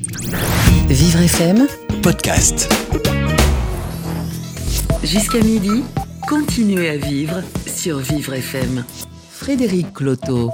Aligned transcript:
Vivre 0.00 1.22
FM, 1.22 1.66
podcast. 2.04 2.72
jusqu'à 5.02 5.40
midi, 5.40 5.82
continuez 6.28 6.88
à 6.88 6.96
vivre 6.96 7.42
sur 7.66 7.98
Vivre 7.98 8.34
FM. 8.34 8.84
Frédéric 9.28 9.92
Cloteau. 9.92 10.50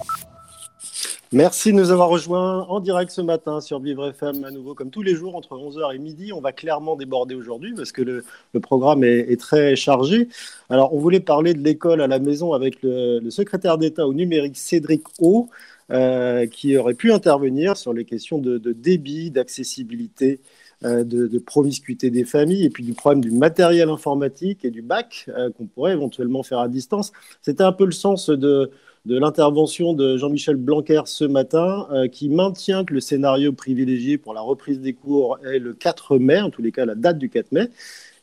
Merci 1.31 1.73
de 1.73 1.77
nous 1.77 1.91
avoir 1.91 2.09
rejoints 2.09 2.63
en 2.69 2.81
direct 2.81 3.11
ce 3.11 3.21
matin 3.21 3.61
sur 3.61 3.81
Vivre 3.81 4.09
FM 4.09 4.45
à 4.45 4.51
nouveau 4.51 4.75
comme 4.75 4.89
tous 4.89 5.03
les 5.03 5.15
jours 5.15 5.37
entre 5.37 5.57
11h 5.57 5.95
et 5.95 5.99
midi. 5.99 6.33
On 6.33 6.41
va 6.41 6.53
clairement 6.53 6.97
déborder 6.97 7.35
aujourd'hui 7.35 7.75
parce 7.75 7.93
que 7.93 8.01
le, 8.01 8.25
le 8.55 8.61
programme 8.61 9.05
est, 9.05 9.31
est 9.31 9.39
très 9.39 9.77
chargé. 9.77 10.29
Alors 10.71 10.95
on 10.95 10.99
voulait 10.99 11.21
parler 11.21 11.53
de 11.53 11.63
l'école 11.63 12.01
à 12.01 12.07
la 12.07 12.19
maison 12.19 12.55
avec 12.55 12.81
le, 12.83 13.19
le 13.19 13.31
secrétaire 13.31 13.77
d'État 13.77 14.07
au 14.07 14.15
numérique 14.15 14.57
Cédric 14.57 15.03
O, 15.19 15.51
euh, 15.91 16.47
qui 16.47 16.79
aurait 16.79 16.95
pu 16.95 17.13
intervenir 17.13 17.77
sur 17.77 17.93
les 17.93 18.07
questions 18.07 18.39
de, 18.39 18.59
débit, 18.73 19.31
d'accessibilité, 19.31 20.41
euh, 20.83 21.05
de, 21.05 21.39
promiscuité 21.39 22.11
des 22.11 22.25
familles 22.25 22.65
et 22.65 22.71
puis 22.71 22.85
du 22.85 22.95
problème 22.95 23.21
du 23.21 23.31
matériel 23.31 23.91
informatique 23.91 24.65
et 24.65 24.71
du 24.71 24.81
bac 24.81 25.27
euh, 25.29 25.51
qu'on 25.51 25.67
pourrait 25.67 25.93
éventuellement 25.93 26.43
faire 26.43 26.61
à 26.61 26.69
distance. 26.69 27.13
C'était 27.43 27.65
un 27.65 27.73
peu 27.73 27.85
le 27.85 27.93
sens 27.93 28.31
de 28.31 28.71
l'intervention 29.05 29.93
de 29.93 30.17
Jean-Michel 30.17 30.57
Blanquer 30.57 31.03
ce 31.05 31.27
matin, 31.27 31.87
qui 32.11 32.31
maintient 32.31 32.87
que 32.87 32.95
le 32.95 33.01
scénario 33.01 33.53
privilégié 33.53 34.17
pour 34.17 34.33
la 34.33 34.41
reprise 34.41 34.81
des 34.81 34.95
cours 34.95 35.39
est 35.45 35.59
le 35.59 35.75
4 35.75 36.17
mai, 36.17 36.41
en 36.41 36.49
tous 36.49 36.63
les 36.63 36.73
cas 36.73 36.87
la 36.87 36.95
date 36.95 37.19
du 37.19 37.29
4 37.29 37.53
mai, 37.53 37.69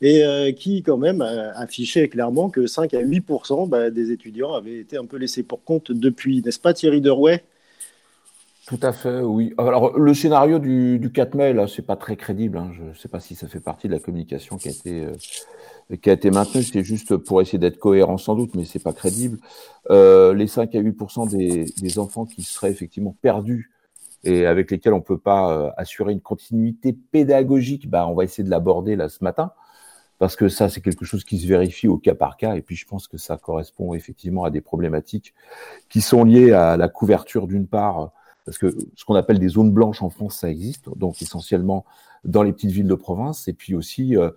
et 0.02 0.24
euh, 0.24 0.52
qui 0.52 0.82
quand 0.82 0.98
même 0.98 1.22
euh, 1.22 1.54
affichait 1.54 2.10
clairement 2.10 2.50
que 2.50 2.66
5 2.66 2.94
à 2.94 3.02
8% 3.02 3.70
bah, 3.70 3.90
des 3.92 4.12
étudiants 4.12 4.54
avaient 4.54 4.80
été 4.80 4.98
un 4.98 5.06
peu 5.06 5.18
laissés 5.18 5.44
pour 5.44 5.64
compte 5.64 5.92
depuis, 5.92 6.42
n'est-ce 6.44 6.60
pas 6.60 6.74
Thierry 6.74 7.02
Derouet? 7.02 7.44
Tout 8.68 8.80
à 8.82 8.94
fait, 8.94 9.20
oui. 9.20 9.54
Alors, 9.58 9.98
le 9.98 10.14
scénario 10.14 10.60
du, 10.60 10.98
du 10.98 11.12
4 11.12 11.36
mai, 11.36 11.54
là, 11.54 11.68
c'est 11.68 11.82
pas 11.82 11.96
très 11.96 12.16
crédible. 12.16 12.58
Hein. 12.58 12.72
Je 12.74 12.84
ne 12.84 12.94
sais 12.94 13.10
pas 13.10 13.20
si 13.20 13.36
ça 13.36 13.48
fait 13.48 13.60
partie 13.60 13.88
de 13.88 13.94
la 13.94 14.00
communication 14.00 14.58
qui 14.58 14.70
a 14.70 14.72
été 14.72 15.06
euh, 15.06 15.96
qui 16.02 16.10
a 16.10 16.14
été 16.14 16.32
maintenu, 16.32 16.64
c'est 16.64 16.84
juste 16.84 17.18
pour 17.18 17.42
essayer 17.42 17.60
d'être 17.60 17.78
cohérent 17.78 18.18
sans 18.18 18.36
doute, 18.36 18.56
mais 18.56 18.64
c'est 18.64 18.82
pas 18.82 18.94
crédible. 18.94 19.40
Les 19.90 20.48
5 20.48 20.74
à 20.74 20.80
8 20.80 20.96
des, 21.28 21.66
des, 21.66 22.00
enfants 22.00 22.26
qui 22.26 22.44
seraient 22.44 22.72
effectivement 22.72 23.14
perdus 23.22 23.72
et 24.24 24.46
avec 24.46 24.72
lesquels 24.72 24.94
on 24.94 25.02
peut 25.02 25.18
pas 25.18 25.74
assurer 25.76 26.14
une 26.14 26.22
continuité 26.22 26.94
pédagogique, 26.94 27.90
bah, 27.90 28.08
on 28.08 28.14
va 28.14 28.24
essayer 28.24 28.46
de 28.46 28.50
l'aborder 28.50 28.96
là 28.96 29.10
ce 29.10 29.22
matin, 29.22 29.52
parce 30.22 30.36
que 30.36 30.50
ça, 30.50 30.70
c'est 30.70 30.82
quelque 30.82 31.04
chose 31.04 31.24
qui 31.24 31.40
se 31.40 31.48
vérifie 31.48 31.88
au 31.88 31.98
cas 31.98 32.14
par 32.14 32.38
cas, 32.38 32.54
et 32.54 32.62
puis 32.62 32.76
je 32.76 32.86
pense 32.86 33.08
que 33.08 33.18
ça 33.18 33.38
correspond 33.38 33.96
effectivement 33.96 34.44
à 34.44 34.52
des 34.52 34.62
problématiques 34.62 35.34
qui 35.90 36.00
sont 36.00 36.24
liées 36.24 36.52
à 36.52 36.78
la 36.78 36.90
couverture 36.90 37.48
d'une 37.48 37.66
part, 37.66 38.12
parce 38.46 38.60
que 38.60 38.78
ce 38.96 39.04
qu'on 39.04 39.16
appelle 39.16 39.40
des 39.40 39.48
zones 39.48 39.72
blanches 39.72 40.04
en 40.04 40.12
France, 40.12 40.36
ça 40.36 40.48
existe, 40.52 40.96
donc 40.96 41.24
essentiellement 41.24 41.86
dans 42.26 42.44
les 42.44 42.54
petites 42.54 42.72
villes 42.72 42.88
de 42.88 42.96
province. 42.96 43.48
Et 43.48 43.54
puis 43.54 43.76
aussi, 43.76 44.16
euh, 44.16 44.30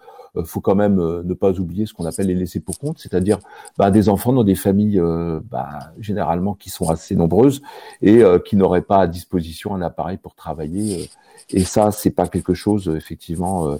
faut 0.45 0.61
quand 0.61 0.75
même 0.75 0.99
euh, 0.99 1.23
ne 1.23 1.35
pas 1.35 1.53
oublier 1.61 1.87
ce 1.87 1.95
qu'on 1.95 2.07
appelle 2.07 2.27
les 2.27 2.35
laissés 2.35 2.61
pour 2.61 2.79
compte, 2.79 2.99
c'est-à-dire 2.99 3.39
bah, 3.79 3.91
des 3.91 4.09
enfants 4.09 4.33
dans 4.33 4.45
des 4.45 4.55
familles 4.55 4.99
euh, 4.99 5.41
bah, 5.51 5.93
généralement 6.01 6.55
qui 6.55 6.71
sont 6.71 6.89
assez 6.91 7.15
nombreuses 7.15 7.63
et 8.03 8.23
euh, 8.23 8.39
qui 8.39 8.57
n'auraient 8.57 8.83
pas 8.83 9.01
à 9.01 9.07
disposition 9.07 9.75
un 9.75 9.83
appareil 9.83 10.17
pour 10.17 10.35
travailler. 10.35 11.03
euh. 11.03 11.07
et 11.51 11.65
ça, 11.65 11.93
c'est 11.93 12.11
pas 12.11 12.27
quelque 12.27 12.55
chose 12.55 12.89
effectivement 12.97 13.69
euh, 13.69 13.77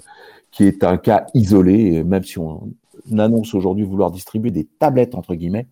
qui 0.51 0.63
est 0.63 0.83
un 0.83 0.97
cas 0.97 1.25
isolé. 1.33 2.03
Même 2.03 2.23
si 2.23 2.39
on 2.39 2.69
annonce 3.17 3.53
aujourd'hui 3.53 3.83
vouloir 3.83 4.11
distribuer 4.11 4.51
des 4.51 4.65
tablettes 4.65 5.15
entre 5.15 5.35
guillemets, 5.35 5.67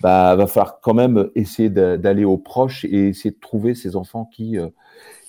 bah, 0.00 0.34
va 0.36 0.46
falloir 0.46 0.80
quand 0.80 0.94
même 0.94 1.28
essayer 1.34 1.70
d'aller 1.70 2.24
aux 2.24 2.36
proches 2.38 2.84
et 2.84 3.08
essayer 3.08 3.30
de 3.30 3.40
trouver 3.40 3.74
ces 3.74 3.96
enfants 3.96 4.28
qui 4.32 4.58
euh, 4.58 4.68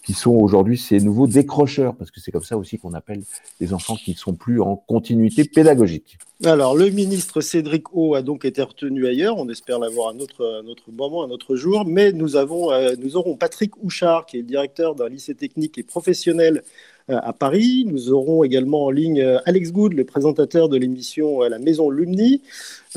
qui 0.05 0.13
sont 0.13 0.31
aujourd'hui 0.31 0.77
ces 0.77 0.99
nouveaux 0.99 1.27
décrocheurs, 1.27 1.95
parce 1.95 2.11
que 2.11 2.19
c'est 2.19 2.31
comme 2.31 2.43
ça 2.43 2.57
aussi 2.57 2.77
qu'on 2.77 2.93
appelle 2.93 3.23
les 3.59 3.73
enfants 3.73 3.95
qui 3.95 4.11
ne 4.11 4.15
sont 4.15 4.33
plus 4.33 4.61
en 4.61 4.75
continuité 4.75 5.45
pédagogique. 5.45 6.19
Alors, 6.43 6.75
le 6.75 6.89
ministre 6.89 7.41
Cédric 7.41 7.95
O 7.95 8.13
a 8.13 8.21
donc 8.21 8.45
été 8.45 8.61
retenu 8.61 9.07
ailleurs. 9.07 9.37
On 9.37 9.49
espère 9.49 9.79
l'avoir 9.79 10.09
à 10.09 10.13
notre, 10.13 10.61
notre 10.63 10.91
moment, 10.91 11.23
à 11.23 11.27
notre 11.27 11.55
jour. 11.55 11.85
Mais 11.85 12.11
nous, 12.11 12.35
avons, 12.35 12.71
euh, 12.71 12.93
nous 12.99 13.17
aurons 13.17 13.35
Patrick 13.35 13.71
Houchard, 13.83 14.25
qui 14.25 14.37
est 14.37 14.43
directeur 14.43 14.95
d'un 14.95 15.09
lycée 15.09 15.33
technique 15.33 15.77
et 15.77 15.83
professionnel 15.83 16.63
à 17.07 17.33
Paris. 17.33 17.85
Nous 17.87 18.11
aurons 18.11 18.43
également 18.43 18.85
en 18.85 18.89
ligne 18.91 19.21
euh, 19.21 19.37
Alex 19.45 19.71
Good, 19.71 19.93
le 19.93 20.05
présentateur 20.05 20.69
de 20.69 20.77
l'émission 20.77 21.43
euh, 21.43 21.49
La 21.49 21.59
Maison 21.59 21.89
Lumni. 21.89 22.41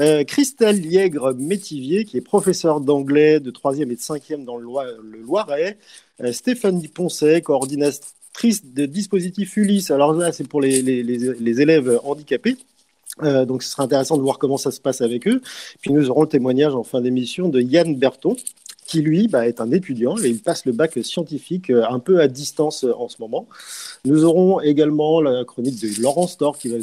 Euh, 0.00 0.24
Christelle 0.24 0.80
Liègre-Métivier, 0.80 2.04
qui 2.04 2.16
est 2.16 2.22
professeur 2.22 2.80
d'anglais 2.80 3.40
de 3.40 3.50
3e 3.50 3.82
et 3.82 3.86
de 3.86 3.94
5e 3.96 4.44
dans 4.44 4.56
le, 4.56 4.64
Loi- 4.64 4.86
le 5.02 5.18
Loiret. 5.18 5.78
Euh, 6.22 6.32
Stéphanie 6.32 6.88
Poncet, 6.88 7.42
coordinatrice 7.42 8.64
de 8.64 8.86
dispositif 8.86 9.56
Ulysse. 9.56 9.90
Alors 9.90 10.12
là, 10.12 10.32
c'est 10.32 10.46
pour 10.48 10.60
les, 10.60 11.60
élèves 11.60 12.00
handicapés. 12.04 12.56
Euh, 13.22 13.44
donc, 13.44 13.62
ce 13.62 13.70
sera 13.70 13.82
intéressant 13.82 14.16
de 14.16 14.22
voir 14.22 14.38
comment 14.38 14.58
ça 14.58 14.70
se 14.70 14.80
passe 14.80 15.00
avec 15.00 15.26
eux. 15.26 15.40
Puis, 15.80 15.92
nous 15.92 16.08
aurons 16.08 16.22
le 16.22 16.28
témoignage 16.28 16.74
en 16.74 16.84
fin 16.84 17.00
d'émission 17.00 17.48
de 17.48 17.60
Yann 17.60 17.96
Berton, 17.96 18.36
qui 18.88 19.02
lui 19.02 19.28
bah, 19.28 19.46
est 19.46 19.60
un 19.60 19.70
étudiant 19.70 20.16
et 20.16 20.28
il 20.28 20.40
passe 20.40 20.64
le 20.64 20.72
bac 20.72 20.98
scientifique 21.02 21.68
euh, 21.70 21.84
un 21.88 21.98
peu 21.98 22.20
à 22.20 22.26
distance 22.26 22.84
euh, 22.84 22.92
en 22.96 23.08
ce 23.08 23.16
moment. 23.20 23.46
Nous 24.06 24.24
aurons 24.24 24.60
également 24.60 25.20
la 25.20 25.44
chronique 25.44 25.80
de 25.80 26.02
Laurence 26.02 26.38
Thor 26.38 26.58
qui 26.58 26.70
va 26.70 26.78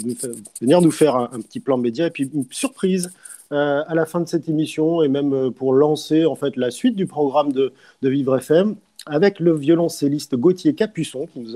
venir 0.61 0.81
nous 0.81 0.91
faire 0.91 1.15
un, 1.15 1.41
petit 1.41 1.59
plan 1.59 1.77
média 1.77 2.05
et 2.05 2.11
puis 2.11 2.29
une 2.31 2.45
surprise 2.51 3.11
euh, 3.51 3.81
à 3.87 3.95
la 3.95 4.05
fin 4.05 4.19
de 4.19 4.27
cette 4.27 4.47
émission 4.47 5.01
et 5.01 5.07
même 5.07 5.51
pour 5.51 5.73
lancer 5.73 6.25
en 6.25 6.35
fait 6.35 6.55
la 6.57 6.69
suite 6.69 6.95
du 6.95 7.07
programme 7.07 7.51
de, 7.51 7.73
de 8.03 8.09
Vivre 8.09 8.37
FM 8.37 8.75
avec 9.07 9.39
le 9.39 9.55
violoncelliste 9.55 10.35
Gauthier 10.35 10.75
Capuçon 10.75 11.27
qui 11.33 11.39
nous 11.39 11.55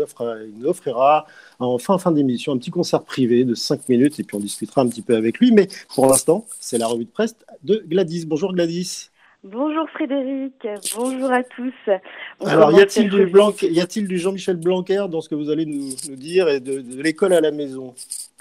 offrira 0.65 1.27
en 1.59 1.77
fin, 1.77 1.99
fin 1.99 2.11
d'émission 2.11 2.53
un 2.53 2.57
petit 2.57 2.71
concert 2.71 3.03
privé 3.03 3.43
de 3.43 3.53
5 3.53 3.87
minutes 3.87 4.19
et 4.19 4.23
puis 4.23 4.35
on 4.35 4.39
discutera 4.39 4.81
un 4.81 4.87
petit 4.87 5.01
peu 5.03 5.15
avec 5.15 5.39
lui. 5.39 5.51
Mais 5.51 5.67
pour 5.93 6.07
l'instant, 6.07 6.45
c'est 6.59 6.77
la 6.79 6.87
revue 6.87 7.05
de 7.05 7.09
presse 7.09 7.35
de 7.63 7.83
Gladys. 7.87 8.25
Bonjour 8.25 8.53
Gladys. 8.53 9.09
Bonjour 9.45 9.89
Frédéric, 9.91 10.67
bonjour 10.97 11.31
à 11.31 11.43
tous. 11.43 11.73
On 12.41 12.45
Alors, 12.45 12.73
y 12.73 12.81
a-t-il 12.81 13.09
du. 13.09 13.25
Blanc, 13.25 13.53
Jean-Michel 13.53 14.57
Blanquer 14.57 15.05
dans 15.09 15.21
ce 15.21 15.29
que 15.29 15.35
vous 15.35 15.49
allez 15.49 15.65
nous, 15.65 15.91
nous 16.09 16.15
dire 16.17 16.49
et 16.49 16.59
de, 16.59 16.81
de 16.81 17.01
l'école 17.01 17.31
à 17.31 17.39
la 17.39 17.51
maison? 17.51 17.93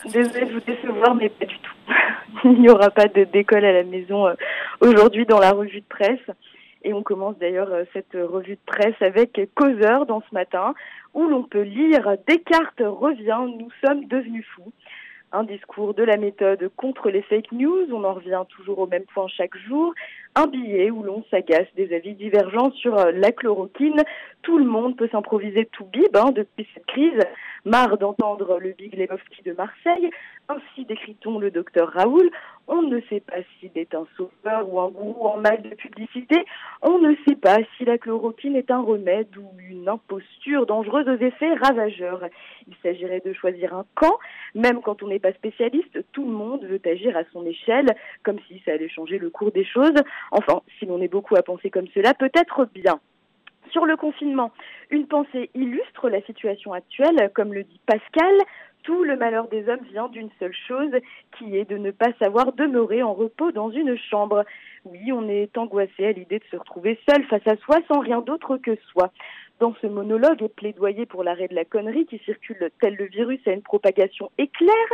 Désolée 0.06 0.46
de 0.46 0.54
vous 0.54 0.60
décevoir, 0.60 1.14
mais 1.14 1.28
pas 1.28 1.44
du 1.44 1.56
tout. 1.60 1.94
Il 2.46 2.62
n'y 2.62 2.68
aura 2.68 2.90
pas 2.90 3.06
d'école 3.06 3.64
à 3.64 3.72
la 3.72 3.84
maison 3.84 4.26
euh, 4.26 4.34
aujourd'hui 4.80 5.24
dans 5.24 5.38
la 5.38 5.52
revue 5.52 5.82
de 5.82 5.86
presse. 5.88 6.36
Et 6.82 6.92
on 6.92 7.04
commence 7.04 7.38
d'ailleurs 7.38 7.72
euh, 7.72 7.84
cette 7.92 8.14
revue 8.14 8.56
de 8.56 8.66
presse 8.66 9.00
avec 9.00 9.40
Causeur 9.54 10.04
dans 10.04 10.22
ce 10.28 10.34
matin, 10.34 10.74
où 11.14 11.28
l'on 11.28 11.44
peut 11.44 11.62
lire 11.62 12.16
Descartes 12.26 12.80
revient, 12.80 13.38
nous 13.56 13.70
sommes 13.84 14.04
devenus 14.06 14.46
fous. 14.56 14.72
Un 15.30 15.44
discours 15.44 15.92
de 15.92 16.02
la 16.02 16.16
méthode 16.16 16.70
contre 16.76 17.10
les 17.10 17.20
fake 17.20 17.52
news, 17.52 17.86
on 17.92 18.02
en 18.04 18.14
revient 18.14 18.42
toujours 18.48 18.78
au 18.78 18.86
même 18.86 19.04
point 19.14 19.28
chaque 19.28 19.56
jour. 19.58 19.92
Un 20.38 20.46
billet 20.46 20.88
où 20.92 21.02
l'on 21.02 21.24
s'agace 21.32 21.66
des 21.74 21.92
avis 21.92 22.14
divergents 22.14 22.70
sur 22.70 22.96
euh, 22.96 23.10
la 23.10 23.32
chloroquine. 23.32 24.04
Tout 24.42 24.56
le 24.56 24.66
monde 24.66 24.96
peut 24.96 25.08
s'improviser 25.10 25.66
tout 25.72 25.84
bib 25.84 26.16
hein, 26.16 26.30
depuis 26.30 26.64
cette 26.74 26.86
crise. 26.86 27.18
Marre 27.64 27.98
d'entendre 27.98 28.60
le 28.60 28.70
Big 28.70 28.96
Lebowski 28.96 29.42
de 29.42 29.52
Marseille. 29.52 30.10
Ainsi 30.48 30.84
décrit-on 30.86 31.40
le 31.40 31.50
docteur 31.50 31.88
Raoul. 31.88 32.30
On 32.68 32.82
ne 32.82 33.00
sait 33.08 33.20
pas 33.20 33.38
s'il 33.58 33.70
est 33.76 33.94
un 33.94 34.06
sauveur 34.16 34.72
ou 34.72 34.78
un 34.78 34.88
gourou 34.90 35.26
en 35.26 35.38
mal 35.38 35.62
de 35.62 35.70
publicité. 35.70 36.44
On 36.82 36.98
ne 36.98 37.14
sait 37.26 37.34
pas 37.34 37.56
si 37.76 37.84
la 37.84 37.98
chloroquine 37.98 38.56
est 38.56 38.70
un 38.70 38.80
remède 38.80 39.34
ou 39.36 39.50
une 39.58 39.88
imposture 39.88 40.66
dangereuse 40.66 41.08
aux 41.08 41.24
effets 41.24 41.54
ravageurs. 41.54 42.24
Il 42.66 42.74
s'agirait 42.82 43.22
de 43.24 43.32
choisir 43.32 43.74
un 43.74 43.86
camp. 43.94 44.18
Même 44.54 44.80
quand 44.82 45.02
on 45.02 45.08
n'est 45.08 45.18
pas 45.18 45.32
spécialiste, 45.32 45.98
tout 46.12 46.24
le 46.24 46.32
monde 46.32 46.64
veut 46.64 46.80
agir 46.84 47.16
à 47.16 47.24
son 47.32 47.44
échelle, 47.44 47.88
comme 48.22 48.38
si 48.48 48.62
ça 48.64 48.72
allait 48.72 48.88
changer 48.88 49.18
le 49.18 49.30
cours 49.30 49.50
des 49.50 49.64
choses. 49.64 49.96
Enfin, 50.30 50.62
si 50.78 50.86
l'on 50.86 51.00
est 51.00 51.08
beaucoup 51.08 51.36
à 51.36 51.42
penser 51.42 51.70
comme 51.70 51.88
cela, 51.94 52.14
peut-être 52.14 52.66
bien. 52.74 53.00
Sur 53.70 53.84
le 53.84 53.96
confinement, 53.96 54.50
une 54.90 55.06
pensée 55.06 55.50
illustre 55.54 56.08
la 56.08 56.22
situation 56.22 56.72
actuelle, 56.72 57.30
comme 57.34 57.52
le 57.52 57.64
dit 57.64 57.80
Pascal. 57.86 58.34
Tout 58.84 59.04
le 59.04 59.16
malheur 59.16 59.48
des 59.48 59.68
hommes 59.68 59.84
vient 59.90 60.08
d'une 60.08 60.30
seule 60.38 60.54
chose, 60.66 60.92
qui 61.36 61.56
est 61.56 61.68
de 61.68 61.76
ne 61.76 61.90
pas 61.90 62.12
savoir 62.18 62.52
demeurer 62.52 63.02
en 63.02 63.12
repos 63.12 63.52
dans 63.52 63.70
une 63.70 63.98
chambre. 63.98 64.44
Oui, 64.84 65.12
on 65.12 65.28
est 65.28 65.58
angoissé 65.58 66.06
à 66.06 66.12
l'idée 66.12 66.38
de 66.38 66.44
se 66.50 66.56
retrouver 66.56 66.98
seul 67.06 67.22
face 67.24 67.46
à 67.46 67.56
soi 67.56 67.78
sans 67.88 68.00
rien 68.00 68.20
d'autre 68.20 68.56
que 68.56 68.76
soi. 68.92 69.10
Dans 69.58 69.74
ce 69.82 69.88
monologue 69.88 70.42
et 70.42 70.48
plaidoyer 70.48 71.04
pour 71.04 71.24
l'arrêt 71.24 71.48
de 71.48 71.54
la 71.54 71.64
connerie 71.64 72.06
qui 72.06 72.18
circule 72.18 72.70
tel 72.80 72.94
le 72.94 73.06
virus 73.06 73.40
à 73.46 73.50
une 73.50 73.62
propagation 73.62 74.30
éclair, 74.38 74.86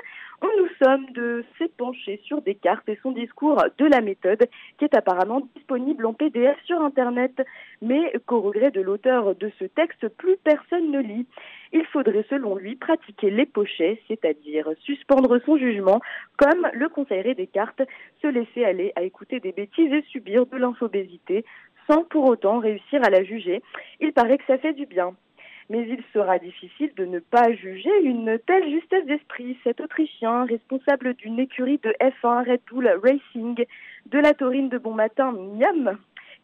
sommes 0.84 1.06
de 1.12 1.44
s'épancher 1.56 2.20
sur 2.24 2.42
Descartes 2.42 2.88
et 2.88 2.98
son 3.02 3.12
discours 3.12 3.62
de 3.78 3.86
la 3.86 4.02
méthode 4.02 4.46
qui 4.78 4.84
est 4.84 4.94
apparemment 4.94 5.40
disponible 5.56 6.04
en 6.04 6.12
PDF 6.12 6.56
sur 6.64 6.80
Internet, 6.82 7.42
mais 7.80 8.12
qu'au 8.26 8.42
regret 8.42 8.70
de 8.70 8.82
l'auteur 8.82 9.34
de 9.34 9.50
ce 9.58 9.64
texte, 9.64 10.08
plus 10.08 10.36
personne 10.44 10.90
ne 10.90 11.00
lit. 11.00 11.26
Il 11.72 11.84
faudrait 11.86 12.26
selon 12.28 12.56
lui 12.56 12.76
pratiquer 12.76 13.30
les 13.30 13.46
pochets, 13.46 14.00
c'est-à-dire 14.08 14.68
suspendre 14.80 15.40
son 15.46 15.56
jugement, 15.56 16.00
comme 16.36 16.68
le 16.74 16.88
conseillerait 16.88 17.34
Descartes, 17.34 17.82
se 18.20 18.26
laisser 18.26 18.64
aller 18.64 18.92
à 18.96 19.02
écouter 19.02 19.40
des 19.40 19.52
bêtises 19.52 19.92
et 19.92 20.02
subir 20.10 20.44
de 20.46 20.56
l'infobésité, 20.56 21.44
sans 21.88 22.04
pour 22.04 22.26
autant 22.26 22.58
réussir 22.58 23.02
à 23.02 23.10
la 23.10 23.24
juger. 23.24 23.62
Il 24.00 24.12
paraît 24.12 24.38
que 24.38 24.46
ça 24.46 24.58
fait 24.58 24.74
du 24.74 24.86
bien. 24.86 25.14
Mais 25.70 25.86
il 25.88 26.02
sera 26.12 26.38
difficile 26.38 26.92
de 26.96 27.04
ne 27.04 27.18
pas 27.18 27.52
juger 27.54 28.02
une 28.02 28.38
telle 28.46 28.68
justesse 28.70 29.06
d'esprit. 29.06 29.56
Cet 29.64 29.80
Autrichien, 29.80 30.44
responsable 30.44 31.14
d'une 31.14 31.38
écurie 31.38 31.80
de 31.82 31.94
F1 32.00 32.50
Red 32.50 32.60
Bull 32.70 32.88
Racing 33.02 33.64
de 34.06 34.18
la 34.18 34.34
Taurine 34.34 34.68
de 34.68 34.78
Bon 34.78 34.92
Matin, 34.92 35.32
Miam, 35.32 35.98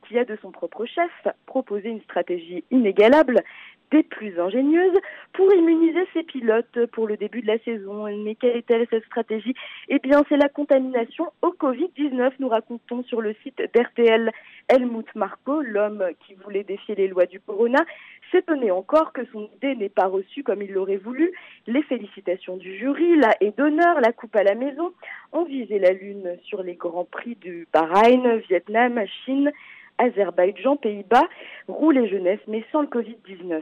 qui 0.08 0.19
a 0.19 0.25
de 0.25 0.37
son 0.40 0.50
propre 0.50 0.87
chef 0.87 1.28
proposé 1.46 1.90
une 1.90 2.00
stratégie 2.02 2.64
inégalable 2.70 3.43
des 3.91 4.03
plus 4.03 4.39
ingénieuses 4.39 4.99
pour 5.33 5.53
immuniser 5.55 6.07
ses 6.13 6.23
pilotes 6.23 6.87
pour 6.93 7.07
le 7.07 7.17
début 7.17 7.43
de 7.43 7.47
la 7.47 7.59
saison. 7.59 8.07
Mais 8.25 8.35
quelle 8.35 8.57
est-elle 8.57 8.87
cette 8.91 9.05
stratégie? 9.05 9.55
Eh 9.89 9.99
bien, 9.99 10.23
c'est 10.29 10.37
la 10.37 10.49
contamination 10.49 11.27
au 11.43 11.49
Covid-19, 11.49 12.33
nous 12.39 12.49
racontons 12.49 13.03
sur 13.05 13.21
le 13.21 13.35
site 13.43 13.63
d'RTL. 13.75 14.31
Helmut 14.69 15.07
Marco, 15.15 15.61
l'homme 15.63 16.05
qui 16.27 16.35
voulait 16.35 16.65
défier 16.65 16.95
les 16.95 17.09
lois 17.09 17.27
du 17.27 17.41
corona, 17.41 17.85
s'étonnait 18.31 18.71
encore 18.71 19.13
que 19.13 19.23
son 19.33 19.49
idée 19.57 19.75
n'ait 19.75 19.89
pas 19.89 20.07
reçu 20.07 20.43
comme 20.43 20.63
il 20.63 20.73
l'aurait 20.73 20.97
voulu. 20.97 21.33
Les 21.67 21.83
félicitations 21.83 22.57
du 22.57 22.77
jury, 22.77 23.17
la 23.17 23.35
haie 23.41 23.53
d'honneur, 23.57 24.01
la 24.01 24.13
coupe 24.13 24.37
à 24.37 24.45
la 24.45 24.55
maison 24.55 24.93
ont 25.33 25.45
visé 25.45 25.79
la 25.79 25.93
Lune 25.93 26.37
sur 26.45 26.63
les 26.63 26.75
grands 26.75 27.05
prix 27.05 27.35
du 27.35 27.67
Bahreïn, 27.73 28.37
Vietnam, 28.49 29.01
Chine 29.25 29.51
Azerbaïdjan, 29.99 30.77
Pays-Bas, 30.77 31.29
roule 31.69 31.99
et 31.99 32.09
jeunesse, 32.09 32.41
mais 32.49 32.65
sans 32.73 32.83
le 32.83 32.89
Covid-19. 32.89 33.61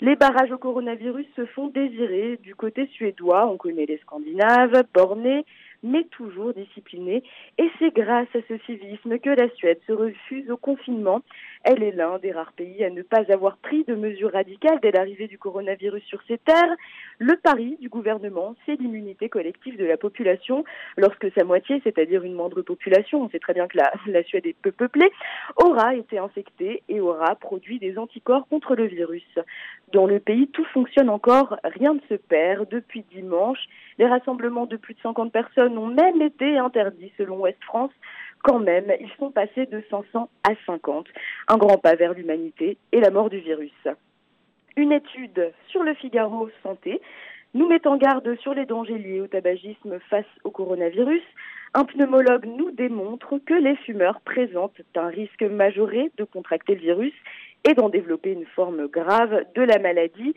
Les 0.00 0.16
barrages 0.16 0.50
au 0.50 0.58
coronavirus 0.58 1.26
se 1.36 1.46
font 1.46 1.68
désirer 1.68 2.36
du 2.42 2.54
côté 2.56 2.86
suédois. 2.88 3.46
On 3.46 3.56
connaît 3.56 3.86
les 3.86 3.98
Scandinaves, 3.98 4.82
bornés, 4.92 5.44
mais 5.82 6.04
toujours 6.04 6.52
disciplinée. 6.54 7.22
Et 7.58 7.70
c'est 7.78 7.94
grâce 7.94 8.28
à 8.34 8.38
ce 8.48 8.58
civisme 8.66 9.18
que 9.18 9.30
la 9.30 9.48
Suède 9.50 9.80
se 9.86 9.92
refuse 9.92 10.50
au 10.50 10.56
confinement. 10.56 11.22
Elle 11.64 11.82
est 11.82 11.92
l'un 11.92 12.18
des 12.18 12.32
rares 12.32 12.52
pays 12.52 12.84
à 12.84 12.90
ne 12.90 13.02
pas 13.02 13.22
avoir 13.32 13.56
pris 13.58 13.84
de 13.84 13.94
mesures 13.94 14.32
radicales 14.32 14.78
dès 14.82 14.90
l'arrivée 14.90 15.28
du 15.28 15.38
coronavirus 15.38 16.02
sur 16.04 16.20
ses 16.28 16.38
terres. 16.38 16.76
Le 17.18 17.36
pari 17.36 17.76
du 17.80 17.88
gouvernement, 17.88 18.54
c'est 18.66 18.80
l'immunité 18.80 19.28
collective 19.28 19.76
de 19.76 19.84
la 19.84 19.96
population 19.96 20.64
lorsque 20.96 21.32
sa 21.36 21.44
moitié, 21.44 21.80
c'est-à-dire 21.84 22.22
une 22.24 22.34
moindre 22.34 22.62
population, 22.62 23.22
on 23.22 23.30
sait 23.30 23.38
très 23.38 23.54
bien 23.54 23.68
que 23.68 23.78
la, 23.78 23.92
la 24.06 24.22
Suède 24.24 24.46
est 24.46 24.56
peu 24.60 24.72
peuplée, 24.72 25.10
aura 25.56 25.94
été 25.94 26.18
infectée 26.18 26.82
et 26.88 27.00
aura 27.00 27.34
produit 27.36 27.78
des 27.78 27.98
anticorps 27.98 28.46
contre 28.48 28.74
le 28.74 28.84
virus. 28.84 29.26
Dans 29.92 30.06
le 30.06 30.20
pays, 30.20 30.48
tout 30.48 30.64
fonctionne 30.72 31.10
encore, 31.10 31.56
rien 31.64 31.94
ne 31.94 32.00
se 32.08 32.14
perd. 32.14 32.68
Depuis 32.70 33.04
dimanche, 33.12 33.58
les 33.98 34.06
rassemblements 34.06 34.66
de 34.66 34.76
plus 34.76 34.94
de 34.94 35.00
50 35.00 35.30
personnes 35.30 35.71
ont 35.78 35.86
même 35.86 36.20
été 36.22 36.58
interdits 36.58 37.12
selon 37.16 37.40
Ouest 37.40 37.62
France. 37.64 37.92
Quand 38.42 38.58
même, 38.58 38.92
ils 39.00 39.10
sont 39.18 39.30
passés 39.30 39.66
de 39.66 39.82
500 39.90 40.28
à 40.44 40.50
50. 40.66 41.06
Un 41.48 41.56
grand 41.56 41.78
pas 41.78 41.94
vers 41.94 42.14
l'humanité 42.14 42.76
et 42.90 43.00
la 43.00 43.10
mort 43.10 43.30
du 43.30 43.38
virus. 43.38 43.72
Une 44.76 44.92
étude 44.92 45.52
sur 45.68 45.82
le 45.82 45.94
Figaro 45.94 46.48
Santé 46.62 47.00
nous 47.54 47.68
met 47.68 47.86
en 47.86 47.96
garde 47.96 48.34
sur 48.40 48.54
les 48.54 48.64
dangers 48.64 48.98
liés 48.98 49.20
au 49.20 49.26
tabagisme 49.26 49.98
face 50.08 50.26
au 50.44 50.50
coronavirus. 50.50 51.22
Un 51.74 51.84
pneumologue 51.84 52.46
nous 52.46 52.70
démontre 52.70 53.38
que 53.38 53.54
les 53.54 53.76
fumeurs 53.76 54.20
présentent 54.22 54.80
un 54.96 55.08
risque 55.08 55.42
majoré 55.42 56.10
de 56.16 56.24
contracter 56.24 56.74
le 56.74 56.80
virus 56.80 57.14
et 57.64 57.74
d'en 57.74 57.88
développer 57.88 58.32
une 58.32 58.46
forme 58.46 58.86
grave 58.88 59.44
de 59.54 59.62
la 59.62 59.78
maladie. 59.78 60.34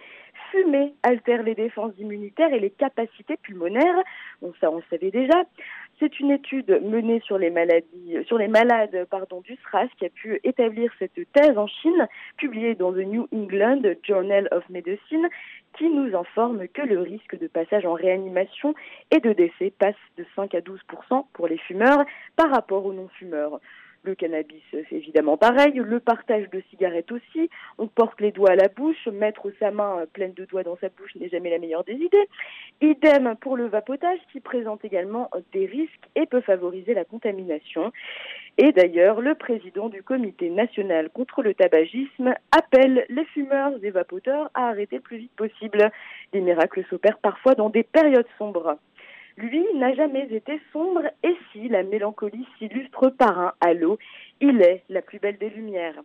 Fumer 0.51 0.94
altère 1.04 1.44
les 1.44 1.56
défenses 1.56 1.94
immunitaires 1.98 2.54
et 2.54 2.60
les 2.60 2.69
capacités 2.69 3.38
pulmonaires. 3.38 4.04
Bon, 4.42 4.54
ça, 4.62 4.69
on 4.69 4.77
le 4.77 4.83
savait 4.89 5.12
déjà. 5.12 5.44
C'est 6.00 6.19
une 6.19 6.31
étude 6.31 6.81
menée 6.83 7.22
sur 7.22 7.38
les 7.38 7.50
maladies, 7.50 8.18
sur 8.27 8.38
les 8.38 8.48
malades, 8.48 9.07
pardon, 9.10 9.42
du 9.42 9.56
SRAS 9.63 9.88
qui 9.98 10.06
a 10.06 10.10
pu 10.10 10.39
établir 10.44 10.92
cette 11.00 11.19
thèse 11.33 11.57
en 11.57 11.68
Chine, 11.68 12.07
publiée 12.38 12.75
dans 12.75 12.92
The 12.92 12.98
New 12.98 13.28
England 13.33 13.81
Journal 14.04 14.48
of 14.51 14.69
Medicine, 14.69 15.28
qui 15.78 15.89
nous 15.89 16.16
informe 16.16 16.68
que 16.68 16.81
le 16.81 17.00
risque 17.01 17.39
de 17.39 17.48
passage 17.48 17.86
en 17.86 17.94
réanimation 17.94 18.75
et 19.12 19.19
de 19.19 19.33
décès 19.33 19.71
passe 19.78 19.95
de 20.18 20.25
5 20.36 20.54
à 20.54 20.60
12% 20.60 21.25
pour 21.33 21.48
les 21.48 21.57
fumeurs 21.57 22.04
par 22.36 22.50
rapport 22.51 22.86
aux 22.86 22.94
non-fumeurs. 22.94 23.60
Le 24.06 24.13
cannabis, 24.13 24.62
c'est 24.72 24.96
évidemment 24.96 25.36
pareil. 25.36 25.74
Le 25.74 26.00
partage 26.00 26.48
de 26.52 26.62
cigarettes 26.69 27.12
aussi. 27.12 27.50
On 27.80 27.88
porte 27.88 28.22
les 28.22 28.31
doigts 28.31 28.52
à 28.52 28.56
la 28.56 28.68
bouche. 28.68 29.07
Mettre 29.07 29.52
sa 29.57 29.72
main 29.72 30.06
pleine 30.13 30.34
de 30.34 30.46
doigts 30.46 30.62
dans 30.62 30.78
sa 30.78 30.90
bouche 30.90 31.16
n'est 31.16 31.30
jamais 31.30 31.50
la 31.50 31.57
meilleure 31.57 31.84
des 31.84 31.96
idées. 31.96 32.30
Idem 32.81 33.36
pour 33.42 33.57
le 33.57 33.66
vapotage 33.66 34.19
qui 34.31 34.42
présente 34.42 34.86
également 34.86 35.31
des 35.54 35.66
risques 35.66 36.07
et 36.16 36.28
peut 36.28 36.42
favoriser 36.42 36.94
la 36.94 37.04
contamination. 37.04 37.92
Et 38.60 38.72
d'ailleurs, 38.74 39.22
le 39.22 39.34
président 39.34 39.90
du 39.90 40.04
comité 40.04 40.52
national 40.52 41.10
contre 41.10 41.42
le 41.42 41.56
tabagisme 41.56 42.36
appelle 42.56 43.07
les 43.10 43.25
fumeurs 43.25 43.74
et 43.81 43.90
vapoteurs 43.90 44.52
à 44.54 44.68
arrêter 44.68 44.98
le 44.98 45.02
plus 45.02 45.18
vite 45.18 45.36
possible. 45.36 45.90
Les 46.31 46.42
miracles 46.42 46.86
s'opèrent 46.92 47.18
parfois 47.18 47.56
dans 47.56 47.69
des 47.69 47.84
périodes 47.84 48.28
sombres. 48.38 48.78
Lui 49.37 49.65
n'a 49.75 49.93
jamais 49.93 50.27
été 50.31 50.61
sombre 50.71 51.01
et 51.23 51.35
si 51.51 51.67
la 51.67 51.83
mélancolie 51.83 52.47
s'illustre 52.57 53.09
par 53.09 53.37
un 53.37 53.53
halo, 53.59 53.97
il 54.41 54.61
est 54.61 54.83
la 54.89 55.01
plus 55.01 55.19
belle 55.19 55.37
des 55.37 55.49
lumières. 55.49 55.95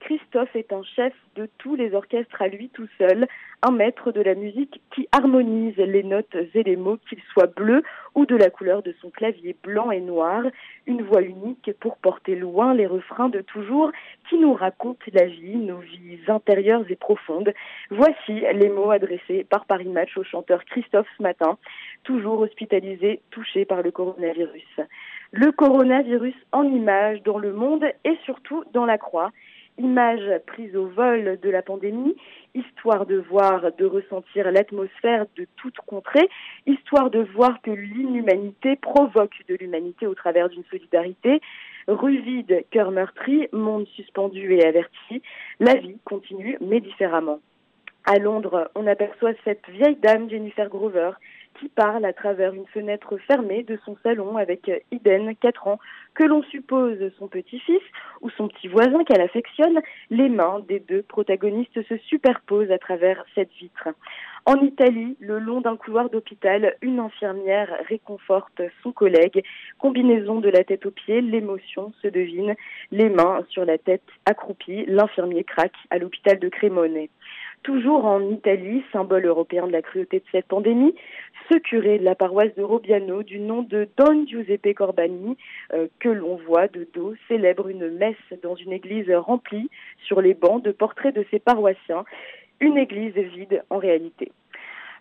Christophe 0.00 0.54
est 0.54 0.72
un 0.72 0.82
chef 0.82 1.12
de 1.34 1.48
tous 1.58 1.74
les 1.74 1.92
orchestres 1.94 2.40
à 2.40 2.48
lui 2.48 2.68
tout 2.68 2.88
seul, 2.98 3.26
un 3.62 3.72
maître 3.72 4.12
de 4.12 4.20
la 4.20 4.34
musique 4.34 4.80
qui 4.94 5.08
harmonise 5.10 5.76
les 5.76 6.04
notes 6.04 6.36
et 6.54 6.62
les 6.62 6.76
mots, 6.76 6.98
qu'ils 7.08 7.22
soient 7.32 7.48
bleus 7.48 7.82
ou 8.14 8.24
de 8.26 8.36
la 8.36 8.50
couleur 8.50 8.82
de 8.82 8.94
son 9.00 9.10
clavier 9.10 9.56
blanc 9.62 9.90
et 9.90 10.00
noir, 10.00 10.44
une 10.86 11.02
voix 11.02 11.22
unique 11.22 11.72
pour 11.80 11.96
porter 11.96 12.36
loin 12.36 12.74
les 12.74 12.86
refrains 12.86 13.28
de 13.28 13.40
toujours 13.40 13.90
qui 14.28 14.38
nous 14.38 14.54
racontent 14.54 15.04
la 15.12 15.26
vie, 15.26 15.56
nos 15.56 15.78
vies 15.78 16.20
intérieures 16.28 16.84
et 16.88 16.96
profondes. 16.96 17.52
Voici 17.90 18.40
les 18.54 18.68
mots 18.68 18.90
adressés 18.90 19.44
par 19.44 19.66
Paris 19.66 19.88
Match 19.88 20.16
au 20.16 20.24
chanteur 20.24 20.64
Christophe 20.64 21.08
ce 21.16 21.22
matin 21.22 21.58
toujours 22.04 22.40
hospitalisés, 22.40 23.20
touchés 23.30 23.64
par 23.64 23.82
le 23.82 23.90
coronavirus. 23.90 24.80
Le 25.30 25.52
coronavirus 25.52 26.34
en 26.52 26.62
images 26.64 27.22
dans 27.22 27.38
le 27.38 27.52
monde 27.52 27.84
et 28.04 28.16
surtout 28.24 28.64
dans 28.72 28.86
la 28.86 28.96
croix. 28.96 29.30
Images 29.76 30.40
prises 30.46 30.74
au 30.74 30.86
vol 30.86 31.38
de 31.40 31.50
la 31.50 31.60
pandémie, 31.60 32.16
histoire 32.54 33.04
de 33.04 33.18
voir, 33.18 33.70
de 33.76 33.84
ressentir 33.84 34.50
l'atmosphère 34.50 35.26
de 35.36 35.46
toute 35.56 35.76
contrée, 35.86 36.28
histoire 36.66 37.10
de 37.10 37.20
voir 37.20 37.60
que 37.60 37.70
l'inhumanité 37.70 38.76
provoque 38.76 39.36
de 39.48 39.54
l'humanité 39.54 40.06
au 40.06 40.14
travers 40.14 40.48
d'une 40.48 40.64
solidarité. 40.64 41.42
Rue 41.86 42.20
vide, 42.22 42.64
cœur 42.70 42.90
meurtri, 42.90 43.48
monde 43.52 43.86
suspendu 43.94 44.54
et 44.54 44.66
averti, 44.66 45.22
la 45.60 45.74
vie 45.74 45.98
continue 46.04 46.56
mais 46.62 46.80
différemment. 46.80 47.38
À 48.06 48.18
Londres, 48.18 48.70
on 48.74 48.86
aperçoit 48.86 49.32
cette 49.44 49.68
vieille 49.68 49.96
dame 49.96 50.30
Jennifer 50.30 50.70
Grover 50.70 51.10
qui 51.58 51.68
parle 51.68 52.04
à 52.04 52.12
travers 52.12 52.54
une 52.54 52.66
fenêtre 52.66 53.16
fermée 53.26 53.62
de 53.62 53.78
son 53.84 53.96
salon 54.02 54.36
avec 54.36 54.70
Iden, 54.90 55.34
4 55.36 55.66
ans, 55.68 55.78
que 56.14 56.24
l'on 56.24 56.42
suppose 56.44 56.98
son 57.18 57.28
petit-fils 57.28 57.82
ou 58.20 58.30
son 58.30 58.48
petit 58.48 58.68
voisin 58.68 59.04
qu'elle 59.04 59.20
affectionne. 59.20 59.80
Les 60.10 60.28
mains 60.28 60.60
des 60.68 60.80
deux 60.80 61.02
protagonistes 61.02 61.82
se 61.88 61.96
superposent 61.98 62.70
à 62.70 62.78
travers 62.78 63.24
cette 63.34 63.52
vitre. 63.52 63.88
En 64.46 64.56
Italie, 64.62 65.16
le 65.20 65.38
long 65.38 65.60
d'un 65.60 65.76
couloir 65.76 66.08
d'hôpital, 66.08 66.74
une 66.80 67.00
infirmière 67.00 67.68
réconforte 67.88 68.62
son 68.82 68.92
collègue. 68.92 69.44
Combinaison 69.78 70.40
de 70.40 70.48
la 70.48 70.64
tête 70.64 70.86
aux 70.86 70.90
pieds, 70.90 71.20
l'émotion 71.20 71.92
se 72.02 72.08
devine. 72.08 72.54
Les 72.90 73.10
mains 73.10 73.44
sur 73.50 73.64
la 73.64 73.78
tête 73.78 74.02
accroupie, 74.24 74.86
l'infirmier 74.86 75.44
craque 75.44 75.76
à 75.90 75.98
l'hôpital 75.98 76.38
de 76.38 76.48
Crémone. 76.48 77.08
Toujours 77.62 78.04
en 78.04 78.20
Italie, 78.30 78.82
symbole 78.92 79.26
européen 79.26 79.66
de 79.66 79.72
la 79.72 79.82
cruauté 79.82 80.20
de 80.20 80.24
cette 80.32 80.46
pandémie, 80.46 80.94
ce 81.50 81.58
curé 81.58 81.98
de 81.98 82.04
la 82.04 82.14
paroisse 82.14 82.54
de 82.54 82.62
Robiano, 82.62 83.22
du 83.22 83.40
nom 83.40 83.62
de 83.62 83.88
Don 83.96 84.26
Giuseppe 84.26 84.74
Corbani, 84.74 85.36
euh, 85.74 85.88
que 85.98 86.08
l'on 86.08 86.36
voit 86.36 86.68
de 86.68 86.86
dos, 86.94 87.14
célèbre 87.26 87.68
une 87.68 87.90
messe 87.90 88.16
dans 88.42 88.54
une 88.54 88.72
église 88.72 89.10
remplie 89.10 89.68
sur 90.04 90.20
les 90.20 90.34
bancs 90.34 90.62
de 90.62 90.72
portraits 90.72 91.14
de 91.14 91.24
ses 91.30 91.38
paroissiens, 91.38 92.04
une 92.60 92.78
église 92.78 93.14
vide 93.14 93.62
en 93.70 93.78
réalité. 93.78 94.32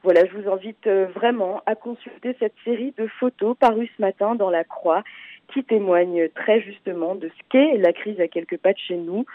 Voilà, 0.04 0.26
je 0.26 0.38
vous 0.38 0.50
invite 0.50 0.88
euh, 0.88 1.08
vraiment 1.16 1.62
à 1.66 1.76
consulter 1.76 2.36
cette 2.40 2.54
série 2.64 2.94
de 2.98 3.08
photos 3.08 3.58
parues 3.58 3.90
ce 3.98 4.02
matin 4.02 4.36
dans 4.36 4.50
la 4.50 4.64
Croix 4.64 5.04
qui 5.54 5.64
témoignent 5.64 6.30
très 6.30 6.62
justement 6.62 7.16
de 7.16 7.30
ce 7.30 7.44
qu'est 7.50 7.78
la 7.78 7.94
crise 7.94 8.20
à 8.20 8.28
quelques 8.28 8.58
pas 8.58 8.74
de 8.74 8.78
chez 8.78 8.96
nous 8.96 9.26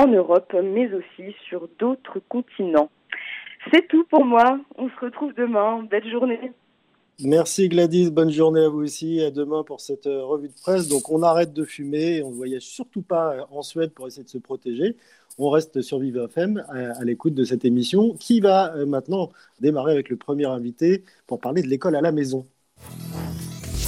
en 0.00 0.06
Europe, 0.06 0.54
mais 0.62 0.90
aussi 0.92 1.34
sur 1.48 1.68
d'autres 1.78 2.20
continents. 2.28 2.90
C'est 3.72 3.86
tout 3.88 4.04
pour 4.04 4.24
moi. 4.24 4.58
On 4.78 4.88
se 4.88 4.98
retrouve 5.00 5.34
demain. 5.34 5.82
Belle 5.90 6.10
journée. 6.10 6.52
Merci 7.22 7.68
Gladys, 7.68 8.10
bonne 8.10 8.30
journée 8.30 8.64
à 8.64 8.70
vous 8.70 8.80
aussi. 8.80 9.20
À 9.20 9.30
demain 9.30 9.62
pour 9.62 9.82
cette 9.82 10.06
euh, 10.06 10.24
revue 10.24 10.48
de 10.48 10.54
presse. 10.54 10.88
Donc 10.88 11.10
on 11.10 11.22
arrête 11.22 11.52
de 11.52 11.64
fumer, 11.64 12.22
on 12.22 12.30
ne 12.30 12.34
voyage 12.34 12.62
surtout 12.62 13.02
pas 13.02 13.34
euh, 13.34 13.42
en 13.50 13.60
Suède 13.60 13.92
pour 13.92 14.06
essayer 14.06 14.24
de 14.24 14.28
se 14.30 14.38
protéger. 14.38 14.96
On 15.36 15.50
reste 15.50 15.82
sur 15.82 15.98
Vive 15.98 16.16
FM 16.16 16.64
à, 16.70 17.04
l'écoute 17.04 17.34
de 17.34 17.44
cette 17.44 17.66
émission 17.66 18.14
qui 18.18 18.40
va 18.40 18.74
euh, 18.74 18.86
maintenant 18.86 19.28
démarrer 19.60 19.92
avec 19.92 20.08
le 20.08 20.16
premier 20.16 20.46
invité 20.46 21.04
pour 21.26 21.40
parler 21.40 21.60
de 21.60 21.68
l'école 21.68 21.94
à 21.94 22.00
la 22.00 22.10
maison. 22.10 22.46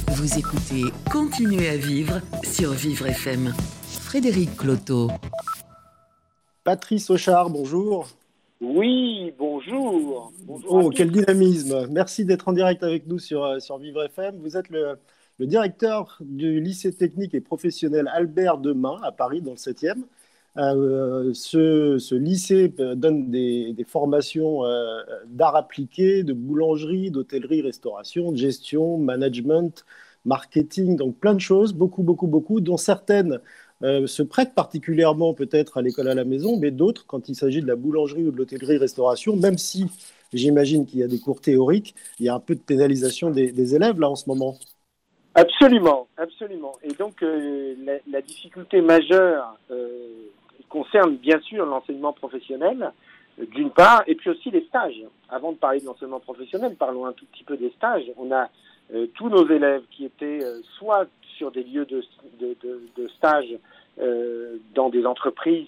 Vous 0.09 0.37
écoutez 0.37 0.83
Continuez 1.11 1.69
à 1.69 1.77
vivre 1.77 2.21
sur 2.43 2.71
Vivre 2.73 3.07
FM. 3.07 3.51
Frédéric 4.03 4.55
Cloteau. 4.57 5.09
Patrice 6.63 7.09
Auchard, 7.09 7.49
bonjour. 7.49 8.07
Oui, 8.61 9.33
bonjour. 9.37 10.31
oh, 10.69 10.89
quel 10.95 11.11
dynamisme. 11.11 11.87
Merci 11.91 12.23
d'être 12.23 12.47
en 12.47 12.53
direct 12.53 12.83
avec 12.83 13.05
nous 13.05 13.19
sur, 13.19 13.43
euh, 13.43 13.59
sur 13.59 13.77
Vivre 13.77 14.01
FM. 14.03 14.37
Vous 14.37 14.55
êtes 14.55 14.69
le, 14.69 14.97
directeur 15.41 16.19
du 16.21 16.61
lycée 16.61 16.93
technique 16.93 17.33
et 17.33 17.41
professionnel 17.41 18.09
Albert 18.13 18.59
Demain 18.59 18.97
à 19.03 19.11
Paris, 19.11 19.41
dans 19.41 19.51
le 19.51 19.57
7e. 19.57 20.03
Euh, 20.55 21.33
ce, 21.33 22.15
lycée 22.15 22.69
donne 22.69 23.29
des, 23.29 23.75
formations 23.85 24.63
euh, 24.63 25.01
d'art 25.25 25.57
appliqué, 25.57 26.23
de 26.23 26.31
boulangerie, 26.31 27.11
d'hôtellerie, 27.11 27.61
restauration, 27.61 28.31
de 28.31 28.37
gestion, 28.37 28.97
management, 28.97 29.83
marketing, 30.23 30.95
donc 30.95 31.17
plein 31.17 31.33
de 31.33 31.41
choses, 31.41 31.73
beaucoup, 31.73 32.03
beaucoup, 32.03 32.27
beaucoup, 32.27 32.61
dont 32.61 32.77
certaines 32.77 33.39
euh, 33.83 34.07
se 34.07 34.23
prêtent 34.23 34.55
particulièrement 34.55 35.33
peut-être 35.33 35.77
à 35.77 35.81
l'école 35.81 36.07
à 36.07 36.15
la 36.15 36.23
maison, 36.23 36.57
mais 36.57 36.71
d'autres, 36.71 37.05
quand 37.05 37.27
il 37.27 37.35
s'agit 37.35 37.61
de 37.61 37.67
la 37.67 37.75
boulangerie 37.75 38.23
ou 38.23 38.31
de 38.31 38.37
l'hôtellerie-restauration, 38.37 39.35
même 39.35 39.57
si 39.57 39.87
j'imagine 40.31 40.85
qu'il 40.85 40.99
y 40.99 41.03
a 41.03 41.07
des 41.07 41.19
cours 41.19 41.41
théoriques, 41.41 41.93
il 42.19 42.25
y 42.25 42.29
a 42.29 42.33
un 42.33 42.39
peu 42.39 42.55
de 42.55 42.61
pénalisation 42.61 43.29
des, 43.29 43.75
élèves 43.75 43.99
là 43.99 44.09
en 44.09 44.15
ce 44.15 44.29
moment. 44.29 44.55
Absolument, 45.35 46.07
absolument. 46.15 46.75
Et 46.81 46.93
donc 46.93 47.21
euh, 47.23 47.75
la, 48.09 48.21
difficulté 48.21 48.79
majeure 48.79 49.57
euh, 49.69 50.29
concerne 50.69 51.17
bien 51.17 51.41
sûr 51.41 51.65
l'enseignement 51.65 52.13
professionnel, 52.13 52.93
d'une 53.51 53.71
part, 53.71 54.03
et 54.07 54.15
puis 54.15 54.29
aussi 54.29 54.49
les 54.49 54.63
stages. 54.67 55.03
Avant 55.27 55.51
de 55.51 55.57
parler 55.57 55.81
de 55.81 55.85
l'enseignement 55.85 56.21
professionnel, 56.21 56.75
parlons 56.79 57.05
un 57.05 57.13
tout 57.13 57.25
petit 57.33 57.43
peu 57.43 57.57
des 57.57 57.71
stages. 57.71 58.05
On 58.15 58.31
a 58.31 58.47
tous 59.15 59.27
nos 59.27 59.49
élèves 59.49 59.81
qui 59.89 60.05
étaient 60.05 60.39
soit 60.77 61.07
sur 61.37 61.51
des 61.51 61.63
lieux 61.63 61.85
de, 61.85 63.07
stage 63.17 63.57
euh, 63.99 64.57
dans 64.75 64.89
des 64.89 65.05
entreprises, 65.05 65.67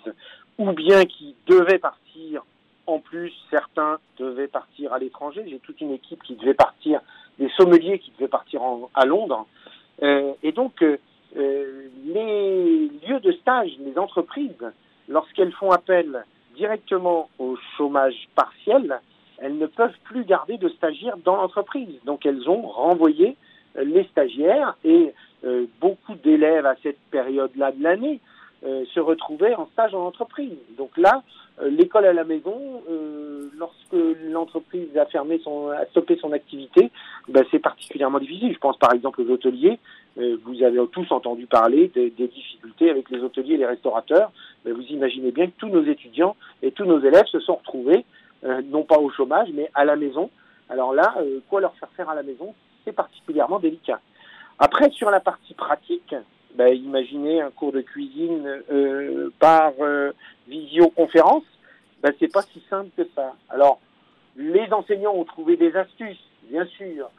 ou 0.58 0.72
bien 0.72 1.06
qui 1.06 1.36
devaient 1.48 1.80
partir. 1.80 2.44
En 2.88 3.00
plus, 3.00 3.34
certains 3.50 3.98
devaient 4.20 4.48
partir 4.48 4.94
à 4.94 5.00
l'étranger. 5.00 5.44
J'ai 5.48 5.60
toute 5.60 5.82
une 5.82 5.92
équipe 5.92 6.22
qui 6.24 6.36
devait 6.36 6.54
partir, 6.54 7.02
des 7.40 7.50
sommeliers 7.58 8.00
qui 8.00 8.12
devaient 8.12 8.28
partir 8.28 8.62
à 8.94 9.06
Londres. 9.06 9.48
Euh, 10.04 10.34
et 10.44 10.52
donc, 10.52 10.84
euh, 10.84 10.98
les 12.06 12.90
lieux 13.08 13.20
de 13.20 13.32
stage, 13.34 13.72
les 13.80 13.98
entreprises, 13.98 14.72
lorsqu'elles 15.10 15.52
font 15.54 15.72
appel 15.72 16.24
directement 16.56 17.30
au 17.40 17.58
chômage 17.76 18.30
partiel, 18.36 19.00
elles 19.38 19.58
ne 19.58 19.66
peuvent 19.66 19.98
plus 20.04 20.24
garder 20.24 20.58
de 20.58 20.70
stagiaires 20.70 21.18
dans 21.18 21.36
l'entreprise. 21.36 22.00
Donc, 22.06 22.26
elles 22.26 22.50
ont 22.50 22.62
renvoyé 22.62 23.36
les 23.84 24.04
stagiaires 24.06 24.78
et 24.84 25.14
euh, 25.46 25.66
beaucoup 25.80 26.16
d'élèves 26.16 26.66
à 26.66 26.76
cette 26.82 27.00
période-là 27.12 27.72
de 27.72 27.84
l'année 27.84 28.20
euh, 28.66 28.84
se 28.94 29.00
retrouvaient 29.00 29.54
en 29.54 29.68
stage 29.68 29.94
en 29.94 30.08
entreprise. 30.08 30.58
Donc 30.76 30.98
là, 30.98 31.22
euh, 31.62 31.70
l'école 31.70 32.06
à 32.06 32.14
la 32.14 32.24
maison, 32.24 32.82
lorsque 33.58 33.96
l'entreprise 34.32 34.98
a 34.98 35.06
fermé 35.06 35.40
son, 35.44 35.70
a 35.70 35.86
stoppé 35.88 36.18
son 36.20 36.32
activité, 36.32 36.90
ben, 37.28 37.46
c'est 37.52 37.60
particulièrement 37.60 38.20
difficile. 38.20 38.54
Je 38.54 38.60
pense 38.60 38.78
par 38.78 38.94
exemple 38.94 39.22
aux 39.22 39.30
hôteliers. 39.30 39.78
vous 40.18 40.64
avez 40.64 40.80
tous 40.92 41.12
entendu 41.12 41.46
parler 41.46 41.92
des, 41.94 42.10
difficultés 42.10 42.90
avec 42.90 43.10
les 43.12 43.20
hôteliers 43.20 43.54
et 43.54 43.58
les 43.58 43.66
restaurateurs. 43.68 44.32
Ben, 44.64 44.74
vous 44.74 44.86
imaginez 44.90 45.32
bien 45.32 45.48
que 45.48 45.58
tous 45.58 45.70
nos 45.70 45.84
étudiants 45.84 46.36
et 46.64 46.72
tous 46.72 46.86
nos 46.86 47.00
élèves 47.00 47.28
se 47.28 47.40
sont 47.40 47.56
retrouvés, 47.56 48.04
non 48.44 48.84
pas 48.84 48.98
au 48.98 49.10
chômage, 49.12 49.50
mais 49.54 49.70
à 49.76 49.86
la 49.86 49.96
maison. 49.96 50.32
Alors 50.70 50.94
là, 50.94 51.16
quoi 51.50 51.62
leur 51.62 51.76
faire 51.76 51.90
faire 51.96 52.10
à 52.10 52.16
la 52.16 52.24
maison, 52.24 52.56
c'est 52.86 52.94
particulièrement 52.94 53.60
délicat. 53.60 54.00
Après, 54.60 54.90
sur 54.92 55.10
la 55.10 55.20
partie 55.20 55.54
pratique, 55.54 56.16
ben, 56.56 56.74
imaginez 56.74 57.42
un 57.42 57.52
cours 57.52 57.74
de 57.74 57.82
cuisine 57.82 58.62
euh, 58.72 59.30
par 59.40 59.74
euh, 59.82 60.12
visioconférence, 60.48 61.44
ben, 62.02 62.14
c'est 62.20 62.32
pas 62.32 62.44
si 62.44 62.64
simple 62.70 62.90
que 62.96 63.04
ça. 63.16 63.34
Alors, 63.50 63.80
les 64.38 64.72
enseignants 64.72 65.14
ont 65.14 65.26
trouvé 65.26 65.58
des 65.58 65.76
astuces, 65.76 66.24
bien 66.50 66.66
sûr. 66.66 67.10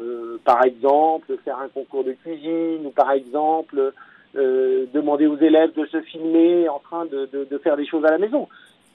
Euh, 0.00 0.38
par 0.44 0.64
exemple, 0.64 1.36
faire 1.44 1.58
un 1.58 1.68
concours 1.68 2.04
de 2.04 2.12
cuisine, 2.12 2.86
ou 2.86 2.90
par 2.90 3.10
exemple, 3.12 3.92
demander 4.34 5.26
aux 5.26 5.38
élèves 5.38 5.72
de 5.72 5.86
se 5.86 6.02
filmer 6.02 6.68
en 6.68 6.78
train 6.78 7.06
de, 7.06 7.24
de, 7.32 7.44
de 7.50 7.58
faire 7.58 7.74
des 7.74 7.86
choses 7.86 8.04
à 8.04 8.10
la 8.10 8.18
maison. 8.18 8.46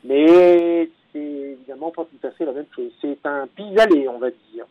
Mais 0.03 0.87
c'est 1.11 1.19
évidemment 1.19 1.89
pas 1.89 2.05
tout 2.05 2.27
à 2.27 2.29
fait 2.31 2.45
la 2.45 2.51
même 2.51 2.67
chose. 2.75 2.91
C'est 3.01 3.25
un 3.25 3.47
pis-aller, 3.47 4.07
on 4.07 4.19
va 4.19 4.29
dire. 4.29 4.65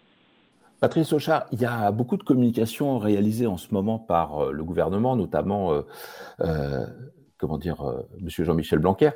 Patrice 0.80 1.12
Auchard, 1.12 1.44
il 1.52 1.60
y 1.60 1.66
a 1.66 1.92
beaucoup 1.92 2.16
de 2.16 2.22
communication 2.22 2.98
réalisée 2.98 3.46
en 3.46 3.58
ce 3.58 3.72
moment 3.74 3.98
par 3.98 4.44
euh, 4.44 4.52
le 4.52 4.64
gouvernement, 4.64 5.14
notamment, 5.14 5.74
euh, 5.74 5.82
euh, 6.40 6.86
comment 7.36 7.58
dire, 7.58 7.84
Monsieur 8.18 8.44
Jean-Michel 8.44 8.78
Blanquer. 8.78 9.10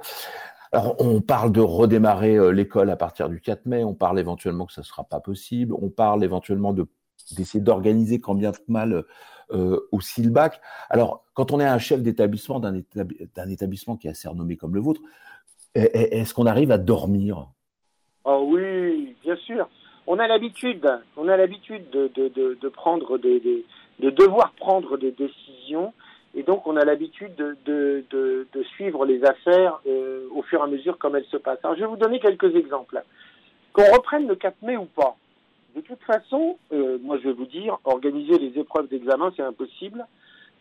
Alors, 0.72 0.94
on 0.98 1.22
parle 1.22 1.52
de 1.52 1.60
redémarrer 1.62 2.52
l'école 2.52 2.90
à 2.90 2.96
partir 2.96 3.30
du 3.30 3.40
4 3.40 3.64
mai, 3.64 3.82
on 3.82 3.94
parle 3.94 4.18
éventuellement 4.18 4.66
que 4.66 4.74
ça 4.74 4.82
ne 4.82 4.86
sera 4.86 5.04
pas 5.04 5.20
possible, 5.20 5.72
on 5.80 5.88
parle 5.88 6.22
éventuellement 6.24 6.72
de 6.72 6.86
d'essayer 7.36 7.60
d'organiser 7.60 8.20
quand 8.20 8.34
bien 8.34 8.52
mal 8.68 9.04
aussi 9.92 10.22
le 10.22 10.30
bac. 10.30 10.60
Alors, 10.90 11.24
quand 11.32 11.52
on 11.52 11.60
est 11.60 11.64
un 11.64 11.78
chef 11.78 12.02
d'établissement 12.02 12.60
d'un 12.60 13.48
établissement 13.48 13.96
qui 13.96 14.08
est 14.08 14.10
assez 14.10 14.28
renommé 14.28 14.56
comme 14.56 14.74
le 14.74 14.80
vôtre, 14.80 15.00
est-ce 15.74 16.34
qu'on 16.34 16.44
arrive 16.44 16.70
à 16.70 16.76
dormir? 16.76 17.48
Oh 18.24 18.46
oui, 18.50 19.16
bien 19.22 19.36
sûr 19.36 19.68
on 20.06 20.18
a 20.18 20.26
l'habitude, 20.26 20.86
on 21.16 21.28
a 21.28 21.36
l'habitude 21.36 21.88
de, 21.90 22.10
de, 22.14 22.58
de, 22.60 22.68
prendre 22.68 23.18
des, 23.18 23.64
de 24.00 24.10
devoir 24.10 24.52
prendre 24.52 24.96
des 24.98 25.12
décisions, 25.12 25.92
et 26.34 26.42
donc 26.42 26.66
on 26.66 26.76
a 26.76 26.84
l'habitude 26.84 27.34
de, 27.36 27.56
de, 27.64 28.04
de, 28.52 28.62
suivre 28.74 29.06
les 29.06 29.24
affaires 29.24 29.80
euh, 29.86 30.26
au 30.34 30.42
fur 30.42 30.60
et 30.60 30.62
à 30.62 30.66
mesure 30.66 30.98
comme 30.98 31.16
elles 31.16 31.26
se 31.26 31.36
passent. 31.36 31.60
Alors 31.62 31.76
je 31.76 31.82
vais 31.82 31.86
vous 31.86 31.96
donner 31.96 32.20
quelques 32.20 32.54
exemples. 32.54 33.02
Qu'on 33.72 33.90
reprenne 33.92 34.26
le 34.26 34.36
4 34.36 34.62
mai 34.62 34.76
ou 34.76 34.84
pas. 34.84 35.16
De 35.74 35.80
toute 35.80 36.02
façon, 36.02 36.58
euh, 36.72 36.98
moi 37.02 37.18
je 37.18 37.28
vais 37.28 37.32
vous 37.32 37.46
dire, 37.46 37.78
organiser 37.84 38.38
les 38.38 38.58
épreuves 38.60 38.88
d'examen 38.88 39.32
c'est 39.36 39.42
impossible, 39.42 40.04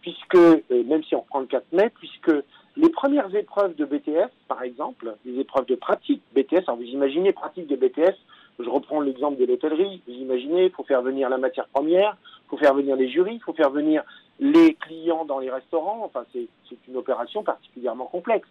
puisque 0.01 0.35
euh, 0.35 0.61
même 0.85 1.03
si 1.03 1.15
on 1.15 1.21
reprend 1.21 1.41
le 1.41 1.47
4 1.47 1.65
mai, 1.73 1.91
puisque 1.99 2.31
les 2.75 2.89
premières 2.89 3.33
épreuves 3.35 3.75
de 3.75 3.85
BTS, 3.85 4.31
par 4.47 4.63
exemple, 4.63 5.15
les 5.25 5.39
épreuves 5.39 5.65
de 5.65 5.75
pratique 5.75 6.21
BTS, 6.33 6.63
alors 6.67 6.77
vous 6.77 6.83
imaginez 6.83 7.33
pratique 7.33 7.67
de 7.67 7.75
BTS, 7.75 8.15
je 8.59 8.69
reprends 8.69 9.01
l'exemple 9.01 9.37
de 9.39 9.45
l'hôtellerie. 9.45 10.01
Vous 10.07 10.13
imaginez, 10.13 10.65
il 10.65 10.71
faut 10.71 10.83
faire 10.83 11.01
venir 11.01 11.29
la 11.29 11.37
matière 11.37 11.67
première, 11.67 12.17
il 12.45 12.49
faut 12.49 12.57
faire 12.57 12.73
venir 12.73 12.95
les 12.95 13.09
jurys, 13.09 13.35
il 13.35 13.41
faut 13.41 13.53
faire 13.53 13.71
venir 13.71 14.03
les 14.39 14.75
clients 14.75 15.25
dans 15.25 15.39
les 15.39 15.49
restaurants. 15.49 16.01
Enfin, 16.03 16.25
c'est 16.33 16.47
une 16.87 16.97
opération 16.97 17.43
particulièrement 17.43 18.05
complexe. 18.05 18.47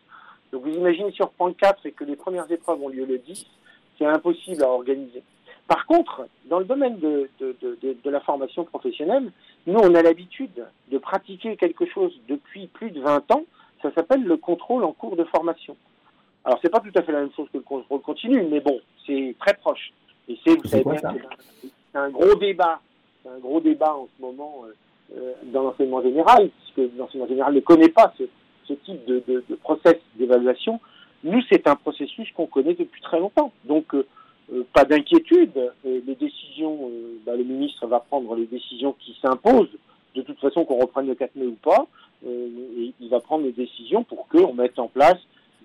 Donc 0.53 0.65
vous 0.65 0.75
imaginez 0.75 1.13
si 1.13 1.23
on 1.23 1.27
reprend 1.27 1.47
le 1.47 1.55
4 1.55 1.87
et 1.87 1.93
que 1.93 2.05
les 2.05 2.17
premières 2.17 2.51
épreuves 2.51 2.83
ont 2.83 2.89
lieu 2.89 3.07
le 3.07 3.19
10, 3.19 3.47
c'est 3.99 4.07
impossible 4.07 4.63
à 4.63 4.69
organiser. 4.69 5.23
Par 5.69 5.87
contre, 5.87 6.27
dans 6.47 6.59
le 6.59 6.65
domaine 6.65 6.99
de, 6.99 7.31
de, 7.41 7.57
de, 7.63 7.97
de 8.03 8.11
la 8.11 8.21
formation 8.21 8.65
professionnelle, 8.65 9.31
nous, 9.67 9.79
on 9.79 9.95
a 9.95 10.03
l'habitude 10.03 10.67
de 10.91 10.99
pratiquer 10.99 11.57
quelque 11.57 11.87
chose 11.87 12.13
depuis 12.29 12.67
plus 12.67 12.91
de 12.91 13.01
20 13.01 13.31
ans. 13.31 13.45
Ça 13.81 13.93
s'appelle 13.95 14.25
le 14.25 14.37
contrôle 14.37 14.85
en 14.85 14.93
cours 14.93 15.17
de 15.17 15.25
formation. 15.25 15.77
Alors, 16.45 16.59
c'est 16.61 16.69
pas 16.69 16.81
tout 16.81 16.91
à 16.95 17.03
fait 17.03 17.13
la 17.13 17.21
même 17.21 17.33
chose 17.35 17.49
que 17.53 17.59
le 17.59 17.63
contrôle 17.63 18.01
continu, 18.01 18.43
mais 18.43 18.61
bon, 18.61 18.81
c'est 19.07 19.35
très 19.39 19.55
proche. 19.55 19.93
Et 20.29 20.39
c'est, 20.45 20.57
vous 20.57 20.69
savez 20.69 20.85
bien, 20.85 20.99
c'est 21.61 21.99
un 21.99 22.11
gros 22.11 22.35
débat. 22.37 22.81
C'est 23.23 23.29
un 23.29 23.39
gros 23.39 23.61
débat 23.61 23.95
en 23.95 24.09
ce 24.17 24.23
moment 24.23 24.65
euh, 24.65 24.73
euh, 25.17 25.33
dans 25.45 25.63
l'enseignement 25.63 26.03
général, 26.03 26.51
puisque 26.51 26.93
l'enseignement 26.97 27.29
général 27.29 27.55
ne 27.55 27.61
connaît 27.61 27.89
pas 27.89 28.13
ce, 28.19 28.25
ce 28.67 28.73
type 28.75 29.05
de, 29.07 29.23
de, 29.27 29.45
de, 29.49 29.55
process 29.57 29.97
d'évaluation. 30.17 30.81
Nous, 31.25 31.41
c'est 31.51 31.67
un 31.69 31.77
processus 31.77 32.31
qu'on 32.33 32.47
connaît 32.47 32.75
depuis 32.75 33.01
très 33.01 33.21
longtemps. 33.21 33.53
Donc, 33.65 33.95
euh, 33.95 34.07
pas 34.73 34.85
d'inquiétude. 34.85 35.73
les 35.85 36.15
décisions, 36.17 36.91
bah, 37.25 37.37
le 37.37 37.45
ministre 37.45 37.87
va 37.87 38.01
prendre 38.01 38.35
les 38.35 38.47
décisions 38.47 38.95
qui 38.99 39.17
s'imposent. 39.23 39.71
De 40.15 40.23
toute 40.23 40.39
façon, 40.41 40.65
qu'on 40.65 40.79
reprenne 40.79 41.07
le 41.07 41.15
4 41.15 41.37
mai 41.37 41.47
ou 41.47 41.57
pas, 41.63 41.87
et 42.27 42.93
il 43.01 43.09
va 43.09 43.21
prendre 43.21 43.45
les 43.45 43.53
décisions 43.53 44.05
pour 44.05 44.29
qu'on 44.29 44.53
mette 44.53 44.79
en 44.79 44.89
place 44.89 45.17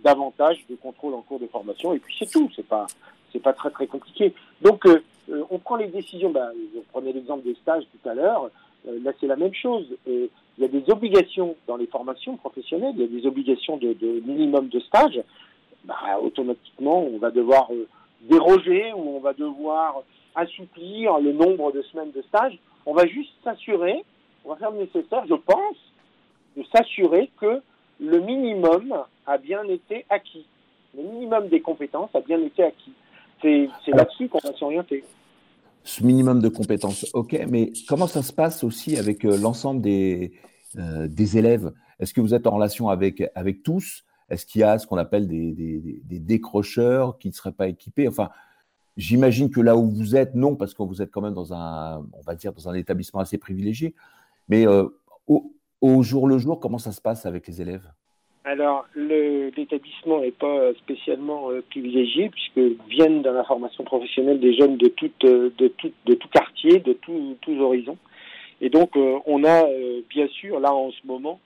davantage 0.04 0.64
de 0.70 0.76
contrôle 0.76 1.14
en 1.14 1.22
cours 1.22 1.40
de 1.40 1.48
formation. 1.48 1.94
Et 1.94 2.00
puis 2.00 2.16
c'est 2.18 2.32
tout, 2.32 2.50
c'est 2.56 2.66
pas 2.66 2.88
c'est 3.38 3.44
pas 3.44 3.54
très 3.54 3.70
très 3.70 3.88
compliqué. 3.88 4.34
Donc 4.62 4.86
euh, 4.86 5.04
euh, 5.30 5.44
on 5.52 5.60
prend 5.60 5.76
les 5.76 5.88
décisions. 5.88 6.32
Bah, 6.32 6.50
vous 6.74 6.84
prenez 6.92 7.14
l'exemple 7.14 7.44
des 7.44 7.56
stages 7.56 7.84
tout 7.84 8.10
à 8.10 8.16
l'heure. 8.16 8.50
Euh, 8.88 9.00
là 9.04 9.12
c'est 9.20 9.28
la 9.28 9.36
même 9.36 9.54
chose. 9.54 9.86
il 10.08 10.30
y 10.58 10.66
a 10.66 10.68
des 10.68 10.84
obligations 10.90 11.56
dans 11.68 11.78
les 11.78 11.88
formations 11.88 12.36
professionnelles. 12.38 12.94
Il 12.96 13.02
y 13.02 13.04
a 13.04 13.22
des 13.22 13.28
obligations 13.28 13.78
de, 13.78 13.96
minimum 14.26 14.70
de 14.70 14.80
stage. 14.80 15.22
Bah, 15.86 16.20
automatiquement 16.22 17.04
on 17.04 17.18
va 17.20 17.32
devoir 17.32 17.70
déroger 18.22 18.92
ou 18.94 19.18
on 19.18 19.20
va 19.20 19.34
devoir 19.34 20.02
assouplir 20.36 21.20
le 21.20 21.32
nombre 21.32 21.72
de 21.72 21.82
semaines 21.84 22.12
de 22.12 22.22
stage. 22.24 22.58
On 22.86 22.94
va 22.94 23.06
juste 23.06 23.32
s'assurer, 23.44 24.04
on 24.46 24.50
va 24.50 24.56
faire 24.56 24.72
le 24.72 24.80
nécessaire, 24.80 25.26
je 25.28 25.36
pense, 25.36 25.78
de 26.56 26.64
s'assurer 26.74 27.30
que 27.40 27.62
le 28.00 28.20
minimum 28.20 29.04
a 29.26 29.38
bien 29.38 29.64
été 29.66 30.06
acquis. 30.10 30.46
Le 30.96 31.04
minimum 31.04 31.48
des 31.50 31.62
compétences 31.62 32.10
a 32.16 32.22
bien 32.22 32.42
été 32.42 32.64
acquis. 32.64 32.94
C'est 33.42 33.70
là-dessus 33.88 34.28
qu'on 34.30 34.40
va 34.40 34.54
s'orienter. 34.54 35.04
Ce 35.84 36.04
minimum 36.04 36.42
de 36.42 36.50
compétences, 36.50 37.06
ok, 37.14 37.46
mais 37.50 37.72
comment 37.88 38.08
ça 38.08 38.22
se 38.22 38.34
passe 38.34 38.64
aussi 38.64 38.98
avec 38.98 39.24
euh, 39.24 39.38
l'ensemble 39.38 39.82
des, 39.82 40.34
euh, 40.78 41.08
des 41.08 41.38
élèves? 41.38 41.72
Est-ce 42.00 42.14
que 42.14 42.20
vous 42.20 42.34
êtes 42.34 42.46
en 42.46 42.52
relation 42.52 42.90
avec, 42.90 43.24
avec 43.36 43.64
tous? 43.64 44.04
Est-ce 44.30 44.46
qu'il 44.46 44.62
y 44.62 44.64
a 44.64 44.78
ce 44.80 44.86
qu'on 44.86 44.98
appelle 44.98 45.28
des, 45.28 45.54
des, 45.54 46.20
décrocheurs 46.20 47.18
qui 47.18 47.30
ne 47.30 47.34
seraient 47.34 47.54
pas 47.54 47.70
équipés? 47.70 48.08
Enfin, 48.08 48.30
j'imagine 48.98 49.50
que 49.50 49.62
là 49.62 49.78
où 49.78 49.90
vous 49.90 50.18
êtes, 50.18 50.36
non, 50.36 50.56
parce 50.56 50.74
que 50.74 50.84
vous 50.84 51.02
êtes 51.02 51.12
quand 51.12 51.22
même 51.22 51.34
dans 51.34 51.54
un, 51.54 52.06
on 52.12 52.22
va 52.26 52.36
dire, 52.36 52.52
dans 52.52 52.68
un 52.68 52.74
établissement 52.74 53.22
assez 53.22 53.38
privilégié. 53.38 53.96
Mais 54.50 54.68
au, 54.68 55.54
au 55.80 56.04
jour 56.04 56.28
le 56.28 56.38
jour, 56.38 56.60
comment 56.60 56.80
ça 56.80 56.92
se 56.92 57.00
passe 57.00 57.26
avec 57.26 57.48
les 57.48 57.62
élèves? 57.62 57.88
Alors, 58.48 58.86
l'établissement 58.96 60.22
n'est 60.22 60.32
pas 60.32 60.74
spécialement 60.76 61.52
euh, 61.52 61.62
privilégié 61.70 62.30
puisque 62.30 62.80
viennent 62.88 63.22
dans 63.22 63.34
la 63.34 63.44
formation 63.44 63.84
professionnelle 63.84 64.40
des 64.40 64.56
jeunes 64.56 64.78
de 64.78 64.88
tout, 64.88 65.12
euh, 65.26 65.50
de 65.58 65.68
tout, 65.68 65.92
de 66.06 66.14
tout 66.14 66.30
quartier, 66.30 66.80
de 66.80 66.94
tous 66.94 67.60
horizons. 67.60 67.98
Et 68.62 68.70
donc, 68.70 68.96
euh, 68.96 69.18
on 69.26 69.44
a 69.44 69.66
bien 70.10 70.28
sûr, 70.30 70.62
là 70.62 70.74
en 70.74 70.92
ce 70.92 71.06
moment, 71.06 71.42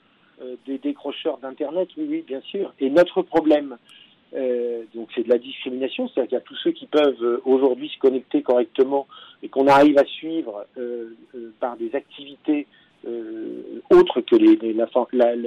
des 0.67 0.77
décrocheurs 0.77 1.39
d'Internet, 1.39 1.89
oui, 1.97 2.05
oui, 2.07 2.23
bien 2.25 2.41
sûr. 2.41 2.71
Et 2.79 2.89
notre 2.89 3.21
problème, 3.21 3.77
donc 4.95 5.09
c'est 5.13 5.23
de 5.23 5.29
la 5.29 5.37
discrimination, 5.37 6.07
c'est-à-dire 6.07 6.29
qu'il 6.29 6.35
y 6.35 6.41
a 6.41 6.43
tous 6.43 6.55
ceux 6.63 6.71
qui 6.71 6.87
peuvent 6.87 7.41
aujourd'hui 7.45 7.89
se 7.89 7.99
connecter 7.99 8.41
correctement 8.41 9.07
et 9.43 9.49
qu'on 9.49 9.67
arrive 9.67 9.99
à 9.99 10.05
suivre 10.05 10.65
par 11.59 11.77
des 11.77 11.93
activités 11.95 12.65
euh, 12.65 12.80
autres 13.89 14.21
que 14.21 14.35
les, 14.35 14.55
les, 14.57 14.75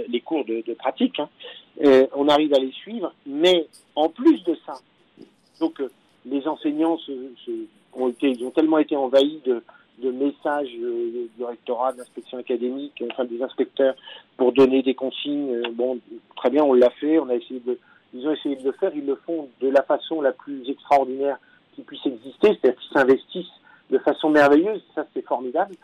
les 0.08 0.20
cours 0.20 0.44
de, 0.44 0.62
de 0.66 0.74
pratique. 0.74 1.18
Hein. 1.20 1.28
Euh, 1.84 2.06
on 2.14 2.28
arrive 2.28 2.54
à 2.54 2.58
les 2.58 2.72
suivre, 2.72 3.12
mais 3.26 3.66
en 3.94 4.08
plus 4.08 4.42
de 4.44 4.56
ça, 4.66 4.74
donc 5.60 5.80
euh, 5.80 5.90
les 6.26 6.46
enseignants 6.46 6.98
se, 6.98 7.12
se, 7.44 7.50
ont, 7.94 8.08
été, 8.08 8.30
ils 8.30 8.44
ont 8.44 8.50
tellement 8.50 8.78
été 8.78 8.96
envahis 8.96 9.40
de, 9.44 9.62
de 9.98 10.10
messages 10.10 10.70
euh, 10.80 11.28
du 11.36 11.44
rectorat, 11.44 11.92
d'inspection 11.92 12.38
académique, 12.38 13.02
enfin 13.10 13.24
des 13.24 13.42
inspecteurs 13.42 13.94
pour 14.36 14.52
donner 14.52 14.82
des 14.82 14.94
consignes. 14.94 15.62
Bon, 15.72 15.98
très 16.36 16.50
bien, 16.50 16.62
on 16.64 16.74
l'a 16.74 16.90
fait, 16.90 17.18
on 17.18 17.28
a 17.28 17.34
essayé 17.34 17.60
de, 17.60 17.78
ils 18.14 18.26
ont 18.26 18.32
essayé 18.32 18.56
de 18.56 18.64
le 18.64 18.72
faire, 18.72 18.92
ils 18.94 19.06
le 19.06 19.16
font 19.26 19.48
de 19.60 19.68
la 19.68 19.82
façon 19.82 20.20
la 20.20 20.32
plus 20.32 20.68
extraordinaire 20.68 21.38
qui 21.74 21.82
puisse 21.82 22.06
exister, 22.06 22.48
c'est-à-dire 22.48 22.80
qu'ils 22.80 22.92
s'investissent 22.92 23.60
de 23.90 23.98
façon 23.98 24.30
merveilleuse, 24.30 24.82
ça 24.94 25.06
c'est 25.12 25.24
formidable. 25.26 25.74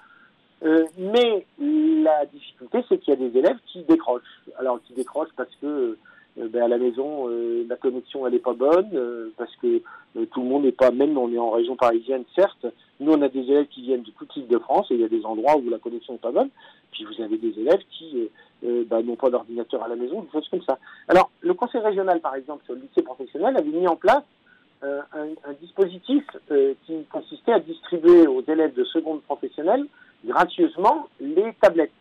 Euh, 0.63 0.85
mais 0.99 1.47
la 1.59 2.27
difficulté, 2.27 2.85
c'est 2.89 2.99
qu'il 2.99 3.15
y 3.15 3.17
a 3.17 3.29
des 3.29 3.39
élèves 3.39 3.57
qui 3.67 3.83
décrochent. 3.83 4.23
Alors, 4.59 4.81
qui 4.83 4.93
décrochent 4.93 5.33
parce 5.37 5.55
que 5.61 5.97
euh, 6.39 6.49
ben, 6.49 6.63
à 6.63 6.69
la 6.69 6.79
maison, 6.79 7.29
euh, 7.29 7.65
la 7.69 7.77
connexion 7.77 8.27
elle 8.27 8.35
est 8.35 8.41
pas 8.41 8.53
bonne, 8.53 8.91
parce 9.37 9.55
que 9.57 9.83
tout 10.31 10.43
le 10.43 10.49
monde 10.49 10.65
n'est 10.65 10.73
pas, 10.73 10.91
même 10.91 11.17
on 11.17 11.33
est 11.33 11.39
en 11.39 11.51
région 11.51 11.77
parisienne, 11.77 12.25
certes. 12.35 12.67
Nous, 12.99 13.13
on 13.13 13.23
a 13.23 13.29
des 13.29 13.41
élèves 13.41 13.69
qui 13.69 13.83
viennent 13.83 14.03
de 14.03 14.11
toute 14.11 14.35
l'île 14.35 14.49
de 14.49 14.59
France 14.59 14.91
et 14.91 14.95
il 14.95 15.01
y 15.01 15.05
a 15.05 15.09
des 15.09 15.25
endroits 15.25 15.57
où 15.57 15.71
la 15.71 15.79
connexion 15.79 16.13
n'est 16.13 16.19
pas 16.19 16.33
bonne. 16.33 16.51
Puis 16.93 17.05
vous 17.05 17.23
avez 17.23 17.39
des 17.39 17.59
élèves 17.59 17.81
qui 17.91 18.29
ben, 18.63 19.03
n'ont 19.03 19.17
pas 19.17 19.31
d'ordinateur 19.31 19.83
à 19.83 19.89
la 19.89 19.97
maison, 19.97 20.21
des 20.21 20.31
choses 20.31 20.49
comme 20.51 20.63
ça. 20.63 20.79
Alors, 21.09 21.31
le 21.41 21.55
conseil 21.55 21.81
régional, 21.81 22.21
par 22.21 22.35
exemple, 22.35 22.65
sur 22.67 22.75
le 22.75 22.81
lycée 22.81 23.03
professionnel, 23.03 23.57
avait 23.57 23.71
mis 23.71 23.89
en 23.89 23.97
place 23.97 24.25
un, 24.83 25.01
un, 25.45 25.53
dispositif 25.63 26.25
qui 26.85 27.05
consistait 27.11 27.53
à 27.53 27.61
distribuer 27.61 28.27
aux 28.27 28.43
élèves 28.43 28.75
de 28.75 28.85
seconde 28.85 29.23
professionnelle 29.23 29.87
gracieusement 30.25 31.09
les 31.21 31.53
tablettes 31.61 31.93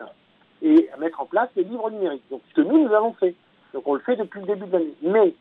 et 0.61 0.89
à 0.93 0.97
mettre 0.97 1.21
en 1.21 1.25
place 1.25 1.49
les 1.55 1.63
livres 1.63 1.89
numériques. 1.89 2.23
Donc, 2.29 2.41
ce 2.49 2.55
que 2.55 2.61
nous, 2.61 2.87
nous 2.87 2.93
avons 2.93 3.13
fait. 3.13 3.35
Donc, 3.73 3.87
on 3.87 3.93
le 3.93 4.01
fait 4.01 4.15
depuis 4.15 4.41
le 4.41 4.47
début 4.47 4.65
de 4.65 4.71
l'année. 4.73 4.93
Mais, 5.01 5.33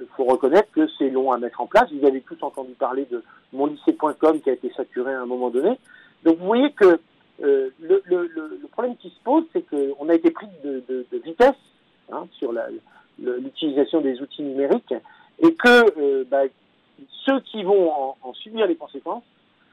il 0.00 0.06
faut 0.16 0.24
reconnaître 0.24 0.70
que 0.72 0.88
c'est 0.98 1.10
long 1.10 1.30
à 1.30 1.38
mettre 1.38 1.60
en 1.60 1.66
place. 1.66 1.90
Vous 1.92 2.06
avez 2.06 2.20
tous 2.22 2.42
entendu 2.42 2.72
parler 2.72 3.06
de 3.10 3.22
monlycée.com 3.52 4.40
qui 4.40 4.50
a 4.50 4.54
été 4.54 4.72
saturé 4.72 5.12
à 5.12 5.20
un 5.20 5.26
moment 5.26 5.50
donné. 5.50 5.78
Donc, 6.24 6.38
vous 6.38 6.46
voyez 6.46 6.72
que 6.72 6.98
euh, 7.42 7.70
le, 7.80 8.02
le, 8.04 8.26
le, 8.26 8.68
problème 8.70 8.96
qui 8.96 9.08
se 9.08 9.20
pose, 9.24 9.44
c'est 9.52 9.62
qu'on 9.62 10.08
a 10.08 10.14
été 10.14 10.30
pris 10.30 10.46
de, 10.62 10.82
de, 10.88 11.06
de 11.10 11.18
vitesse 11.18 11.54
hein, 12.12 12.26
sur 12.32 12.52
l'utilisation 13.18 14.00
des 14.00 14.20
outils 14.20 14.42
numériques 14.42 14.94
et 15.38 15.54
que 15.54 15.98
euh, 15.98 16.24
bah, 16.30 16.42
ceux 17.26 17.40
qui 17.40 17.62
vont 17.62 17.90
en, 17.90 18.16
en 18.22 18.34
subir 18.34 18.66
les 18.66 18.76
conséquences, 18.76 19.24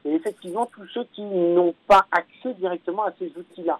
et 0.08 0.14
effectivement 0.14 0.66
tous 0.66 0.86
ceux 0.88 1.04
qui 1.12 1.22
n'ont 1.22 1.74
pas 1.86 2.06
accès 2.10 2.54
directement 2.54 3.04
à 3.04 3.12
ces 3.18 3.32
outils-là. 3.36 3.78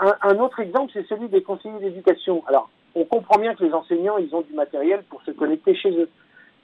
Un, 0.00 0.14
un, 0.22 0.38
autre 0.38 0.60
exemple, 0.60 0.90
c'est 0.92 1.06
celui 1.06 1.28
des 1.28 1.42
conseillers 1.42 1.78
d'éducation. 1.78 2.42
Alors, 2.48 2.68
on 2.94 3.04
comprend 3.04 3.38
bien 3.38 3.54
que 3.54 3.64
les 3.64 3.72
enseignants, 3.72 4.18
ils 4.18 4.34
ont 4.34 4.42
du 4.42 4.52
matériel 4.52 5.04
pour 5.08 5.22
se 5.22 5.30
connecter 5.30 5.74
chez 5.74 5.90
eux. 5.90 6.08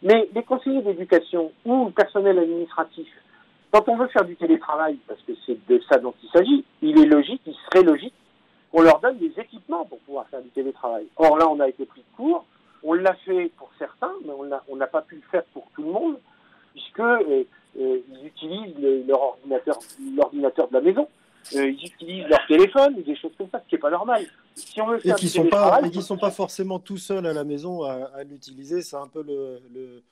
Mais 0.02 0.28
les 0.34 0.42
conseillers 0.42 0.82
d'éducation 0.82 1.52
ou 1.64 1.86
le 1.86 1.90
personnel 1.92 2.38
administratif, 2.38 3.06
quand 3.70 3.88
on 3.88 3.96
veut 3.96 4.08
faire 4.08 4.24
du 4.24 4.34
télétravail, 4.34 4.96
parce 5.06 5.20
que 5.22 5.32
c'est 5.46 5.58
de 5.68 5.80
ça 5.88 5.98
dont 5.98 6.14
il 6.22 6.28
s'agit, 6.30 6.64
il 6.82 6.98
est 7.00 7.06
logique, 7.06 7.42
il 7.46 7.54
serait 7.54 7.84
logique 7.84 8.14
qu'on 8.72 8.82
leur 8.82 9.00
donne 9.00 9.18
des 9.18 9.32
équipements 9.38 9.84
pour 9.84 9.98
pouvoir 10.00 10.26
faire 10.28 10.42
du 10.42 10.48
télétravail. 10.48 11.06
Or 11.16 11.38
là, 11.38 11.48
on 11.48 11.60
a 11.60 11.68
été 11.68 11.84
pris 11.84 12.00
de 12.00 12.16
court, 12.16 12.44
on 12.82 12.94
l'a 12.94 13.14
fait 13.14 13.50
pour 13.56 13.70
certains, 13.78 14.12
mais 14.24 14.32
on 14.68 14.76
n'a 14.76 14.86
pas 14.86 15.02
pu 15.02 15.16
le 15.16 15.22
faire 15.30 15.44
pour 15.52 15.66
tout 15.74 15.82
le 15.82 15.90
monde, 15.90 16.16
puisque 16.72 17.00
euh, 17.00 17.44
euh, 17.78 17.98
ils 18.08 18.26
utilisent 18.26 19.06
leur 19.06 19.22
ordinateur, 19.22 19.78
l'ordinateur 20.16 20.68
de 20.68 20.74
la 20.74 20.80
maison. 20.80 21.08
Euh, 21.54 21.70
ils 21.70 21.86
utilisent 21.86 22.26
leur 22.28 22.46
téléphone 22.46 22.96
ou 22.98 23.02
des 23.02 23.16
choses 23.16 23.32
comme 23.38 23.48
ça, 23.50 23.60
ce 23.64 23.68
qui 23.68 23.74
n'est 23.74 23.80
pas 23.80 23.90
normal. 23.90 24.26
Si 24.54 24.80
on 24.80 24.88
veut 24.88 24.98
faire 24.98 25.16
et 25.16 25.18
qui 25.18 25.26
ne 25.26 25.30
sont, 25.30 25.48
pas, 25.48 25.80
qui 25.88 26.02
sont 26.02 26.18
pas 26.18 26.30
forcément 26.30 26.78
tout 26.78 26.98
seuls 26.98 27.26
à 27.26 27.32
la 27.32 27.44
maison 27.44 27.82
à, 27.84 28.10
à 28.14 28.24
l'utiliser, 28.24 28.82
c'est 28.82 28.96
un 28.96 29.06
peu 29.06 29.22
le, 29.22 29.60
le, 29.72 30.02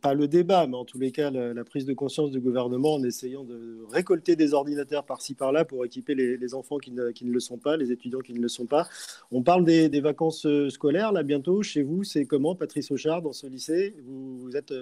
pas 0.00 0.14
le 0.14 0.28
débat, 0.28 0.66
mais 0.66 0.76
en 0.76 0.84
tous 0.84 0.98
les 0.98 1.12
cas 1.12 1.30
la, 1.30 1.64
prise 1.64 1.86
de 1.86 1.92
conscience 1.92 2.30
du 2.30 2.40
gouvernement 2.40 2.94
en 2.94 3.02
essayant 3.02 3.44
de 3.44 3.84
récolter 3.90 4.36
des 4.36 4.54
ordinateurs 4.54 5.04
par-ci 5.04 5.34
par-là 5.34 5.64
pour 5.64 5.84
équiper 5.84 6.14
les, 6.14 6.54
enfants 6.54 6.78
qui 6.78 6.90
ne, 6.92 7.10
le 7.22 7.40
sont 7.40 7.58
pas, 7.58 7.76
les 7.76 7.92
étudiants 7.92 8.20
qui 8.20 8.32
ne 8.34 8.40
le 8.40 8.48
sont 8.48 8.66
pas. 8.66 8.86
On 9.30 9.42
parle 9.42 9.64
des, 9.64 10.00
vacances 10.00 10.46
euh, 10.46 10.68
scolaires 10.68 11.12
là 11.12 11.22
bientôt. 11.22 11.62
Chez 11.62 11.82
vous, 11.82 12.02
c'est 12.04 12.24
comment, 12.24 12.54
Patrice 12.54 12.90
Auchard, 12.90 13.22
dans 13.22 13.32
ce 13.32 13.46
lycée? 13.46 13.94
Vous, 14.04 14.56
êtes, 14.56 14.72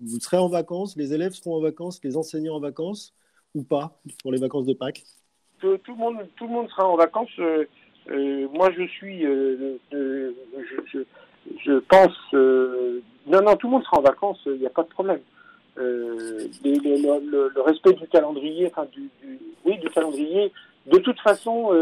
vous 0.00 0.20
serez 0.20 0.38
en 0.38 0.48
vacances, 0.48 0.96
les 0.96 1.12
élèves 1.12 1.32
seront 1.32 1.56
en 1.56 1.60
vacances, 1.60 2.00
les 2.02 2.16
enseignants 2.16 2.56
en 2.56 2.60
vacances 2.60 3.14
ou 3.54 3.62
pas 3.62 4.00
pour 4.22 4.32
les 4.32 4.38
vacances 4.38 4.66
de 4.66 4.74
Pâques? 4.74 5.04
Tout, 5.60 5.78
le 5.88 5.96
monde, 5.96 6.16
tout 6.36 6.46
le 6.46 6.52
monde 6.52 6.68
sera 6.68 6.88
en 6.88 6.96
vacances. 6.96 7.30
Euh, 7.38 7.64
euh, 8.10 8.48
moi, 8.52 8.70
je 8.76 8.86
suis, 8.86 9.24
euh, 9.24 9.78
euh 9.92 10.32
je, 11.64 11.78
pense, 11.78 12.16
euh, 12.34 13.00
non, 13.26 13.42
non, 13.42 13.56
tout 13.56 13.66
le 13.66 13.72
monde 13.72 13.84
sera 13.84 13.98
en 13.98 14.02
vacances. 14.02 14.40
Il 14.46 14.58
n'y 14.58 14.66
a 14.66 14.70
pas 14.70 14.82
de 14.82 14.88
problème. 14.88 15.20
Le, 15.76 16.48
le, 16.64 17.50
le, 17.52 17.60
respect 17.60 17.94
du 17.94 18.06
calendrier, 18.06 18.68
enfin 18.70 18.86
du, 18.92 19.10
du, 19.20 19.40
oui, 19.64 19.78
du 19.78 19.90
calendrier. 19.90 20.52
De 20.86 20.98
toute 20.98 21.18
façon, 21.20 21.72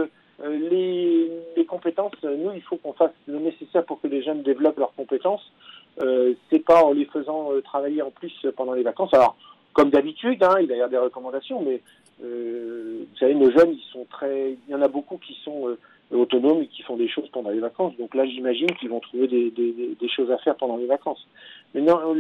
les, 0.43 1.31
les, 1.57 1.65
compétences, 1.67 2.13
nous, 2.23 2.53
il 2.55 2.63
faut 2.63 2.77
qu'on 2.77 2.95
fasse 2.95 3.13
le 3.27 3.39
nécessaire 3.39 3.85
pour 3.85 4.01
que 4.01 4.07
les 4.07 4.23
jeunes 4.23 4.43
développent 4.43 4.79
leurs 4.79 4.95
compétences. 4.95 5.53
Euh, 6.01 6.33
c'est 6.49 6.65
pas 6.65 6.83
en 6.83 6.93
les 6.93 7.05
faisant 7.05 7.51
travailler 7.65 8.01
en 8.01 8.11
plus 8.11 8.33
pendant 8.57 8.73
les 8.73 8.83
vacances. 8.83 9.13
Alors, 9.13 9.37
comme 9.73 9.91
d'habitude, 9.91 10.43
hein, 10.43 10.57
il 10.61 10.69
va 10.69 10.75
y 10.75 10.81
avoir 10.81 10.91
des 10.91 10.99
recommandations, 10.99 11.63
mais 11.63 11.83
euh, 12.23 13.05
vous 13.11 13.17
savez, 13.19 13.35
nos 13.35 13.51
jeunes, 13.51 13.73
ils 13.73 13.93
sont 13.93 14.07
très, 14.11 14.53
il 14.53 14.71
y 14.71 14.75
en 14.75 14.83
a 14.83 14.89
beaucoup 14.89 15.19
qui 15.19 15.37
sont 15.45 15.69
euh, 15.69 15.79
autonomes 16.13 16.63
et 16.63 16.67
qui 16.67 16.83
font 16.83 16.97
des 16.97 17.09
choses 17.09 17.29
pendant 17.31 17.51
les 17.51 17.61
vacances. 17.61 17.97
Donc 17.99 18.15
là, 18.15 18.27
j'imagine 18.27 18.71
qu'ils 18.79 18.91
vont 18.91 19.01
trouver 19.01 19.29
des, 19.29 20.09
choses 20.15 20.31
à 20.31 20.39
faire 20.39 20.57
pendant 20.57 20.77
les 20.77 20.87
vacances. 20.87 21.27
Maintenant, 21.75 22.15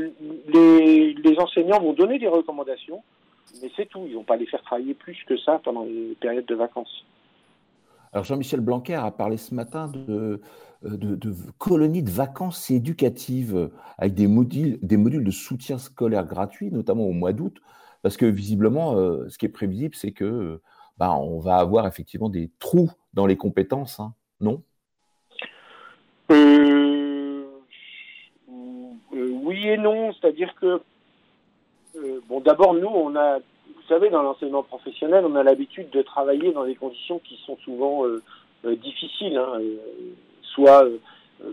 les, 0.52 1.14
les 1.14 1.38
enseignants 1.38 1.80
vont 1.80 1.92
donner 1.92 2.18
des 2.18 2.28
recommandations, 2.28 3.02
mais 3.60 3.70
c'est 3.76 3.86
tout. 3.86 4.04
Ils 4.06 4.14
vont 4.14 4.24
pas 4.24 4.36
les 4.36 4.46
faire 4.46 4.62
travailler 4.62 4.94
plus 4.94 5.16
que 5.26 5.36
ça 5.36 5.60
pendant 5.62 5.84
les 5.84 6.16
périodes 6.20 6.46
de 6.46 6.54
vacances. 6.54 7.04
Alors 8.12 8.24
Jean-Michel 8.24 8.60
Blanquer 8.60 8.94
a 8.94 9.10
parlé 9.10 9.38
ce 9.38 9.54
matin 9.54 9.88
de, 9.88 10.40
de, 10.82 11.34
colonies 11.58 12.02
de 12.02 12.10
vacances 12.10 12.70
éducatives 12.70 13.70
avec 13.96 14.14
des 14.14 14.26
modules, 14.26 14.78
des 14.82 14.98
modules 14.98 15.24
de 15.24 15.30
soutien 15.30 15.78
scolaire 15.78 16.26
gratuits, 16.26 16.70
notamment 16.70 17.04
au 17.04 17.12
mois 17.12 17.32
d'août. 17.32 17.56
Parce 18.02 18.16
que 18.16 18.26
visiblement, 18.26 18.96
euh, 18.96 19.28
ce 19.28 19.38
qui 19.38 19.46
est 19.46 19.50
prévisible, 19.50 19.94
c'est 19.94 20.12
que 20.12 20.60
bah, 20.98 21.12
on 21.12 21.40
va 21.40 21.56
avoir 21.56 21.86
effectivement 21.86 22.28
des 22.28 22.50
trous 22.58 22.90
dans 23.14 23.26
les 23.26 23.36
compétences, 23.36 24.00
hein, 24.00 24.14
non? 24.40 24.62
Euh, 26.30 27.44
euh, 28.48 29.30
Oui 29.42 29.68
et 29.68 29.76
non, 29.76 30.12
c'est-à-dire 30.12 30.54
que 30.60 30.80
euh, 31.96 32.20
bon, 32.28 32.40
d'abord 32.40 32.74
nous, 32.74 32.88
on 32.88 33.14
a, 33.16 33.38
vous 33.38 33.82
savez, 33.88 34.08
dans 34.10 34.22
l'enseignement 34.22 34.62
professionnel, 34.62 35.24
on 35.26 35.34
a 35.34 35.42
l'habitude 35.42 35.90
de 35.90 36.02
travailler 36.02 36.52
dans 36.52 36.64
des 36.64 36.74
conditions 36.74 37.18
qui 37.18 37.38
sont 37.44 37.56
souvent 37.58 38.04
difficiles, 38.64 39.36
hein, 39.36 39.60
soit 40.54 40.84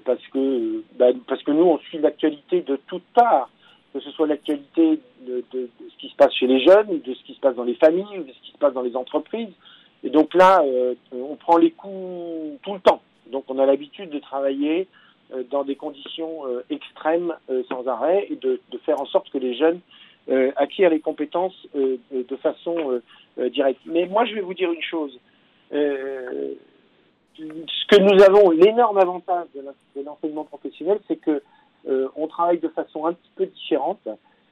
parce 0.06 0.26
que 0.28 0.84
bah, 0.98 1.08
parce 1.28 1.44
que 1.44 1.52
nous, 1.52 1.66
on 1.66 1.80
suit 1.80 1.98
l'actualité 1.98 2.62
de 2.62 2.78
toutes 2.88 3.04
parts 3.14 3.50
que 3.94 4.00
ce 4.00 4.12
soit 4.12 4.28
l'actualité 4.28 5.00
de, 5.22 5.44
ce 5.54 5.98
qui 5.98 6.10
se 6.10 6.16
passe 6.16 6.34
chez 6.34 6.48
les 6.48 6.64
jeunes, 6.64 7.00
de 7.00 7.14
ce 7.14 7.24
qui 7.24 7.34
se 7.34 7.40
passe 7.40 7.56
dans 7.56 7.64
les 7.64 7.76
familles, 7.76 8.20
ou 8.20 8.24
de 8.24 8.32
ce 8.32 8.40
qui 8.42 8.52
se 8.52 8.58
passe 8.58 8.74
dans 8.74 8.82
les 8.82 8.96
entreprises. 8.96 9.54
Et 10.04 10.10
donc 10.10 10.34
là, 10.34 10.62
euh, 10.64 10.96
on 11.12 11.36
prend 11.36 11.58
les 11.58 11.72
coups 11.72 12.60
tout 12.64 12.74
le 12.74 12.80
temps. 12.80 13.02
Donc 13.32 13.46
on 13.48 13.60
a 13.60 13.66
l'habitude 13.66 14.10
de 14.10 14.20
travailler 14.20 14.88
euh, 15.34 15.44
dans 15.50 15.64
des 15.64 15.76
conditions 15.76 16.46
euh, 16.46 16.64
extrêmes 16.70 17.34
sans 17.68 17.88
arrêt 17.88 18.28
et 18.30 18.36
de, 18.36 18.60
faire 18.86 19.02
en 19.02 19.06
sorte 19.06 19.30
que 19.30 19.38
les 19.38 19.56
jeunes 19.56 19.80
acquièrent 20.58 20.92
les 20.92 21.00
compétences 21.00 21.56
de 21.74 22.36
façon 22.36 23.02
directe. 23.38 23.82
Mais 23.86 24.06
moi, 24.06 24.26
je 24.26 24.36
vais 24.36 24.42
vous 24.42 24.54
dire 24.54 24.72
une 24.72 24.84
chose. 24.84 25.18
ce 25.72 26.56
que 27.88 28.00
nous 28.00 28.22
avons, 28.22 28.52
l'énorme 28.52 29.00
avantage 29.00 29.48
de 29.56 30.04
l'enseignement 30.04 30.44
professionnel, 30.44 31.00
c'est 31.08 31.16
que 31.16 31.42
on 31.88 32.28
travaille 32.28 32.60
de 32.60 32.68
façon 32.68 33.06
un 33.06 33.14
petit 33.14 33.32
peu 33.36 33.46
différente 33.46 34.08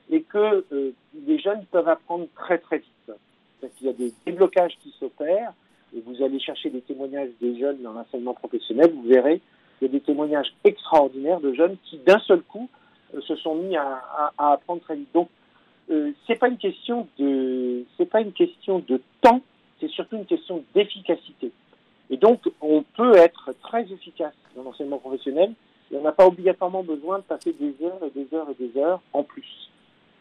et 0.10 0.22
que 0.22 0.66
euh, 0.72 0.92
les 1.26 1.40
jeunes 1.40 1.66
peuvent 1.72 1.88
apprendre 1.88 2.28
très 2.36 2.58
très 2.58 2.80
vite. 2.80 3.12
Parce 3.60 3.74
qu'il 3.74 3.88
y 3.88 3.90
a 3.90 3.94
des 3.94 4.14
déblocages 4.26 4.78
qui 4.82 4.94
s'opèrent 5.00 5.54
et 5.96 6.02
vous 6.02 6.22
allez 6.22 6.40
chercher 6.40 6.70
des 6.70 6.82
témoignages 6.82 7.30
des 7.42 7.58
jeunes 7.60 7.82
dans 7.82 7.94
l'enseignement 7.94 8.34
professionnel, 8.34 8.92
vous 8.94 9.08
verrez, 9.08 9.42
il 9.82 9.86
y 9.86 9.90
a 9.90 9.92
des 9.92 10.00
témoignages 10.00 10.54
extraordinaires 10.64 11.40
de 11.40 11.54
jeunes 11.54 11.78
qui 11.86 11.98
d'un 11.98 12.20
seul 12.20 12.42
coup 12.42 12.70
euh, 13.16 13.22
se 13.22 13.36
sont 13.36 13.56
mis 13.56 13.76
à, 13.76 14.04
à, 14.38 14.54
apprendre 14.54 14.82
très 14.82 14.96
vite. 14.96 15.10
Donc 15.14 15.30
euh, 15.90 16.12
c'est 16.26 16.36
pas 16.36 16.50
une 16.50 16.58
question 16.58 17.08
de 17.18 17.84
c'est 17.98 18.10
pas 18.10 18.22
une 18.22 18.34
question 18.34 18.80
de 18.88 19.02
temps, 19.22 19.42
c'est 19.80 19.90
surtout 19.90 20.18
une 20.18 20.26
question 20.26 20.64
d'efficacité. 20.74 21.52
Et 22.10 22.18
donc 22.18 22.42
on 22.62 22.84
peut 22.96 23.16
être 23.16 23.54
très 23.64 23.84
efficace 23.92 24.34
dans 24.56 24.64
l'enseignement 24.64 25.00
professionnel 25.00 25.54
et 25.92 25.98
on 25.98 26.02
n'a 26.02 26.12
pas 26.12 26.28
obligatoirement 26.28 26.84
besoin 26.84 27.20
de 27.20 27.24
passer 27.24 27.54
des 27.54 27.74
heures 27.86 28.00
et 28.04 28.10
des 28.10 28.28
heures 28.36 28.48
et 28.50 28.64
des 28.64 28.80
heures 28.80 29.02
en 29.14 29.24
plus. 29.24 29.70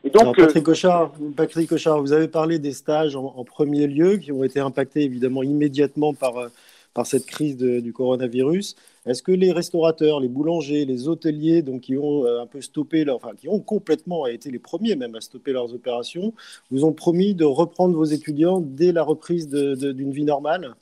Et 0.04 0.10
donc, 0.10 0.36
Patrick, 0.36 0.62
Cochard, 0.62 1.12
Patrick 1.36 1.68
Cochard, 1.68 2.00
vous 2.00 2.12
avez 2.12 2.28
parlé 2.28 2.58
des 2.60 2.72
stages 2.72 3.16
en, 3.16 3.24
en, 3.24 3.44
premier 3.44 3.88
lieu 3.88 4.18
qui 4.18 4.30
ont 4.30 4.44
été 4.44 4.60
impactés 4.60 5.02
évidemment 5.02 5.42
immédiatement 5.42 6.14
par, 6.14 6.36
euh, 6.36 6.48
par 6.94 7.06
cette 7.06 7.26
crise 7.26 7.56
de, 7.56 7.80
du 7.80 7.92
coronavirus. 7.92 8.76
Est-ce 9.04 9.22
que 9.22 9.32
les 9.32 9.50
restaurateurs, 9.50 10.20
les 10.20 10.28
boulangers, 10.28 10.84
les 10.84 11.08
hôteliers, 11.08 11.62
donc 11.62 11.80
qui 11.80 11.96
ont 11.96 12.24
euh, 12.24 12.40
un 12.40 12.46
peu 12.46 12.60
stoppé, 12.60 13.04
leur, 13.04 13.16
enfin 13.16 13.34
qui 13.36 13.48
ont 13.48 13.58
complètement 13.58 14.26
été 14.26 14.50
les 14.50 14.60
premiers 14.60 14.94
même 14.94 15.16
à 15.16 15.20
stopper 15.20 15.52
leurs 15.52 15.74
opérations, 15.74 16.32
vous 16.70 16.84
ont 16.84 16.92
promis 16.92 17.34
de 17.34 17.44
reprendre 17.44 17.96
vos 17.96 18.04
étudiants 18.04 18.60
dès 18.60 18.92
la 18.92 19.02
reprise 19.02 19.48
d'une 19.48 20.12
vie 20.12 20.24
normale? 20.24 20.74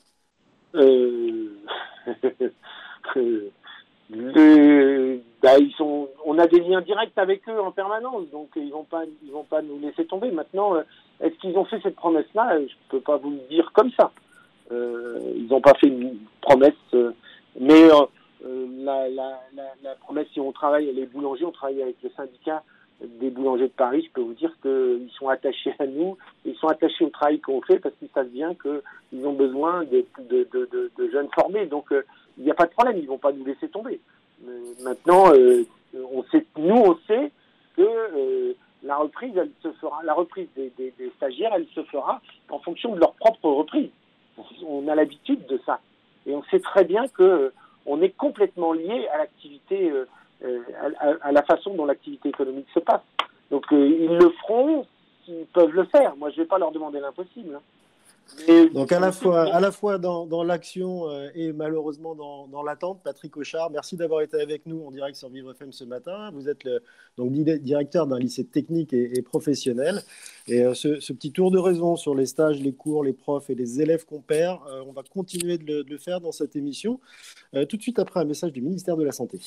Euh... 0.74 1.48
euh 4.16 5.18
bah, 5.44 5.59
ils 5.59 5.72
sont, 5.72 6.09
on 6.24 6.38
a 6.38 6.46
des 6.46 6.61
liens 6.61 6.81
directs 6.81 7.18
avec 7.18 7.46
eux 7.50 7.61
en 7.61 7.70
permanence, 7.70 8.31
donc 8.33 8.48
ils 8.57 8.70
vont 8.70 8.85
pas, 8.85 9.03
ils 9.22 9.31
vont 9.31 9.44
pas 9.44 9.61
nous 9.61 9.79
laisser 9.79 10.07
tomber. 10.07 10.31
Maintenant, 10.31 10.74
euh, 10.74 10.83
est-ce 11.20 11.35
qu'ils 11.35 11.59
ont 11.59 11.66
fait 11.66 11.79
cette 11.83 11.96
promesse-là? 11.96 12.61
Je 12.62 12.72
peux 12.88 13.00
pas 13.00 13.18
vous 13.18 13.31
le 13.31 13.40
dire 13.50 13.70
comme 13.74 13.90
ça. 13.90 14.11
Euh, 14.72 15.18
ils 15.37 15.46
n'ont 15.46 15.61
pas 15.61 15.74
fait 15.74 15.88
une 15.88 16.16
promesse, 16.40 16.72
mais 17.61 17.90
euh, 17.90 18.66
la, 18.79 19.07
la, 19.11 19.38
la, 19.55 19.64
la, 19.83 19.94
promesse, 19.96 20.29
si 20.33 20.40
on 20.40 20.50
travaille, 20.50 20.90
les 20.94 21.05
boulangers, 21.05 21.44
on 21.44 21.50
travaille 21.50 21.83
avec 21.83 21.96
le 22.03 22.09
syndicat 22.16 22.62
des 23.03 23.31
boulangers 23.31 23.68
de 23.68 23.72
Paris, 23.72 24.05
je 24.07 24.12
peux 24.12 24.20
vous 24.20 24.35
dire 24.35 24.55
qu'ils 24.62 25.11
sont 25.18 25.29
attachés 25.29 25.74
à 25.79 25.87
nous, 25.87 26.16
ils 26.44 26.55
sont 26.57 26.68
attachés 26.68 27.05
au 27.05 27.11
travail 27.11 27.40
qu'on 27.40 27.61
fait 27.61 27.79
parce 27.79 27.94
qu'ils 27.96 28.09
savent 28.14 28.29
bien 28.29 28.55
qu'ils 28.55 29.27
ont 29.27 29.33
besoin 29.33 29.85
de, 29.85 30.05
de, 30.31 30.48
de, 30.53 30.90
de, 30.96 31.11
jeunes 31.11 31.29
formés. 31.35 31.66
Donc 31.66 31.92
euh, 31.92 32.05
il 32.38 32.44
n'y 32.44 32.50
a 32.50 32.54
pas 32.54 32.66
de 32.66 32.72
problème, 32.72 32.98
ils 32.98 33.06
vont 33.06 33.18
pas 33.18 33.32
nous 33.32 33.44
laisser 33.44 33.68
tomber. 33.68 34.00
maintenant, 34.82 35.32
euh, 35.32 35.64
on 36.12 36.24
sait, 36.24 36.44
nous 36.56 36.76
on 36.76 36.98
sait 37.06 37.30
que 37.76 37.82
euh, 37.82 38.54
la 38.82 38.96
reprise, 38.96 39.32
elle 39.36 39.50
se 39.62 39.72
fera, 39.72 40.02
la 40.04 40.14
reprise 40.14 40.48
des, 40.56 40.72
stagiaires, 41.16 41.52
elle 41.54 41.66
se 41.74 41.82
fera 41.84 42.20
en 42.50 42.58
fonction 42.58 42.94
de 42.94 43.00
leur 43.00 43.12
propre 43.14 43.48
reprise. 43.48 43.90
On 44.66 44.88
a 44.88 44.94
l'habitude 44.94 45.46
de 45.46 45.60
ça, 45.64 45.80
et 46.26 46.34
on 46.34 46.42
sait 46.44 46.60
très 46.60 46.84
bien 46.84 47.06
que 47.08 47.52
on 47.86 48.00
est 48.02 48.10
complètement 48.10 48.72
lié 48.72 49.08
à 49.12 49.18
l'activité, 49.18 49.90
euh, 49.90 50.06
euh, 50.44 50.60
à, 51.22 51.32
la 51.32 51.42
façon 51.42 51.74
dont 51.74 51.86
l'activité 51.86 52.30
économique 52.30 52.66
se 52.72 52.80
passe. 52.80 53.02
Donc 53.50 53.64
euh, 53.72 53.86
ils 53.86 54.16
le 54.16 54.30
feront 54.30 54.86
s'ils 55.24 55.46
peuvent 55.52 55.72
le 55.72 55.84
faire. 55.84 56.16
Moi, 56.16 56.30
je 56.30 56.36
ne 56.36 56.42
vais 56.42 56.48
pas 56.48 56.58
leur 56.58 56.72
demander 56.72 57.00
l'impossible. 57.00 57.56
Hein. 57.56 57.60
Donc 58.74 58.90
à 58.92 59.00
la 59.00 59.12
fois, 59.12 59.54
à 59.54 59.60
la 59.60 59.70
fois 59.70 59.98
dans, 59.98 60.42
l'action 60.42 61.08
et 61.34 61.52
malheureusement 61.52 62.14
dans, 62.14 62.62
l'attente, 62.62 63.00
Patrick 63.04 63.37
Auchard, 63.37 63.70
merci 63.70 63.96
d'avoir 63.96 64.22
été 64.22 64.40
avec 64.40 64.66
nous 64.66 64.84
en 64.84 64.90
direct 64.90 65.16
sur 65.16 65.28
Vivre 65.28 65.52
FM 65.52 65.72
ce 65.72 65.84
matin. 65.84 66.30
Vous 66.32 66.48
êtes 66.48 66.64
le, 66.64 66.82
donc 67.16 67.32
directeur 67.32 68.06
d'un 68.06 68.18
lycée 68.18 68.44
technique 68.44 68.92
et, 68.92 69.22
professionnel. 69.22 70.02
Et 70.48 70.64
ce, 70.74 71.00
ce, 71.00 71.12
petit 71.12 71.32
tour 71.32 71.50
de 71.50 71.58
raison 71.58 71.96
sur 71.96 72.14
les 72.14 72.26
stages, 72.26 72.60
les 72.60 72.72
cours, 72.72 73.04
les 73.04 73.12
profs 73.12 73.50
et 73.50 73.54
les 73.54 73.80
élèves 73.80 74.04
qu'on 74.04 74.20
perd, 74.20 74.58
on 74.87 74.92
va 74.92 75.02
continuer 75.02 75.58
de 75.58 75.64
le, 75.64 75.84
de 75.84 75.90
le, 75.90 75.98
faire 75.98 76.20
dans 76.20 76.32
cette 76.32 76.56
émission. 76.56 77.00
tout 77.68 77.76
de 77.76 77.82
suite 77.82 77.98
après 77.98 78.20
un 78.20 78.24
message 78.24 78.52
du 78.52 78.62
ministère 78.62 78.96
de 78.96 79.04
la 79.04 79.12
Santé. 79.12 79.40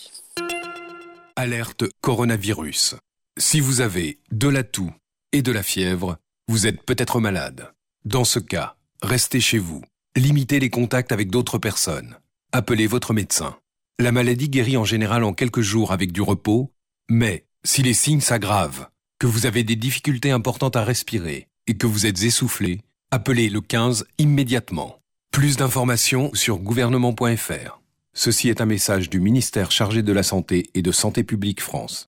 Alerte 1.35 1.83
coronavirus. 2.01 2.95
Si 3.37 3.59
vous 3.59 3.81
avez 3.81 4.17
de 4.31 4.47
la 4.47 4.63
toux 4.63 4.91
et 5.31 5.43
de 5.43 5.51
la 5.51 5.61
fièvre, 5.61 6.17
vous 6.47 6.65
êtes 6.65 6.81
peut-être 6.81 7.19
malade. 7.19 7.71
Dans 8.07 8.23
ce 8.23 8.39
cas, 8.39 8.77
restez 9.01 9.41
chez 9.41 9.57
vous. 9.57 9.83
Limitez 10.15 10.61
les 10.61 10.69
contacts 10.69 11.11
avec 11.11 11.29
d'autres 11.29 11.57
personnes. 11.57 12.15
Appelez 12.53 12.87
votre 12.87 13.13
médecin. 13.13 13.57
La 13.99 14.13
maladie 14.13 14.47
guérit 14.47 14.77
en 14.77 14.85
général 14.85 15.25
en 15.25 15.33
quelques 15.33 15.59
jours 15.59 15.91
avec 15.91 16.13
du 16.13 16.21
repos, 16.21 16.71
mais 17.09 17.47
si 17.65 17.83
les 17.83 17.93
signes 17.93 18.21
s'aggravent, 18.21 18.87
que 19.19 19.27
vous 19.27 19.45
avez 19.45 19.65
des 19.65 19.75
difficultés 19.75 20.31
importantes 20.31 20.77
à 20.77 20.85
respirer 20.85 21.49
et 21.67 21.75
que 21.75 21.85
vous 21.85 22.05
êtes 22.05 22.23
essoufflé, 22.23 22.79
appelez 23.11 23.49
le 23.49 23.59
15 23.59 24.05
immédiatement. 24.19 25.01
Plus 25.33 25.57
d'informations 25.57 26.31
sur 26.33 26.59
gouvernement.fr. 26.59 27.81
Ceci 28.13 28.47
est 28.47 28.61
un 28.61 28.65
message 28.65 29.09
du 29.09 29.19
ministère 29.19 29.69
chargé 29.69 30.01
de 30.01 30.13
la 30.13 30.23
Santé 30.23 30.69
et 30.75 30.81
de 30.81 30.93
Santé 30.93 31.25
publique 31.25 31.59
France. 31.59 32.07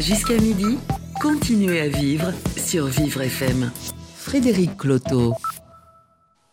Jusqu'à 0.00 0.36
midi, 0.36 0.78
continuez 1.20 1.80
à 1.80 1.88
vivre 1.88 2.32
sur 2.56 2.86
Vivre 2.86 3.22
FM. 3.22 3.70
Frédéric 4.28 4.76
Cloteau. 4.76 5.32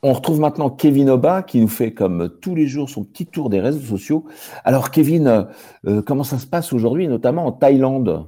On 0.01 0.13
retrouve 0.13 0.39
maintenant 0.39 0.69
Kevin 0.69 1.09
Oba 1.09 1.43
qui 1.43 1.59
nous 1.59 1.67
fait 1.67 1.91
comme 1.91 2.29
tous 2.41 2.55
les 2.55 2.67
jours 2.67 2.89
son 2.89 3.03
petit 3.03 3.25
tour 3.25 3.49
des 3.49 3.59
réseaux 3.59 3.97
sociaux. 3.97 4.23
Alors 4.63 4.91
Kevin, 4.91 5.49
euh, 5.85 6.01
comment 6.01 6.23
ça 6.23 6.38
se 6.38 6.47
passe 6.47 6.71
aujourd'hui, 6.71 7.09
notamment 7.09 7.45
en 7.45 7.51
Thaïlande? 7.51 8.27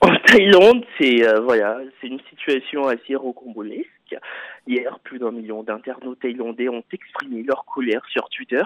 En 0.00 0.08
Thaïlande, 0.26 0.82
c'est 0.98 1.24
euh, 1.24 1.38
voilà, 1.38 1.78
c'est 2.00 2.08
une 2.08 2.18
situation 2.30 2.88
assez 2.88 3.14
rocambolesque. 3.14 3.86
Hier, 4.66 5.00
plus 5.00 5.18
d'un 5.18 5.32
million 5.32 5.64
d'internautes 5.64 6.20
thaïlandais 6.20 6.68
ont 6.68 6.84
exprimé 6.92 7.42
leur 7.42 7.64
colère 7.64 8.04
sur 8.06 8.28
Twitter. 8.28 8.62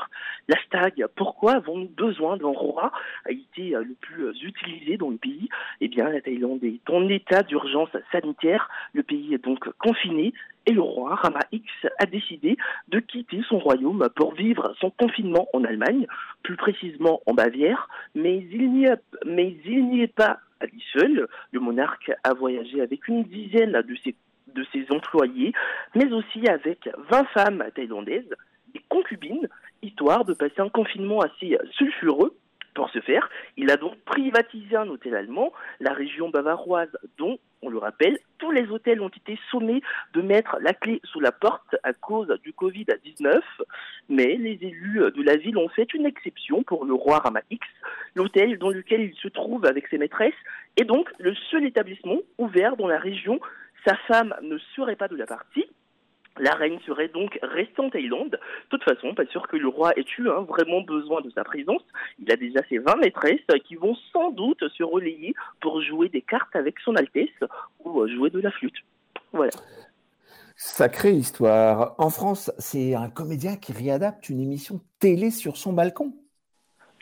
L'hashtag 0.46 1.06
Pourquoi 1.14 1.54
avons-nous 1.54 1.88
besoin 1.88 2.36
d'un 2.36 2.48
roi 2.48 2.92
a 3.24 3.30
été 3.30 3.70
le 3.70 3.94
plus 4.00 4.42
utilisé 4.42 4.98
dans 4.98 5.08
le 5.08 5.16
pays. 5.16 5.48
Eh 5.80 5.88
bien, 5.88 6.10
la 6.10 6.20
Thaïlande 6.20 6.62
est 6.64 6.90
en 6.90 7.08
état 7.08 7.42
d'urgence 7.42 7.88
sanitaire. 8.12 8.68
Le 8.92 9.02
pays 9.02 9.32
est 9.32 9.42
donc 9.42 9.66
confiné 9.78 10.34
et 10.66 10.72
le 10.72 10.82
roi 10.82 11.14
Rama 11.14 11.40
X 11.52 11.64
a 11.98 12.06
décidé 12.06 12.56
de 12.88 12.98
quitter 12.98 13.40
son 13.48 13.58
royaume 13.58 14.08
pour 14.16 14.34
vivre 14.34 14.74
son 14.80 14.90
confinement 14.90 15.48
en 15.52 15.64
Allemagne, 15.64 16.06
plus 16.42 16.56
précisément 16.56 17.20
en 17.26 17.34
Bavière, 17.34 17.88
mais 18.14 18.44
il 18.50 18.72
n'y 18.72 18.86
mais 19.24 19.56
il 19.64 19.88
n'y 19.88 20.02
est 20.02 20.14
pas 20.14 20.40
à 20.60 20.66
lui 20.66 20.82
seul. 20.92 21.28
Le 21.52 21.60
monarque 21.60 22.10
a 22.24 22.34
voyagé 22.34 22.82
avec 22.82 23.08
une 23.08 23.24
dizaine 23.24 23.72
de 23.72 23.96
ses 24.04 24.14
de 24.56 24.66
ses 24.72 24.86
employés, 24.90 25.52
mais 25.94 26.10
aussi 26.12 26.48
avec 26.48 26.88
20 27.10 27.24
femmes 27.28 27.64
thaïlandaises, 27.74 28.34
des 28.74 28.82
concubines, 28.88 29.48
histoire 29.82 30.24
de 30.24 30.34
passer 30.34 30.60
un 30.60 30.68
confinement 30.68 31.20
assez 31.20 31.56
sulfureux. 31.72 32.36
Pour 32.74 32.90
ce 32.90 33.00
faire, 33.00 33.30
il 33.56 33.70
a 33.70 33.78
donc 33.78 33.96
privatisé 34.04 34.76
un 34.76 34.86
hôtel 34.88 35.14
allemand, 35.14 35.50
la 35.80 35.94
région 35.94 36.28
bavaroise, 36.28 36.94
dont, 37.16 37.38
on 37.62 37.70
le 37.70 37.78
rappelle, 37.78 38.18
tous 38.36 38.50
les 38.50 38.68
hôtels 38.68 39.00
ont 39.00 39.08
été 39.08 39.38
sommés 39.50 39.80
de 40.12 40.20
mettre 40.20 40.58
la 40.60 40.74
clé 40.74 41.00
sous 41.04 41.20
la 41.20 41.32
porte 41.32 41.74
à 41.84 41.94
cause 41.94 42.28
du 42.42 42.52
Covid-19. 42.52 43.40
Mais 44.10 44.36
les 44.36 44.58
élus 44.60 45.00
de 45.10 45.22
la 45.22 45.36
ville 45.36 45.56
ont 45.56 45.70
fait 45.70 45.94
une 45.94 46.04
exception 46.04 46.64
pour 46.64 46.84
le 46.84 46.92
roi 46.92 47.20
Rama 47.20 47.40
X. 47.50 47.66
L'hôtel 48.14 48.58
dans 48.58 48.68
lequel 48.68 49.00
il 49.00 49.14
se 49.14 49.28
trouve 49.28 49.64
avec 49.64 49.88
ses 49.88 49.96
maîtresses 49.96 50.34
est 50.76 50.84
donc 50.84 51.10
le 51.18 51.34
seul 51.50 51.64
établissement 51.64 52.18
ouvert 52.36 52.76
dans 52.76 52.88
la 52.88 52.98
région 52.98 53.40
sa 53.86 53.96
femme 54.08 54.34
ne 54.42 54.58
serait 54.74 54.96
pas 54.96 55.08
de 55.08 55.16
la 55.16 55.26
partie. 55.26 55.66
La 56.38 56.52
reine 56.52 56.78
serait 56.84 57.08
donc 57.08 57.38
restée 57.42 57.80
en 57.80 57.88
Thaïlande. 57.88 58.32
De 58.32 58.68
toute 58.68 58.84
façon, 58.84 59.14
pas 59.14 59.24
sûr 59.26 59.48
que 59.48 59.56
le 59.56 59.68
roi 59.68 59.92
ait 59.96 60.04
eu 60.18 60.28
hein, 60.28 60.44
vraiment 60.46 60.82
besoin 60.82 61.22
de 61.22 61.30
sa 61.30 61.44
présence. 61.44 61.82
Il 62.18 62.30
a 62.30 62.36
déjà 62.36 62.60
ses 62.68 62.78
20 62.78 62.96
maîtresses 62.96 63.40
qui 63.64 63.76
vont 63.76 63.96
sans 64.12 64.30
doute 64.32 64.62
se 64.68 64.82
relayer 64.82 65.34
pour 65.60 65.80
jouer 65.80 66.08
des 66.10 66.20
cartes 66.20 66.54
avec 66.54 66.78
son 66.80 66.94
Altesse 66.94 67.30
ou 67.84 68.02
euh, 68.02 68.08
jouer 68.08 68.28
de 68.28 68.40
la 68.40 68.50
flûte. 68.50 68.76
Voilà. 69.32 69.52
Sacrée 70.56 71.12
histoire. 71.12 71.94
En 71.98 72.10
France, 72.10 72.50
c'est 72.58 72.94
un 72.94 73.08
comédien 73.08 73.56
qui 73.56 73.72
réadapte 73.72 74.28
une 74.28 74.40
émission 74.40 74.80
télé 74.98 75.30
sur 75.30 75.56
son 75.56 75.72
balcon. 75.72 76.12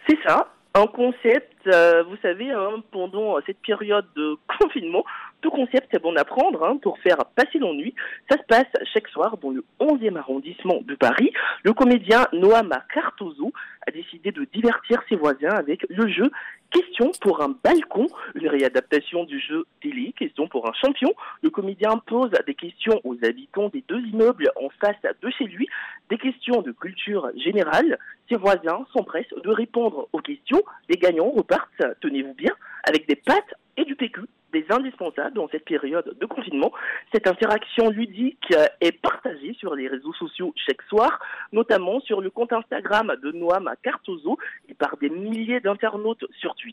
C'est 0.08 0.18
ça. 0.24 0.48
Un 0.74 0.88
concept, 0.88 1.54
euh, 1.68 2.02
vous 2.02 2.16
savez, 2.16 2.50
hein, 2.50 2.82
pendant 2.90 3.40
cette 3.46 3.60
période 3.60 4.06
de 4.16 4.36
confinement, 4.60 5.04
Ce 5.44 5.48
concept 5.50 5.92
est 5.92 5.98
bon 5.98 6.16
à 6.16 6.24
prendre 6.24 6.64
hein, 6.64 6.78
pour 6.80 6.98
faire 7.00 7.18
passer 7.36 7.58
l'ennui. 7.58 7.94
Ça 8.30 8.38
se 8.38 8.44
passe 8.44 8.64
chaque 8.94 9.08
soir 9.08 9.36
dans 9.36 9.50
le 9.50 9.62
11e 9.78 10.16
arrondissement 10.16 10.80
de 10.80 10.94
Paris. 10.94 11.32
Le 11.64 11.74
comédien 11.74 12.26
Noam 12.32 12.72
Cartozo 12.94 13.52
a 13.86 13.90
décidé 13.90 14.32
de 14.32 14.46
divertir 14.54 15.02
ses 15.06 15.16
voisins 15.16 15.54
avec 15.54 15.84
le 15.90 16.08
jeu 16.08 16.30
Question 16.74 17.12
pour 17.20 17.40
un 17.40 17.54
balcon, 17.62 18.08
une 18.34 18.48
réadaptation 18.48 19.22
du 19.22 19.38
jeu 19.38 19.64
télé, 19.80 20.12
question 20.18 20.48
pour 20.48 20.68
un 20.68 20.72
champion. 20.72 21.14
Le 21.40 21.48
comédien 21.48 21.98
pose 22.04 22.32
des 22.48 22.54
questions 22.56 23.00
aux 23.04 23.14
habitants 23.24 23.68
des 23.68 23.84
deux 23.86 24.00
immeubles 24.00 24.50
en 24.60 24.68
face 24.80 25.14
de 25.22 25.30
chez 25.30 25.44
lui, 25.44 25.68
des 26.10 26.18
questions 26.18 26.62
de 26.62 26.72
culture 26.72 27.30
générale. 27.36 27.96
Ses 28.28 28.34
voisins 28.34 28.84
s'empressent 28.92 29.34
de 29.44 29.50
répondre 29.50 30.08
aux 30.12 30.18
questions. 30.18 30.64
Les 30.88 30.96
gagnants 30.96 31.30
repartent, 31.30 31.84
tenez-vous 32.00 32.34
bien, 32.34 32.52
avec 32.82 33.06
des 33.06 33.16
pâtes 33.16 33.54
et 33.76 33.84
du 33.84 33.94
PQ 33.94 34.22
des 34.54 34.64
indispensables 34.70 35.34
dans 35.34 35.48
cette 35.48 35.64
période 35.64 36.16
de 36.18 36.26
confinement. 36.26 36.72
Cette 37.12 37.26
interaction 37.26 37.90
ludique 37.90 38.54
est 38.80 38.92
partagée 38.92 39.52
sur 39.58 39.74
les 39.74 39.88
réseaux 39.88 40.12
sociaux 40.14 40.54
chaque 40.56 40.82
soir, 40.82 41.18
notamment 41.52 42.00
sur 42.00 42.20
le 42.20 42.30
compte 42.30 42.52
Instagram 42.52 43.16
de 43.20 43.32
Noam 43.32 43.68
Cartozo 43.82 44.38
et 44.68 44.74
par 44.74 44.96
des 44.98 45.10
milliers 45.10 45.58
d'internautes 45.58 46.24
sur 46.38 46.54
Twitter. 46.54 46.63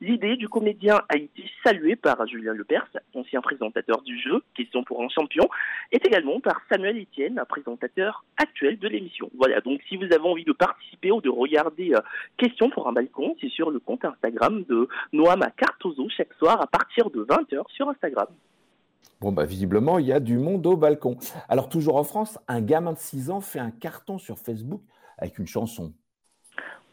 L'idée 0.00 0.36
du 0.36 0.48
comédien 0.48 1.00
a 1.08 1.16
été 1.16 1.44
saluée 1.64 1.96
par 1.96 2.26
Julien 2.26 2.52
Lepers, 2.52 2.88
ancien 3.14 3.40
présentateur 3.40 4.02
du 4.02 4.18
jeu 4.20 4.42
Question 4.54 4.84
pour 4.84 5.02
un 5.02 5.08
champion, 5.08 5.48
et 5.92 5.96
également 5.96 6.40
par 6.40 6.60
Samuel 6.70 7.00
Etienne, 7.00 7.42
présentateur 7.48 8.24
actuel 8.36 8.78
de 8.78 8.88
l'émission. 8.88 9.30
Voilà, 9.36 9.60
donc 9.60 9.80
si 9.88 9.96
vous 9.96 10.04
avez 10.04 10.18
envie 10.18 10.44
de 10.44 10.52
participer 10.52 11.10
ou 11.10 11.20
de 11.20 11.30
regarder 11.30 11.94
euh, 11.94 12.00
Question 12.36 12.70
pour 12.70 12.88
un 12.88 12.92
balcon, 12.92 13.36
c'est 13.40 13.48
sur 13.48 13.70
le 13.70 13.78
compte 13.78 14.04
Instagram 14.04 14.64
de 14.68 14.88
Noam 15.12 15.44
Cartozo 15.56 16.08
chaque 16.08 16.32
soir 16.34 16.60
à 16.60 16.66
partir 16.66 17.10
de 17.10 17.24
20h 17.24 17.62
sur 17.68 17.88
Instagram. 17.88 18.28
Bon, 19.20 19.32
bah, 19.32 19.44
visiblement, 19.44 19.98
il 19.98 20.06
y 20.06 20.12
a 20.12 20.20
du 20.20 20.36
monde 20.36 20.66
au 20.66 20.76
balcon. 20.76 21.16
Alors, 21.48 21.68
toujours 21.68 21.96
en 21.96 22.04
France, 22.04 22.38
un 22.48 22.60
gamin 22.60 22.92
de 22.92 22.98
6 22.98 23.30
ans 23.30 23.40
fait 23.40 23.58
un 23.58 23.70
carton 23.70 24.18
sur 24.18 24.38
Facebook 24.38 24.82
avec 25.16 25.38
une 25.38 25.46
chanson. 25.46 25.94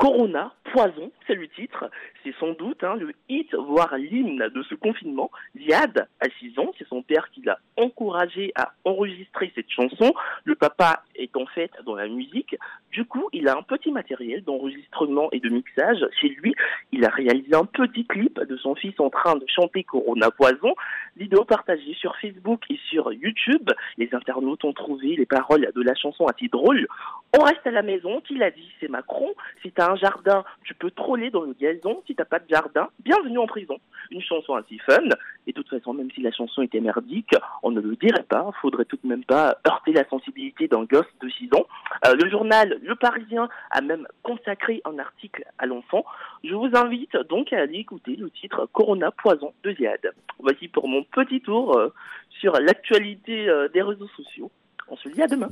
Corona, 0.04 0.52
poison, 0.74 1.14
c'est 1.26 1.34
le 1.34 1.48
titre. 1.48 1.90
C'est 2.26 2.36
sans 2.38 2.52
doute 2.52 2.84
hein, 2.84 2.96
le 2.96 3.14
hit, 3.30 3.56
voire 3.56 3.96
l'hymne 3.96 4.50
de 4.54 4.64
ce 4.64 4.76
confinement. 4.76 5.32
Ziad 5.58 6.10
a 6.20 6.26
6 6.40 6.60
ans, 6.60 6.74
c'est 6.78 6.88
son 6.90 7.02
père 7.02 7.30
qui 7.32 7.42
l'a 7.42 7.58
encouragé 7.78 8.52
à 8.56 8.74
enregistrer 8.84 9.54
cette 9.56 9.70
chanson. 9.70 10.14
Le 10.44 10.56
papa 10.56 11.04
est 11.16 11.34
en 11.38 11.46
fait 11.46 11.72
dans 11.86 11.96
la 11.96 12.10
musique. 12.10 12.58
Du 12.92 13.06
coup, 13.06 13.30
il 13.32 13.48
a 13.48 13.58
un 13.58 13.62
petit 13.62 13.94
matériel 13.94 14.44
d'enregistrement 14.44 15.30
et 15.32 15.40
de 15.40 15.48
mixage. 15.48 16.06
Chez 16.20 16.28
lui, 16.28 16.54
il 16.92 17.06
a 17.06 17.10
réalisé 17.10 17.56
un 17.56 17.64
petit 17.64 18.06
clip 18.06 18.42
de 18.42 18.58
son 18.58 18.76
fils 18.76 19.00
en 19.00 19.10
train 19.10 19.38
de 19.38 19.46
chanter 19.48 19.86
Corona 19.86 20.32
Poison. 20.32 20.76
Vidéo 21.16 21.46
partagée 21.46 21.94
sur 21.94 22.18
Facebook 22.18 22.64
et 22.70 22.80
sur 22.90 23.14
YouTube. 23.14 23.70
Les 23.98 24.10
internautes 24.12 24.66
ont 24.66 24.74
trouvé 24.74 25.16
les 25.16 25.26
paroles 25.26 25.72
de 25.74 25.82
la 25.82 25.96
chanson 25.96 26.26
assez 26.26 26.50
drôles. 26.50 26.88
On 27.36 27.44
reste 27.44 27.66
à 27.66 27.72
la 27.72 27.82
maison, 27.82 28.22
qu'il 28.22 28.44
a 28.44 28.52
dit, 28.52 28.70
c'est 28.80 28.90
Macron. 28.90 29.34
Si 29.62 29.72
t'as 29.72 29.93
un 29.94 29.96
jardin, 29.96 30.44
tu 30.64 30.74
peux 30.74 30.92
troller 30.92 31.30
dans 31.30 31.44
le 31.44 31.54
gazon. 31.54 32.02
Si 32.08 32.16
t'as 32.16 32.26
pas 32.26 32.40
de 32.40 32.50
jardin, 32.50 32.90
bienvenue 33.00 33.38
en 33.38 33.46
prison. 33.46 33.78
Une 34.12 34.22
chanson 34.22 34.56
assez 34.56 34.78
fun. 34.80 35.04
Et 35.46 35.52
de 35.52 35.62
toute 35.62 35.70
façon, 35.70 35.94
même 35.94 36.10
si 36.12 36.22
la 36.22 36.32
chanson 36.32 36.62
était 36.62 36.80
merdique, 36.80 37.36
on 37.62 37.72
ne 37.72 37.80
le 37.80 37.96
dirait 37.96 38.24
pas. 38.24 38.50
Faudrait 38.62 38.86
tout 38.86 38.98
de 39.04 39.08
même 39.08 39.24
pas 39.24 39.58
heurter 39.68 39.94
la 39.94 40.08
sensibilité 40.10 40.68
d'un 40.68 40.84
gosse 40.84 41.06
de 41.22 41.30
6 41.30 41.50
ans. 41.54 41.66
Euh, 42.08 42.16
le 42.16 42.30
journal 42.30 42.80
Le 42.82 42.96
Parisien 42.96 43.50
a 43.72 43.82
même 43.82 44.08
consacré 44.24 44.82
un 44.86 44.98
article 44.98 45.46
à 45.60 45.66
l'enfant. 45.66 46.04
Je 46.44 46.56
vous 46.56 46.70
invite 46.74 47.16
donc 47.30 47.54
à 47.54 47.62
aller 47.62 47.80
écouter 47.80 48.16
le 48.16 48.30
titre 48.32 48.68
Corona 48.74 49.12
Poison 49.12 49.54
de 49.64 49.74
Ziad. 49.74 50.14
Voici 50.40 50.68
pour 50.68 50.88
mon 50.88 51.04
petit 51.04 51.42
tour 51.42 51.78
euh, 51.78 51.94
sur 52.30 52.54
l'actualité 52.54 53.48
euh, 53.48 53.70
des 53.70 53.82
réseaux 53.82 54.10
sociaux. 54.18 54.50
On 54.88 54.98
se 54.98 55.10
dit 55.10 55.22
à 55.22 55.28
demain. 55.28 55.50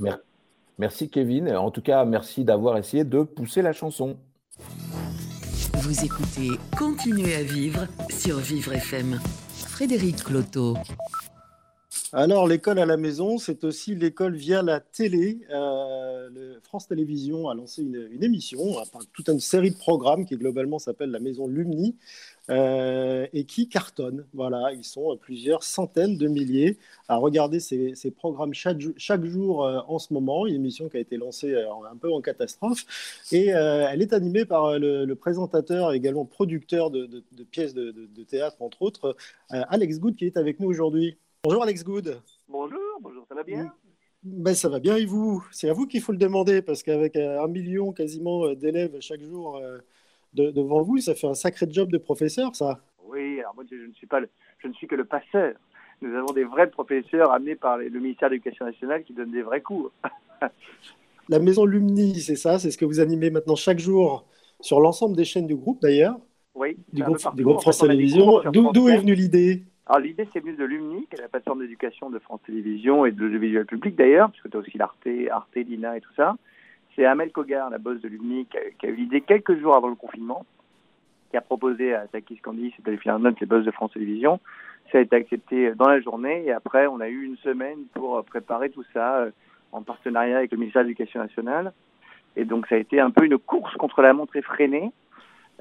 Merci 0.82 1.12
Kevin. 1.12 1.56
En 1.56 1.69
tout 1.69 1.84
cas, 1.84 2.06
merci 2.06 2.43
d'avoir 2.43 2.75
essayé 2.77 3.04
de 3.04 3.21
pousser 3.21 3.62
la 3.62 3.71
chanson. 3.71 4.17
Vous 4.57 6.03
écoutez 6.03 6.49
Continuez 6.77 7.35
à 7.35 7.43
vivre 7.43 7.87
sur 8.09 8.37
Vivre 8.39 8.73
FM. 8.73 9.19
Frédéric 9.67 10.23
Cloteau. 10.25 10.75
Alors, 12.11 12.47
l'école 12.47 12.79
à 12.79 12.85
la 12.85 12.97
maison, 12.97 13.37
c'est 13.37 13.63
aussi 13.63 13.95
l'école 13.95 14.35
via 14.35 14.61
la 14.61 14.81
télé. 14.81 15.39
Euh, 15.49 16.59
France 16.63 16.87
Télévisions 16.87 17.47
a 17.47 17.55
lancé 17.55 17.81
une, 17.81 18.21
émission, 18.21 18.59
toute 19.13 19.29
une 19.29 19.39
série 19.39 19.71
de 19.71 19.77
programmes 19.77 20.25
qui 20.25 20.35
globalement 20.35 20.79
s'appelle 20.79 21.11
La 21.11 21.19
Maison 21.19 21.47
Lumni 21.47 21.95
euh, 22.51 23.27
et 23.33 23.45
qui 23.45 23.67
cartonne. 23.67 24.25
Voilà, 24.33 24.71
ils 24.73 24.83
sont 24.83 25.17
plusieurs 25.17 25.63
centaines 25.63 26.17
de 26.17 26.27
milliers 26.27 26.77
à 27.07 27.15
regarder 27.17 27.59
ces, 27.59 27.95
programmes 28.15 28.53
chaque, 28.53 28.79
chaque 28.97 29.25
jour 29.25 29.65
euh, 29.65 29.79
en 29.87 29.99
ce 29.99 30.13
moment. 30.13 30.45
Une 30.45 30.55
émission 30.55 30.89
qui 30.89 30.97
a 30.97 30.99
été 30.99 31.17
lancée 31.17 31.55
un 31.55 31.97
peu 31.97 32.11
en 32.11 32.21
catastrophe 32.21 32.85
et 33.31 33.47
elle 33.47 34.01
est 34.01 34.13
animée 34.13 34.45
par 34.45 34.77
le, 34.77 35.13
présentateur 35.15 35.93
également 35.93 36.25
producteur 36.25 36.89
de, 36.91 37.05
de 37.05 37.43
pièces 37.43 37.73
de, 37.73 38.23
théâtre, 38.23 38.57
entre 38.61 38.81
autres, 38.81 39.15
Alex 39.49 39.99
Good, 39.99 40.15
qui 40.15 40.25
est 40.25 40.37
avec 40.37 40.59
nous 40.59 40.69
aujourd'hui. 40.69 41.17
Bonjour 41.43 41.63
Alex 41.63 41.83
Good. 41.83 42.21
Bonjour, 42.47 42.79
bonjour, 43.01 43.25
ça 43.27 43.35
va 43.35 43.43
bien? 43.43 43.73
Ben, 44.23 44.53
Ça 44.53 44.69
va 44.69 44.79
bien 44.79 44.97
et 44.97 45.05
vous? 45.05 45.43
C'est 45.51 45.69
à 45.69 45.73
vous 45.73 45.87
qu'il 45.87 46.01
faut 46.01 46.11
le 46.11 46.17
demander 46.19 46.61
parce 46.61 46.83
qu'avec 46.83 47.15
euh, 47.15 47.41
un 47.41 47.47
million 47.47 47.91
quasiment 47.91 48.45
euh, 48.45 48.55
d'élèves 48.55 48.95
chaque 48.99 49.23
jour 49.23 49.59
devant 50.34 50.82
vous, 50.82 50.98
ça 50.98 51.15
fait 51.15 51.28
un 51.28 51.34
sacré 51.34 51.67
job 51.70 51.91
de 51.91 51.98
professeur 51.98 52.56
ça. 52.56 52.80
Oui, 53.08 53.39
alors 53.39 53.56
moi 53.56 53.63
je 53.70 53.76
ne 53.76 53.94
suis, 53.94 54.08
pas 54.08 54.22
je 54.60 54.67
ne 54.67 54.74
suis 54.74 54.88
que 54.88 54.96
le 54.96 55.06
passeur. 55.06 55.54
Nous 56.02 56.15
avons 56.15 56.34
des 56.34 56.44
vrais 56.44 56.70
professeurs 56.70 57.32
amenés 57.32 57.56
par 57.56 57.78
le 57.78 58.00
ministère 58.00 58.30
de 58.30 58.36
l'Éducation 58.36 58.65
nationale 58.65 59.04
qui 59.04 59.13
donnent 59.13 59.32
des 59.32 59.44
vrais 59.44 59.62
cours. 59.62 59.91
La 61.30 61.39
maison 61.39 61.65
Lumni, 61.65 62.20
c'est 62.20 62.36
ça 62.36 62.58
C'est 62.58 62.72
ce 62.72 62.78
que 62.78 62.86
vous 62.86 63.00
animez 63.00 63.30
maintenant 63.30 63.56
chaque 63.56 63.80
jour 63.80 64.26
sur 64.60 64.80
l'ensemble 64.80 65.15
des 65.15 65.26
chaînes 65.26 65.48
du 65.48 65.56
groupe 65.56 65.82
d'ailleurs 65.82 66.17
Oui. 66.56 66.78
Du 66.91 67.04
groupe, 67.04 67.36
du 67.36 67.44
groupe 67.44 67.62
France 67.62 67.80
Télévisions. 67.80 68.41
D'où 68.52 68.89
est 68.89 68.98
venue 68.98 69.13
l'idée? 69.13 69.63
Alors 69.86 70.00
l'idée, 70.00 70.28
c'est 70.32 70.39
venue 70.39 70.56
de 70.56 70.63
l'UMNI, 70.63 71.08
qui 71.08 71.15
est 71.15 71.22
la 71.22 71.28
plateforme 71.28 71.62
d'éducation 71.62 72.10
de 72.10 72.20
France 72.20 72.39
Télévisions 72.46 73.06
et 73.06 73.12
de 73.12 73.20
l'audiovisuel 73.22 73.65
public 73.65 73.96
d'ailleurs, 73.96 74.32
puisque 74.32 74.50
tu 74.50 74.58
as 74.58 74.60
aussi 74.60 74.78
l'Arte, 74.78 75.08
Arte, 75.30 75.56
Lina 75.56 75.98
et 75.98 76.02
tout 76.02 76.13
ça. 76.15 76.36
C'est 76.95 77.06
Amel 77.06 77.32
Kogar, 77.32 77.69
la 77.69 77.77
boss 77.77 78.01
de 78.01 78.08
l'UMNI, 78.08 78.47
qui, 78.47 78.86
a, 78.86 78.89
eu 78.89 78.95
l'idée 78.95 79.21
quelques 79.21 79.58
jours 79.60 79.75
avant 79.75 79.88
le 79.88 79.95
confinement, 79.95 80.45
qui 81.30 81.38
a 81.38 81.41
proposé 81.41 81.93
à 81.93 82.08
Takis 82.08 82.38
Candy, 82.38 82.73
c'était 82.75 82.97
note 83.17 83.39
les 83.39 83.47
boss 83.47 83.63
de 83.63 83.71
France 83.71 83.93
Télévisions. 83.93 84.39
Ça 84.91 84.97
a 84.97 85.01
été 85.01 85.15
accepté 85.15 85.73
dans 85.75 85.88
la 85.88 86.01
journée 86.01 86.43
et 86.45 86.51
après, 86.51 86.88
on 86.88 86.99
a 86.99 87.08
eu 87.08 87.23
une 87.23 87.38
semaine 87.38 87.80
pour 87.93 88.23
préparer 88.25 88.69
tout 88.69 88.84
ça 88.93 89.19
euh, 89.19 89.32
en 89.71 89.84
partenariat 89.84 90.38
avec 90.38 90.51
le 90.51 90.58
ministère 90.58 90.82
de 90.84 90.88
l'Éducation 90.88 91.21
nationale. 91.21 91.71
Et 92.36 92.43
donc, 92.43 92.67
ça 92.67 92.75
a 92.75 92.77
été 92.77 92.99
un 92.99 93.12
peu 93.12 93.25
une 93.25 93.38
course 93.38 93.73
contre 93.75 94.01
la 94.01 94.12
montre 94.12 94.36
effrénée 94.36 94.91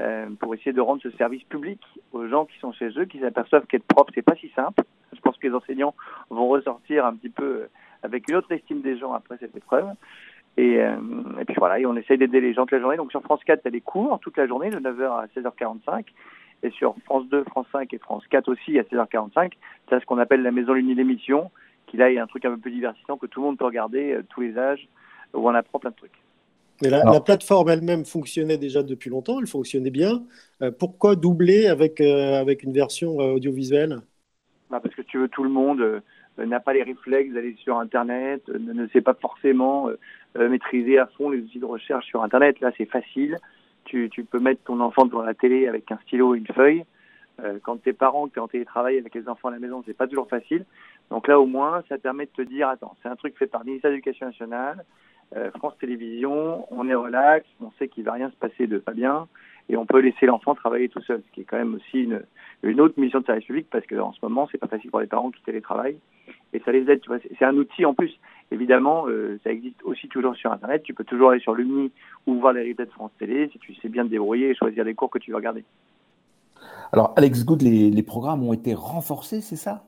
euh, 0.01 0.29
pour 0.39 0.55
essayer 0.55 0.73
de 0.73 0.81
rendre 0.81 1.03
ce 1.03 1.11
service 1.13 1.43
public 1.45 1.81
aux 2.13 2.27
gens 2.27 2.47
qui 2.47 2.59
sont 2.59 2.73
chez 2.73 2.89
eux, 2.99 3.05
qui 3.05 3.21
s'aperçoivent 3.21 3.67
qu'être 3.67 3.87
propre, 3.87 4.13
c'est 4.15 4.23
pas 4.23 4.37
si 4.37 4.49
simple. 4.51 4.83
Je 5.13 5.21
pense 5.21 5.37
que 5.37 5.47
les 5.47 5.55
enseignants 5.55 5.95
vont 6.31 6.49
ressortir 6.49 7.05
un 7.05 7.15
petit 7.15 7.29
peu 7.29 7.45
euh, 7.45 7.71
avec 8.03 8.29
une 8.29 8.37
autre 8.37 8.51
estime 8.51 8.81
des 8.81 8.99
gens 8.99 9.13
après 9.13 9.37
cette 9.39 9.55
épreuve. 9.57 9.87
Et, 10.57 10.81
euh, 10.81 10.97
et 11.41 11.45
puis 11.45 11.55
voilà, 11.59 11.79
et 11.79 11.87
on 11.87 11.97
essaye 11.97 12.19
d'aider 12.19 12.41
les 12.41 12.53
gens 12.53 12.63
toute 12.63 12.73
la 12.73 12.81
journée. 12.81 12.97
Donc 12.97 13.11
sur 13.11 13.23
France 13.23 13.41
4, 13.45 13.61
il 13.63 13.67
y 13.67 13.69
a 13.69 13.71
des 13.71 13.81
cours 13.81 14.19
toute 14.21 14.37
la 14.37 14.47
journée, 14.47 14.71
de 14.71 14.79
9h 14.79 15.21
à 15.21 15.27
16h45. 15.35 16.05
Et 16.63 16.71
sur 16.71 16.95
France 17.05 17.27
2, 17.29 17.45
France 17.45 17.67
5 17.73 17.93
et 17.95 17.99
France 17.99 18.25
4 18.29 18.49
aussi 18.49 18.79
à 18.79 18.83
16h45, 18.83 19.53
c'est 19.89 20.01
ce 20.01 20.05
qu'on 20.05 20.19
appelle 20.19 20.43
la 20.43 20.51
maison 20.51 20.75
l'uni 20.75 20.95
d'émission, 20.95 21.51
qui 21.87 21.97
là 21.97 22.11
est 22.11 22.19
un 22.19 22.27
truc 22.27 22.45
un 22.45 22.51
peu 22.51 22.59
plus 22.59 22.73
divertissant 22.73 23.17
que 23.17 23.27
tout 23.27 23.41
le 23.41 23.47
monde 23.47 23.59
peut 23.59 23.65
regarder, 23.65 24.19
tous 24.29 24.43
les 24.43 24.59
âges, 24.59 24.87
où 25.33 25.49
on 25.49 25.55
apprend 25.55 25.79
plein 25.79 25.91
de 25.91 25.97
trucs. 25.97 26.21
Mais 26.83 26.89
la, 26.89 27.21
plateforme 27.21 27.69
elle-même 27.69 28.05
fonctionnait 28.05 28.57
déjà 28.57 28.83
depuis 28.83 29.11
longtemps, 29.11 29.39
elle 29.39 29.47
fonctionnait 29.47 29.91
bien. 29.91 30.23
Euh, 30.63 30.71
pourquoi 30.71 31.15
doubler 31.15 31.67
avec, 31.67 32.01
euh, 32.01 32.41
avec 32.41 32.63
une 32.63 32.73
version 32.73 33.21
euh, 33.21 33.35
audiovisuelle? 33.35 34.01
Bah 34.71 34.81
Parce 34.83 34.95
que 34.95 35.03
tu 35.03 35.19
veux, 35.19 35.29
tout 35.29 35.45
le 35.45 35.51
monde 35.51 36.03
n'a 36.39 36.61
pas 36.61 36.73
les 36.73 36.83
réflexes 36.83 37.35
d'aller 37.35 37.55
sur 37.63 37.79
Internet, 37.79 38.49
ne, 38.49 38.73
ne, 38.73 38.89
sait 38.89 39.03
pas 39.03 39.15
forcément 39.15 39.91
maîtriser 40.37 40.99
à 40.99 41.07
fond 41.07 41.31
les 41.31 41.39
outils 41.39 41.59
de 41.59 41.65
recherche 41.65 42.07
sur 42.07 42.23
Internet. 42.23 42.61
Là, 42.61 42.71
c'est 42.77 42.87
facile. 42.87 43.39
Tu, 43.85 44.09
peux 44.31 44.39
mettre 44.39 44.63
ton 44.65 44.79
enfant 44.81 45.05
devant 45.05 45.23
la 45.23 45.35
télé 45.35 45.67
avec 45.67 45.91
un 45.91 45.99
stylo 46.05 46.35
et 46.35 46.39
une 46.39 46.47
feuille. 46.47 46.85
quand 47.63 47.83
tes 47.83 47.93
parents, 47.93 48.29
que 48.29 48.35
tu 48.35 48.39
es 48.39 48.43
en 48.43 48.47
télétravail 48.47 48.99
avec 48.99 49.13
les 49.15 49.29
enfants 49.29 49.49
à 49.49 49.53
la 49.53 49.59
maison, 49.59 49.83
c'est 49.85 49.97
pas 49.97 50.07
toujours 50.07 50.29
facile. 50.29 50.65
Donc 51.11 51.27
là, 51.27 51.41
au 51.41 51.47
moins, 51.47 51.83
ça 51.89 51.99
permet 51.99 52.27
de 52.27 52.31
te 52.31 52.43
dire, 52.43 52.69
attends, 52.69 52.95
c'est 53.03 53.09
un 53.09 53.17
truc 53.17 53.37
fait 53.37 53.49
par 53.49 53.63
le 53.63 53.67
ministère 53.67 53.91
de 53.91 53.97
l'Éducation 53.97 54.27
nationale 54.27 54.85
euh, 55.37 55.51
France 55.59 55.75
Télévisions, 55.79 56.67
on 56.73 56.89
est 56.89 56.95
relax, 56.95 57.47
on 57.61 57.71
sait 57.79 57.89
qu'il 57.89 58.05
va 58.05 58.13
rien 58.13 58.31
se 58.31 58.37
passer 58.37 58.67
de 58.67 58.79
pas 58.79 58.93
bien, 58.93 59.29
et 59.69 59.77
on 59.77 59.87
peut 59.87 60.01
laisser 60.01 60.27
l'enfant 60.27 60.55
travailler 60.55 60.89
tout 60.89 61.03
seul, 61.03 61.23
ce 61.25 61.33
qui 61.33 61.43
est 61.43 61.45
quand 61.45 61.59
même 61.59 61.75
aussi 61.75 62.09
une, 62.65 62.81
autre 62.81 62.99
mission 62.99 63.21
de 63.21 63.27
service 63.27 63.45
public, 63.45 63.67
parce 63.71 63.87
qu'en 63.87 64.13
ce 64.13 64.19
moment, 64.23 64.49
c'est 64.51 64.59
pas 64.59 64.67
facile 64.67 64.91
pour 64.91 65.01
les 65.01 65.07
parents 65.07 65.31
qui 65.31 65.43
télétravaillent, 65.43 66.01
et 66.53 66.61
ça 66.61 66.73
les 66.73 66.91
aide, 66.91 67.01
c'est 67.39 67.45
un 67.45 67.57
outil 67.57 67.85
en 67.85 67.95
plus. 67.95 68.13
Évidemment, 68.51 69.07
euh, 69.07 69.39
ça 69.45 69.51
existe 69.51 69.83
aussi 69.85 70.09
toujours 70.09 70.35
sur 70.35 70.53
Internet, 70.53 70.83
tu 70.83 70.95
peux 70.95 71.05
toujours 71.05 71.31
aller 71.31 71.41
sur 71.41 71.55
l'UMNI 71.55 71.93
ou 72.27 72.41
voir 72.41 72.53
les 72.53 72.69
replays 72.69 72.87
de 72.87 72.91
France 72.91 73.13
Télé, 73.19 73.49
si 73.53 73.59
tu 73.59 73.75
sais 73.77 73.89
bien 73.89 74.05
te 74.05 74.11
débrouiller 74.11 74.51
et 74.51 74.55
choisir 74.55 74.85
les 74.85 74.95
cours 74.95 75.11
que 75.11 75.19
tu 75.19 75.31
veux 75.31 75.37
regarder. 75.37 75.65
Alors, 76.93 77.15
Alex 77.17 77.45
Good, 77.45 77.63
les, 77.63 77.91
les 77.91 78.03
programmes 78.03 78.43
ont 78.43 78.53
été 78.53 78.75
renforcés, 78.75 79.41
c'est 79.41 79.57
ça? 79.57 79.85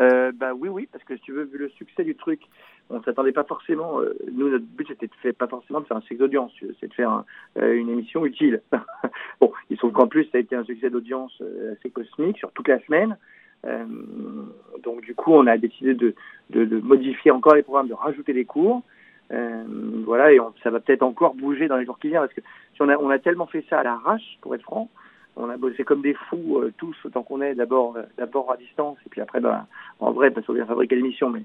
Euh, 0.00 0.32
bah 0.34 0.54
oui, 0.54 0.68
oui, 0.68 0.88
parce 0.90 1.04
que 1.04 1.14
si 1.16 1.22
tu 1.22 1.32
veux, 1.32 1.44
vu 1.44 1.58
le 1.58 1.68
succès 1.70 2.04
du 2.04 2.16
truc, 2.16 2.40
on 2.88 3.02
s'attendait 3.02 3.32
pas 3.32 3.44
forcément. 3.44 4.00
Euh, 4.00 4.16
nous, 4.32 4.48
notre 4.48 4.64
but 4.64 4.88
c'était 4.88 5.06
de 5.06 5.14
faire, 5.20 5.34
pas 5.34 5.46
forcément 5.46 5.80
de 5.80 5.86
faire 5.86 5.98
un 5.98 6.00
succès 6.00 6.16
d'audience, 6.16 6.52
c'est 6.80 6.88
de 6.88 6.94
faire 6.94 7.24
euh, 7.58 7.74
une 7.74 7.90
émission 7.90 8.24
utile. 8.24 8.62
bon, 9.40 9.52
il 9.68 9.76
se 9.76 9.80
trouve 9.80 9.92
qu'en 9.92 10.08
plus 10.08 10.24
ça 10.24 10.38
a 10.38 10.40
été 10.40 10.56
un 10.56 10.64
succès 10.64 10.88
d'audience 10.88 11.42
assez 11.72 11.90
cosmique 11.90 12.38
sur 12.38 12.50
toute 12.52 12.68
la 12.68 12.80
semaine. 12.80 13.18
Donc 13.64 15.02
du 15.02 15.14
coup, 15.14 15.32
on 15.32 15.46
a 15.46 15.58
décidé 15.58 15.94
de, 15.94 16.14
de, 16.50 16.64
de, 16.64 16.80
modifier 16.80 17.30
encore 17.30 17.54
les 17.54 17.62
programmes, 17.62 17.88
de 17.88 17.94
rajouter 17.94 18.32
des 18.32 18.44
cours. 18.44 18.82
voilà, 19.30 20.32
et 20.32 20.40
on, 20.40 20.52
ça 20.62 20.70
va 20.70 20.80
peut-être 20.80 21.02
encore 21.02 21.34
bouger 21.34 21.68
dans 21.68 21.76
les 21.76 21.84
jours 21.84 21.98
qui 21.98 22.08
viennent 22.08 22.22
parce 22.22 22.34
que 22.34 22.40
si 22.74 22.82
on 22.82 22.88
a, 22.88 22.96
on 22.96 23.10
a 23.10 23.18
tellement 23.18 23.46
fait 23.46 23.64
ça 23.68 23.80
à 23.80 23.82
l'arrache, 23.82 24.38
pour 24.40 24.54
être 24.54 24.62
franc, 24.62 24.88
on 25.36 25.48
a 25.48 25.56
bossé 25.56 25.84
comme 25.84 26.02
des 26.02 26.14
fous 26.14 26.58
euh, 26.58 26.72
tous 26.76 26.96
autant 27.04 27.22
qu'on 27.22 27.40
est 27.40 27.54
d'abord 27.54 27.96
euh, 27.96 28.02
d'abord 28.18 28.50
à 28.52 28.56
distance 28.56 28.98
et 29.06 29.08
puis 29.08 29.20
après 29.20 29.40
ben, 29.40 29.66
en 30.00 30.12
vrai 30.12 30.30
parce 30.30 30.46
qu'on 30.46 30.52
vient 30.52 30.66
fabriquer 30.66 30.96
l'émission 30.96 31.30
mais 31.30 31.42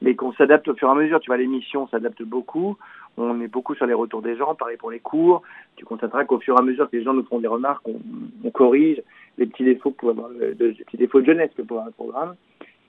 mais 0.00 0.14
qu'on 0.14 0.32
s'adapte 0.32 0.68
au 0.68 0.74
fur 0.74 0.88
et 0.88 0.90
à 0.90 0.94
mesure 0.94 1.20
tu 1.20 1.28
vois 1.28 1.36
l'émission 1.36 1.88
s'adapte 1.88 2.22
beaucoup 2.22 2.76
on 3.18 3.40
est 3.40 3.48
beaucoup 3.48 3.74
sur 3.74 3.86
les 3.86 3.94
retours 3.94 4.22
des 4.22 4.36
gens 4.36 4.54
pareil 4.54 4.76
pour 4.76 4.90
les 4.90 5.00
cours. 5.00 5.42
Tu 5.76 5.84
constateras 5.84 6.24
qu'au 6.24 6.38
fur 6.40 6.56
et 6.56 6.58
à 6.58 6.62
mesure 6.62 6.90
que 6.90 6.96
les 6.96 7.04
gens 7.04 7.14
nous 7.14 7.24
font 7.24 7.40
des 7.40 7.48
remarques 7.48 7.86
on, 7.86 8.50
corrige 8.50 9.02
les 9.36 9.46
petits 9.46 9.64
défauts 9.64 9.90
pour 9.90 10.10
avoir 10.10 10.30
le, 10.30 10.56
les 10.58 10.72
petits 10.72 10.96
défauts 10.96 11.20
de 11.20 11.26
jeunesse 11.26 11.50
que 11.56 11.62
pour 11.62 11.80
un 11.80 11.90
programme. 11.90 12.34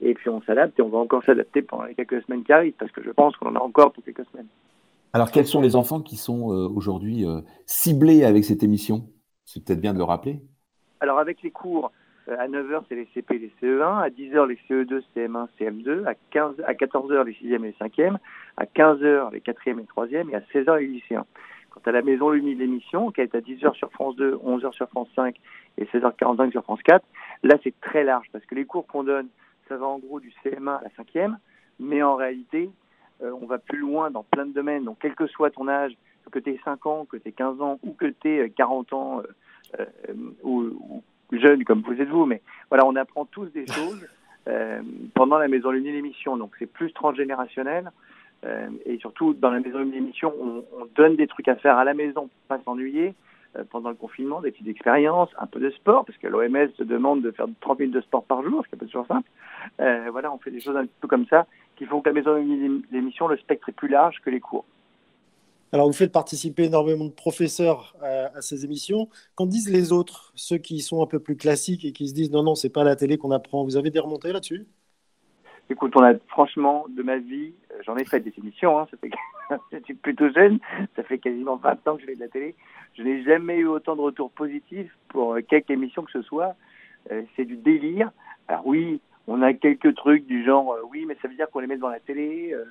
Et 0.00 0.14
puis 0.14 0.30
on 0.30 0.40
s'adapte 0.42 0.78
et 0.78 0.82
on 0.82 0.88
va 0.88 0.98
encore 0.98 1.22
s'adapter 1.24 1.62
pendant 1.62 1.84
les 1.84 1.94
quelques 1.94 2.22
semaines 2.22 2.42
qui 2.42 2.52
arrivent 2.52 2.74
parce 2.78 2.90
que 2.92 3.02
je 3.02 3.10
pense 3.10 3.36
qu'on 3.36 3.50
en 3.50 3.56
a 3.56 3.60
encore 3.60 3.92
pour 3.92 4.02
quelques 4.02 4.24
semaines. 4.32 4.48
Alors 5.12 5.30
quels 5.30 5.46
sont 5.46 5.60
les 5.60 5.76
enfants 5.76 6.00
qui 6.00 6.16
sont 6.16 6.52
euh, 6.52 6.68
aujourd'hui 6.68 7.24
ciblés 7.66 8.24
avec 8.24 8.44
cette 8.44 8.62
émission? 8.62 9.08
C'est 9.44 9.64
peut-être 9.64 9.80
bien 9.80 9.92
de 9.92 9.98
le 9.98 10.04
rappeler. 10.04 10.40
Alors 11.00 11.18
avec 11.18 11.42
les 11.42 11.50
cours, 11.50 11.86
euh, 11.86 11.99
à 12.38 12.48
9h 12.48 12.82
c'est 12.88 12.94
les 12.94 13.08
CP 13.14 13.34
et 13.34 13.38
les 13.38 13.52
CE1, 13.60 14.02
à 14.02 14.08
10h 14.08 14.46
les 14.46 14.58
CE2, 14.68 15.02
CM1, 15.14 15.48
CM2, 15.58 16.06
à, 16.06 16.14
15, 16.30 16.60
à 16.66 16.72
14h 16.74 17.24
les 17.24 17.32
6e 17.32 17.56
et 17.56 17.58
les 17.58 17.72
5e, 17.72 18.16
à 18.56 18.64
15h 18.64 19.32
les 19.32 19.40
4e 19.40 19.54
et 19.66 19.74
les 19.74 19.82
3e 19.82 20.30
et 20.30 20.34
à 20.34 20.40
16h 20.40 20.78
les 20.78 20.86
lycéens. 20.86 21.26
Quant 21.70 21.80
à 21.86 21.92
la 21.92 22.02
maison 22.02 22.30
Lumi 22.30 22.54
de 22.54 22.60
l'émission, 22.60 23.10
qui 23.12 23.20
est 23.20 23.34
à 23.34 23.40
10h 23.40 23.74
sur 23.74 23.90
France 23.92 24.16
2, 24.16 24.36
11h 24.36 24.72
sur 24.72 24.88
France 24.88 25.08
5 25.14 25.36
et 25.78 25.84
16h45 25.84 26.50
sur 26.50 26.62
France 26.64 26.82
4, 26.82 27.04
là 27.44 27.56
c'est 27.62 27.78
très 27.80 28.04
large 28.04 28.26
parce 28.32 28.44
que 28.44 28.54
les 28.54 28.64
cours 28.64 28.86
qu'on 28.86 29.04
donne, 29.04 29.28
ça 29.68 29.76
va 29.76 29.86
en 29.86 29.98
gros 29.98 30.20
du 30.20 30.32
CM1 30.44 30.78
à 30.78 30.82
la 30.82 31.04
5e, 31.04 31.36
mais 31.78 32.02
en 32.02 32.16
réalité, 32.16 32.70
euh, 33.22 33.32
on 33.40 33.46
va 33.46 33.58
plus 33.58 33.78
loin 33.78 34.10
dans 34.10 34.24
plein 34.24 34.46
de 34.46 34.52
domaines. 34.52 34.84
Donc 34.84 34.98
quel 35.00 35.14
que 35.14 35.26
soit 35.26 35.50
ton 35.50 35.68
âge, 35.68 35.92
que 36.30 36.38
tu 36.38 36.50
aies 36.50 36.60
5 36.64 36.86
ans, 36.86 37.04
que 37.04 37.16
tu 37.16 37.28
aies 37.28 37.32
15 37.32 37.60
ans 37.60 37.78
ou 37.82 37.92
que 37.92 38.06
tu 38.06 38.28
aies 38.28 38.50
40 38.50 38.92
ans 38.92 39.22
euh, 39.78 39.84
ou, 40.42 41.02
jeune 41.38 41.64
comme 41.64 41.82
vous 41.82 42.00
êtes 42.00 42.08
vous, 42.08 42.26
mais 42.26 42.42
voilà, 42.68 42.86
on 42.86 42.96
apprend 42.96 43.24
tous 43.24 43.46
des 43.46 43.66
choses 43.66 44.06
euh, 44.48 44.80
pendant 45.14 45.38
la 45.38 45.48
Maison 45.48 45.70
Lune 45.70 45.84
l'émission. 45.84 46.36
Donc 46.36 46.54
c'est 46.58 46.70
plus 46.70 46.92
transgénérationnel. 46.92 47.90
Euh, 48.44 48.68
et 48.86 48.98
surtout, 48.98 49.34
dans 49.34 49.50
la 49.50 49.60
Maison 49.60 49.78
Lune 49.80 49.92
l'émission, 49.92 50.32
on, 50.40 50.64
on, 50.80 50.86
donne 50.94 51.16
des 51.16 51.26
trucs 51.26 51.48
à 51.48 51.56
faire 51.56 51.76
à 51.76 51.84
la 51.84 51.94
maison 51.94 52.22
pour 52.22 52.56
pas 52.56 52.62
s'ennuyer 52.64 53.14
pendant 53.70 53.88
le 53.88 53.96
confinement, 53.96 54.40
des 54.40 54.52
petites 54.52 54.68
expériences, 54.68 55.28
un 55.36 55.46
peu 55.46 55.58
de 55.58 55.70
sport, 55.70 56.04
parce 56.04 56.16
que 56.18 56.28
l'OMS 56.28 56.70
se 56.78 56.84
demande 56.84 57.22
de 57.22 57.32
faire 57.32 57.46
30 57.60 57.80
minutes 57.80 57.94
de 57.96 58.00
sport 58.00 58.22
par 58.22 58.44
jour, 58.44 58.62
ce 58.62 58.68
qui 58.68 58.76
n'est 58.76 58.78
pas 58.78 58.86
toujours 58.86 59.06
simple. 59.08 59.28
Euh, 59.80 60.08
voilà, 60.10 60.32
on 60.32 60.38
fait 60.38 60.50
des 60.50 60.60
choses 60.60 60.76
un 60.76 60.86
peu 61.00 61.08
comme 61.08 61.26
ça 61.26 61.46
qui 61.76 61.86
font 61.86 62.00
que 62.00 62.08
la 62.08 62.14
maison 62.14 62.36
l'émission, 62.92 63.26
le 63.28 63.36
spectre 63.38 63.68
est 63.68 63.72
plus 63.72 63.88
large 63.88 64.20
que 64.24 64.30
les 64.30 64.40
cours. 64.40 64.64
Alors, 65.72 65.86
vous 65.86 65.92
faites 65.92 66.12
participer 66.12 66.64
énormément 66.64 67.04
de 67.04 67.12
professeurs 67.12 67.94
à, 68.02 68.36
à, 68.36 68.42
ces 68.42 68.64
émissions. 68.64 69.08
Qu'en 69.36 69.46
disent 69.46 69.70
les 69.70 69.92
autres, 69.92 70.32
ceux 70.34 70.58
qui 70.58 70.80
sont 70.80 71.02
un 71.02 71.06
peu 71.06 71.20
plus 71.20 71.36
classiques 71.36 71.84
et 71.84 71.92
qui 71.92 72.08
se 72.08 72.14
disent 72.14 72.30
non, 72.32 72.42
non, 72.42 72.54
c'est 72.54 72.70
pas 72.70 72.84
la 72.84 72.96
télé 72.96 73.18
qu'on 73.18 73.30
apprend 73.30 73.64
Vous 73.64 73.76
avez 73.76 73.90
des 73.90 74.00
remontées 74.00 74.32
là-dessus? 74.32 74.66
Écoute, 75.68 75.92
on 75.94 76.02
a 76.02 76.14
franchement, 76.28 76.86
de 76.96 77.02
ma 77.04 77.18
vie, 77.18 77.52
euh, 77.70 77.76
j'en 77.86 77.96
ai 77.96 78.04
fait 78.04 78.18
des 78.18 78.32
émissions, 78.38 78.80
hein, 78.80 78.88
je 79.72 79.78
suis 79.84 79.94
plutôt 79.94 80.28
jeune, 80.32 80.58
ça 80.96 81.04
fait 81.04 81.18
quasiment 81.18 81.56
20 81.56 81.86
ans 81.86 81.94
que 81.94 82.02
je 82.02 82.06
fais 82.06 82.16
de 82.16 82.20
la 82.20 82.28
télé. 82.28 82.56
Je 82.98 83.04
n'ai 83.04 83.22
jamais 83.22 83.58
eu 83.58 83.66
autant 83.66 83.94
de 83.94 84.00
retours 84.00 84.32
positifs 84.32 84.90
pour 85.08 85.34
euh, 85.34 85.42
quelque 85.42 85.70
émission 85.70 86.02
que 86.02 86.10
ce 86.10 86.22
soit. 86.22 86.56
Euh, 87.12 87.22
c'est 87.36 87.44
du 87.44 87.56
délire. 87.56 88.10
Alors 88.48 88.66
oui, 88.66 89.00
on 89.26 89.42
a 89.42 89.52
quelques 89.52 89.94
trucs 89.94 90.26
du 90.26 90.44
genre, 90.44 90.72
euh, 90.72 90.80
oui, 90.90 91.04
mais 91.06 91.16
ça 91.22 91.28
veut 91.28 91.34
dire 91.34 91.48
qu'on 91.50 91.60
les 91.60 91.66
met 91.66 91.76
devant 91.76 91.88
la 91.88 92.00
télé. 92.00 92.52
Euh, 92.52 92.64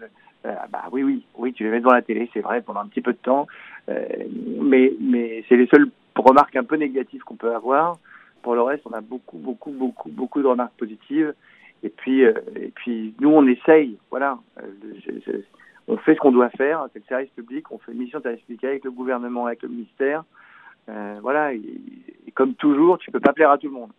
euh, 0.46 0.56
bah 0.72 0.84
oui, 0.92 1.04
oui, 1.04 1.26
oui, 1.38 1.54
tu 1.54 1.64
les 1.64 1.70
mets 1.70 1.80
devant 1.80 1.94
la 1.94 2.02
télé, 2.02 2.30
c'est 2.34 2.42
vrai, 2.42 2.62
pendant 2.62 2.82
un 2.82 2.88
petit 2.88 3.02
peu 3.02 3.14
de 3.14 3.18
temps. 3.18 3.48
mais 3.88 4.94
mais 5.00 5.44
c'est 5.48 5.58
les 5.58 5.68
seules 5.68 5.90
remarques 6.16 6.56
un 6.56 6.64
peu 6.64 6.76
négatives 6.76 7.24
qu'on 7.24 7.36
peut 7.36 7.54
avoir. 7.54 7.98
Pour 8.42 8.56
le 8.56 8.62
reste, 8.62 8.84
on 8.86 8.94
a 8.94 9.02
beaucoup, 9.02 9.38
beaucoup, 9.38 9.72
beaucoup, 9.72 10.10
beaucoup 10.10 10.42
de 10.42 10.48
remarques 10.48 10.78
positives. 10.78 11.34
Et 11.84 11.90
puis, 11.90 12.22
et 12.22 12.72
puis 12.76 13.14
nous, 13.20 13.30
on 13.30 13.46
essaye, 13.48 13.98
voilà. 14.10 14.38
On 15.88 15.98
fait 15.98 16.16
ce 16.16 16.20
qu'on 16.20 16.32
doit 16.32 16.50
faire, 16.50 16.88
c'est 16.94 17.00
le 17.00 17.06
service 17.06 17.30
public, 17.32 17.72
on 17.72 17.78
fait 17.80 17.92
une 17.92 18.00
mission 18.00 18.20
de 18.20 18.24
service 18.24 18.64
avec 18.64 18.84
le 18.84 18.92
gouvernement, 18.92 19.48
avec 19.48 19.62
le 19.64 19.70
ministère. 19.70 20.24
voilà, 21.22 21.54
et, 21.54 21.62
comme 22.34 22.54
toujours, 22.54 22.98
tu 23.00 23.12
peux 23.12 23.20
pas 23.20 23.34
plaire 23.34 23.52
à 23.52 23.58
tout 23.58 23.68
le 23.68 23.74
monde. 23.74 23.92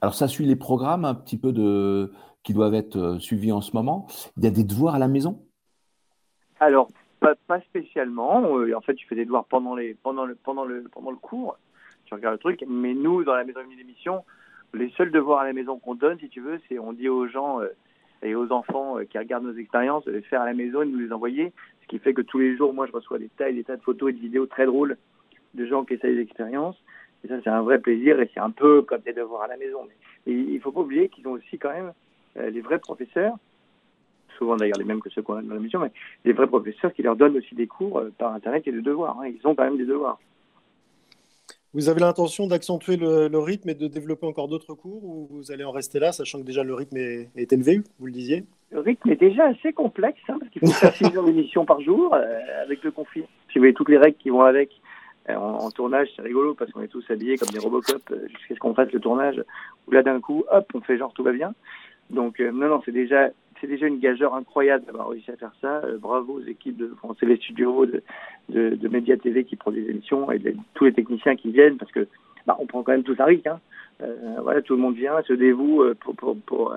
Alors 0.00 0.14
ça 0.14 0.28
suit 0.28 0.44
les 0.44 0.56
programmes 0.56 1.04
un 1.04 1.14
petit 1.14 1.38
peu 1.38 1.52
de 1.52 2.12
qui 2.46 2.54
doivent 2.54 2.74
être 2.74 2.96
euh, 2.96 3.18
suivis 3.18 3.50
en 3.50 3.60
ce 3.60 3.72
moment. 3.74 4.06
Il 4.36 4.44
y 4.44 4.46
a 4.46 4.50
des 4.50 4.62
devoirs 4.62 4.94
à 4.94 5.00
la 5.00 5.08
maison? 5.08 5.42
Alors 6.60 6.88
pas, 7.18 7.60
spécialement. 7.60 8.56
Euh, 8.56 8.72
en 8.76 8.80
fait, 8.80 8.94
tu 8.94 9.04
fais 9.08 9.16
des 9.16 9.24
devoirs 9.24 9.46
pendant 9.46 9.74
le 9.74 11.16
cours. 11.20 11.58
Tu 12.04 12.14
regardes 12.14 12.34
le 12.34 12.38
truc. 12.38 12.64
Mais 12.68 12.94
nous, 12.94 13.24
dans 13.24 13.34
la 13.34 13.42
maison 13.42 13.58
d'émission, 13.76 14.24
les 14.74 14.90
seuls 14.90 15.10
devoirs 15.10 15.40
à 15.40 15.44
la 15.44 15.52
maison 15.52 15.80
qu'on 15.80 15.96
donne, 15.96 16.20
si 16.20 16.28
tu 16.28 16.40
veux, 16.40 16.60
c'est 16.68 16.78
on 16.78 16.92
dit 16.92 17.08
aux 17.08 17.26
gens 17.26 17.60
euh, 17.60 17.68
et 18.22 18.36
aux 18.36 18.52
enfants 18.52 18.98
qui 19.10 19.18
regardent 19.18 19.46
nos 19.46 19.56
expériences 19.56 20.04
de 20.04 20.12
les 20.12 20.22
faire 20.22 20.40
à 20.40 20.46
la 20.46 20.54
maison 20.54 20.82
et 20.82 20.86
de 20.86 20.92
nous 20.92 21.00
les 21.00 21.12
envoyer. 21.12 21.52
Ce 21.82 21.88
qui 21.88 21.98
fait 21.98 22.14
que 22.14 22.22
tous 22.22 22.38
les 22.38 22.56
jours, 22.56 22.72
moi, 22.72 22.86
je 22.86 22.92
reçois 22.92 23.18
des 23.18 23.28
tas 23.28 23.48
et 23.48 23.54
des 23.54 23.64
tas 23.64 23.76
de 23.76 23.82
photos 23.82 24.10
et 24.10 24.12
de 24.12 24.20
vidéos 24.20 24.46
très 24.46 24.66
drôles 24.66 24.96
de 25.54 25.66
gens 25.66 25.84
qui 25.84 25.94
essayent 25.94 26.14
des 26.14 26.22
expériences. 26.22 26.80
Et 27.24 27.28
ça, 27.28 27.34
c'est 27.42 27.50
un 27.50 27.62
vrai 27.62 27.80
plaisir 27.80 28.20
et 28.20 28.30
c'est 28.32 28.40
un 28.40 28.52
peu 28.52 28.82
comme 28.82 29.00
des 29.00 29.14
devoirs 29.14 29.42
à 29.42 29.48
la 29.48 29.56
maison. 29.56 29.80
Mais 29.88 30.32
il 30.32 30.54
ne 30.54 30.60
faut 30.60 30.70
pas 30.70 30.82
oublier 30.82 31.08
qu'ils 31.08 31.26
ont 31.26 31.32
aussi 31.32 31.58
quand 31.58 31.72
même 31.72 31.92
les 32.50 32.60
vrais 32.60 32.78
professeurs, 32.78 33.36
souvent 34.36 34.56
d'ailleurs 34.56 34.78
les 34.78 34.84
mêmes 34.84 35.00
que 35.00 35.10
ceux 35.10 35.22
qu'on 35.22 35.34
a 35.34 35.42
dans 35.42 35.54
la 35.54 35.60
mission, 35.60 35.80
mais 35.80 35.92
les 36.24 36.32
vrais 36.32 36.46
professeurs 36.46 36.92
qui 36.92 37.02
leur 37.02 37.16
donnent 37.16 37.36
aussi 37.36 37.54
des 37.54 37.66
cours 37.66 37.98
euh, 37.98 38.12
par 38.16 38.32
Internet 38.32 38.66
et 38.66 38.72
des 38.72 38.82
devoirs. 38.82 39.18
Hein. 39.20 39.28
Ils 39.28 39.46
ont 39.46 39.54
quand 39.54 39.64
même 39.64 39.78
des 39.78 39.86
devoirs. 39.86 40.18
Vous 41.74 41.90
avez 41.90 42.00
l'intention 42.00 42.46
d'accentuer 42.46 42.96
le, 42.96 43.28
le, 43.28 43.38
rythme 43.38 43.68
et 43.68 43.74
de 43.74 43.86
développer 43.86 44.26
encore 44.26 44.48
d'autres 44.48 44.72
cours 44.72 45.04
ou 45.04 45.28
vous 45.30 45.52
allez 45.52 45.64
en 45.64 45.72
rester 45.72 45.98
là, 45.98 46.12
sachant 46.12 46.40
que 46.40 46.46
déjà 46.46 46.62
le 46.62 46.72
rythme 46.72 46.96
est, 46.96 47.28
est 47.36 47.52
élevé, 47.52 47.82
vous 47.98 48.06
le 48.06 48.12
disiez? 48.12 48.44
Le 48.70 48.80
rythme 48.80 49.10
est 49.10 49.20
déjà 49.20 49.46
assez 49.48 49.72
complexe, 49.74 50.20
hein, 50.28 50.38
parce 50.40 50.50
qu'il 50.50 50.60
faut 50.60 50.72
faire 50.72 50.94
6 50.94 51.16
heures 51.16 51.24
d'émission 51.24 51.66
par 51.66 51.80
jour, 51.82 52.14
euh, 52.14 52.62
avec 52.62 52.82
le 52.82 52.92
confinement. 52.92 53.28
Si 53.52 53.58
vous 53.58 53.62
voyez 53.62 53.74
toutes 53.74 53.90
les 53.90 53.98
règles 53.98 54.16
qui 54.16 54.30
vont 54.30 54.42
avec, 54.42 54.70
en, 55.28 55.34
en, 55.34 55.70
tournage, 55.70 56.08
c'est 56.16 56.22
rigolo 56.22 56.54
parce 56.54 56.70
qu'on 56.70 56.82
est 56.82 56.88
tous 56.88 57.04
habillés 57.10 57.36
comme 57.36 57.48
des 57.50 57.58
Robocop 57.58 58.02
euh, 58.10 58.26
jusqu'à 58.28 58.54
ce 58.54 58.60
qu'on 58.60 58.74
fasse 58.74 58.90
le 58.92 59.00
tournage. 59.00 59.42
Où 59.86 59.90
là, 59.90 60.02
d'un 60.02 60.20
coup, 60.20 60.44
hop, 60.50 60.66
on 60.72 60.80
fait 60.80 60.96
genre 60.96 61.12
tout 61.12 61.24
va 61.24 61.32
bien. 61.32 61.52
Donc 62.10 62.40
euh, 62.40 62.52
non, 62.52 62.68
non, 62.68 62.82
c'est 62.84 62.92
déjà 62.92 63.30
c'est 63.60 63.66
déjà 63.66 63.86
une 63.86 63.98
gageure 63.98 64.34
incroyable 64.34 64.84
d'avoir 64.84 65.08
réussi 65.08 65.30
à 65.30 65.36
faire 65.36 65.52
ça. 65.60 65.80
Euh, 65.84 65.98
bravo 65.98 66.34
aux 66.34 66.44
équipes 66.46 66.76
de 66.76 66.88
France 66.98 67.16
Télé 67.18 67.36
Studio, 67.36 67.86
de, 67.86 68.02
de, 68.48 68.70
de 68.76 68.88
Média 68.88 69.16
TV 69.16 69.44
qui 69.44 69.56
produisent 69.56 69.86
des 69.86 69.92
émissions 69.92 70.30
et 70.30 70.38
de, 70.38 70.54
tous 70.74 70.84
les 70.84 70.92
techniciens 70.92 71.36
qui 71.36 71.50
viennent 71.50 71.78
parce 71.78 71.90
que 71.92 72.06
bah, 72.46 72.56
on 72.58 72.66
prend 72.66 72.82
quand 72.82 72.92
même 72.92 73.02
tout 73.02 73.16
ça 73.16 73.24
risque. 73.24 73.46
Hein. 73.46 73.60
Euh, 74.02 74.36
voilà, 74.42 74.60
tout 74.62 74.74
le 74.74 74.82
monde 74.82 74.94
vient, 74.94 75.22
se 75.22 75.32
dévoue 75.32 75.82
pour, 76.00 76.14
pour, 76.14 76.36
pour, 76.46 76.76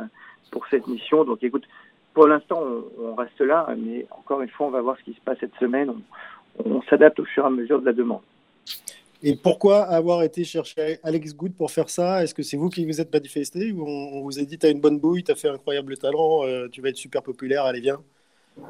pour 0.52 0.68
cette 0.68 0.88
mission. 0.88 1.26
Donc 1.26 1.44
écoute, 1.44 1.68
pour 2.14 2.28
l'instant, 2.28 2.62
on, 2.62 3.10
on, 3.10 3.16
reste 3.16 3.42
là, 3.42 3.68
mais 3.78 4.06
encore 4.12 4.42
une 4.42 4.50
fois, 4.50 4.68
on 4.68 4.72
va 4.72 4.82
voir 4.82 4.98
ce 4.98 5.04
qui 5.04 5.14
se 5.14 5.22
passe 5.22 5.38
cette 5.40 5.56
semaine. 5.56 5.90
On, 5.90 6.00
on 6.66 6.82
s'adapte 6.84 7.20
au 7.20 7.26
fur 7.26 7.44
et 7.44 7.48
à 7.48 7.50
mesure 7.50 7.82
de 7.82 7.86
la 7.86 7.94
demande. 7.94 8.22
Et 9.22 9.36
pourquoi 9.36 9.82
avoir 9.82 10.24
été 10.24 10.46
chercher 10.46 10.98
Alex 11.04 11.36
Good 11.36 11.54
pour 11.54 11.72
faire 11.72 11.90
ça? 11.90 12.24
Est-ce 12.24 12.34
que 12.34 12.42
c'est 12.42 12.56
vous 12.56 12.70
qui 12.70 12.86
vous 12.86 13.02
êtes 13.02 13.12
manifesté 13.12 13.74
ou 13.74 13.86
on, 13.86 14.22
vous 14.22 14.40
a 14.40 14.44
dit 14.44 14.58
tu 14.58 14.66
as 14.66 14.70
une 14.70 14.80
bonne 14.80 14.98
bouille, 14.98 15.24
tu 15.26 15.32
as 15.32 15.36
fait 15.36 15.50
un 15.50 15.56
incroyable 15.56 15.98
talent, 15.98 16.46
euh, 16.46 16.70
tu 16.70 16.82
vas 16.82 16.88
être 16.88 16.96
super 16.96 17.22
populaire, 17.22 17.66
allez 17.66 17.82
viens? 17.82 18.00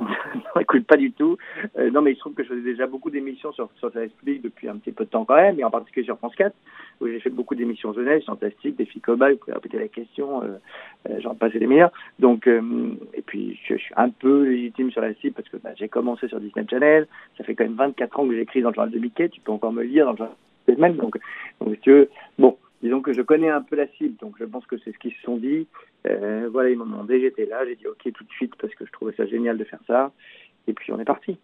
Non, 0.55 0.61
écoute, 0.61 0.85
pas 0.85 0.97
du 0.97 1.11
tout. 1.11 1.37
Euh, 1.77 1.91
non, 1.91 2.01
mais 2.01 2.11
il 2.11 2.15
se 2.15 2.19
trouve 2.19 2.33
que 2.33 2.43
je 2.43 2.49
faisais 2.49 2.61
déjà 2.61 2.87
beaucoup 2.87 3.09
d'émissions 3.09 3.51
sur, 3.51 3.69
sur 3.77 3.91
Service 3.91 4.13
Public 4.13 4.41
depuis 4.41 4.67
un 4.67 4.77
petit 4.77 4.91
peu 4.91 5.05
de 5.05 5.09
temps 5.09 5.25
quand 5.25 5.35
même, 5.35 5.59
et 5.59 5.63
en 5.63 5.71
particulier 5.71 6.05
sur 6.05 6.17
France 6.17 6.35
4, 6.35 6.55
où 7.01 7.07
j'ai 7.07 7.19
fait 7.19 7.29
beaucoup 7.29 7.55
d'émissions 7.55 7.93
jeunesse, 7.93 8.25
fantastiques, 8.25 8.77
des 8.77 8.85
filles 8.85 9.01
cobayes, 9.01 9.33
vous 9.33 9.39
pouvez 9.39 9.53
répéter 9.53 9.77
la 9.77 9.87
question, 9.87 10.43
euh, 10.43 10.57
euh, 11.09 11.19
j'en 11.21 11.35
passais 11.35 11.59
les 11.59 11.67
meilleurs. 11.67 11.91
Donc, 12.19 12.47
euh, 12.47 12.61
et 13.13 13.21
puis, 13.21 13.59
je, 13.67 13.75
je, 13.75 13.81
suis 13.81 13.93
un 13.97 14.09
peu 14.09 14.43
légitime 14.43 14.91
sur 14.91 15.01
la 15.01 15.13
cible 15.15 15.33
parce 15.33 15.49
que 15.49 15.57
bah, 15.57 15.71
j'ai 15.75 15.87
commencé 15.87 16.27
sur 16.27 16.39
Disney 16.39 16.65
Channel, 16.69 17.07
ça 17.37 17.43
fait 17.43 17.55
quand 17.55 17.65
même 17.65 17.75
24 17.75 18.19
ans 18.19 18.27
que 18.27 18.35
j'écris 18.35 18.61
dans 18.61 18.69
le 18.69 18.75
journal 18.75 18.91
de 18.91 18.99
Mickey, 18.99 19.29
tu 19.29 19.41
peux 19.41 19.51
encore 19.51 19.71
me 19.71 19.83
lire 19.83 20.05
dans 20.05 20.11
le 20.11 20.17
journal 20.17 20.35
semaine, 20.75 20.95
donc, 20.95 21.17
donc 21.59 21.75
si 21.75 21.81
tu 21.81 21.91
veux, 21.91 22.09
bon, 22.37 22.57
disons 22.81 23.01
que 23.01 23.13
je 23.13 23.21
connais 23.21 23.49
un 23.49 23.61
peu 23.61 23.75
la 23.75 23.87
cible, 23.93 24.15
donc 24.17 24.35
je 24.39 24.45
pense 24.45 24.65
que 24.65 24.77
c'est 24.79 24.91
ce 24.91 24.97
qu'ils 24.97 25.13
se 25.13 25.21
sont 25.21 25.37
dit. 25.37 25.67
Euh, 26.07 26.49
voilà, 26.51 26.69
ils 26.69 26.77
m'ont 26.77 26.85
demandé, 26.85 27.19
j'étais 27.19 27.45
là, 27.45 27.65
j'ai 27.65 27.75
dit 27.75 27.87
ok 27.87 28.11
tout 28.13 28.23
de 28.23 28.31
suite 28.31 28.55
parce 28.59 28.73
que 28.75 28.85
je 28.85 28.91
trouvais 28.91 29.13
ça 29.13 29.25
génial 29.25 29.57
de 29.57 29.63
faire 29.63 29.81
ça, 29.87 30.11
et 30.67 30.73
puis 30.73 30.91
on 30.91 30.99
est 30.99 31.05
parti. 31.05 31.37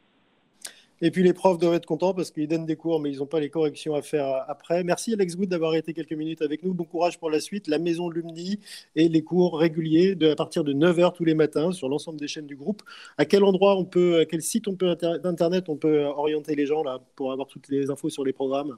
Et 1.02 1.12
puis 1.12 1.24
les 1.24 1.34
profs 1.34 1.58
doivent 1.58 1.74
être 1.74 1.86
contents 1.86 2.14
parce 2.14 2.32
qu'ils 2.32 2.48
donnent 2.48 2.66
des 2.66 2.78
cours, 2.78 3.02
mais 3.02 3.12
ils 3.12 3.20
n'ont 3.20 3.26
pas 3.26 3.42
les 3.42 3.50
corrections 3.50 3.96
à 3.96 4.02
faire 4.02 4.46
après. 4.48 4.82
Merci 4.86 5.14
Alex 5.14 5.36
Wood 5.36 5.50
d'avoir 5.50 5.76
été 5.76 5.94
quelques 5.94 6.14
minutes 6.14 6.42
avec 6.42 6.64
nous. 6.64 6.74
Bon 6.74 6.86
courage 6.86 7.20
pour 7.20 7.30
la 7.30 7.42
suite. 7.42 7.68
La 7.68 7.80
maison 7.80 8.10
Lumni 8.10 8.60
et 8.96 9.10
les 9.10 9.22
cours 9.22 9.60
réguliers 9.60 10.18
à 10.32 10.36
partir 10.36 10.64
de 10.64 10.74
9h 10.74 11.14
tous 11.14 11.26
les 11.26 11.36
matins 11.36 11.74
sur 11.74 11.90
l'ensemble 11.90 12.18
des 12.18 12.30
chaînes 12.30 12.48
du 12.48 12.56
groupe. 12.56 12.82
À 13.18 13.26
quel 13.26 13.44
endroit 13.44 13.76
on 13.76 13.84
peut, 13.84 14.20
à 14.20 14.26
quel 14.26 14.42
site 14.42 14.70
on 14.70 14.76
peut 14.76 14.96
d'internet 14.96 15.68
on 15.68 15.76
peut 15.76 16.04
orienter 16.06 16.56
les 16.56 16.66
gens 16.66 16.82
là 16.82 17.00
pour 17.18 17.34
avoir 17.34 17.50
toutes 17.50 17.68
les 17.68 17.90
infos 17.90 18.10
sur 18.10 18.24
les 18.24 18.34
programmes? 18.34 18.78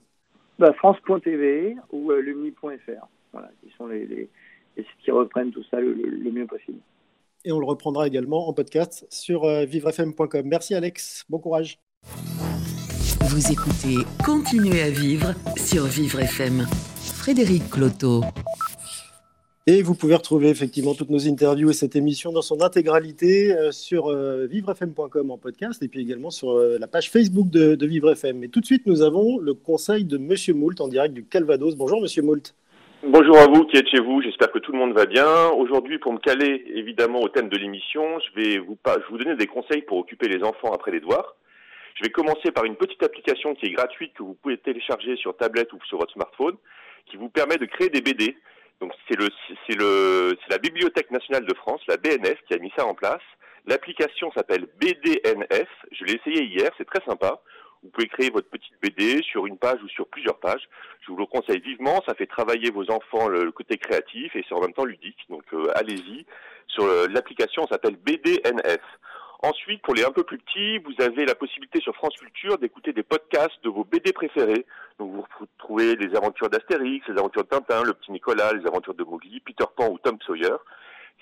Bah, 0.60 0.74
France.tv 0.74 1.76
ou 1.92 2.12
euh, 2.12 2.22
lumni.fr. 2.22 3.08
Voilà, 3.34 3.50
qui 3.62 3.72
sont 3.78 3.88
les, 3.88 4.06
les, 4.06 4.30
sites 4.78 4.88
qui 5.04 5.12
reprennent 5.12 5.52
tout 5.52 5.64
ça 5.70 5.80
le, 5.80 5.96
mieux 6.32 6.48
possible. 6.48 6.80
Et 7.46 7.52
on 7.52 7.60
le 7.60 7.66
reprendra 7.66 8.08
également 8.08 8.48
en 8.48 8.54
podcast 8.54 9.06
sur 9.10 9.46
euh, 9.46 9.66
vivrefm.com. 9.66 10.44
Merci 10.46 10.76
Alex, 10.76 11.26
bon 11.30 11.40
courage. 11.40 11.80
Vous 13.22 13.52
écoutez 13.52 14.06
Continuez 14.26 14.82
à 14.82 14.90
vivre 14.90 15.34
sur 15.58 15.86
Vivre 15.86 16.22
FM. 16.22 16.66
Frédéric 17.18 17.70
Cloteau. 17.70 18.22
Et 19.70 19.82
vous 19.82 19.96
pouvez 19.96 20.16
retrouver 20.16 20.48
effectivement 20.48 20.94
toutes 20.94 21.10
nos 21.10 21.28
interviews 21.28 21.70
et 21.70 21.74
cette 21.74 21.98
émission 21.98 22.32
dans 22.32 22.42
son 22.42 22.62
intégralité 22.62 23.52
euh, 23.52 23.74
sur 23.74 24.08
euh, 24.08 24.46
vivrefm.com 24.46 25.30
en 25.30 25.38
podcast 25.38 25.84
et 25.84 25.90
puis 25.90 26.00
également 26.00 26.30
sur 26.30 26.52
euh, 26.52 26.78
la 26.80 26.88
page 26.88 27.12
Facebook 27.12 27.50
de, 27.50 27.76
de 27.76 27.86
Vivre 27.86 28.12
FM. 28.12 28.46
Et 28.46 28.48
tout 28.48 28.62
de 28.62 28.66
suite, 28.66 28.86
nous 28.86 29.02
avons 29.02 29.40
le 29.40 29.54
conseil 29.54 30.06
de 30.06 30.18
Monsieur 30.18 30.54
Moult 30.54 30.80
en 30.80 30.88
direct 30.88 31.14
du 31.14 31.26
Calvados. 31.26 31.76
Bonjour 31.76 32.02
Monsieur 32.02 32.22
Moult. 32.22 32.56
Bonjour 33.04 33.38
à 33.38 33.48
vous 33.48 33.66
qui 33.66 33.76
êtes 33.76 33.90
chez 33.90 34.00
vous, 34.00 34.22
j'espère 34.22 34.54
que 34.54 34.60
tout 34.60 34.72
le 34.72 34.78
monde 34.78 34.94
va 34.94 35.06
bien. 35.06 35.50
Aujourd'hui, 35.50 36.00
pour 36.00 36.14
me 36.14 36.20
caler 36.20 36.64
évidemment 36.74 37.20
au 37.20 37.28
thème 37.28 37.50
de 37.50 37.58
l'émission, 37.58 38.20
je 38.22 38.42
vais 38.42 38.60
vous, 38.60 38.78
je 38.86 38.92
vais 38.92 39.06
vous 39.10 39.18
donner 39.18 39.36
des 39.36 39.48
conseils 39.48 39.82
pour 39.82 39.98
occuper 39.98 40.30
les 40.30 40.44
enfants 40.44 40.72
après 40.74 40.92
les 40.92 41.02
devoirs. 41.02 41.36
Je 41.96 42.04
vais 42.04 42.10
commencer 42.10 42.52
par 42.52 42.64
une 42.64 42.78
petite 42.78 43.04
application 43.04 43.54
qui 43.54 43.66
est 43.66 43.72
gratuite 43.72 44.14
que 44.14 44.24
vous 44.24 44.38
pouvez 44.42 44.58
télécharger 44.58 45.18
sur 45.18 45.36
tablette 45.36 45.74
ou 45.74 45.80
sur 45.90 45.98
votre 45.98 46.14
smartphone, 46.14 46.56
qui 47.06 47.18
vous 47.18 47.28
permet 47.28 47.58
de 47.58 47.66
créer 47.66 47.90
des 47.90 48.00
BD. 48.00 48.38
Donc 48.82 48.94
c'est 49.08 49.18
le 49.18 49.30
c'est 49.66 49.76
le 49.76 50.38
c'est 50.42 50.52
la 50.52 50.60
Bibliothèque 50.60 51.12
nationale 51.12 51.46
de 51.46 51.54
France, 51.56 51.82
la 51.88 51.98
BNF, 51.98 52.38
qui 52.48 52.54
a 52.54 52.58
mis 52.58 52.72
ça 52.78 52.86
en 52.86 52.94
place. 52.94 53.22
L'application 53.66 54.32
s'appelle 54.32 54.68
BDNF. 54.80 55.68
Je 55.92 56.06
l'ai 56.06 56.14
essayé 56.14 56.44
hier, 56.44 56.72
c'est 56.78 56.86
très 56.86 57.04
sympa. 57.06 57.42
Vous 57.84 57.90
pouvez 57.90 58.08
créer 58.08 58.30
votre 58.30 58.50
petite 58.50 58.74
BD 58.82 59.22
sur 59.24 59.46
une 59.46 59.58
page 59.58 59.82
ou 59.84 59.88
sur 59.90 60.08
plusieurs 60.08 60.40
pages. 60.40 60.68
Je 61.02 61.12
vous 61.12 61.18
le 61.18 61.26
conseille 61.26 61.60
vivement. 61.60 62.02
Ça 62.08 62.16
fait 62.16 62.26
travailler 62.26 62.72
vos 62.72 62.90
enfants 62.90 63.28
le, 63.28 63.52
côté 63.52 63.78
créatif 63.78 64.36
et 64.36 64.44
c'est 64.48 64.56
en 64.56 64.62
même 64.62 64.74
temps 64.74 64.86
ludique. 64.86 65.20
Donc 65.30 65.44
euh, 65.54 65.72
allez-y. 65.76 66.26
Sur 66.68 66.86
euh, 66.86 67.08
l'application 67.10 67.68
s'appelle 67.68 67.98
BDNF. 67.98 68.82
Ensuite, 69.44 69.84
pour 69.84 69.94
les 69.94 70.04
un 70.04 70.12
peu 70.12 70.24
plus 70.24 70.40
petits, 70.40 70.80
vous 70.80 70.94
avez 71.00 71.26
la 71.26 71.36
possibilité 71.36 71.80
sur 71.80 71.94
France 71.96 72.16
Culture 72.16 72.58
d'écouter 72.58 72.92
des 72.92 73.04
podcasts 73.04 73.64
de 73.64 73.70
vos 73.70 73.84
BD 73.84 74.12
préférés. 74.12 74.66
Donc 74.98 75.12
vous 75.12 75.26
retrouvez 75.40 75.96
les 75.96 76.16
aventures 76.16 76.50
d'Astérix, 76.50 77.08
les 77.08 77.20
aventures 77.20 77.44
de 77.44 77.50
Tintin, 77.50 77.84
le 77.84 77.94
petit 77.94 78.12
Nicolas, 78.12 78.54
les 78.54 78.66
aventures 78.66 78.96
de 78.96 79.04
Mowgli, 79.04 79.40
Peter 79.42 79.66
Pan 79.76 79.90
ou 79.90 80.00
Tom 80.00 80.18
Sawyer. 80.26 80.56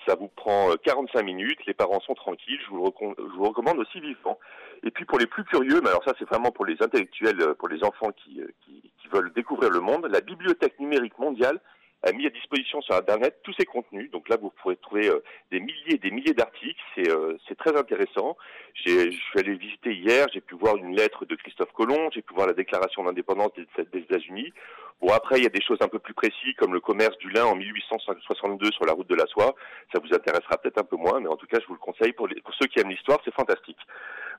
Ça 0.06 0.14
vous 0.14 0.28
prend 0.28 0.70
45 0.82 1.18
euh, 1.18 1.22
minutes, 1.24 1.58
les 1.66 1.74
parents 1.74 2.00
sont 2.00 2.14
tranquilles, 2.14 2.60
je 2.64 2.70
vous, 2.70 2.84
le 2.84 3.42
recommande 3.42 3.78
aussi 3.78 4.00
vivement. 4.00 4.38
Et 4.82 4.90
puis 4.90 5.04
pour 5.04 5.18
les 5.18 5.26
plus 5.26 5.44
curieux, 5.44 5.80
mais 5.82 5.88
alors 5.88 6.04
ça 6.04 6.12
c'est 6.18 6.28
vraiment 6.28 6.52
pour 6.52 6.64
les 6.64 6.76
intellectuels, 6.80 7.40
euh, 7.40 7.54
pour 7.54 7.68
les 7.68 7.82
enfants 7.84 8.12
qui, 8.12 8.40
euh, 8.40 8.46
qui, 8.64 8.90
qui 8.98 9.08
veulent 9.08 9.32
découvrir 9.34 9.70
le 9.70 9.80
monde, 9.80 10.06
la 10.10 10.20
Bibliothèque 10.20 10.78
numérique 10.80 11.18
mondiale 11.18 11.60
a 12.06 12.12
mis 12.12 12.26
à 12.26 12.30
disposition 12.30 12.80
sur 12.82 12.94
Internet 12.94 13.40
tous 13.42 13.52
ces 13.58 13.64
contenus. 13.64 14.10
Donc 14.10 14.28
là, 14.28 14.36
vous 14.40 14.50
pourrez 14.50 14.76
trouver 14.76 15.08
euh, 15.08 15.22
des 15.50 15.60
milliers 15.60 15.94
et 15.94 15.98
des 15.98 16.10
milliers 16.10 16.34
d'articles. 16.34 16.80
C'est 16.94 17.10
euh, 17.10 17.36
très 17.58 17.76
intéressant. 17.76 18.36
Je 18.74 19.10
suis 19.10 19.38
allé 19.38 19.54
visiter 19.54 19.92
hier, 19.92 20.26
j'ai 20.32 20.40
pu 20.40 20.54
voir 20.54 20.76
une 20.76 20.94
lettre 20.94 21.24
de 21.24 21.34
Christophe 21.34 21.72
Colomb, 21.72 22.10
j'ai 22.12 22.22
pu 22.22 22.34
voir 22.34 22.46
la 22.46 22.52
déclaration 22.52 23.02
d'indépendance 23.04 23.50
des, 23.54 23.98
États-Unis. 23.98 24.52
Bon, 25.00 25.12
après, 25.12 25.38
il 25.38 25.42
y 25.42 25.46
a 25.46 25.50
des 25.50 25.60
choses 25.60 25.78
un 25.80 25.88
peu 25.88 25.98
plus 25.98 26.14
précises, 26.14 26.54
comme 26.56 26.72
le 26.72 26.80
commerce 26.80 27.16
du 27.18 27.28
lin 27.30 27.44
en 27.44 27.54
1862 27.54 28.70
sur 28.72 28.86
la 28.86 28.92
route 28.92 29.08
de 29.08 29.14
la 29.14 29.26
soie. 29.26 29.54
Ça 29.92 30.00
vous 30.00 30.14
intéressera 30.14 30.56
peut-être 30.58 30.78
un 30.78 30.84
peu 30.84 30.96
moins, 30.96 31.20
mais 31.20 31.28
en 31.28 31.36
tout 31.36 31.46
cas, 31.46 31.58
je 31.60 31.66
vous 31.66 31.74
le 31.74 31.80
conseille. 31.80 32.12
Pour 32.12 32.28
ceux 32.58 32.66
qui 32.66 32.80
aiment 32.80 32.90
l'histoire, 32.90 33.18
c'est 33.24 33.34
fantastique. 33.34 33.78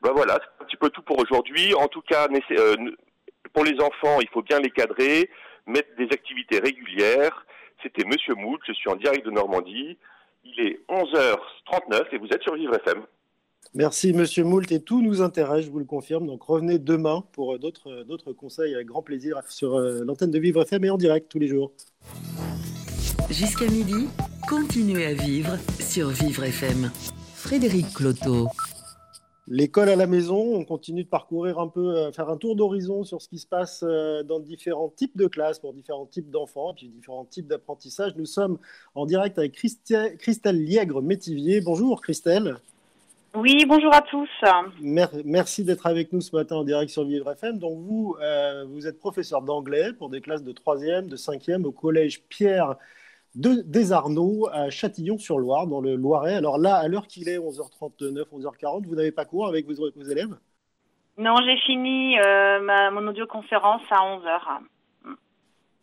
Ben 0.02 0.12
voilà, 0.16 0.40
c'est 0.40 0.64
un 0.64 0.66
petit 0.66 0.78
peu 0.78 0.90
tout 0.90 1.02
pour 1.02 1.20
aujourd'hui. 1.20 1.74
En 1.76 1.88
tout 1.88 2.02
cas, 2.02 2.28
euh, 2.52 2.76
pour 3.54 3.66
les 3.66 3.80
enfants, 3.82 4.20
il 4.22 4.30
faut 4.30 4.42
bien 4.42 4.60
les 4.60 4.70
cadrer, 4.70 5.30
mettre 5.68 5.90
des 5.98 6.06
activités 6.06 6.60
régulières. 6.60 7.46
C'était 7.84 8.06
Monsieur 8.06 8.34
Moult, 8.36 8.60
je 8.68 8.74
suis 8.74 8.90
en 8.90 8.96
direct 8.96 9.26
de 9.26 9.32
Normandie. 9.32 9.98
Il 10.44 10.60
est 10.60 10.80
11h39 10.90 12.08
et 12.14 12.18
vous 12.18 12.28
êtes 12.28 12.42
sur 12.42 12.56
Vivre 12.56 12.76
FM. 12.76 13.04
Merci 13.74 14.14
Monsieur 14.14 14.44
Moult 14.44 14.72
et 14.72 14.82
tout 14.82 15.02
nous 15.02 15.22
intéresse, 15.22 15.66
je 15.66 15.70
vous 15.70 15.80
le 15.80 15.86
confirme. 15.86 16.26
Donc 16.26 16.44
revenez 16.44 16.80
demain 16.80 17.24
pour 17.34 17.54
euh, 17.54 17.60
euh, 17.88 18.04
d'autres 18.04 18.34
conseils 18.34 18.74
avec 18.74 18.88
grand 18.88 19.02
plaisir 19.02 19.42
sur 19.50 19.76
euh, 19.76 20.04
l'antenne 20.06 20.32
de 20.32 20.40
Vivre 20.40 20.62
FM 20.62 20.86
et 20.86 20.90
en 20.90 20.98
direct 20.98 21.30
tous 21.30 21.40
les 21.40 21.48
jours. 21.48 21.72
Jusqu'à 23.30 23.66
midi, 23.66 24.08
continuez 24.48 25.06
à 25.06 25.14
vivre 25.14 25.58
sur 25.80 26.10
Vivre 26.10 26.46
FM. 26.46 26.92
Frédéric 27.36 27.94
Cloteau. 27.94 28.48
L'école 29.50 29.88
à 29.88 29.96
la 29.96 30.08
maison, 30.08 30.56
on 30.56 30.66
continue 30.66 31.06
de 31.06 31.10
parcourir 31.10 31.60
un 31.60 31.70
peu, 31.70 31.96
euh, 31.96 32.12
faire 32.12 32.30
un 32.30 32.36
tour 32.36 32.58
d'horizon 32.58 33.06
sur 33.06 33.22
ce 33.22 33.30
qui 33.30 33.40
se 33.40 33.48
passe 33.48 33.82
euh, 33.88 34.22
dans 34.22 34.42
différents 34.42 34.90
types 34.90 35.16
de 35.16 35.28
classes 35.28 35.60
pour 35.60 35.74
différents 35.74 36.06
types 36.06 36.30
d'enfants, 36.30 36.74
puis 36.76 36.90
différents 36.90 37.24
types 37.24 37.48
d'apprentissage. 37.48 38.14
Nous 38.18 38.26
sommes 38.26 38.58
en 38.94 39.06
direct 39.06 39.38
avec 39.40 39.54
Christelle 39.54 40.66
Liègre-Métivier. 40.66 41.62
Bonjour 41.62 42.02
Christelle. 42.02 42.58
Oui, 43.36 43.66
bonjour 43.66 43.94
à 43.94 44.02
tous. 44.02 44.30
Merci 44.82 45.64
d'être 45.64 45.86
avec 45.86 46.12
nous 46.12 46.22
ce 46.22 46.36
matin 46.36 46.58
en 46.58 46.64
direct 46.64 46.92
sur 46.92 47.06
Vivre 47.06 47.32
FM. 47.32 47.58
Donc 47.58 47.78
vous, 47.80 48.18
euh, 48.22 48.66
vous 48.66 48.86
êtes 48.86 49.00
professeur 49.00 49.44
d'anglais 49.44 49.94
pour 49.94 50.10
des 50.10 50.20
classes 50.20 50.44
de 50.44 50.52
3e, 50.52 51.08
de 51.08 51.16
5e 51.16 51.64
au 51.64 51.72
collège 51.72 52.22
Pierre 52.28 52.76
de, 53.38 53.62
des 53.66 53.92
Arnaud 53.92 54.50
à 54.52 54.70
Châtillon-sur-Loire, 54.70 55.68
dans 55.68 55.80
le 55.80 55.96
Loiret. 55.96 56.34
Alors 56.34 56.58
là, 56.58 56.76
à 56.76 56.88
l'heure 56.88 57.08
qu'il 57.08 57.30
est, 57.30 57.38
11h39, 57.38 58.24
11h40, 58.34 58.86
vous 58.86 58.96
n'avez 58.96 59.12
pas 59.12 59.26
cours 59.26 59.48
avec 59.48 59.68
vos, 59.68 59.90
élèves? 60.10 60.36
Non, 61.18 61.36
j'ai 61.46 61.58
fini 61.58 62.20
euh, 62.20 62.60
ma, 62.60 62.92
mon 62.92 63.08
audioconférence 63.08 63.84
à 63.92 63.98
11h. 63.98 65.16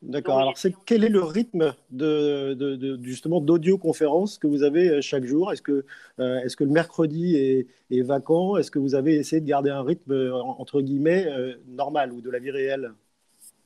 D'accord. 0.03 0.39
Alors, 0.39 0.59
c'est, 0.59 0.75
quel 0.85 1.03
est 1.03 1.09
le 1.09 1.23
rythme 1.23 1.75
de, 1.91 2.55
de, 2.55 2.99
justement 3.03 3.41
d'audioconférence 3.41 4.37
que 4.37 4.47
vous 4.47 4.65
avez 4.65 4.89
euh, 4.89 5.01
chaque 5.01 5.25
jour? 5.25 5.53
Est-ce 5.53 5.63
que, 5.63 5.87
euh, 6.19 6.41
est-ce 6.41 6.57
que 6.57 6.65
le 6.65 6.71
mercredi 6.71 7.37
est, 7.37 7.69
est 7.91 8.03
vacant? 8.03 8.57
Est-ce 8.57 8.71
que 8.71 8.79
vous 8.79 8.97
avez 8.97 9.15
essayé 9.15 9.41
de 9.41 9.47
garder 9.47 9.71
un 9.71 9.83
rythme 9.83 10.33
entre 10.33 10.83
guillemets 10.83 11.27
normal 11.69 12.13
ou 12.13 12.21
de 12.21 12.31
la 12.31 12.41
vie 12.41 12.51
réelle? 12.51 12.93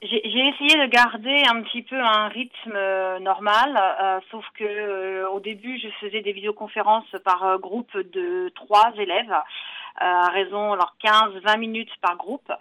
J'ai 0.01 0.49
essayé 0.49 0.77
de 0.77 0.87
garder 0.87 1.43
un 1.51 1.61
petit 1.63 1.83
peu 1.83 2.01
un 2.01 2.29
rythme 2.29 2.77
euh, 2.77 3.19
normal, 3.19 3.77
euh, 3.77 4.21
sauf 4.31 4.45
que 4.55 4.63
euh, 4.63 5.29
au 5.31 5.41
début, 5.41 5.77
je 5.81 5.89
faisais 6.01 6.21
des 6.21 6.31
vidéoconférences 6.33 7.11
par 7.25 7.59
groupe 7.59 7.97
de 7.97 8.49
trois 8.55 8.93
élèves, 8.97 9.35
à 9.97 10.29
raison 10.29 10.73
alors 10.73 10.95
15-20 11.03 11.59
minutes 11.59 11.91
par 12.01 12.17
groupe. 12.17 12.53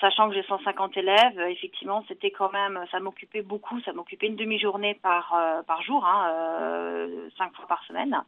sachant 0.00 0.28
que 0.28 0.34
j'ai 0.34 0.42
150 0.42 0.96
élèves, 0.96 1.38
effectivement, 1.48 2.04
c'était 2.08 2.32
quand 2.32 2.52
même, 2.52 2.84
ça 2.90 2.98
m'occupait 2.98 3.42
beaucoup, 3.42 3.80
ça 3.82 3.92
m'occupait 3.92 4.26
une 4.26 4.34
demi-journée 4.36 4.94
par 4.94 5.38
par 5.68 5.82
jour, 5.82 6.04
hein, 6.04 7.06
cinq 7.38 7.54
fois 7.54 7.66
par 7.68 7.84
semaine. 7.84 8.20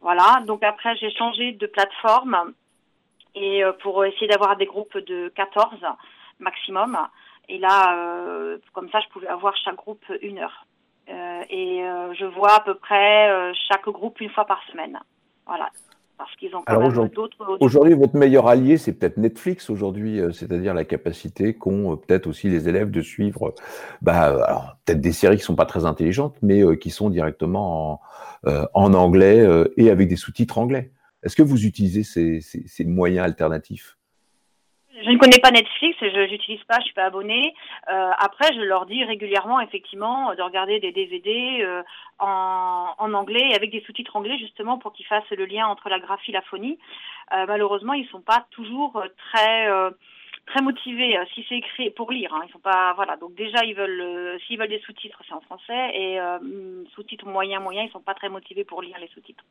Voilà. 0.00 0.40
Donc 0.46 0.64
après, 0.64 0.96
j'ai 0.96 1.10
changé 1.10 1.52
de 1.52 1.66
plateforme 1.66 2.54
et 3.36 3.62
pour 3.82 4.04
essayer 4.04 4.26
d'avoir 4.26 4.56
des 4.56 4.66
groupes 4.66 4.98
de 4.98 5.28
14 5.36 5.78
maximum. 6.40 6.96
Et 7.48 7.58
là, 7.58 7.96
euh, 7.96 8.58
comme 8.74 8.88
ça, 8.90 9.00
je 9.00 9.12
pouvais 9.12 9.26
avoir 9.26 9.54
chaque 9.64 9.76
groupe 9.76 10.04
une 10.22 10.38
heure. 10.38 10.66
Euh, 11.08 11.42
et 11.50 11.82
euh, 11.82 12.14
je 12.14 12.24
vois 12.24 12.56
à 12.56 12.60
peu 12.60 12.74
près 12.74 13.52
chaque 13.68 13.88
groupe 13.88 14.20
une 14.20 14.30
fois 14.30 14.44
par 14.44 14.62
semaine. 14.70 14.98
Voilà. 15.46 15.68
Parce 16.16 16.36
qu'ils 16.36 16.54
ont 16.54 16.62
quand 16.66 16.78
même 16.78 17.08
d'autres. 17.08 17.56
Aujourd'hui, 17.60 17.94
votre 17.94 18.14
meilleur 18.14 18.46
allié, 18.46 18.76
c'est 18.76 18.92
peut-être 18.92 19.16
Netflix 19.16 19.70
aujourd'hui, 19.70 20.20
c'est-à-dire 20.32 20.74
la 20.74 20.84
capacité 20.84 21.54
qu'ont 21.54 21.96
peut-être 21.96 22.26
aussi 22.26 22.48
les 22.50 22.68
élèves 22.68 22.90
de 22.90 23.00
suivre, 23.00 23.54
bah, 24.02 24.76
peut-être 24.84 25.00
des 25.00 25.12
séries 25.12 25.38
qui 25.38 25.42
sont 25.42 25.56
pas 25.56 25.64
très 25.64 25.86
intelligentes, 25.86 26.36
mais 26.42 26.76
qui 26.76 26.90
sont 26.90 27.08
directement 27.08 28.02
en, 28.44 28.66
en 28.74 28.92
anglais 28.92 29.48
et 29.78 29.90
avec 29.90 30.08
des 30.08 30.16
sous-titres 30.16 30.58
anglais. 30.58 30.92
Est-ce 31.22 31.36
que 31.36 31.42
vous 31.42 31.64
utilisez 31.64 32.02
ces, 32.02 32.42
ces, 32.42 32.66
ces 32.66 32.84
moyens 32.84 33.24
alternatifs? 33.24 33.96
Je 35.02 35.10
ne 35.10 35.18
connais 35.18 35.38
pas 35.38 35.50
Netflix, 35.50 35.96
je 36.00 36.30
n'utilise 36.30 36.62
pas, 36.64 36.78
je 36.80 36.84
suis 36.84 36.94
pas 36.94 37.04
abonnée. 37.04 37.54
Euh, 37.90 38.10
après, 38.18 38.52
je 38.54 38.60
leur 38.60 38.86
dis 38.86 39.04
régulièrement, 39.04 39.60
effectivement, 39.60 40.34
de 40.34 40.42
regarder 40.42 40.80
des 40.80 40.92
DVD 40.92 41.60
euh, 41.62 41.82
en, 42.18 43.12
anglais 43.14 43.54
avec 43.54 43.70
des 43.70 43.82
sous-titres 43.82 44.16
anglais, 44.16 44.38
justement, 44.38 44.78
pour 44.78 44.92
qu'ils 44.92 45.06
fassent 45.06 45.30
le 45.30 45.46
lien 45.46 45.66
entre 45.66 45.88
la 45.88 45.98
graphie 45.98 46.30
et 46.30 46.34
la 46.34 46.42
phonie. 46.42 46.78
Euh, 47.32 47.44
malheureusement, 47.46 47.94
ils 47.94 48.08
sont 48.08 48.20
pas 48.20 48.46
toujours 48.50 49.02
très 49.30 49.68
très 50.46 50.62
motivés. 50.62 51.16
si 51.34 51.44
c'est 51.48 51.56
écrit 51.56 51.90
pour 51.90 52.10
lire, 52.10 52.34
hein, 52.34 52.42
ils 52.46 52.52
sont 52.52 52.58
pas 52.58 52.92
voilà. 52.94 53.16
Donc 53.16 53.34
déjà, 53.34 53.64
ils 53.64 53.74
veulent 53.74 54.38
s'ils 54.46 54.58
veulent 54.58 54.68
des 54.68 54.80
sous-titres, 54.80 55.22
c'est 55.26 55.34
en 55.34 55.40
français, 55.40 55.94
et 55.94 56.18
sous-titres 56.94 57.26
moyen 57.26 57.60
moyen, 57.60 57.82
ils 57.82 57.90
sont 57.90 58.00
pas 58.00 58.14
très 58.14 58.28
motivés 58.28 58.64
pour 58.64 58.82
lire 58.82 58.96
les 59.00 59.08
sous-titres. 59.08 59.44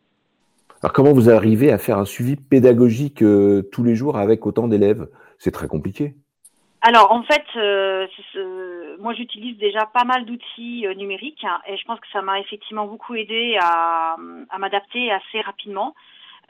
Alors 0.82 0.94
comment 0.94 1.14
vous 1.14 1.30
arrivez 1.30 1.72
à 1.72 1.78
faire 1.78 1.98
un 1.98 2.06
suivi 2.06 2.36
pédagogique 2.36 3.24
tous 3.72 3.84
les 3.84 3.96
jours 3.96 4.18
avec 4.18 4.46
autant 4.46 4.68
d'élèves? 4.68 5.08
C'est 5.40 5.52
très 5.52 5.68
compliqué. 5.68 6.14
Alors 6.82 7.12
en 7.12 7.24
fait, 7.24 7.44
moi 9.00 9.14
j'utilise 9.14 9.58
déjà 9.58 9.86
pas 9.86 10.06
mal 10.06 10.26
d'outils 10.26 10.86
numériques 10.96 11.44
hein, 11.44 11.60
et 11.68 11.76
je 11.76 11.84
pense 11.86 12.00
que 12.00 12.08
ça 12.14 12.22
m'a 12.22 12.40
effectivement 12.40 12.86
beaucoup 12.86 13.16
aidé 13.16 13.58
à, 13.60 14.16
m'adapter 14.58 15.12
assez 15.12 15.42
rapidement. 15.42 15.94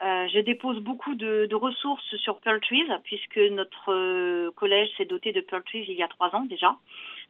Euh, 0.02 0.26
je 0.32 0.40
dépose 0.40 0.78
beaucoup 0.80 1.14
de, 1.14 1.44
de, 1.44 1.54
ressources 1.54 2.16
sur 2.16 2.40
Pearl 2.40 2.58
Trees 2.60 2.88
puisque 3.04 3.36
notre 3.36 3.92
euh, 3.92 4.50
collège 4.56 4.88
s'est 4.96 5.04
doté 5.04 5.30
de 5.32 5.42
Pearl 5.42 5.62
Trees 5.62 5.84
il 5.86 5.94
y 5.94 6.02
a 6.02 6.08
trois 6.08 6.34
ans 6.34 6.46
déjà. 6.46 6.74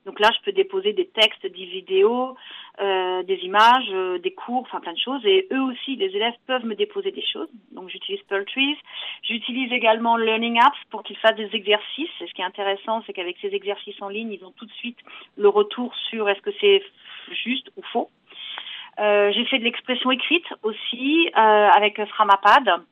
Donc 0.07 0.19
là, 0.19 0.31
je 0.37 0.45
peux 0.45 0.53
déposer 0.53 0.93
des 0.93 1.07
textes, 1.07 1.43
des 1.43 1.65
vidéos, 1.67 2.37
euh, 2.81 3.23
des 3.23 3.37
images, 3.45 3.89
euh, 3.93 4.19
des 4.19 4.33
cours, 4.33 4.63
enfin 4.63 4.81
plein 4.81 4.95
de 4.95 4.99
choses. 4.99 5.25
Et 5.27 5.47
eux 5.53 5.61
aussi, 5.61 5.97
les 5.97 6.17
élèves 6.17 6.35
peuvent 6.47 6.65
me 6.65 6.75
déposer 6.75 7.11
des 7.11 7.25
choses. 7.25 7.49
Donc 7.73 7.91
j'utilise 7.91 8.23
Pearl 8.23 8.45
Trees. 8.47 8.79
J'utilise 9.23 9.73
également 9.73 10.17
Learning 10.17 10.59
Apps 10.59 10.79
pour 10.91 11.03
qu'ils 11.03 11.19
fassent 11.19 11.37
des 11.37 11.55
exercices. 11.55 12.11
Et 12.21 12.27
ce 12.27 12.33
qui 12.33 12.41
est 12.41 12.45
intéressant, 12.45 13.03
c'est 13.07 13.13
qu'avec 13.13 13.37
ces 13.41 13.55
exercices 13.55 14.01
en 14.01 14.09
ligne, 14.09 14.33
ils 14.33 14.45
ont 14.45 14.53
tout 14.53 14.67
de 14.67 14.73
suite 14.73 14.99
le 15.37 15.49
retour 15.49 15.95
sur 16.09 16.29
est-ce 16.29 16.41
que 16.41 16.53
c'est 16.61 16.83
juste 17.45 17.71
ou 17.77 17.83
faux. 17.93 18.11
Euh, 18.99 19.31
j'ai 19.33 19.45
fait 19.47 19.59
de 19.59 19.65
l'expression 19.65 20.11
écrite 20.11 20.47
aussi 20.63 21.29
euh, 21.29 21.41
avec 21.41 22.03
Framapad. 22.07 22.83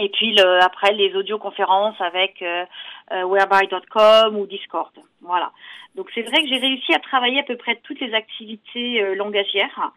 Et 0.00 0.08
puis 0.08 0.34
après 0.40 0.92
les 0.94 1.14
audioconférences 1.14 2.00
avec 2.00 2.40
euh, 2.40 2.64
euh 3.12 3.24
whereby.com 3.24 4.34
ou 4.36 4.46
Discord. 4.46 4.90
Voilà. 5.20 5.52
Donc 5.94 6.08
c'est 6.14 6.22
vrai 6.22 6.42
que 6.42 6.48
j'ai 6.48 6.56
réussi 6.58 6.94
à 6.94 7.00
travailler 7.00 7.40
à 7.40 7.42
peu 7.42 7.56
près 7.56 7.76
toutes 7.82 8.00
les 8.00 8.14
activités 8.14 9.02
euh, 9.02 9.14
langagières. 9.14 9.92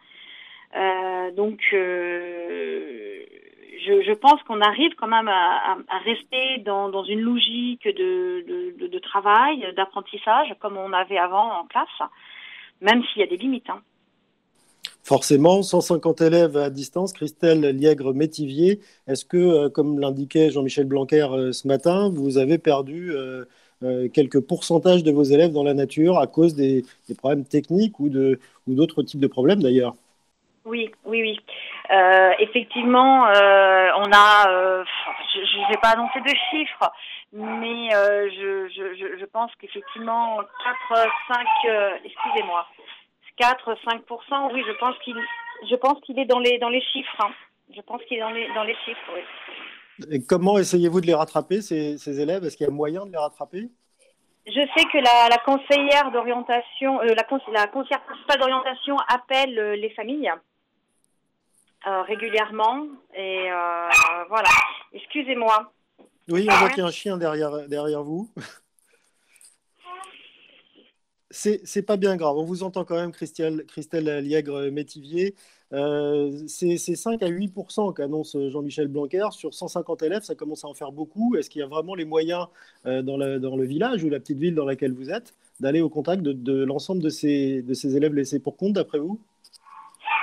Euh, 0.76 1.30
donc 1.30 1.58
je, 1.70 3.24
pense 4.14 4.42
qu'on 4.42 4.60
arrive 4.60 4.94
quand 4.96 5.06
même 5.06 5.28
à, 5.28 5.76
rester 6.04 6.58
dans, 6.58 6.88
dans, 6.88 7.04
une 7.04 7.20
logique 7.20 7.86
de, 7.86 8.44
de, 8.78 8.86
de 8.86 8.98
travail, 8.98 9.72
d'apprentissage 9.76 10.54
comme 10.60 10.76
on 10.76 10.92
avait 10.92 11.18
avant 11.18 11.60
en 11.60 11.64
classe, 11.64 12.10
même 12.80 13.02
s'il 13.04 13.20
y 13.20 13.22
a 13.22 13.26
des 13.26 13.36
limites. 13.36 13.70
Hein 13.70 13.82
forcément, 15.04 15.62
150 15.62 16.20
élèves 16.22 16.56
à 16.56 16.70
distance. 16.70 17.12
Christelle 17.12 17.60
Liègre-Métivier, 17.60 18.80
est-ce 19.06 19.24
que, 19.24 19.36
euh, 19.36 19.68
comme 19.68 20.00
l'indiquait 20.00 20.50
Jean-Michel 20.50 20.86
Blanquer 20.86 21.26
euh, 21.30 21.52
ce 21.52 21.68
matin, 21.68 22.10
vous 22.12 22.38
avez 22.38 22.58
perdu 22.58 23.12
euh, 23.12 23.44
quelques 24.14 24.40
pourcentages 24.40 25.04
de 25.04 25.12
vos 25.12 25.24
élèves 25.24 25.52
dans 25.52 25.62
la 25.62 25.74
nature 25.74 26.18
à 26.18 26.26
cause 26.26 26.54
des, 26.54 26.84
problèmes 27.18 27.44
techniques 27.44 28.00
ou 28.00 28.08
d'autres 28.08 29.02
types 29.02 29.20
de 29.20 29.26
problèmes 29.26 29.62
d'ailleurs? 29.62 29.94
Oui, 30.64 30.90
oui, 31.04 31.20
oui. 31.20 31.40
effectivement, 32.38 33.24
on 33.24 34.10
a, 34.10 34.84
je 35.34 35.58
ne 35.58 35.68
vais 35.68 35.80
pas 35.82 35.90
annoncer 35.90 36.20
de 36.20 36.34
chiffres, 36.50 36.90
mais 37.34 37.90
je, 37.90 38.68
je, 39.20 39.24
pense 39.26 39.50
qu'effectivement, 39.60 40.38
4, 40.88 41.06
5, 41.28 41.46
excusez-moi, 42.06 42.66
4-5%, 43.38 44.52
oui, 44.52 44.62
je 44.66 44.72
pense 44.78 44.96
qu'il 45.04 45.16
je 45.68 45.76
pense 45.76 46.00
qu'il 46.02 46.18
est 46.18 46.26
dans 46.26 46.38
les 46.38 46.58
dans 46.58 46.68
les 46.68 46.82
chiffres. 46.82 47.16
Hein. 47.20 47.30
Je 47.74 47.80
pense 47.80 48.02
qu'il 48.04 48.18
est 48.18 48.20
dans 48.20 48.30
les 48.30 48.52
dans 48.54 48.64
les 48.64 48.76
chiffres. 48.84 49.00
Oui. 49.14 49.22
Et 50.10 50.24
comment 50.24 50.58
essayez-vous 50.58 51.00
de 51.00 51.06
les 51.06 51.14
rattraper 51.14 51.60
ces, 51.62 51.98
ces 51.98 52.20
élèves? 52.20 52.44
Est-ce 52.44 52.56
qu'il 52.56 52.66
y 52.66 52.70
a 52.70 52.72
moyen 52.72 53.06
de 53.06 53.12
les 53.12 53.18
rattraper? 53.18 53.70
Je 54.46 54.52
sais 54.52 54.84
que 54.92 54.98
la, 54.98 55.28
la 55.30 55.38
conseillère 55.38 56.10
d'orientation, 56.10 57.00
euh, 57.00 57.14
la, 57.14 57.24
la 57.52 57.66
conseillère 57.66 58.02
principale 58.04 58.40
d'orientation 58.40 58.96
appelle 59.08 59.58
euh, 59.58 59.76
les 59.76 59.90
familles 59.90 60.32
euh, 61.86 62.02
régulièrement 62.02 62.86
et 63.14 63.48
voilà. 64.28 64.48
Excusez-moi. 64.92 65.72
Oui, 66.28 66.46
on 66.50 66.54
voit 66.56 66.68
qu'il 66.70 66.78
y 66.78 66.82
a 66.82 66.86
un 66.86 66.90
chien 66.90 67.16
derrière 67.16 67.68
derrière 67.68 68.02
vous. 68.02 68.28
C'est 71.34 71.86
pas 71.86 71.96
bien 71.96 72.16
grave. 72.16 72.36
On 72.36 72.44
vous 72.44 72.62
entend 72.62 72.84
quand 72.84 72.96
même, 72.96 73.12
Christelle, 73.12 73.64
Christelle 73.66 74.24
Liègre-Métivier. 74.24 75.34
Euh, 75.72 76.30
c'est 76.46 76.76
5 76.76 77.22
à 77.22 77.28
8% 77.28 77.94
qu'annonce 77.94 78.36
Jean-Michel 78.50 78.88
Blanquer. 78.88 79.26
Sur 79.32 79.52
150 79.52 80.02
élèves, 80.02 80.22
ça 80.22 80.34
commence 80.34 80.64
à 80.64 80.68
en 80.68 80.74
faire 80.74 80.92
beaucoup. 80.92 81.36
Est-ce 81.36 81.50
qu'il 81.50 81.60
y 81.60 81.64
a 81.64 81.66
vraiment 81.66 81.94
les 81.94 82.04
moyens 82.04 82.46
euh, 82.86 83.02
dans, 83.02 83.16
le, 83.16 83.64
village 83.64 84.04
ou 84.04 84.10
la 84.10 84.20
petite 84.20 84.38
ville 84.38 84.54
dans 84.54 84.64
laquelle 84.64 84.92
vous 84.92 85.10
êtes 85.10 85.34
d'aller 85.60 85.80
au 85.80 85.88
contact 85.88 86.22
de, 86.22 86.64
l'ensemble 86.64 87.02
de 87.02 87.08
ces, 87.08 87.96
élèves 87.96 88.14
laissés 88.14 88.40
pour 88.40 88.56
compte, 88.56 88.74
d'après 88.74 88.98
vous? 88.98 89.18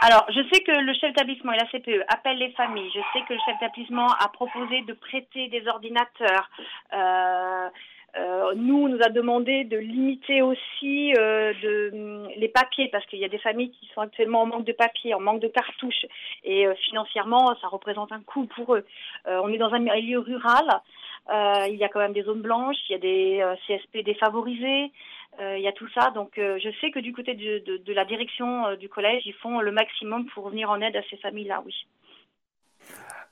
Alors, 0.04 0.26
je 0.30 0.42
sais 0.52 0.64
que 0.64 0.72
le 0.72 0.94
chef 0.94 1.14
d'établissement 1.14 1.52
et 1.54 1.58
la 1.58 1.68
CPE 1.68 2.06
appellent 2.08 2.40
les 2.40 2.52
familles. 2.54 2.90
Je 2.94 3.00
sais 3.14 3.24
que 3.28 3.34
le 3.34 3.40
chef 3.46 3.56
d'établissement 3.60 4.08
a 4.08 4.30
proposé 4.30 4.82
de 4.82 4.94
prêter 4.94 5.48
des 5.50 5.68
ordinateurs. 5.68 6.50
Euh, 6.94 7.70
euh, 8.18 8.54
nous, 8.56 8.84
on 8.84 8.90
nous 8.90 9.02
a 9.02 9.10
demandé 9.10 9.64
de 9.64 9.78
limiter 9.78 10.42
aussi 10.42 11.14
euh, 11.18 11.54
de, 11.62 11.92
mm, 11.94 12.30
les 12.36 12.50
papiers 12.50 12.90
parce 12.90 13.06
qu'il 13.06 13.20
y 13.20 13.26
a 13.26 13.30
des 13.30 13.38
familles 13.38 13.72
qui 13.72 13.88
sont 13.94 14.02
actuellement 14.02 14.42
en 14.42 14.48
manque 14.48 14.66
de 14.66 14.74
papier, 14.74 15.14
en 15.14 15.22
manque 15.22 15.40
de 15.40 15.48
cartouches 15.48 16.06
et 16.44 16.68
euh, 16.68 16.76
financièrement, 16.76 17.56
ça 17.62 17.68
représente 17.68 18.12
un 18.12 18.22
coût 18.22 18.46
pour 18.48 18.76
eux. 18.76 18.86
Euh, 19.28 19.40
on 19.44 19.50
est 19.50 19.58
dans 19.58 19.74
un 19.74 19.80
milieu 19.80 20.20
rural, 20.20 20.82
euh, 21.30 21.68
il 21.70 21.76
y 21.76 21.84
a 21.84 21.88
quand 21.88 22.00
même 22.00 22.14
des 22.14 22.24
zones 22.24 22.42
blanches, 22.42 22.78
il 22.90 22.94
y 22.94 22.96
a 22.96 23.00
des 23.00 23.56
CSP 23.68 24.04
défavorisés, 24.04 24.92
il 25.40 25.62
y 25.62 25.68
a 25.68 25.72
tout 25.72 25.88
ça. 25.96 26.12
Donc, 26.12 26.34
je 26.36 26.70
sais 26.82 26.92
que 26.92 27.00
du 27.00 27.14
côté 27.14 27.34
de, 27.34 27.60
de, 27.60 27.78
de 27.78 27.94
la 27.94 28.04
direction 28.06 28.76
du 28.76 28.90
collège, 28.90 29.24
ils 29.26 29.34
font 29.34 29.62
le 29.62 29.72
maximum 29.72 30.26
pour 30.28 30.50
venir 30.50 30.70
en 30.70 30.82
aide 30.82 30.96
à 30.96 31.04
ces 31.10 31.18
familles-là, 31.18 31.64
oui. 31.66 31.74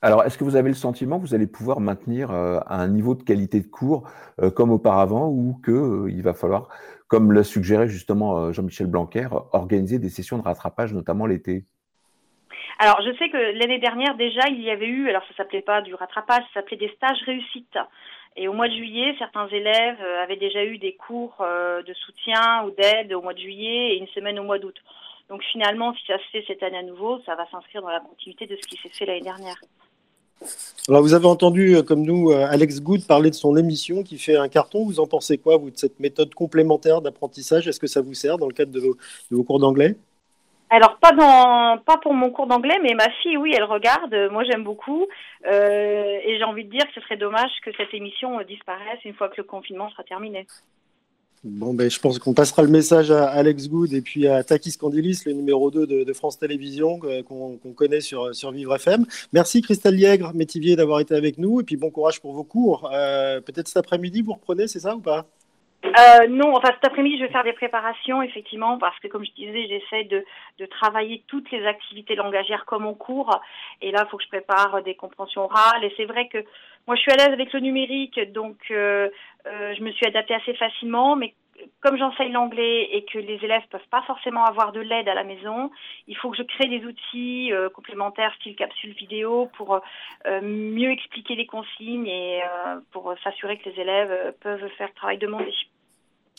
Alors, 0.02 0.24
est-ce 0.24 0.38
que 0.38 0.44
vous 0.44 0.56
avez 0.56 0.70
le 0.70 0.74
sentiment 0.74 1.18
que 1.18 1.26
vous 1.26 1.34
allez 1.34 1.46
pouvoir 1.46 1.80
maintenir 1.80 2.30
euh, 2.30 2.58
un 2.66 2.88
niveau 2.88 3.14
de 3.14 3.22
qualité 3.22 3.60
de 3.60 3.66
cours 3.66 4.08
euh, 4.40 4.50
comme 4.50 4.70
auparavant 4.70 5.28
ou 5.28 5.60
qu'il 5.62 5.74
euh, 5.74 6.22
va 6.22 6.32
falloir, 6.32 6.68
comme 7.06 7.32
l'a 7.32 7.44
suggéré 7.44 7.86
justement 7.86 8.50
Jean-Michel 8.50 8.86
Blanquer, 8.86 9.28
organiser 9.52 9.98
des 9.98 10.08
sessions 10.08 10.38
de 10.38 10.42
rattrapage, 10.42 10.94
notamment 10.94 11.26
l'été? 11.26 11.64
Alors, 12.78 13.02
je 13.02 13.14
sais 13.18 13.28
que 13.28 13.58
l'année 13.58 13.78
dernière, 13.78 14.16
déjà, 14.16 14.48
il 14.48 14.62
y 14.62 14.70
avait 14.70 14.86
eu, 14.86 15.10
alors 15.10 15.22
ça 15.28 15.34
s'appelait 15.36 15.60
pas 15.60 15.82
du 15.82 15.94
rattrapage, 15.94 16.44
ça 16.54 16.60
s'appelait 16.60 16.78
des 16.78 16.92
stages 16.96 17.20
réussites. 17.26 17.78
Et 18.36 18.48
au 18.48 18.54
mois 18.54 18.68
de 18.68 18.74
juillet, 18.74 19.14
certains 19.18 19.48
élèves 19.48 20.00
avaient 20.22 20.36
déjà 20.36 20.64
eu 20.64 20.78
des 20.78 20.94
cours 20.94 21.34
de 21.40 21.92
soutien 21.92 22.64
ou 22.64 22.70
d'aide 22.70 23.12
au 23.12 23.20
mois 23.20 23.34
de 23.34 23.40
juillet 23.40 23.94
et 23.94 23.98
une 23.98 24.06
semaine 24.08 24.38
au 24.38 24.44
mois 24.44 24.58
d'août. 24.58 24.76
Donc 25.28 25.42
finalement, 25.52 25.92
si 25.94 26.06
ça 26.06 26.16
se 26.18 26.24
fait 26.32 26.44
cette 26.46 26.62
année 26.62 26.78
à 26.78 26.82
nouveau, 26.82 27.20
ça 27.26 27.34
va 27.34 27.46
s'inscrire 27.50 27.82
dans 27.82 27.90
la 27.90 28.00
continuité 28.00 28.46
de 28.46 28.56
ce 28.56 28.66
qui 28.66 28.76
s'est 28.76 28.88
fait 28.88 29.04
l'année 29.04 29.20
dernière. 29.20 29.56
Alors, 30.88 31.02
vous 31.02 31.14
avez 31.14 31.26
entendu, 31.26 31.76
euh, 31.76 31.82
comme 31.82 32.02
nous, 32.02 32.30
euh, 32.30 32.46
Alex 32.50 32.80
Good 32.80 33.06
parler 33.06 33.30
de 33.30 33.34
son 33.34 33.56
émission 33.56 34.02
qui 34.02 34.18
fait 34.18 34.36
un 34.36 34.48
carton. 34.48 34.84
Vous 34.84 34.98
en 34.98 35.06
pensez 35.06 35.38
quoi, 35.38 35.56
vous, 35.56 35.70
de 35.70 35.76
cette 35.76 36.00
méthode 36.00 36.34
complémentaire 36.34 37.00
d'apprentissage? 37.02 37.68
Est-ce 37.68 37.78
que 37.78 37.86
ça 37.86 38.00
vous 38.00 38.14
sert 38.14 38.38
dans 38.38 38.46
le 38.46 38.54
cadre 38.54 38.72
de 38.72 38.80
vos, 39.30 39.44
cours 39.44 39.60
d'anglais? 39.60 39.96
Alors 40.72 40.98
pas 40.98 41.10
dans 41.10 41.78
pas 41.78 41.96
pour 41.96 42.14
mon 42.14 42.30
cours 42.30 42.46
d'anglais, 42.46 42.78
mais 42.80 42.94
ma 42.94 43.10
fille 43.22 43.36
oui, 43.36 43.52
elle 43.56 43.64
regarde. 43.64 44.14
Moi 44.30 44.44
j'aime 44.44 44.62
beaucoup 44.62 45.04
euh, 45.44 46.18
et 46.24 46.38
j'ai 46.38 46.44
envie 46.44 46.64
de 46.64 46.70
dire 46.70 46.86
que 46.86 46.92
ce 46.94 47.00
serait 47.00 47.16
dommage 47.16 47.50
que 47.64 47.72
cette 47.76 47.92
émission 47.92 48.40
disparaisse 48.42 49.00
une 49.04 49.14
fois 49.14 49.28
que 49.28 49.38
le 49.38 49.42
confinement 49.42 49.90
sera 49.90 50.04
terminé. 50.04 50.46
Bon, 51.42 51.72
ben, 51.72 51.90
je 51.90 51.98
pense 51.98 52.18
qu'on 52.18 52.34
passera 52.34 52.62
le 52.62 52.68
message 52.68 53.10
à 53.10 53.30
Alex 53.30 53.70
Good 53.70 53.94
et 53.94 54.02
puis 54.02 54.28
à 54.28 54.44
Takis 54.44 54.76
Candilis, 54.76 55.22
le 55.24 55.32
numéro 55.32 55.70
2 55.70 56.04
de, 56.04 56.12
France 56.12 56.38
Télévisions, 56.38 57.00
euh, 57.04 57.22
qu'on 57.22 57.56
connaît 57.74 58.02
sur, 58.02 58.34
sur 58.34 58.50
Vivre 58.50 58.74
FM. 58.74 59.06
Merci 59.32 59.62
Christelle 59.62 59.94
Liègre, 59.94 60.34
Métivier, 60.34 60.76
d'avoir 60.76 61.00
été 61.00 61.14
avec 61.14 61.38
nous 61.38 61.62
et 61.62 61.64
puis 61.64 61.76
bon 61.76 61.90
courage 61.90 62.20
pour 62.20 62.34
vos 62.34 62.44
cours. 62.44 62.90
Euh, 62.92 63.40
peut-être 63.40 63.68
cet 63.68 63.78
après-midi, 63.78 64.20
vous 64.20 64.34
reprenez, 64.34 64.68
c'est 64.68 64.80
ça 64.80 64.94
ou 64.94 65.00
pas? 65.00 65.24
Euh, 65.82 66.28
non, 66.28 66.54
enfin 66.54 66.68
cet 66.74 66.84
après-midi, 66.84 67.16
je 67.18 67.24
vais 67.24 67.32
faire 67.32 67.42
des 67.42 67.54
préparations, 67.54 68.20
effectivement, 68.20 68.76
parce 68.76 68.98
que 69.00 69.08
comme 69.08 69.24
je 69.24 69.32
disais, 69.32 69.66
j'essaie 69.66 70.04
de, 70.04 70.24
travailler 70.66 71.24
toutes 71.26 71.50
les 71.50 71.64
activités 71.64 72.16
langagières 72.16 72.66
comme 72.66 72.84
en 72.84 72.92
cours. 72.92 73.40
Et 73.80 73.90
là, 73.92 74.04
il 74.06 74.10
faut 74.10 74.18
que 74.18 74.24
je 74.24 74.28
prépare 74.28 74.82
des 74.82 74.94
compréhensions 74.94 75.44
orales. 75.44 75.82
Et 75.84 75.92
c'est 75.96 76.04
vrai 76.04 76.28
que 76.28 76.44
moi, 76.86 76.96
je 76.96 77.00
suis 77.00 77.12
à 77.12 77.16
l'aise 77.16 77.32
avec 77.32 77.52
le 77.54 77.60
numérique, 77.60 78.20
donc 78.32 78.56
je 79.44 79.82
me 79.82 79.90
suis 79.92 80.06
adaptée 80.06 80.34
assez 80.34 80.54
facilement. 80.54 81.16
Mais 81.16 81.34
comme 81.80 81.96
j'enseigne 81.96 82.32
l'anglais 82.32 82.88
et 82.92 83.04
que 83.04 83.18
les 83.18 83.38
élèves 83.42 83.62
peuvent 83.70 83.88
pas 83.90 84.02
forcément 84.02 84.44
avoir 84.44 84.72
de 84.72 84.80
l'aide 84.80 85.08
à 85.08 85.14
la 85.14 85.24
maison, 85.24 85.70
il 86.06 86.16
faut 86.16 86.30
que 86.30 86.36
je 86.36 86.42
crée 86.42 86.68
des 86.68 86.84
outils 86.84 87.52
euh, 87.52 87.68
complémentaires, 87.70 88.34
style 88.36 88.56
capsule 88.56 88.92
vidéo, 88.92 89.50
pour 89.56 89.80
euh, 90.26 90.40
mieux 90.42 90.90
expliquer 90.90 91.34
les 91.34 91.46
consignes 91.46 92.06
et 92.06 92.42
euh, 92.42 92.80
pour 92.92 93.14
s'assurer 93.22 93.58
que 93.58 93.68
les 93.68 93.80
élèves 93.80 94.34
peuvent 94.40 94.68
faire 94.76 94.88
le 94.88 94.94
travail 94.94 95.18
demandé. 95.18 95.52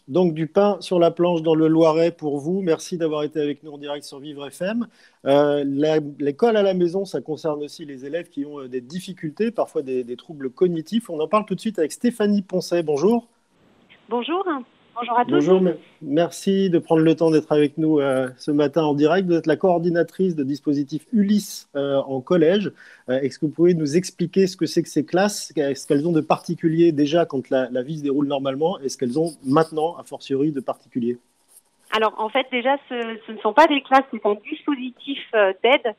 Donc 0.08 0.34
du 0.34 0.48
pain 0.48 0.78
sur 0.82 1.00
la 1.00 1.12
planche 1.12 1.42
dans 1.42 1.56
le 1.56 1.68
Loiret 1.68 2.12
pour 2.12 2.38
vous. 2.40 2.62
Merci 2.62 2.98
d'avoir 2.98 3.24
été 3.24 3.40
avec 3.40 3.64
nous 3.64 3.72
en 3.72 3.78
direct 3.78 4.04
sur 4.04 4.20
Vivre 4.20 4.48
FM. 4.48 4.88
L'école 5.24 6.58
à 6.58 6.64
la 6.64 6.74
maison, 6.74 7.06
ça 7.06 7.22
concerne 7.22 7.64
aussi 7.64 7.86
les 7.86 8.06
élèves 8.06 8.30
qui 8.30 8.46
ont 8.46 8.66
des 8.68 8.82
difficultés, 8.82 9.52
parfois 9.52 9.84
des, 9.84 10.04
des 10.04 10.18
troubles 10.18 10.50
cognitifs. 10.50 11.10
On 11.10 11.20
en 11.20 11.28
parle 11.28 11.46
tout 11.46 11.56
de 11.56 11.62
suite 11.62 11.80
avec 11.80 11.92
Stéphanie 11.92 12.42
Poncet. 12.42 12.84
Bonjour. 12.84 13.28
Bonjour. 14.10 14.44
Bonjour 14.94 15.18
à 15.18 15.26
tous. 15.26 15.32
Bonjour, 15.32 15.62
merci 16.02 16.70
de 16.70 16.78
prendre 16.78 17.02
le 17.02 17.16
temps 17.16 17.32
d'être 17.32 17.52
avec 17.52 17.78
nous 17.78 18.00
euh, 18.00 18.28
ce 18.38 18.52
matin 18.52 18.84
en 18.84 18.94
direct. 18.94 19.28
Vous 19.28 19.36
êtes 19.36 19.48
la 19.48 19.56
coordinatrice 19.56 20.36
de 20.36 20.44
dispositif 20.44 21.06
Ulysse 21.14 21.70
euh, 21.76 21.98
en 21.98 22.20
collège. 22.20 22.72
Euh, 23.10 23.20
est-ce 23.22 23.40
que 23.40 23.46
vous 23.46 23.52
pouvez 23.52 23.74
nous 23.74 23.96
expliquer 23.96 24.48
ce 24.48 24.58
que 24.58 24.66
c'est 24.66 24.84
que 24.84 24.90
ces 24.90 25.06
classes? 25.06 25.54
Ce 25.56 25.88
qu'elles 25.88 26.08
ont 26.08 26.12
de 26.12 26.22
particulier 26.22 26.92
déjà 26.92 27.26
quand 27.26 27.50
la, 27.50 27.70
la, 27.72 27.84
vie 27.84 28.00
se 28.00 28.04
déroule 28.04 28.28
normalement 28.28 28.80
et 28.80 28.90
ce 28.90 28.98
qu'elles 28.98 29.18
ont 29.18 29.32
maintenant, 29.46 29.96
a 29.98 30.04
fortiori, 30.04 30.52
de 30.52 30.60
particulier? 30.60 31.18
Alors 31.92 32.14
en 32.18 32.30
fait, 32.30 32.46
déjà, 32.52 32.76
ce, 32.90 33.18
ce, 33.28 33.32
ne 33.32 33.38
sont 33.40 33.54
pas 33.54 33.68
des 33.68 33.82
classes, 33.82 34.06
c'est 34.12 34.26
un 34.26 34.36
dispositif 34.50 35.20
d'aide 35.64 35.96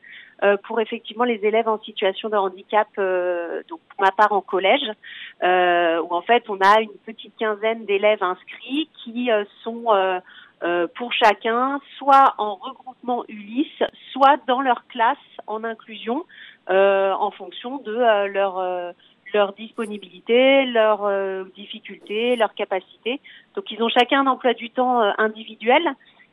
pour 0.63 0.81
effectivement 0.81 1.23
les 1.23 1.39
élèves 1.45 1.67
en 1.67 1.79
situation 1.79 2.29
de 2.29 2.35
handicap, 2.35 2.87
euh, 2.97 3.61
donc 3.69 3.79
pour 3.89 4.01
ma 4.01 4.11
part 4.11 4.33
en 4.33 4.41
collège, 4.41 4.89
euh, 5.43 6.01
où 6.01 6.13
en 6.13 6.21
fait 6.21 6.43
on 6.49 6.59
a 6.59 6.81
une 6.81 6.97
petite 7.05 7.33
quinzaine 7.37 7.85
d'élèves 7.85 8.21
inscrits 8.21 8.89
qui 9.03 9.29
sont 9.63 9.85
pour 10.95 11.11
chacun 11.11 11.81
soit 11.97 12.35
en 12.37 12.55
regroupement 12.55 13.25
Ulysse, 13.27 13.83
soit 14.13 14.37
dans 14.47 14.61
leur 14.61 14.87
classe 14.87 15.17
en 15.45 15.63
inclusion 15.63 16.23
en 16.69 17.31
fonction 17.31 17.77
de 17.79 18.27
leur 18.27 18.93
leur 19.33 19.53
disponibilité, 19.53 20.65
leurs 20.65 21.09
difficultés, 21.55 22.35
leurs 22.37 22.53
capacités. 22.53 23.19
Donc 23.55 23.71
ils 23.71 23.81
ont 23.83 23.89
chacun 23.89 24.21
un 24.21 24.27
emploi 24.27 24.53
du 24.53 24.69
temps 24.69 25.01
individuel 25.17 25.83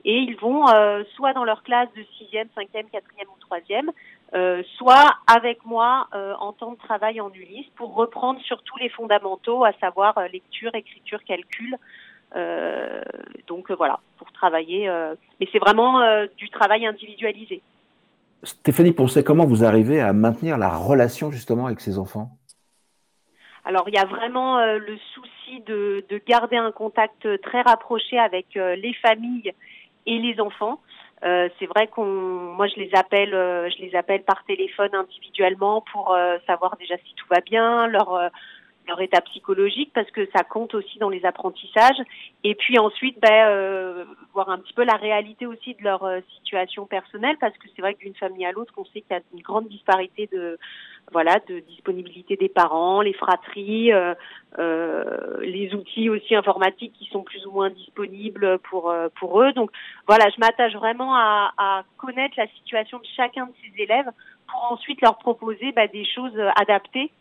et 0.04 0.18
ils 0.18 0.36
vont 0.36 0.68
euh, 0.68 1.04
soit 1.14 1.32
dans 1.32 1.44
leur 1.44 1.62
classe 1.62 1.88
de 1.94 2.02
6e, 2.02 2.46
5e, 2.56 2.90
4e 2.90 3.26
ou 3.28 3.54
3e, 3.54 3.90
euh, 4.32 4.62
soit 4.76 5.16
avec 5.26 5.64
moi 5.64 6.06
euh, 6.14 6.34
en 6.38 6.52
temps 6.52 6.72
de 6.72 6.78
travail 6.78 7.20
en 7.20 7.32
Ulysse 7.32 7.66
pour 7.74 7.94
reprendre 7.94 8.40
surtout 8.42 8.76
les 8.78 8.88
fondamentaux, 8.88 9.64
à 9.64 9.72
savoir 9.80 10.16
euh, 10.18 10.28
lecture, 10.28 10.72
écriture, 10.74 11.22
calcul. 11.24 11.76
Donc 13.48 13.72
voilà, 13.72 13.98
pour 14.16 14.30
travailler. 14.30 14.88
mais 15.40 15.48
c'est 15.50 15.58
vraiment 15.58 16.00
du 16.36 16.48
travail 16.48 16.86
individualisé. 16.86 17.60
Stéphanie 18.44 18.92
Poncet, 18.92 19.24
comment 19.24 19.44
vous 19.44 19.64
arrivez 19.64 20.00
à 20.00 20.12
maintenir 20.12 20.56
la 20.56 20.76
relation 20.76 21.32
justement 21.32 21.66
avec 21.66 21.80
ces 21.80 21.98
enfants? 21.98 22.30
Alors 23.64 23.88
il 23.88 23.96
y 23.96 23.98
a 23.98 24.04
vraiment 24.04 24.64
le 24.64 24.96
souci 25.12 25.60
de, 25.66 26.04
de, 26.08 26.20
garder 26.24 26.56
un 26.56 26.70
contact 26.70 27.26
très 27.42 27.62
rapproché 27.62 28.16
avec 28.16 28.54
les 28.54 28.94
familles 29.02 29.52
et 30.10 30.18
les 30.18 30.40
enfants. 30.40 30.80
Euh, 31.22 31.48
c'est 31.58 31.66
vrai 31.66 31.86
qu'on, 31.86 32.04
moi 32.04 32.66
je 32.66 32.76
les 32.76 32.90
appelle, 32.94 33.34
euh, 33.34 33.68
je 33.70 33.82
les 33.82 33.94
appelle 33.94 34.22
par 34.22 34.42
téléphone 34.44 34.94
individuellement 34.94 35.84
pour 35.92 36.14
euh, 36.14 36.38
savoir 36.46 36.76
déjà 36.78 36.96
si 36.96 37.14
tout 37.14 37.26
va 37.30 37.40
bien, 37.40 37.86
leur 37.86 38.14
euh, 38.14 38.28
leur 38.90 39.00
état 39.00 39.20
psychologique 39.22 39.90
parce 39.94 40.10
que 40.10 40.28
ça 40.36 40.44
compte 40.44 40.74
aussi 40.74 40.98
dans 40.98 41.08
les 41.08 41.24
apprentissages. 41.24 42.00
Et 42.44 42.54
puis 42.54 42.78
ensuite, 42.78 43.18
ben, 43.20 44.06
voir 44.34 44.50
un 44.50 44.58
petit 44.58 44.74
peu 44.74 44.84
la 44.84 44.96
réalité 44.96 45.46
aussi 45.46 45.74
de 45.74 45.82
leur 45.82 46.04
situation 46.36 46.86
personnelle 46.86 47.36
parce 47.40 47.56
que 47.58 47.68
c'est 47.74 47.82
vrai 47.82 47.94
que 47.94 48.00
d'une 48.00 48.14
famille 48.14 48.44
à 48.44 48.52
l'autre, 48.52 48.74
on 48.76 48.84
sait 48.86 49.00
qu'il 49.00 49.12
y 49.12 49.14
a 49.14 49.20
une 49.32 49.42
grande 49.42 49.68
disparité 49.68 50.28
de 50.32 50.58
voilà, 51.12 51.40
de 51.48 51.60
disponibilité 51.60 52.36
des 52.36 52.48
parents, 52.48 53.00
les 53.00 53.12
fratries, 53.12 53.92
euh, 53.92 54.14
euh, 54.58 55.38
les 55.40 55.74
outils 55.74 56.08
aussi 56.08 56.34
informatiques 56.34 56.92
qui 56.92 57.06
sont 57.06 57.22
plus 57.22 57.44
ou 57.46 57.52
moins 57.52 57.70
disponibles 57.70 58.58
pour 58.70 58.90
euh, 58.90 59.08
pour 59.18 59.42
eux. 59.42 59.52
Donc 59.52 59.70
voilà, 60.06 60.28
je 60.30 60.38
m'attache 60.40 60.74
vraiment 60.74 61.14
à, 61.14 61.52
à, 61.58 61.82
connaître 61.98 62.34
la 62.36 62.46
situation 62.48 62.98
de 62.98 63.06
chacun 63.16 63.46
de 63.46 63.52
ces 63.62 63.82
élèves 63.82 64.10
pour 64.46 64.72
ensuite 64.72 65.00
leur 65.00 65.18
proposer 65.18 65.72
bah, 65.72 65.86
des 65.88 66.04
choses 66.04 66.38
adaptées 66.56 67.10
euh, 67.10 67.19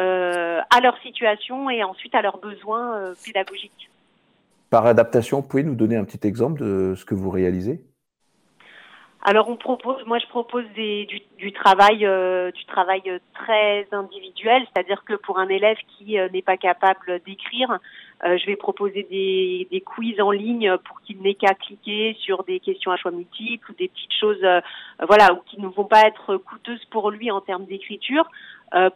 à 0.00 0.80
leur 0.80 0.96
situation 0.98 1.68
et 1.70 1.82
ensuite 1.84 2.14
à 2.14 2.22
leurs 2.22 2.38
besoins 2.38 2.96
euh, 2.96 3.14
pédagogiques. 3.24 3.90
Par 4.70 4.86
adaptation, 4.86 5.40
vous 5.40 5.48
pouvez 5.48 5.64
nous 5.64 5.74
donner 5.74 5.96
un 5.96 6.04
petit 6.04 6.26
exemple 6.26 6.62
de 6.62 6.94
ce 6.94 7.04
que 7.04 7.14
vous 7.14 7.30
réalisez? 7.30 7.84
Alors 9.22 9.50
on 9.50 9.56
propose, 9.56 10.02
moi 10.06 10.18
je 10.18 10.26
propose 10.28 10.64
des, 10.74 11.04
du, 11.04 11.20
du, 11.36 11.52
travail, 11.52 12.06
euh, 12.06 12.50
du 12.52 12.64
travail 12.64 13.02
très 13.34 13.86
individuel, 13.92 14.62
c'est-à-dire 14.72 15.04
que 15.04 15.12
pour 15.14 15.38
un 15.38 15.48
élève 15.48 15.76
qui 15.88 16.18
euh, 16.18 16.30
n'est 16.30 16.40
pas 16.40 16.56
capable 16.56 17.20
d'écrire, 17.26 17.78
euh, 18.24 18.36
je 18.38 18.46
vais 18.46 18.56
proposer 18.56 19.06
des, 19.10 19.66
des, 19.70 19.80
quiz 19.80 20.20
en 20.20 20.30
ligne 20.30 20.76
pour 20.84 21.00
qu'il 21.02 21.20
n'ait 21.22 21.34
qu'à 21.34 21.54
cliquer 21.54 22.16
sur 22.20 22.44
des 22.44 22.60
questions 22.60 22.90
à 22.90 22.96
choix 22.96 23.10
multiples 23.10 23.70
ou 23.70 23.74
des 23.74 23.88
petites 23.88 24.12
choses, 24.12 24.44
voilà, 25.06 25.32
ou 25.32 25.38
qui 25.46 25.60
ne 25.60 25.68
vont 25.68 25.84
pas 25.84 26.02
être 26.02 26.36
coûteuses 26.36 26.84
pour 26.90 27.10
lui 27.10 27.30
en 27.30 27.40
termes 27.40 27.64
d'écriture. 27.64 28.28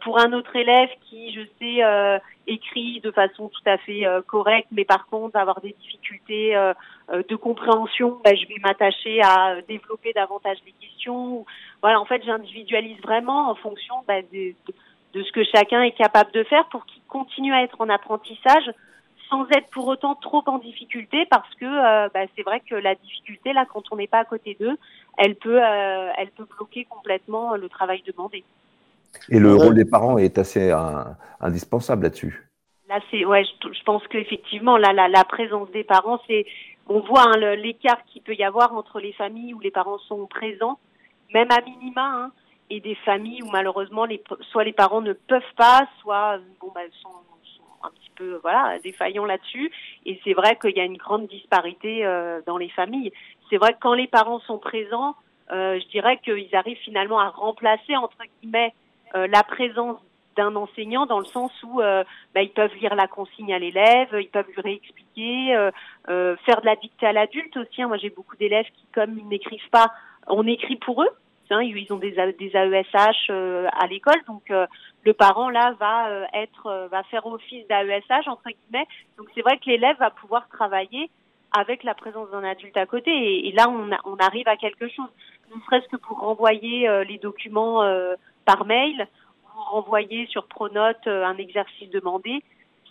pour 0.01 0.19
un 0.19 0.31
autre 0.33 0.55
élève 0.55 0.89
qui, 1.09 1.33
je 1.33 1.41
sais, 1.59 2.21
écrit 2.47 2.99
de 3.01 3.11
façon 3.11 3.49
tout 3.49 3.69
à 3.69 3.77
fait 3.79 4.03
correcte, 4.27 4.67
mais 4.71 4.85
par 4.85 5.07
contre 5.07 5.37
avoir 5.37 5.59
des 5.61 5.75
difficultés 5.81 6.55
euh, 7.11 7.21
de 7.29 7.35
compréhension, 7.35 8.19
ben, 8.23 8.35
je 8.35 8.47
vais 8.47 8.59
m'attacher 8.63 9.21
à 9.21 9.61
développer 9.67 10.11
davantage 10.13 10.57
les 10.65 10.71
questions. 10.71 11.45
Voilà, 11.81 12.01
en 12.01 12.05
fait, 12.05 12.23
j'individualise 12.25 12.99
vraiment 13.01 13.51
en 13.51 13.55
fonction 13.55 13.93
ben, 14.07 14.23
de, 14.33 14.55
de, 15.13 15.23
ce 15.23 15.31
que 15.31 15.43
chacun 15.43 15.83
est 15.83 15.91
capable 15.91 16.31
de 16.31 16.43
faire 16.43 16.65
pour 16.69 16.83
qu'il 16.87 17.03
continue 17.07 17.53
à 17.53 17.61
être 17.61 17.79
en 17.79 17.89
apprentissage 17.89 18.71
sans 19.29 19.47
être 19.49 19.69
pour 19.71 19.87
autant 19.87 20.15
trop 20.15 20.43
en 20.47 20.57
difficulté 20.57 21.25
parce 21.29 21.53
que 21.55 21.65
euh, 21.65 22.09
ben, 22.13 22.27
c'est 22.35 22.43
vrai 22.43 22.61
que 22.61 22.75
la 22.75 22.95
difficulté 22.95 23.53
là 23.53 23.65
quand 23.65 23.83
on 23.91 23.97
n'est 23.97 24.07
pas 24.07 24.19
à 24.19 24.25
côté 24.25 24.55
d'eux 24.59 24.77
elle 25.17 25.35
peut 25.35 25.61
euh, 25.63 26.09
elle 26.17 26.31
peut 26.31 26.45
bloquer 26.57 26.85
complètement 26.85 27.55
le 27.55 27.69
travail 27.69 28.03
demandé. 28.05 28.43
Et 29.29 29.39
le 29.39 29.55
rôle 29.55 29.75
des 29.75 29.85
parents 29.85 30.17
est 30.17 30.37
assez 30.37 30.73
indispensable 31.39 32.03
là-dessus. 32.03 32.47
Là 32.89 32.99
c'est 33.09 33.25
ouais 33.25 33.43
je, 33.43 33.73
je 33.73 33.83
pense 33.83 34.05
qu'effectivement 34.07 34.77
là 34.77 34.93
la, 34.93 35.07
la 35.07 35.23
présence 35.23 35.69
des 35.71 35.83
parents 35.83 36.19
c'est 36.27 36.45
on 36.87 36.99
voit 36.99 37.23
hein, 37.23 37.55
l'écart 37.55 38.03
qu'il 38.05 38.21
peut 38.21 38.35
y 38.35 38.43
avoir 38.43 38.75
entre 38.75 38.99
les 38.99 39.13
familles 39.13 39.53
où 39.53 39.59
les 39.59 39.71
parents 39.71 39.97
sont 39.99 40.27
présents, 40.27 40.77
même 41.33 41.49
à 41.51 41.61
minima, 41.61 42.01
hein, 42.03 42.31
et 42.69 42.79
des 42.79 42.95
familles 42.95 43.41
où 43.43 43.49
malheureusement 43.51 44.05
les, 44.05 44.23
soit 44.51 44.63
les 44.63 44.73
parents 44.73 45.01
ne 45.01 45.13
peuvent 45.13 45.41
pas, 45.57 45.87
soit 46.01 46.37
bon, 46.61 46.71
bah, 46.73 46.81
sont 47.01 47.09
un 47.85 47.91
petit 47.91 48.11
peu 48.15 48.39
voilà 48.41 48.79
défaillants 48.79 49.25
là-dessus. 49.25 49.71
Et 50.05 50.19
c'est 50.23 50.33
vrai 50.33 50.57
qu'il 50.57 50.75
y 50.75 50.79
a 50.79 50.85
une 50.85 50.97
grande 50.97 51.27
disparité 51.27 52.05
euh, 52.05 52.41
dans 52.45 52.57
les 52.57 52.69
familles. 52.69 53.11
C'est 53.49 53.57
vrai 53.57 53.73
que 53.73 53.79
quand 53.79 53.93
les 53.93 54.07
parents 54.07 54.39
sont 54.39 54.57
présents, 54.57 55.15
euh, 55.51 55.79
je 55.79 55.87
dirais 55.89 56.19
qu'ils 56.23 56.55
arrivent 56.55 56.77
finalement 56.77 57.19
à 57.19 57.29
remplacer 57.29 57.95
entre 57.95 58.17
guillemets 58.41 58.73
euh, 59.15 59.27
la 59.27 59.43
présence 59.43 59.99
d'un 60.35 60.55
enseignant 60.57 61.05
dans 61.05 61.19
le 61.19 61.25
sens 61.25 61.51
où 61.63 61.77
bah, 61.79 62.41
ils 62.41 62.51
peuvent 62.53 62.75
lire 62.75 62.93
la 62.93 63.07
consigne 63.07 63.53
à 63.53 63.59
l'élève, 63.59 64.09
ils 64.19 64.27
peuvent 64.27 64.49
lui 64.53 64.61
réexpliquer, 64.61 65.69
faire 66.07 66.59
de 66.59 66.65
la 66.65 66.75
dictée 66.75 67.05
à 67.05 67.13
l'adulte 67.13 67.55
aussi. 67.55 67.81
Hein. 67.81 67.87
Moi, 67.87 67.95
j'ai 67.95 68.09
beaucoup 68.09 68.35
d'élèves 68.35 68.65
qui, 68.65 68.85
comme 68.93 69.17
ils 69.17 69.29
n'écrivent 69.29 69.69
pas, 69.71 69.93
on 70.27 70.45
écrit 70.45 70.75
pour 70.75 71.03
eux. 71.03 71.09
Hein, 71.51 71.61
ils 71.61 71.87
ont 71.93 71.95
des, 71.95 72.11
des 72.37 72.51
AESH 72.53 73.29
à 73.29 73.87
l'école, 73.87 74.21
donc 74.27 74.51
le 75.05 75.13
parent 75.13 75.49
là 75.49 75.75
va 75.79 76.09
être, 76.33 76.87
va 76.91 77.03
faire 77.03 77.25
office 77.25 77.67
d'AESH 77.67 78.27
entre 78.27 78.49
guillemets. 78.49 78.87
Donc 79.17 79.27
c'est 79.35 79.41
vrai 79.41 79.57
que 79.57 79.65
l'élève 79.67 79.97
va 79.97 80.09
pouvoir 80.09 80.47
travailler 80.49 81.09
avec 81.57 81.83
la 81.83 81.93
présence 81.93 82.29
d'un 82.31 82.43
adulte 82.43 82.75
à 82.75 82.85
côté, 82.85 83.47
et, 83.47 83.51
là 83.53 83.69
on, 83.69 84.17
arrive 84.17 84.47
à 84.47 84.57
quelque 84.57 84.89
chose. 84.89 85.09
Ne 85.55 85.61
serait-ce 85.61 85.87
que 85.87 85.95
pour 85.95 86.19
renvoyer 86.19 86.89
les 87.05 87.17
documents 87.17 87.81
par 88.45 88.65
mail, 88.65 89.07
renvoyer 89.55 90.27
sur 90.27 90.45
Pronote 90.47 91.07
euh, 91.07 91.25
un 91.25 91.37
exercice 91.37 91.89
demandé, 91.89 92.43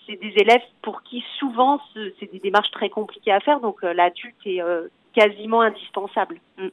c'est 0.07 0.21
des 0.21 0.35
élèves 0.37 0.63
pour 0.83 1.03
qui 1.03 1.25
souvent 1.39 1.81
c'est 1.95 2.31
des 2.31 2.39
démarches 2.39 2.71
très 2.71 2.91
compliquées 2.91 3.33
à 3.33 3.41
faire, 3.41 3.61
donc 3.61 3.83
euh, 3.85 3.93
l'adulte 3.93 4.35
est 4.45 4.61
euh, 4.61 4.89
quasiment 5.15 5.63
indispensable. 5.63 6.41
Mm. 6.59 6.69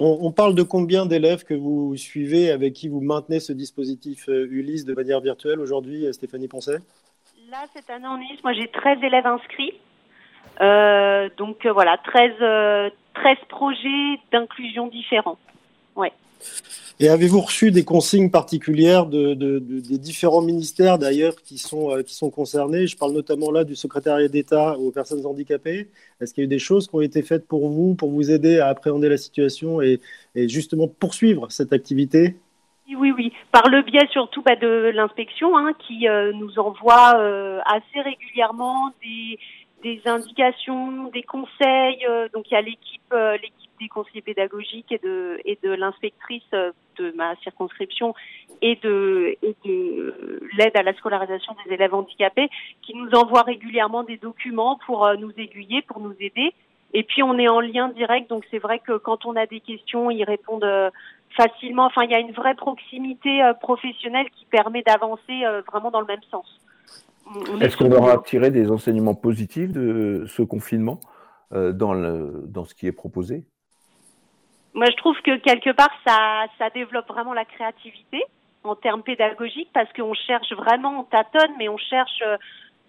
On, 0.00 0.32
parle 0.32 0.56
de 0.56 0.64
combien 0.64 1.06
d'élèves 1.06 1.44
que 1.44 1.54
vous 1.54 1.96
suivez, 1.96 2.50
avec 2.50 2.72
qui 2.72 2.88
vous 2.88 3.00
maintenez 3.00 3.38
ce 3.38 3.52
dispositif 3.52 4.26
Ulysse 4.26 4.84
de 4.84 4.92
manière 4.92 5.20
virtuelle 5.20 5.60
aujourd'hui, 5.60 6.12
Stéphanie 6.12 6.48
Poncet? 6.48 6.78
Là, 7.48 7.64
cette 7.72 7.88
année 7.90 8.06
en 8.06 8.18
Ulysse, 8.18 8.42
moi 8.42 8.54
j'ai 8.54 8.66
13 8.66 8.98
élèves 9.04 9.26
inscrits. 9.26 9.74
Euh, 10.60 11.28
donc 11.36 11.64
voilà, 11.64 11.96
13, 11.98 12.90
13 13.14 13.36
projets 13.48 14.20
d'inclusion 14.32 14.88
différents. 14.88 15.38
Ouais. 15.94 16.12
Et 17.00 17.08
avez-vous 17.08 17.40
reçu 17.40 17.72
des 17.72 17.84
consignes 17.84 18.30
particulières 18.30 19.06
de, 19.06 19.34
de, 19.34 19.58
de, 19.58 19.80
des 19.80 19.98
différents 19.98 20.42
ministères 20.42 20.96
d'ailleurs 20.96 21.34
qui 21.42 21.58
sont, 21.58 21.90
euh, 21.90 22.02
qui 22.02 22.14
sont 22.14 22.30
concernés? 22.30 22.86
Je 22.86 22.96
parle 22.96 23.12
notamment 23.12 23.50
là 23.50 23.64
du 23.64 23.74
secrétariat 23.74 24.28
d'État 24.28 24.78
aux 24.78 24.92
personnes 24.92 25.26
handicapées. 25.26 25.88
Est-ce 26.20 26.32
qu'il 26.32 26.42
y 26.42 26.44
a 26.44 26.46
eu 26.46 26.48
des 26.48 26.60
choses 26.60 26.86
qui 26.86 26.94
ont 26.94 27.00
été 27.00 27.22
faites 27.22 27.48
pour 27.48 27.68
vous, 27.68 27.96
pour 27.96 28.10
vous 28.10 28.30
aider 28.30 28.60
à 28.60 28.68
appréhender 28.68 29.08
la 29.08 29.16
situation 29.16 29.82
et, 29.82 30.00
justement 30.36 30.86
poursuivre 30.86 31.50
cette 31.50 31.72
activité? 31.72 32.36
Oui, 32.96 33.10
oui, 33.10 33.32
par 33.50 33.68
le 33.68 33.82
biais 33.82 34.06
surtout 34.12 34.42
bah, 34.42 34.54
de 34.54 34.92
l'inspection 34.94 35.56
hein, 35.56 35.72
qui 35.80 36.06
euh, 36.06 36.32
nous 36.32 36.60
envoie 36.60 37.16
euh, 37.16 37.58
assez 37.64 38.00
régulièrement 38.02 38.92
des, 39.02 40.00
indications, 40.06 41.10
des 41.12 41.24
conseils. 41.24 42.06
Donc 42.32 42.50
il 42.50 42.54
y 42.54 42.56
a 42.56 42.62
l'équipe 42.62 43.14
des 43.80 43.88
conseillers 43.88 44.22
pédagogiques 44.22 44.90
et 44.92 44.98
de, 44.98 45.40
et 45.44 45.58
de 45.62 45.70
l'inspectrice 45.70 46.48
de 46.50 47.12
ma 47.16 47.34
circonscription 47.36 48.14
et 48.62 48.76
de, 48.82 49.36
et 49.42 49.56
de 49.64 50.40
l'aide 50.56 50.76
à 50.76 50.82
la 50.82 50.94
scolarisation 50.94 51.54
des 51.64 51.74
élèves 51.74 51.94
handicapés 51.94 52.48
qui 52.82 52.94
nous 52.96 53.10
envoient 53.10 53.42
régulièrement 53.42 54.04
des 54.04 54.16
documents 54.16 54.78
pour 54.86 55.08
nous 55.18 55.32
aiguiller, 55.36 55.82
pour 55.82 56.00
nous 56.00 56.14
aider. 56.20 56.52
Et 56.92 57.02
puis 57.02 57.22
on 57.22 57.38
est 57.38 57.48
en 57.48 57.60
lien 57.60 57.88
direct, 57.88 58.30
donc 58.30 58.44
c'est 58.50 58.60
vrai 58.60 58.78
que 58.78 58.96
quand 58.96 59.26
on 59.26 59.34
a 59.36 59.46
des 59.46 59.60
questions, 59.60 60.10
ils 60.10 60.24
répondent 60.24 60.90
facilement. 61.36 61.86
Enfin, 61.86 62.04
il 62.04 62.10
y 62.10 62.14
a 62.14 62.20
une 62.20 62.32
vraie 62.32 62.54
proximité 62.54 63.42
professionnelle 63.60 64.28
qui 64.30 64.44
permet 64.44 64.82
d'avancer 64.82 65.42
vraiment 65.66 65.90
dans 65.90 66.00
le 66.00 66.06
même 66.06 66.22
sens. 66.30 66.60
Est-ce 67.60 67.76
qu'on 67.76 67.90
aura 67.92 68.18
tiré 68.18 68.50
des 68.50 68.70
enseignements 68.70 69.14
positifs 69.14 69.72
de 69.72 70.24
ce 70.26 70.42
confinement 70.42 71.00
euh, 71.52 71.72
dans, 71.72 71.94
le, 71.94 72.44
dans 72.46 72.64
ce 72.64 72.74
qui 72.74 72.86
est 72.86 72.92
proposé? 72.92 73.44
Moi, 74.74 74.86
je 74.90 74.96
trouve 74.96 75.20
que 75.22 75.36
quelque 75.36 75.70
part, 75.70 75.90
ça, 76.06 76.46
ça 76.58 76.70
développe 76.70 77.08
vraiment 77.08 77.32
la 77.32 77.44
créativité 77.44 78.22
en 78.64 78.74
termes 78.74 79.02
pédagogiques 79.02 79.70
parce 79.72 79.92
qu'on 79.92 80.14
cherche 80.14 80.52
vraiment, 80.52 81.00
on 81.00 81.04
tâtonne, 81.04 81.52
mais 81.58 81.68
on 81.68 81.76
cherche 81.76 82.22
euh, 82.26 82.36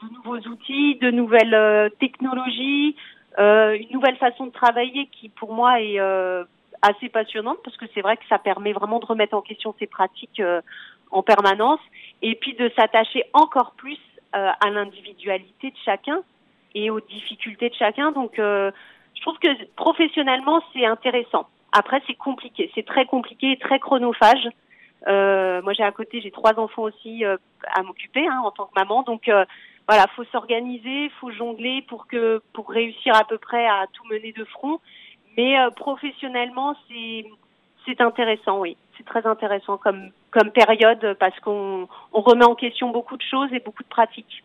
de 0.01 0.13
nouveaux 0.13 0.39
outils, 0.49 0.95
de 0.95 1.11
nouvelles 1.11 1.53
euh, 1.53 1.89
technologies, 1.99 2.95
une 3.37 3.91
nouvelle 3.91 4.15
façon 4.15 4.45
de 4.47 4.51
travailler 4.51 5.07
qui, 5.07 5.27
pour 5.27 5.53
moi, 5.53 5.81
est 5.81 5.99
assez 6.81 7.09
passionnante 7.09 7.57
parce 7.65 7.75
que 7.75 7.85
c'est 7.93 7.99
vrai 7.99 8.15
que 8.15 8.23
ça 8.29 8.39
permet 8.39 8.71
vraiment 8.71 8.99
de 8.99 9.05
remettre 9.05 9.33
en 9.33 9.41
question 9.41 9.75
ces 9.77 9.87
pratiques 9.87 10.41
en 11.11 11.21
permanence 11.21 11.81
et 12.21 12.35
puis 12.35 12.53
de 12.53 12.71
s'attacher 12.77 13.23
encore 13.33 13.71
plus 13.71 13.99
euh, 14.35 14.51
à 14.59 14.69
l'individualité 14.69 15.71
de 15.71 15.77
chacun 15.85 16.19
et 16.73 16.89
aux 16.89 16.99
difficultés 16.99 17.69
de 17.69 17.75
chacun. 17.75 18.11
Donc, 18.11 18.37
euh, 18.37 18.69
je 19.15 19.21
trouve 19.21 19.37
que 19.39 19.47
professionnellement, 19.75 20.61
c'est 20.73 20.85
intéressant. 20.85 21.47
Après, 21.77 22.01
c'est 22.07 22.15
compliqué. 22.15 22.71
C'est 22.73 22.85
très 22.85 23.05
compliqué 23.05 23.51
et 23.51 23.57
très 23.57 23.79
chronophage. 23.79 24.47
Euh, 25.07 25.61
moi, 25.61 25.73
j'ai 25.73 25.83
à 25.83 25.91
côté, 25.91 26.21
j'ai 26.21 26.31
trois 26.31 26.57
enfants 26.57 26.83
aussi 26.83 27.23
à 27.25 27.83
m'occuper 27.83 28.25
hein, 28.27 28.41
en 28.43 28.51
tant 28.51 28.65
que 28.65 28.79
maman. 28.79 29.03
Donc, 29.03 29.29
voilà, 29.87 30.07
faut 30.15 30.23
s'organiser, 30.31 31.09
faut 31.19 31.31
jongler 31.31 31.83
pour 31.87 32.07
que 32.07 32.41
pour 32.53 32.69
réussir 32.69 33.13
à 33.15 33.23
peu 33.25 33.37
près 33.37 33.65
à 33.67 33.85
tout 33.93 34.03
mener 34.09 34.31
de 34.31 34.45
front. 34.45 34.79
Mais 35.37 35.55
professionnellement, 35.75 36.75
c'est 36.87 37.25
c'est 37.85 38.01
intéressant, 38.01 38.59
oui. 38.59 38.77
C'est 38.97 39.05
très 39.05 39.25
intéressant 39.25 39.77
comme, 39.77 40.09
comme 40.31 40.51
période 40.51 41.15
parce 41.19 41.37
qu'on 41.41 41.87
on 42.13 42.21
remet 42.21 42.45
en 42.45 42.55
question 42.55 42.91
beaucoup 42.91 43.17
de 43.17 43.23
choses 43.29 43.51
et 43.53 43.59
beaucoup 43.59 43.83
de 43.83 43.89
pratiques. 43.89 44.43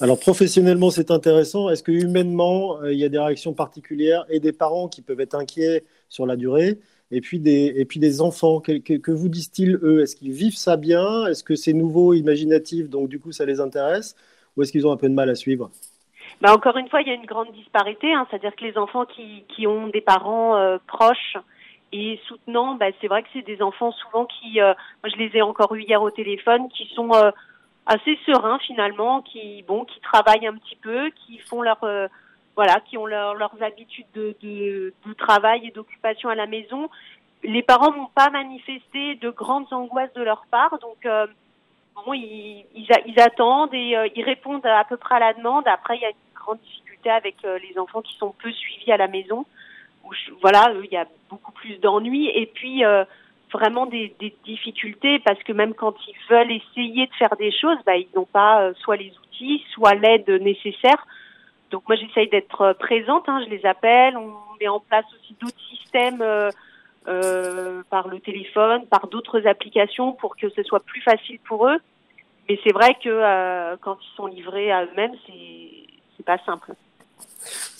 Alors 0.00 0.18
professionnellement, 0.18 0.90
c'est 0.90 1.10
intéressant. 1.10 1.68
Est-ce 1.70 1.82
que 1.82 1.92
humainement, 1.92 2.78
euh, 2.80 2.92
il 2.92 2.98
y 2.98 3.04
a 3.04 3.08
des 3.08 3.18
réactions 3.18 3.52
particulières 3.52 4.24
et 4.28 4.40
des 4.40 4.52
parents 4.52 4.88
qui 4.88 5.02
peuvent 5.02 5.20
être 5.20 5.34
inquiets 5.34 5.84
sur 6.08 6.26
la 6.26 6.36
durée. 6.36 6.78
Et 7.10 7.20
puis 7.20 7.38
des, 7.38 7.72
et 7.76 7.84
puis 7.84 8.00
des 8.00 8.20
enfants, 8.20 8.60
que, 8.60 8.78
que, 8.78 9.10
vous 9.12 9.28
disent-ils 9.28 9.76
eux? 9.82 10.00
Est-ce 10.00 10.16
qu'ils 10.16 10.32
vivent 10.32 10.56
ça 10.56 10.76
bien? 10.76 11.26
Est-ce 11.26 11.44
que 11.44 11.54
c'est 11.54 11.72
nouveau, 11.72 12.14
imaginatif, 12.14 12.88
donc 12.88 13.08
du 13.08 13.20
coup 13.20 13.32
ça 13.32 13.44
les 13.44 13.60
intéresse? 13.60 14.16
Ou 14.56 14.62
est-ce 14.62 14.72
qu'ils 14.72 14.86
ont 14.86 14.92
un 14.92 14.96
peu 14.96 15.08
de 15.08 15.14
mal 15.14 15.30
à 15.30 15.34
suivre? 15.34 15.70
Bah 16.40 16.52
encore 16.52 16.76
une 16.76 16.88
fois, 16.88 17.02
il 17.02 17.08
y 17.08 17.10
a 17.10 17.14
une 17.14 17.26
grande 17.26 17.52
disparité, 17.52 18.12
hein, 18.12 18.26
c'est-à-dire 18.28 18.56
que 18.56 18.64
les 18.64 18.76
enfants 18.76 19.04
qui, 19.04 19.44
qui 19.48 19.66
ont 19.66 19.88
des 19.88 20.00
parents 20.00 20.56
euh, 20.56 20.78
proches 20.86 21.36
et 21.92 22.18
soutenant, 22.26 22.74
bah, 22.74 22.86
c'est 23.00 23.06
vrai 23.06 23.22
que 23.22 23.28
c'est 23.32 23.46
des 23.46 23.62
enfants 23.62 23.92
souvent 23.92 24.26
qui, 24.26 24.60
euh, 24.60 24.74
je 25.04 25.16
les 25.16 25.30
ai 25.36 25.42
encore 25.42 25.74
eu 25.76 25.82
hier 25.82 26.02
au 26.02 26.10
téléphone, 26.10 26.68
qui 26.70 26.92
sont 26.94 27.14
euh, 27.14 27.30
assez 27.86 28.18
sereins 28.26 28.58
finalement, 28.58 29.22
qui 29.22 29.62
bon, 29.68 29.84
qui 29.84 30.00
travaillent 30.00 30.46
un 30.48 30.54
petit 30.54 30.76
peu, 30.76 31.10
qui 31.10 31.38
font 31.38 31.62
leur 31.62 31.78
voilà, 32.56 32.80
qui 32.80 32.98
ont 32.98 33.06
leur, 33.06 33.34
leurs 33.34 33.62
habitudes 33.62 34.06
de, 34.14 34.36
de, 34.42 34.94
de 35.06 35.12
travail 35.14 35.66
et 35.66 35.70
d'occupation 35.70 36.28
à 36.28 36.34
la 36.34 36.46
maison. 36.46 36.88
Les 37.42 37.62
parents 37.62 37.92
n'ont 37.92 38.10
pas 38.14 38.30
manifesté 38.30 39.16
de 39.16 39.30
grandes 39.30 39.72
angoisses 39.72 40.12
de 40.14 40.22
leur 40.22 40.46
part, 40.50 40.78
donc 40.78 41.06
bon, 41.94 42.12
ils, 42.14 42.64
ils, 42.74 42.88
ils, 43.06 43.20
attendent 43.20 43.74
et 43.74 43.94
ils 44.14 44.24
répondent 44.24 44.64
à 44.64 44.84
peu 44.84 44.96
près 44.96 45.16
à 45.16 45.18
la 45.18 45.34
demande. 45.34 45.68
Après, 45.68 45.96
il 45.96 46.02
y 46.02 46.06
a 46.06 46.10
une 46.10 46.34
grande 46.34 46.58
difficulté 46.60 47.10
avec 47.10 47.36
les 47.42 47.78
enfants 47.78 48.00
qui 48.00 48.16
sont 48.16 48.34
peu 48.42 48.50
suivis 48.50 48.92
à 48.92 48.96
la 48.96 49.08
maison 49.08 49.44
voilà, 50.40 50.72
il 50.82 50.92
y 50.92 50.96
a 50.96 51.06
beaucoup 51.30 51.52
plus 51.52 51.78
d'ennuis 51.78 52.30
et 52.34 52.46
puis 52.46 52.84
euh, 52.84 53.04
vraiment 53.52 53.86
des, 53.86 54.14
des, 54.20 54.34
difficultés 54.44 55.18
parce 55.20 55.42
que 55.42 55.52
même 55.52 55.74
quand 55.74 55.94
ils 56.06 56.16
veulent 56.28 56.52
essayer 56.52 57.06
de 57.06 57.14
faire 57.14 57.36
des 57.36 57.52
choses, 57.52 57.78
bah, 57.86 57.96
ils 57.96 58.08
n'ont 58.14 58.26
pas 58.26 58.62
euh, 58.62 58.74
soit 58.80 58.96
les 58.96 59.12
outils, 59.22 59.64
soit 59.72 59.94
l'aide 59.94 60.28
nécessaire. 60.42 61.06
Donc 61.74 61.82
moi 61.88 61.96
j'essaye 61.96 62.28
d'être 62.28 62.60
euh, 62.60 62.72
présente, 62.72 63.28
hein, 63.28 63.42
je 63.44 63.50
les 63.50 63.66
appelle, 63.66 64.16
on 64.16 64.32
met 64.60 64.68
en 64.68 64.78
place 64.78 65.04
aussi 65.12 65.34
d'autres 65.40 65.60
systèmes 65.68 66.22
euh, 66.22 66.48
euh, 67.08 67.82
par 67.90 68.06
le 68.06 68.20
téléphone, 68.20 68.86
par 68.86 69.08
d'autres 69.08 69.48
applications 69.48 70.12
pour 70.12 70.36
que 70.36 70.48
ce 70.50 70.62
soit 70.62 70.84
plus 70.84 71.00
facile 71.00 71.40
pour 71.40 71.66
eux. 71.66 71.78
Mais 72.48 72.60
c'est 72.62 72.72
vrai 72.72 72.94
que 73.02 73.74
quand 73.80 73.98
ils 74.00 74.16
sont 74.16 74.26
livrés 74.26 74.70
à 74.70 74.84
eux-mêmes, 74.84 75.16
c'est 75.26 75.88
c'est 76.16 76.24
pas 76.24 76.38
simple. 76.46 76.74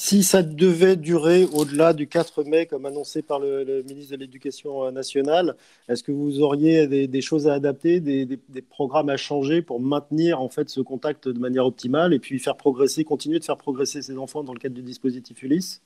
Si 0.07 0.22
ça 0.22 0.42
devait 0.42 0.96
durer 0.96 1.46
au-delà 1.46 1.94
du 1.94 2.07
4 2.07 2.44
mai, 2.44 2.66
comme 2.66 2.84
annoncé 2.84 3.22
par 3.22 3.38
le, 3.38 3.82
ministre 3.88 4.14
de 4.14 4.20
l'Éducation 4.20 4.92
nationale, 4.92 5.55
est-ce 5.88 6.02
que 6.02 6.12
vous 6.12 6.42
auriez 6.42 6.86
des, 7.09 7.20
choses 7.22 7.48
à 7.48 7.55
adapter, 7.55 8.00
des, 8.00 8.38
programmes 8.68 9.09
à 9.09 9.16
changer 9.16 9.62
pour 9.62 9.80
maintenir 9.80 10.42
en 10.42 10.50
fait 10.50 10.68
ce 10.68 10.82
contact 10.82 11.26
de 11.26 11.38
manière 11.38 11.64
optimale 11.64 12.12
et 12.12 12.18
puis 12.18 12.38
faire 12.38 12.59
progresser, 12.59 13.02
continuer 13.02 13.38
de 13.38 13.44
faire 13.44 13.57
progresser 13.57 14.02
ces 14.02 14.18
enfants 14.18 14.44
dans 14.44 14.52
le 14.52 14.59
cadre 14.59 14.74
du 14.74 14.82
dispositif 14.82 15.42
Ulysse? 15.42 15.82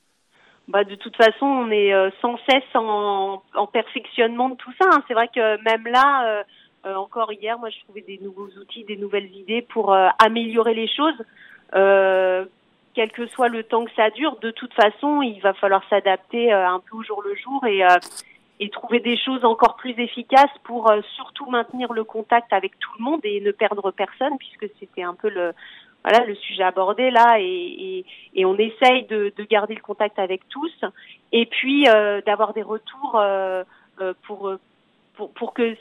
Bah, 0.67 0.83
de 0.83 0.95
toute 0.95 1.15
façon, 1.15 1.45
on 1.45 1.71
est 1.71 1.93
euh, 1.93 2.09
sans 2.21 2.37
cesse 2.39 2.75
en, 2.75 3.41
perfectionnement 3.71 4.49
de 4.49 4.55
tout 4.55 4.73
ça. 4.81 4.89
Hein. 4.91 5.01
C'est 5.07 5.13
vrai 5.13 5.29
que 5.33 5.63
même 5.63 5.87
là, 5.87 6.25
euh, 6.27 6.43
euh, 6.87 6.95
encore 6.95 7.31
hier, 7.31 7.57
moi, 7.57 7.69
je 7.69 7.79
trouvais 7.85 8.01
des 8.01 8.19
nouveaux 8.21 8.49
outils, 8.59 8.83
des 8.83 8.97
nouvelles 8.97 9.33
idées 9.33 9.61
pour 9.61 9.95
améliorer 10.19 10.73
les 10.73 10.89
choses 10.89 11.23
quel 12.99 13.11
que 13.13 13.27
soit 13.27 13.47
le 13.47 13.63
temps 13.63 13.85
que 13.85 13.93
ça 13.95 14.09
dure, 14.09 14.35
de 14.41 14.51
toute 14.51 14.73
façon, 14.73 15.21
il 15.21 15.39
va 15.39 15.53
falloir 15.53 15.81
s'adapter 15.89 16.51
euh, 16.51 16.67
un 16.67 16.81
peu 16.81 16.97
au 16.97 17.03
jour 17.03 17.21
le 17.21 17.33
jour 17.33 17.65
et, 17.65 17.81
euh, 17.81 17.95
et 18.59 18.69
trouver 18.69 18.99
des 18.99 19.15
choses 19.15 19.45
encore 19.45 19.77
plus 19.77 19.97
efficaces 19.97 20.51
pour 20.65 20.91
euh, 20.91 20.99
surtout 21.15 21.49
maintenir 21.49 21.93
le 21.93 22.03
contact 22.03 22.51
avec 22.51 22.77
tout 22.77 22.89
le 22.99 23.05
monde 23.05 23.21
et 23.23 23.39
ne 23.39 23.51
perdre 23.51 23.91
personne, 23.91 24.37
puisque 24.37 24.65
c'était 24.81 25.03
un 25.03 25.13
peu 25.13 25.29
le 25.29 25.53
sujet 26.41 26.63
abordé 26.63 27.09
là 27.09 27.37
et, 27.39 28.03
on 28.43 28.57
essaye 28.57 29.05
de, 29.05 29.31
de, 29.37 29.43
garder 29.45 29.75
le 29.75 29.81
contact 29.81 30.19
avec 30.19 30.41
tous 30.49 30.75
et 31.31 31.45
puis 31.45 31.85
d'avoir 32.25 32.53
des 32.53 32.63
retours 32.63 33.21
pour 34.23 34.51
pour 35.35 35.53
que 35.53 35.77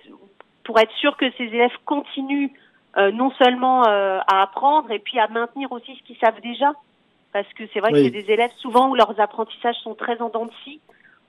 pour 0.62 0.78
être 0.78 0.92
sûr 1.00 1.16
que 1.16 1.28
ces 1.32 1.44
élèves 1.44 1.76
continuent 1.84 2.50
non 2.96 3.32
seulement 3.42 3.82
à 3.82 4.42
apprendre 4.42 4.90
et 4.92 4.98
puis 5.00 5.18
à 5.18 5.26
maintenir 5.28 5.72
aussi 5.72 5.96
ce 5.96 6.02
qu'ils 6.04 6.18
savent 6.18 6.40
déjà 6.42 6.72
parce 7.32 7.52
que 7.54 7.64
c'est 7.72 7.80
vrai 7.80 7.92
qu'il 7.92 8.04
y 8.04 8.06
a 8.06 8.22
des 8.22 8.30
élèves 8.30 8.52
souvent 8.58 8.88
où 8.88 8.94
leurs 8.94 9.18
apprentissages 9.20 9.76
sont 9.82 9.94
très 9.94 10.20
en 10.20 10.28
dents 10.28 10.46
de 10.46 10.52
scie. 10.64 10.80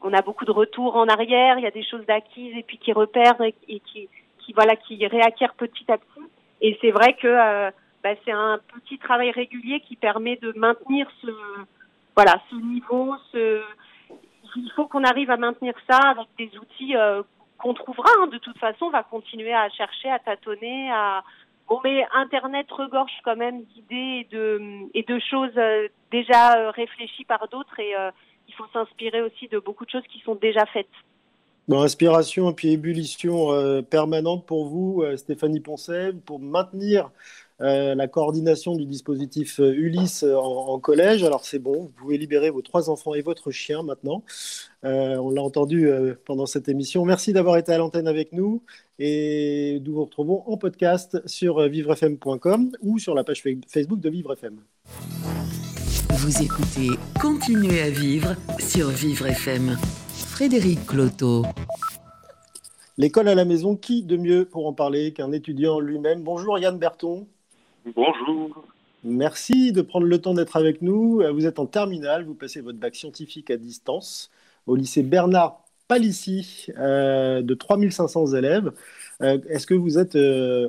On 0.02 0.14
a 0.14 0.22
beaucoup 0.22 0.46
de 0.46 0.52
retours 0.52 0.96
en 0.96 1.08
arrière, 1.08 1.58
il 1.58 1.64
y 1.64 1.68
a 1.68 1.72
des 1.72 1.84
choses 1.84 2.06
d'acquises 2.06 2.56
et 2.56 2.64
puis 2.64 2.78
qui 2.78 2.94
repèrent 2.94 3.42
et, 3.42 3.54
qui, 3.80 4.08
qui, 4.40 4.54
voilà, 4.54 4.76
qui 4.76 5.06
réacquièrent 5.06 5.56
petit 5.56 5.92
à 5.92 5.98
petit. 5.98 6.26
Et 6.62 6.78
c'est 6.82 6.92
vrai 6.92 7.16
que 7.16 7.28
euh, 7.28 7.70
bah, 8.04 8.12
c'est 8.24 8.32
un 8.32 8.60
petit 8.76 8.98
travail 8.98 9.32
régulier 9.32 9.82
qui 9.82 9.96
permet 9.96 10.38
de 10.38 10.54
maintenir 10.56 11.10
ce, 11.22 11.28
voilà, 12.16 12.42
ce 12.50 12.56
niveau. 12.56 13.16
Ce... 13.32 13.62
Il 14.56 14.72
faut 14.76 14.88
qu'on 14.88 15.04
arrive 15.04 15.32
à 15.32 15.38
maintenir 15.38 15.74
ça 15.90 15.98
avec 15.98 16.28
des 16.38 16.58
outils 16.58 16.96
euh, 16.96 17.22
qu'on 17.58 17.74
trouvera. 17.74 18.10
Hein. 18.20 18.28
De 18.28 18.38
toute 18.38 18.58
façon, 18.58 18.86
on 18.86 18.90
va 18.90 19.04
continuer 19.04 19.54
à 19.54 19.70
chercher, 19.70 20.10
à 20.10 20.20
tâtonner, 20.20 20.90
à, 20.92 21.24
Mais 21.84 22.04
Internet 22.14 22.66
regorge 22.72 23.12
quand 23.24 23.36
même 23.36 23.64
d'idées 23.64 24.28
et 24.94 25.04
de, 25.04 25.20
choses 25.20 25.56
euh, 25.58 25.88
déjà 26.12 26.58
euh, 26.58 26.72
réfléchies 26.72 27.26
par 27.26 27.48
d'autres 27.48 27.80
et 27.80 27.96
euh, 27.96 28.10
il 28.48 28.54
faut 28.56 28.66
s'inspirer 28.74 29.22
aussi 29.22 29.48
de 29.48 29.60
beaucoup 29.60 29.86
de 29.86 29.92
choses 29.92 30.08
qui 30.12 30.20
sont 30.22 30.36
déjà 30.36 30.66
faites. 30.66 30.88
Inspiration 31.72 32.50
et 32.50 32.54
puis 32.56 32.72
ébullition 32.72 33.84
permanente 33.92 34.48
pour 34.48 34.66
vous, 34.66 35.04
Stéphanie 35.18 35.60
Poncet, 35.60 36.14
pour 36.26 36.40
maintenir 36.40 37.12
la 37.60 38.08
coordination 38.08 38.76
du 38.76 38.86
dispositif 38.86 39.60
Ulysse 39.60 40.24
en, 40.24 40.80
collège. 40.80 41.24
Alors 41.24 41.46
c'est 41.46 41.60
bon, 41.60 41.84
vous 41.84 41.92
pouvez 41.98 42.18
libérer 42.18 42.50
vos 42.50 42.62
trois 42.62 42.90
enfants 42.90 43.14
et 43.14 43.22
votre 43.22 43.52
chien 43.52 43.84
maintenant. 43.84 44.24
on 44.84 45.30
l'a 45.30 45.42
entendu 45.42 45.90
pendant 46.26 46.46
cette 46.46 46.70
émission. 46.70 47.06
Merci 47.06 47.34
d'avoir 47.34 47.58
été 47.58 47.72
à 47.74 47.78
l'antenne 47.78 48.08
avec 48.08 48.32
nous 48.32 48.62
et 48.98 49.82
nous 49.86 49.94
vous 49.94 50.06
retrouvons 50.06 50.44
en 50.48 50.58
podcast 50.58 51.22
sur 51.26 51.68
vivrefm.com 51.68 52.72
ou 52.82 53.00
sur 53.00 53.14
la 53.14 53.24
page 53.24 53.44
Facebook 53.68 54.00
de 54.00 54.10
VivreFM. 54.10 54.60
Vous 56.12 56.44
écoutez 56.44 56.90
Continuez 57.22 57.82
à 57.82 57.90
vivre 57.90 58.36
sur 58.60 58.90
Vivre 58.90 59.28
FM. 59.28 59.78
Frédéric 60.12 60.86
Cloto. 60.86 61.46
L'école 62.98 63.30
à 63.30 63.36
la 63.36 63.46
maison, 63.46 63.78
qui 63.78 64.04
de 64.04 64.18
mieux 64.18 64.44
pour 64.44 64.68
en 64.68 64.74
parler 64.74 65.14
qu'un 65.14 65.32
étudiant 65.32 65.80
lui-même? 65.80 66.22
Bonjour 66.22 66.60
Yann 66.60 66.78
Berton. 66.78 67.26
Bonjour. 67.86 68.64
Merci 69.04 69.72
de 69.72 69.82
prendre 69.82 70.06
le 70.06 70.20
temps 70.20 70.34
d'être 70.34 70.58
avec 70.58 70.82
nous. 70.82 71.22
Vous 71.34 71.46
êtes 71.46 71.60
en 71.60 71.66
terminale, 71.66 72.26
vous 72.26 72.36
passez 72.36 72.62
votre 72.62 72.78
bac 72.78 72.96
scientifique 72.96 73.50
à 73.50 73.58
distance. 73.58 74.32
au 74.70 74.76
lycée 74.76 75.04
Bernard 75.04 75.64
Palissy 75.88 76.68
de 76.78 77.54
3500 77.54 78.34
élèves. 78.36 78.72
Est-ce 79.20 79.66
que 79.66 79.74
vous 79.74 79.98
êtes 79.98 80.16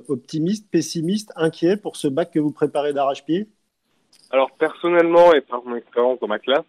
optimiste, 0.08 0.68
pessimiste, 0.70 1.32
inquiet 1.36 1.76
pour 1.76 1.96
ce 1.96 2.08
bac 2.08 2.30
que 2.32 2.40
vous 2.40 2.50
préparez 2.50 2.92
d'arrache-pied? 2.92 3.46
Alors 4.30 4.50
personnellement 4.52 5.34
et 5.34 5.40
par 5.40 5.64
mon 5.64 5.76
expérience 5.76 6.18
dans 6.20 6.28
ma 6.28 6.38
classe, 6.38 6.64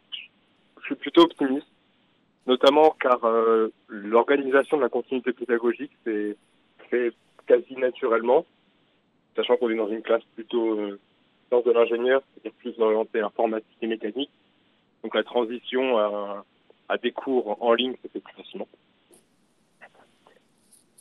je 0.81 0.85
suis 0.87 0.95
plutôt 0.95 1.21
optimiste, 1.21 1.67
notamment 2.47 2.95
car 2.99 3.21
l'organisation 3.87 4.77
de 4.77 4.81
la 4.81 4.89
continuité 4.89 5.31
pédagogique 5.31 5.91
s'est 6.03 6.35
fait 6.89 7.13
quasi 7.47 7.75
naturellement, 7.77 8.45
sachant 9.35 9.57
qu'on 9.57 9.69
est 9.69 9.75
dans 9.75 9.89
une 9.89 10.01
classe 10.01 10.23
plutôt 10.35 10.79
euh, 10.79 10.99
sciences 11.47 11.63
de 11.63 11.71
l'ingénieur, 11.71 12.21
c'est-à-dire 12.33 12.57
plus 12.59 12.79
orientée 12.79 13.21
informatique 13.21 13.77
et 13.81 13.87
mécanique. 13.87 14.29
Donc 15.03 15.15
la 15.15 15.23
transition 15.23 15.97
à, 15.97 16.45
des 17.01 17.11
cours 17.11 17.57
en 17.63 17.73
ligne 17.73 17.95
se 18.03 18.07
fait 18.09 18.19
plus 18.19 18.33
facilement. 18.35 18.67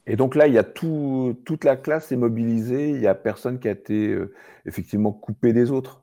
Et 0.07 0.17
donc 0.17 0.35
là, 0.35 0.47
il 0.47 0.55
y 0.55 0.59
a 0.59 0.65
tout, 0.65 1.37
toute 1.45 1.65
la 1.65 1.77
classe 1.77 2.11
est 2.11 2.17
mobilisée, 2.17 2.91
il 2.91 3.01
n'y 3.01 3.07
a 3.07 3.15
personne 3.15 3.61
qui 3.61 3.69
a 3.69 3.73
été 3.73 4.09
euh, 4.09 4.33
effectivement 4.65 5.13
coupé 5.13 5.53
des 5.53 5.71
autres. 5.71 6.03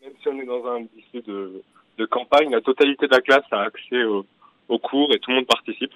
Même 0.00 0.12
si 0.22 0.28
on 0.28 0.38
est 0.40 0.46
dans 0.46 0.64
un 0.66 0.80
lycée 0.80 1.20
de, 1.26 1.62
campagne, 2.06 2.50
la 2.50 2.62
totalité 2.62 3.06
de 3.06 3.12
la 3.12 3.20
classe 3.20 3.44
a 3.50 3.60
accès 3.60 4.04
aux 4.04 4.78
cours 4.78 5.12
et 5.12 5.18
tout 5.18 5.30
le 5.30 5.36
monde 5.36 5.46
participe. 5.46 5.92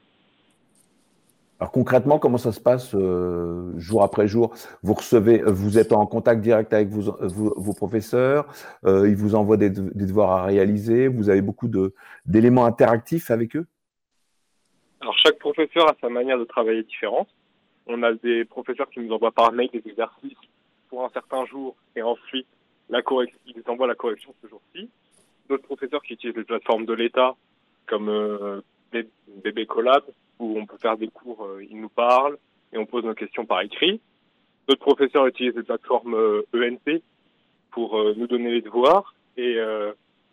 Alors 1.60 1.70
concrètement, 1.70 2.18
comment 2.18 2.38
ça 2.38 2.50
se 2.50 2.60
passe 2.60 2.94
euh, 2.94 3.72
jour 3.78 4.02
après 4.02 4.26
jour? 4.26 4.54
Vous 4.82 4.94
recevez, 4.94 5.40
vous 5.46 5.78
êtes 5.78 5.92
en 5.92 6.04
contact 6.04 6.40
direct 6.40 6.72
avec 6.72 6.88
vos, 6.88 7.16
vos, 7.20 7.72
professeurs, 7.74 8.46
euh, 8.84 9.08
ils 9.08 9.14
vous 9.14 9.36
envoient 9.36 9.56
des, 9.56 9.70
devoirs 9.70 10.30
à 10.30 10.44
réaliser, 10.44 11.06
vous 11.06 11.30
avez 11.30 11.42
beaucoup 11.42 11.68
d'éléments 12.26 12.64
interactifs 12.64 13.30
avec 13.30 13.54
eux? 13.54 13.66
Alors 15.00 15.16
chaque 15.16 15.38
professeur 15.38 15.88
a 15.88 15.94
sa 16.00 16.08
manière 16.08 16.38
de 16.38 16.44
travailler 16.44 16.82
différente. 16.82 17.28
On 17.86 18.02
a 18.02 18.14
des 18.14 18.44
professeurs 18.44 18.90
qui 18.90 19.00
nous 19.00 19.12
envoient 19.12 19.32
par 19.32 19.52
mail 19.52 19.68
des 19.72 19.82
exercices 19.86 20.38
pour 20.88 21.04
un 21.04 21.10
certain 21.10 21.44
jour 21.46 21.76
et 21.94 22.02
ensuite 22.02 22.48
la 22.88 23.00
ils 23.46 23.54
nous 23.56 23.72
envoient 23.72 23.86
la 23.86 23.94
correction 23.94 24.34
ce 24.42 24.48
jour-ci. 24.48 24.88
D'autres 25.48 25.62
professeurs 25.64 26.02
qui 26.02 26.14
utilisent 26.14 26.36
les 26.36 26.44
plateformes 26.44 26.86
de 26.86 26.94
l'État 26.94 27.36
comme 27.86 28.08
euh, 28.08 28.60
BB 28.92 29.66
Collab 29.66 30.02
où 30.38 30.58
on 30.58 30.66
peut 30.66 30.78
faire 30.78 30.96
des 30.96 31.08
cours, 31.08 31.44
euh, 31.44 31.64
ils 31.68 31.80
nous 31.80 31.88
parlent 31.88 32.38
et 32.72 32.78
on 32.78 32.86
pose 32.86 33.04
nos 33.04 33.14
questions 33.14 33.46
par 33.46 33.60
écrit. 33.60 34.00
D'autres 34.68 34.80
professeurs 34.80 35.26
utilisent 35.26 35.54
des 35.54 35.62
plateformes 35.62 36.14
ENP 36.54 36.88
euh, 36.88 36.96
e 36.96 37.02
pour 37.70 37.98
euh, 37.98 38.14
nous 38.16 38.26
donner 38.26 38.50
les 38.50 38.62
devoirs 38.62 39.14
et 39.36 39.58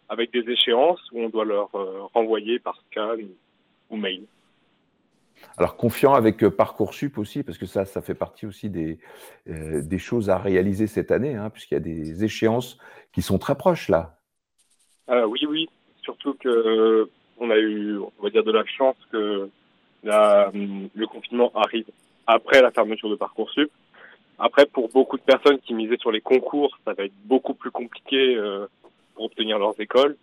avec 0.10 0.32
des 0.32 0.48
échéances 0.52 1.02
où 1.12 1.22
on 1.22 1.30
doit 1.30 1.44
leur 1.44 1.72
renvoyer 2.14 2.60
par 2.60 2.80
scan 2.92 3.18
ou 3.90 3.98
mail. 3.98 4.26
Alors 5.58 5.76
confiant 5.76 6.14
avec 6.14 6.48
Parcoursup 6.50 7.18
aussi, 7.18 7.42
parce 7.42 7.58
que 7.58 7.66
ça, 7.66 7.84
ça 7.86 8.04
fait 8.04 8.14
partie 8.14 8.46
aussi 8.46 8.70
des, 8.70 9.00
des 9.48 9.98
choses 9.98 10.30
à 10.30 10.38
réaliser 10.38 10.86
cette 10.86 11.10
année, 11.10 11.34
hein, 11.34 11.50
puisqu'il 11.50 11.74
y 11.74 11.78
a 11.78 11.80
des 11.80 12.24
échéances 12.24 12.78
qui 13.12 13.24
sont 13.24 13.40
très 13.40 13.56
proches 13.56 13.90
là. 13.90 14.20
oui, 15.10 15.48
oui, 15.50 15.68
surtout 16.04 16.36
que 16.36 17.10
on 17.42 17.50
a 17.50 17.58
eu, 17.58 17.98
on 17.98 18.24
va 18.24 18.30
dire, 18.30 18.44
de 18.44 18.52
la 18.52 18.64
chance 18.66 18.96
que 19.12 19.50
le 20.04 21.06
confinement 21.06 21.52
arrive 21.56 21.86
après 22.28 22.62
la 22.62 22.72
fermeture 22.72 23.10
de 23.10 23.16
Parcoursup. 23.16 23.72
Après, 24.40 24.66
pour 24.66 24.90
beaucoup 24.90 25.18
de 25.18 25.22
personnes 25.22 25.60
qui 25.60 25.74
misaient 25.76 26.00
sur 26.00 26.12
les 26.12 26.22
concours, 26.22 26.76
ça 26.84 26.94
va 26.94 27.04
être 27.04 27.14
beaucoup 27.26 27.54
plus 27.54 27.70
compliqué 27.70 28.36
euh, 28.36 28.66
pour 29.14 29.26
obtenir 29.26 29.60
leurs 29.60 29.80
écoles. 29.80 30.18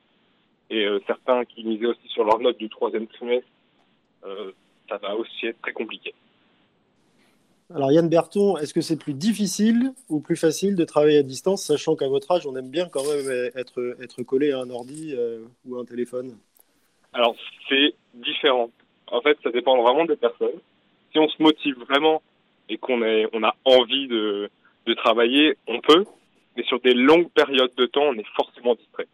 Et 0.71 0.85
euh, 0.85 0.99
certains 1.07 1.45
qui 1.45 1.63
misaient 1.65 1.87
aussi 1.87 2.09
sur 2.09 2.25
leurs 2.25 2.41
notes 2.41 2.59
du 2.59 2.69
troisième 2.69 3.07
trimestre, 3.07 3.49
euh, 4.27 4.51
ça 4.89 4.97
va 4.97 5.15
aussi 5.15 5.47
être 5.47 5.61
très 5.63 5.73
compliqué. 5.73 6.15
Alors 7.73 7.93
Yann 7.93 8.09
Berton, 8.09 8.57
est-ce 8.57 8.75
que 8.75 8.81
c'est 8.81 8.99
plus 8.99 9.13
difficile 9.15 9.93
ou 10.09 10.21
plus 10.21 10.37
facile 10.37 10.75
de 10.75 10.85
travailler 10.85 11.19
à 11.19 11.23
distance, 11.23 11.65
sachant 11.65 11.95
qu'à 11.95 12.09
votre 12.09 12.33
âge, 12.33 12.47
on 12.47 12.57
aime 12.57 12.71
bien 12.71 12.89
quand 12.89 13.05
même 13.05 13.51
être, 13.55 13.97
être 14.03 14.23
collé 14.23 14.53
à 14.53 14.61
un 14.61 14.71
ordi 14.71 15.15
ou 15.67 15.77
à 15.77 15.83
un 15.83 15.85
téléphone? 15.85 16.39
Alors 17.13 17.37
c'est 17.69 17.95
différent. 18.15 18.71
En 19.13 19.21
fait, 19.21 19.39
ça 19.43 19.51
dépend 19.51 19.81
vraiment 19.83 20.05
des 20.05 20.17
personnes. 20.17 20.61
Si 21.13 21.19
on 21.19 21.29
se 21.29 21.43
motive 21.43 21.77
vraiment 21.89 22.23
et 22.69 22.77
qu'on 22.79 23.01
on 23.03 23.43
a 23.43 23.55
envie 23.65 24.09
de, 24.09 24.51
de 24.87 24.95
travailler, 24.95 25.57
on 25.67 25.81
peut. 25.81 26.05
Mais 26.57 26.65
sur 26.65 26.81
des 26.81 26.95
longues 26.95 27.31
périodes 27.31 27.75
de 27.77 27.87
temps, 27.87 28.03
on 28.03 28.15
est 28.15 28.27
forcément 28.35 28.75
distrait. 28.75 29.09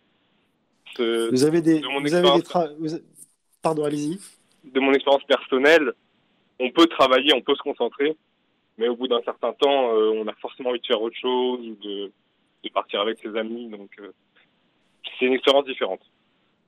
vous 0.99 1.45
avez 1.45 1.61
des, 1.61 1.81
vous 1.81 2.15
avez 2.15 2.41
des 2.41 3.01
Pardon, 3.63 3.85
allez-y. 3.85 4.19
De 4.65 4.81
mon 4.81 4.93
expérience 4.93 5.25
personnelle, 5.25 5.93
on 6.59 6.71
peut 6.71 6.87
travailler, 6.87 7.33
on 7.35 7.41
peut 7.41 7.55
se 7.55 7.63
concentrer, 7.63 8.17
mais 8.77 8.89
au 8.89 8.97
bout 8.97 9.09
d'un 9.09 9.23
certain 9.23 9.53
temps, 9.55 9.95
euh, 9.95 10.13
on 10.15 10.27
a 10.27 10.35
forcément 10.35 10.71
envie 10.71 10.81
de 10.81 10.87
faire 10.87 11.01
autre 11.01 11.17
chose, 11.17 11.61
de, 11.83 12.13
de 12.63 12.69
partir 12.71 13.01
avec 13.01 13.19
ses 13.19 13.37
amis. 13.37 13.69
Donc, 13.69 13.91
euh, 14.01 14.13
c'est 15.19 15.27
une 15.27 15.35
expérience 15.35 15.65
différente. 15.65 16.01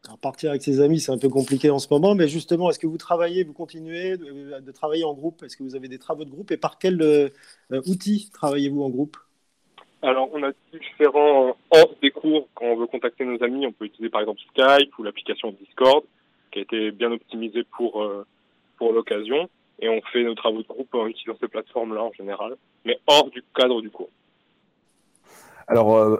Alors, 0.07 0.19
partir 0.19 0.51
avec 0.51 0.63
ses 0.63 0.81
amis, 0.81 1.01
c'est 1.01 1.11
un 1.11 1.19
peu 1.19 1.29
compliqué 1.29 1.69
en 1.71 1.81
ce 1.81 1.89
moment, 1.91 2.15
mais 2.15 2.29
justement, 2.29 2.71
est-ce 2.71 2.79
que 2.79 2.87
vous 2.87 2.97
travaillez, 2.97 3.43
vous 3.43 3.53
continuez 3.53 4.17
de, 4.17 4.71
travailler 4.73 5.05
en 5.05 5.15
groupe? 5.15 5.43
Est-ce 5.43 5.57
que 5.57 5.65
vous 5.65 5.75
avez 5.75 5.89
des 5.89 5.99
travaux 5.99 6.25
de 6.25 6.31
groupe? 6.31 6.53
Et 6.53 6.57
par 6.57 6.79
quels 6.79 7.03
euh, 7.03 7.29
outils 7.87 8.31
travaillez-vous 8.33 8.83
en 8.83 8.91
groupe? 8.91 9.17
Alors, 10.03 10.29
on 10.33 10.45
a 10.45 10.53
différents 10.73 11.57
hors 11.71 11.95
des 12.01 12.13
cours. 12.13 12.47
Quand 12.55 12.67
on 12.67 12.77
veut 12.77 12.87
contacter 12.87 13.25
nos 13.25 13.43
amis, 13.43 13.67
on 13.67 13.73
peut 13.73 13.87
utiliser 13.87 14.11
par 14.11 14.21
exemple 14.21 14.41
Skype 14.51 14.97
ou 14.99 15.03
l'application 15.03 15.51
Discord, 15.61 16.05
qui 16.53 16.61
a 16.61 16.63
été 16.63 16.93
bien 16.93 17.11
optimisée 17.11 17.65
pour, 17.77 18.03
euh, 18.03 18.25
pour 18.79 18.93
l'occasion. 18.93 19.49
Et 19.81 19.89
on 19.89 20.01
fait 20.13 20.23
nos 20.23 20.35
travaux 20.37 20.63
de 20.63 20.69
groupe 20.69 20.95
en 20.95 21.09
utilisant 21.09 21.37
ces 21.41 21.49
plateformes-là 21.49 22.05
en 22.05 22.13
général, 22.13 22.57
mais 22.85 22.99
hors 23.09 23.29
du 23.31 23.43
cadre 23.55 23.83
du 23.83 23.91
cours. 23.91 24.11
Alors, 25.67 25.97
euh, 25.97 26.17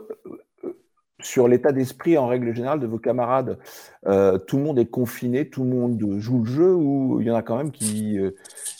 sur 1.21 1.49
l'état 1.49 1.73
d'esprit 1.73 2.19
en 2.19 2.27
règle 2.27 2.55
générale 2.55 2.81
de 2.81 2.87
vos 2.87 2.99
camarades, 2.99 3.59
euh, 4.07 4.39
tout 4.39 4.59
le 4.59 4.63
monde 4.63 4.79
est 4.79 4.91
confiné, 4.91 5.49
tout 5.49 5.65
le 5.65 5.71
monde 5.71 5.99
joue 6.19 6.41
le 6.41 6.51
jeu 6.51 6.75
ou 6.75 7.21
il 7.21 7.27
y 7.27 7.31
en 7.31 7.35
a 7.35 7.43
quand 7.43 7.57
même 7.57 7.73
qui 7.73 8.19
euh, 8.19 8.33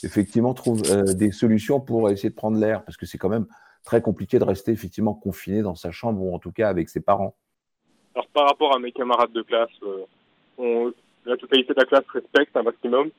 effectivement 0.03 0.53
trouvent 0.53 0.83
euh, 0.91 1.13
des 1.13 1.31
solutions 1.31 1.79
pour 1.79 2.09
essayer 2.09 2.29
de 2.29 2.35
prendre 2.35 2.59
l'air? 2.59 2.83
Parce 2.83 2.97
que 2.97 3.05
c'est 3.05 3.17
quand 3.17 3.29
même 3.29 3.47
très 3.83 4.01
compliqué 4.01 4.37
de 4.37 4.43
rester 4.43 4.71
effectivement 4.71 5.13
confiné 5.13 5.61
dans 5.61 5.75
sa 5.75 5.91
chambre 5.91 6.21
ou 6.21 6.33
en 6.35 6.39
tout 6.39 6.51
cas 6.51 6.69
avec 6.69 6.89
ses 6.89 7.01
parents. 7.01 7.35
Alors 8.13 8.27
par 8.27 8.47
rapport 8.47 8.75
à 8.75 8.79
mes 8.79 8.91
camarades 8.91 9.31
de 9.31 9.41
classe, 9.41 9.69
la 10.59 11.37
totalité 11.37 11.73
de 11.73 11.79
la 11.79 11.85
classe 11.85 12.05
respecte 12.13 12.55
un 12.55 12.63
maximum, 12.63 13.09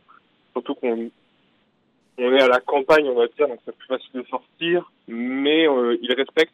surtout 0.53 0.75
qu'on 0.75 1.11
on 2.21 2.33
est 2.33 2.43
à 2.43 2.49
la 2.49 2.59
campagne 2.61 3.09
on 3.09 3.15
va 3.15 3.29
dire 3.29 3.47
donc 3.49 3.61
c'est 3.65 3.77
plus 3.77 3.87
facile 3.87 4.11
de 4.15 4.23
sortir, 4.25 4.93
mais 5.07 5.67
ils 6.03 6.15
respectent 6.15 6.53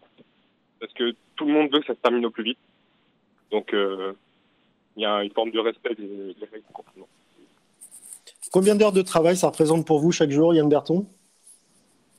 parce 0.80 0.92
que 0.92 1.14
tout 1.36 1.46
le 1.46 1.52
monde 1.52 1.72
veut 1.72 1.80
que 1.80 1.86
ça 1.86 1.94
se 1.94 2.00
termine 2.00 2.26
au 2.26 2.30
plus 2.30 2.44
vite. 2.44 2.58
Donc, 3.50 3.72
euh, 3.72 4.12
il 4.96 5.02
y 5.02 5.06
a 5.06 5.22
une 5.22 5.30
forme 5.30 5.50
de 5.50 5.58
respect 5.58 5.94
des, 5.94 6.34
règles 6.52 6.64
confinement. 6.72 7.08
Combien 8.52 8.76
d'heures 8.76 8.92
de 8.92 9.02
travail 9.02 9.36
ça 9.36 9.48
représente 9.48 9.86
pour 9.86 9.98
vous 9.98 10.12
chaque 10.12 10.30
jour, 10.30 10.54
Yann 10.54 10.68
Berton? 10.68 11.06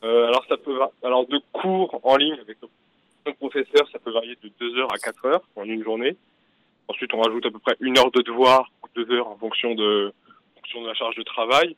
Euh, 0.04 0.28
Alors, 0.28 0.46
ça 0.48 0.58
peut, 0.58 0.78
alors, 1.04 1.28
de 1.28 1.40
cours 1.54 2.00
en 2.04 2.18
ligne 2.18 2.38
avec 2.42 2.58
nos 2.62 3.34
professeurs, 3.34 3.90
ça 3.92 4.00
peut 4.00 4.12
varier 4.12 4.38
de 4.44 4.52
2 4.60 4.78
heures 4.78 4.94
à 4.94 4.98
4 4.98 5.26
heures 5.26 5.44
en 5.56 5.64
une 5.64 5.84
journée. 5.84 6.16
Ensuite, 6.88 7.14
on 7.14 7.22
rajoute 7.22 7.46
à 7.46 7.52
peu 7.52 7.60
près 7.60 7.76
une 7.80 7.98
heure 7.98 8.12
de 8.12 8.22
devoir 8.22 8.72
ou 8.84 8.88
deux 8.96 9.12
heures 9.16 9.28
en 9.28 9.38
fonction 9.38 9.74
de, 9.74 10.14
en 10.56 10.60
fonction 10.60 10.82
de 10.84 10.88
la 10.88 10.94
charge 10.94 11.16
de 11.16 11.24
travail. 11.24 11.76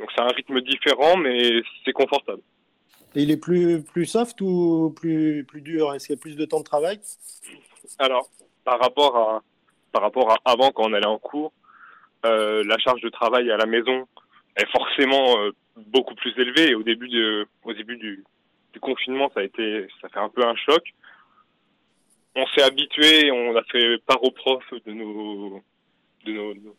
Donc, 0.00 0.10
c'est 0.14 0.22
un 0.22 0.28
rythme 0.28 0.60
différent, 0.60 1.16
mais 1.16 1.62
c'est 1.84 1.92
confortable. 1.92 2.42
Il 3.14 3.30
est 3.30 3.36
plus, 3.36 3.82
plus 3.82 4.06
soft 4.06 4.40
ou 4.40 4.94
plus, 4.94 5.44
plus 5.44 5.60
dur? 5.60 5.94
Est-ce 5.94 6.06
qu'il 6.06 6.16
y 6.16 6.18
a 6.18 6.20
plus 6.20 6.36
de 6.36 6.44
temps 6.44 6.60
de 6.60 6.64
travail? 6.64 7.00
Alors, 7.98 8.28
par 8.64 8.78
rapport 8.78 9.16
à, 9.16 9.42
par 9.92 10.02
rapport 10.02 10.30
à 10.30 10.36
avant, 10.44 10.70
quand 10.70 10.88
on 10.88 10.92
allait 10.92 11.06
en 11.06 11.18
cours, 11.18 11.52
euh, 12.26 12.62
la 12.64 12.78
charge 12.78 13.00
de 13.00 13.08
travail 13.08 13.50
à 13.50 13.56
la 13.56 13.66
maison 13.66 14.06
est 14.56 14.70
forcément 14.70 15.38
euh, 15.38 15.52
beaucoup 15.76 16.14
plus 16.14 16.32
élevée. 16.36 16.74
Au 16.74 16.82
début, 16.82 17.08
de, 17.08 17.46
au 17.64 17.72
début 17.72 17.96
du, 17.96 18.24
du 18.72 18.80
confinement, 18.80 19.30
ça 19.34 19.40
a 19.40 19.44
été, 19.44 19.88
ça 20.00 20.08
fait 20.08 20.18
un 20.18 20.28
peu 20.28 20.44
un 20.44 20.56
choc. 20.56 20.82
On 22.36 22.46
s'est 22.48 22.62
habitué, 22.62 23.30
on 23.30 23.56
a 23.56 23.62
fait 23.64 23.98
part 24.06 24.22
aux 24.22 24.30
profs 24.30 24.72
de 24.86 24.92
nos, 24.92 25.62
de 26.24 26.32
nos, 26.32 26.76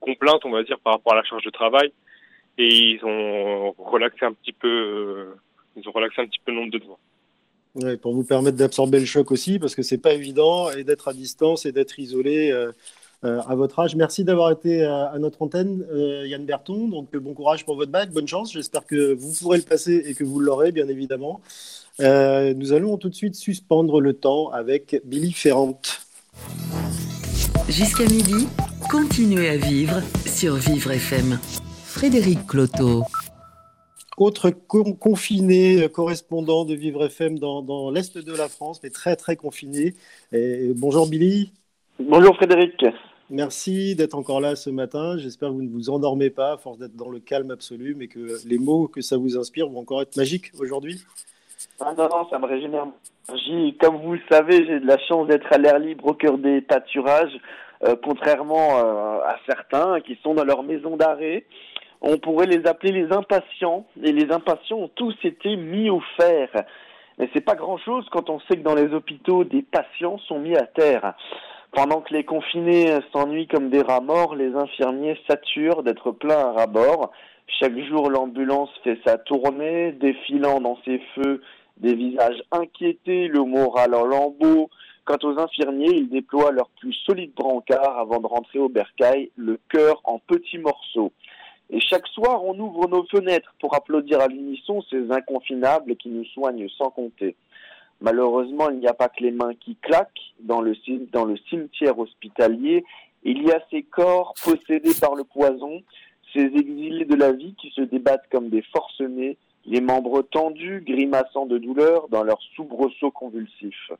complaintes, 0.00 0.44
on 0.44 0.50
va 0.50 0.62
dire, 0.62 0.78
par 0.80 0.94
rapport 0.94 1.14
à 1.14 1.16
la 1.16 1.24
charge 1.24 1.44
de 1.44 1.50
travail. 1.50 1.92
Et 2.58 2.68
ils 2.68 3.04
ont 3.04 3.72
relaxé 3.72 4.24
un 4.24 4.32
petit 4.32 4.52
peu 4.52 4.68
euh, 4.68 5.34
ils 5.76 5.88
ont 5.88 5.92
relaxé 5.92 6.22
un 6.22 6.26
petit 6.26 6.40
peu 6.44 6.52
le 6.52 6.58
nombre 6.58 6.72
de 6.72 6.78
devoirs. 6.78 6.98
pour 8.00 8.14
vous 8.14 8.24
permettre 8.24 8.56
d'absorber 8.56 9.00
le 9.00 9.06
choc 9.06 9.30
aussi, 9.30 9.58
parce 9.58 9.74
que 9.74 9.82
c'est 9.82 9.98
pas 9.98 10.12
évident, 10.12 10.70
et 10.70 10.84
d'être 10.84 11.08
à 11.08 11.12
distance 11.12 11.66
et 11.66 11.72
d'être 11.72 11.98
isolé 11.98 12.50
euh, 12.50 12.72
euh, 13.24 13.40
à 13.42 13.54
votre 13.54 13.78
âge. 13.80 13.96
Merci 13.96 14.24
d'avoir 14.24 14.50
été 14.50 14.84
à, 14.84 15.14
notre 15.18 15.42
antenne, 15.42 15.84
euh, 15.92 16.26
Yann 16.26 16.44
Berton. 16.44 16.88
Donc, 16.88 17.16
bon 17.16 17.34
courage 17.34 17.64
pour 17.64 17.76
votre 17.76 17.90
bac, 17.90 18.10
bonne 18.10 18.28
chance. 18.28 18.52
J'espère 18.52 18.86
que 18.86 19.14
vous 19.14 19.32
pourrez 19.40 19.58
le 19.58 19.64
passer 19.64 20.02
et 20.06 20.14
que 20.14 20.24
vous 20.24 20.40
l'aurez, 20.40 20.72
bien 20.72 20.88
évidemment. 20.88 21.40
nous 21.98 22.72
allons 22.72 22.96
tout 22.98 23.08
de 23.08 23.14
suite 23.14 23.34
suspendre 23.34 24.00
le 24.00 24.12
temps 24.12 24.50
avec 24.50 25.00
Billy 25.04 25.32
Ferrand. 25.32 25.80
Jusqu'à 27.68 28.04
midi, 28.04 28.46
Continuez 28.90 29.48
à 29.48 29.56
vivre 29.56 30.00
sur 30.26 30.54
Vivre 30.54 30.92
FM. 30.92 31.38
Frédéric 31.84 32.46
Cloteau. 32.46 33.02
Autre 34.16 34.50
confiné, 34.50 35.88
correspondant 35.88 36.64
de 36.64 36.74
Vivre 36.74 37.06
FM 37.06 37.38
dans, 37.38 37.90
l'Est 37.90 38.16
de 38.16 38.36
la 38.36 38.48
France, 38.48 38.80
mais 38.82 38.90
très 38.90 39.16
très 39.16 39.36
confiné. 39.36 39.94
bonjour 40.76 41.08
Billy. 41.08 41.52
Bonjour 41.98 42.34
Frédéric. 42.36 42.84
Merci 43.30 43.96
d'être 43.96 44.14
encore 44.14 44.40
là 44.40 44.54
ce 44.54 44.70
matin. 44.70 45.16
J'espère 45.16 45.48
que 45.48 45.54
vous 45.54 45.62
ne 45.62 45.70
vous 45.70 45.90
endormez 45.90 46.30
pas 46.30 46.52
à 46.52 46.56
force 46.58 46.78
d'être 46.78 46.94
dans 46.94 47.08
le 47.08 47.20
calme 47.20 47.50
absolu, 47.50 47.94
mais 47.96 48.06
que 48.06 48.38
les 48.46 48.58
mots 48.58 48.86
que 48.86 49.00
ça 49.00 49.16
vous 49.16 49.38
inspire 49.38 49.68
vont 49.68 49.80
encore 49.80 50.02
être 50.02 50.16
magiques 50.16 50.52
aujourd'hui. 50.60 51.02
Ah 51.80 51.94
non, 51.96 52.08
non, 52.08 52.28
ça 52.28 52.38
me 52.38 52.46
régénère. 52.46 52.86
Comme 53.80 53.96
vous 54.02 54.12
le 54.12 54.20
savez, 54.30 54.64
j'ai 54.66 54.80
de 54.80 54.86
la 54.86 54.98
chance 54.98 55.26
d'être 55.26 55.50
à 55.52 55.58
l'air 55.58 55.78
libre 55.78 56.06
au 56.06 56.14
cœur 56.14 56.38
des 56.38 56.60
pâturages, 56.60 57.36
euh, 57.84 57.96
contrairement 58.02 58.78
euh, 58.78 59.20
à 59.24 59.36
certains 59.46 60.00
qui 60.00 60.18
sont 60.22 60.34
dans 60.34 60.44
leur 60.44 60.62
maison 60.62 60.96
d'arrêt. 60.96 61.44
On 62.00 62.18
pourrait 62.18 62.46
les 62.46 62.66
appeler 62.66 62.92
les 62.92 63.12
impatients, 63.12 63.86
et 64.02 64.12
les 64.12 64.30
impatients 64.32 64.78
ont 64.78 64.90
tous 64.94 65.14
été 65.24 65.56
mis 65.56 65.90
au 65.90 66.00
fer. 66.18 66.48
Mais 67.18 67.28
c'est 67.32 67.44
pas 67.44 67.54
grand-chose 67.54 68.06
quand 68.10 68.28
on 68.30 68.40
sait 68.40 68.56
que 68.56 68.62
dans 68.62 68.74
les 68.74 68.92
hôpitaux, 68.92 69.44
des 69.44 69.62
patients 69.62 70.18
sont 70.26 70.38
mis 70.38 70.56
à 70.56 70.66
terre. 70.66 71.14
Pendant 71.72 72.02
que 72.02 72.14
les 72.14 72.24
confinés 72.24 72.98
s'ennuient 73.12 73.48
comme 73.48 73.70
des 73.70 73.82
rats 73.82 74.00
morts, 74.00 74.36
les 74.36 74.54
infirmiers 74.54 75.18
saturent 75.28 75.82
d'être 75.82 76.12
pleins 76.12 76.38
à 76.38 76.52
ras-bord. 76.52 77.10
Chaque 77.46 77.78
jour, 77.78 78.10
l'ambulance 78.10 78.70
fait 78.82 78.98
sa 79.04 79.18
tournée, 79.18 79.92
défilant 79.92 80.60
dans 80.60 80.78
ses 80.84 81.00
feux 81.14 81.42
des 81.76 81.94
visages 81.94 82.42
inquiétés, 82.52 83.28
le 83.28 83.42
moral 83.42 83.94
en 83.94 84.04
lambeaux. 84.04 84.70
Quant 85.04 85.18
aux 85.22 85.38
infirmiers, 85.38 85.90
ils 85.90 86.08
déploient 86.08 86.52
leur 86.52 86.68
plus 86.80 86.94
solide 87.06 87.34
brancard 87.34 87.98
avant 87.98 88.20
de 88.20 88.26
rentrer 88.26 88.58
au 88.58 88.68
bercail, 88.68 89.30
le 89.36 89.58
cœur 89.68 90.00
en 90.04 90.18
petits 90.18 90.58
morceaux. 90.58 91.12
Et 91.70 91.80
chaque 91.80 92.06
soir, 92.08 92.44
on 92.44 92.58
ouvre 92.58 92.88
nos 92.88 93.04
fenêtres 93.04 93.54
pour 93.58 93.74
applaudir 93.74 94.20
à 94.20 94.28
l'unisson 94.28 94.82
ces 94.90 95.10
inconfinables 95.10 95.96
qui 95.96 96.08
nous 96.08 96.24
soignent 96.26 96.68
sans 96.76 96.90
compter. 96.90 97.36
Malheureusement, 98.00 98.70
il 98.70 98.80
n'y 98.80 98.86
a 98.86 98.94
pas 98.94 99.08
que 99.08 99.22
les 99.22 99.30
mains 99.30 99.54
qui 99.54 99.76
claquent. 99.76 100.10
Dans 100.40 100.60
le, 100.60 100.74
cimetière 100.74 101.98
hospitalier, 101.98 102.84
il 103.22 103.42
y 103.44 103.50
a 103.50 103.62
ces 103.70 103.82
corps 103.82 104.34
possédés 104.44 104.94
par 105.00 105.14
le 105.14 105.24
poison, 105.24 105.82
ces 106.34 106.42
exilés 106.42 107.06
de 107.06 107.14
la 107.14 107.32
vie 107.32 107.54
qui 107.54 107.70
se 107.70 107.80
débattent 107.80 108.28
comme 108.30 108.50
des 108.50 108.62
forcenés, 108.62 109.38
les 109.64 109.80
membres 109.80 110.20
tendus, 110.20 110.82
grimaçant 110.86 111.46
de 111.46 111.56
douleur 111.56 112.08
dans 112.08 112.24
leurs 112.24 112.42
soubresauts 112.54 113.10
convulsifs. 113.10 113.90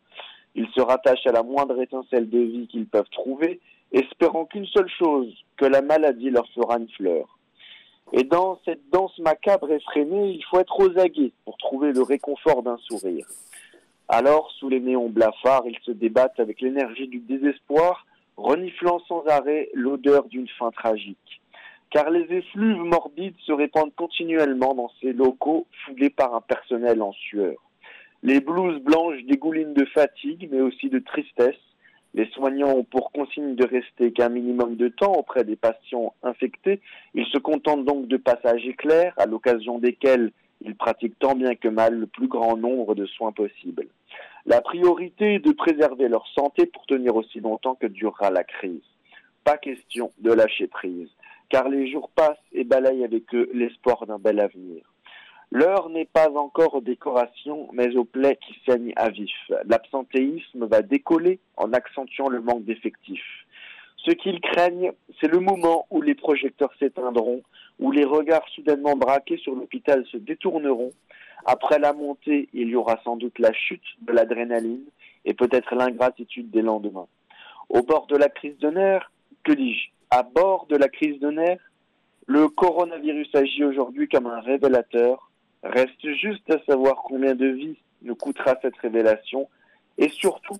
Ils 0.55 0.69
se 0.75 0.83
rattachent 0.83 1.27
à 1.27 1.33
la 1.33 1.43
moindre 1.43 1.81
étincelle 1.81 2.29
de 2.29 2.39
vie 2.39 2.69
qu'ils 2.69 2.87
peuvent 2.87 3.09
trouver, 3.11 3.61
espérant 3.93 4.45
qu'une 4.45 4.67
seule 4.67 4.91
chose, 4.99 5.33
que 5.57 5.65
la 5.65 5.81
maladie 5.81 6.31
leur 6.31 6.47
fera 6.51 6.79
une 6.79 6.91
fleur. 6.91 7.39
Et 8.13 8.25
dans 8.25 8.61
cette 8.65 8.89
danse 8.91 9.19
macabre 9.19 9.71
effrénée, 9.73 10.31
il 10.31 10.45
faut 10.45 10.61
être 10.61 10.79
aux 10.79 10.99
aguets 10.99 11.33
pour 11.45 11.57
trouver 11.57 11.93
le 11.93 12.03
réconfort 12.03 12.63
d'un 12.63 12.77
sourire. 12.79 13.27
Alors, 14.09 14.51
sous 14.53 14.69
les 14.69 14.81
néons 14.81 15.09
blafards, 15.09 15.67
ils 15.67 15.79
se 15.83 15.91
débattent 15.91 16.39
avec 16.39 16.61
l'énergie 16.61 17.09
du 17.09 17.21
désespoir, 17.21 18.07
reniflant 18.37 19.01
sans 19.09 19.25
arrêt 19.27 19.71
l'odeur 19.73 20.25
d'une 20.25 20.49
fin 20.49 20.71
tragique. 20.71 21.41
Car 21.91 22.11
les 22.11 22.27
effluves 22.31 22.83
morbides 22.83 23.39
se 23.47 23.53
répandent 23.53 23.95
continuellement 23.95 24.75
dans 24.75 24.91
ces 25.01 25.13
locaux 25.13 25.67
foulés 25.85 26.11
par 26.11 26.35
un 26.35 26.41
personnel 26.41 27.01
en 27.03 27.13
sueur. 27.13 27.57
Les 28.23 28.41
blouses 28.41 28.81
blanches 28.81 29.23
dégoulinent 29.25 29.75
de 29.75 29.85
fatigue, 29.87 30.49
mais 30.51 30.61
aussi 30.61 30.89
de 30.89 30.99
tristesse. 30.99 31.61
Les 32.15 32.27
soignants 32.31 32.77
ont 32.77 32.85
pour 32.85 33.11
consigne 33.11 33.57
de 33.57 33.67
rester 33.67 34.13
qu'un 34.13 34.29
minimum 34.29 34.77
de 34.77 34.89
temps 34.89 35.13
auprès 35.13 35.43
des 35.43 35.57
patients 35.57 36.15
infectés. 36.23 36.81
Ils 37.15 37.27
se 37.27 37.39
contentent 37.39 37.85
donc 37.85 38.07
de 38.07 38.17
passages 38.17 38.65
éclairs, 38.67 39.15
à 39.17 39.27
l'occasion 39.27 39.81
desquels 39.81 40.31
ils 40.61 40.77
pratiquent 40.77 41.19
tant 41.19 41.35
bien 41.35 41.57
que 41.57 41.69
mal 41.69 41.95
le 41.95 42.07
plus 42.07 42.29
grand 42.29 42.57
nombre 42.57 42.95
de 42.95 43.05
soins 43.07 43.33
possibles. 43.33 43.89
La 44.47 44.61
priorité 44.61 45.35
est 45.35 45.45
de 45.45 45.53
préserver 45.53 46.09
leur 46.09 46.27
santé 46.29 46.67
pour 46.67 46.87
tenir 46.87 47.17
aussi 47.17 47.41
longtemps 47.41 47.75
que 47.75 47.87
durera 47.87 48.31
la 48.31 48.45
crise. 48.45 48.83
Pas 49.43 49.59
question 49.59 50.13
de 50.19 50.33
lâcher 50.33 50.69
prise, 50.69 51.11
car 51.49 51.69
les 51.69 51.91
jours 51.91 52.11
passent 52.11 52.39
et 52.53 52.63
balayent 52.63 53.05
avec 53.05 53.35
eux 53.35 53.51
l'espoir 53.53 54.07
d'un 54.07 54.19
bel 54.19 54.39
avenir. 54.39 54.94
L'heure 55.51 55.89
n'est 55.89 56.05
pas 56.05 56.31
encore 56.31 56.75
aux 56.75 56.81
décorations, 56.81 57.69
mais 57.73 57.97
aux 57.97 58.05
plaies 58.05 58.39
qui 58.47 58.59
saignent 58.67 58.93
à 58.97 59.11
vif. 59.11 59.35
L'absentéisme 59.67 60.67
va 60.67 60.83
décoller 60.83 61.39
en 61.57 61.73
accentuant 61.73 62.29
le 62.29 62.41
manque 62.41 62.65
d'effectifs. 62.65 63.45
Ce 64.05 64.11
qu'ils 64.11 64.41
craignent, 64.41 64.93
c'est 65.21 65.29
le 65.29 65.41
moment 65.41 65.87
où 65.91 66.03
les 66.03 66.15
projecteurs 66.15 66.73
s'éteindront, 66.79 67.43
où 67.79 67.91
les 67.91 68.05
regards 68.05 68.47
soudainement 68.49 68.97
braqués 68.97 69.39
sur 69.39 69.55
l'hôpital 69.55 70.05
se 70.07 70.17
détourneront. 70.17 70.93
Après 71.47 71.79
la 71.79 71.93
montée, 71.93 72.49
il 72.53 72.69
y 72.69 72.77
aura 72.77 73.01
sans 73.05 73.17
doute 73.17 73.39
la 73.39 73.53
chute 73.53 73.85
de 74.03 74.13
l'adrénaline 74.13 74.85
et 75.25 75.35
peut-être 75.35 75.75
l'ingratitude 75.75 76.51
des 76.51 76.63
lendemains. 76.63 77.07
Au 77.69 77.83
bord 77.83 78.07
de 78.07 78.17
la 78.17 78.29
crise 78.29 78.59
de 78.59 78.71
nerfs, 78.71 79.11
que 79.43 79.53
dis-je 79.53 79.89
À 80.11 80.23
bord 80.23 80.67
de 80.67 80.77
la 80.77 80.89
crise 80.89 81.19
de 81.21 81.31
nerfs, 81.31 81.71
le 82.27 82.49
coronavirus 82.49 83.35
agit 83.35 83.65
aujourd'hui 83.65 84.09
comme 84.09 84.27
un 84.27 84.41
révélateur. 84.41 85.31
Reste 85.65 86.13
juste 86.21 86.49
à 86.51 86.63
savoir 86.65 87.03
combien 87.05 87.35
de 87.35 87.47
vies 87.47 87.79
nous 88.03 88.15
coûtera 88.15 88.57
cette 88.61 88.77
révélation 88.77 89.49
et 89.97 90.11
surtout 90.11 90.57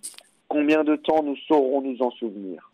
combien 0.49 0.83
de 0.83 0.97
temps 0.97 1.23
nous 1.23 1.37
saurons 1.47 1.83
nous 1.83 2.01
en 2.01 2.11
souvenir. 2.13 2.73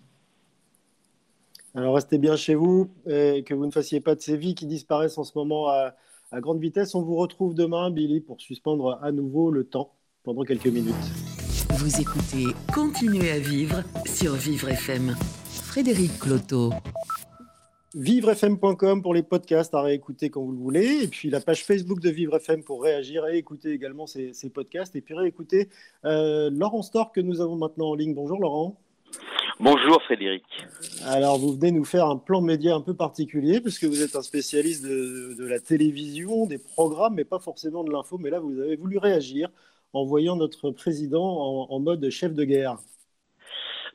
Alors 1.74 1.94
restez 1.94 2.18
bien 2.18 2.36
chez 2.36 2.54
vous 2.54 2.88
et 3.08 3.42
que 3.44 3.54
vous 3.54 3.66
ne 3.66 3.70
fassiez 3.70 4.00
pas 4.00 4.14
de 4.14 4.20
ces 4.20 4.36
vies 4.36 4.54
qui 4.54 4.66
disparaissent 4.66 5.18
en 5.18 5.24
ce 5.24 5.36
moment 5.36 5.68
à, 5.68 5.94
grande 6.34 6.60
vitesse. 6.60 6.94
On 6.94 7.02
vous 7.02 7.16
retrouve 7.16 7.54
demain, 7.54 7.90
Billy, 7.90 8.20
pour 8.20 8.40
suspendre 8.40 9.00
à 9.02 9.10
nouveau 9.10 9.50
le 9.50 9.64
temps 9.64 9.92
pendant 10.22 10.44
quelques 10.44 10.66
minutes. 10.66 10.94
Vous 11.70 12.00
écoutez 12.00 12.54
Continuez 12.72 13.30
à 13.30 13.38
vivre 13.38 13.82
sur 14.06 14.34
Vivre 14.34 14.68
FM. 14.68 15.16
Frédéric 15.64 16.18
Cloteau. 16.18 16.70
VivreFM.com 17.94 19.02
pour 19.02 19.14
les 19.14 19.24
podcasts 19.24 19.74
à 19.74 19.82
réécouter 19.82 20.30
quand 20.30 20.42
vous 20.42 20.52
le 20.52 20.58
voulez. 20.58 21.02
Et 21.02 21.08
puis 21.08 21.28
la 21.28 21.40
page 21.40 21.64
Facebook 21.64 22.00
de 22.00 22.10
Vivre 22.10 22.36
FM 22.36 22.62
pour 22.62 22.82
réagir 22.82 23.26
et 23.26 23.36
écouter 23.36 23.72
également 23.72 24.06
ces, 24.06 24.32
podcasts. 24.52 24.94
Et 24.94 25.00
puis 25.00 25.14
réécouter 25.14 25.68
euh, 26.04 26.50
Laurent 26.50 26.82
Stork 26.82 27.14
que 27.14 27.20
nous 27.20 27.40
avons 27.40 27.56
maintenant 27.56 27.90
en 27.90 27.94
ligne. 27.94 28.14
Bonjour 28.14 28.38
Laurent. 28.40 28.78
Bonjour 29.58 30.00
Frédéric. 30.04 30.44
Alors 31.04 31.38
vous 31.38 31.52
venez 31.52 31.72
nous 31.72 31.84
faire 31.84 32.06
un 32.06 32.16
plan 32.16 32.40
média 32.40 32.74
un 32.74 32.80
peu 32.80 32.94
particulier 32.94 33.60
puisque 33.60 33.84
vous 33.84 34.02
êtes 34.02 34.16
un 34.16 34.22
spécialiste 34.22 34.84
de, 34.84 35.44
la 35.44 35.58
télévision, 35.58 36.46
des 36.46 36.58
programmes, 36.58 37.14
mais 37.16 37.24
pas 37.24 37.40
forcément 37.40 37.84
de 37.84 37.90
l'info. 37.90 38.18
Mais 38.18 38.30
là, 38.30 38.38
vous 38.38 38.58
avez 38.60 38.76
voulu 38.76 38.98
réagir 38.98 39.50
en 39.92 40.04
voyant 40.04 40.36
notre 40.36 40.70
président 40.70 41.68
en, 41.68 41.80
mode 41.80 42.08
chef 42.08 42.32
de 42.32 42.44
guerre. 42.44 42.78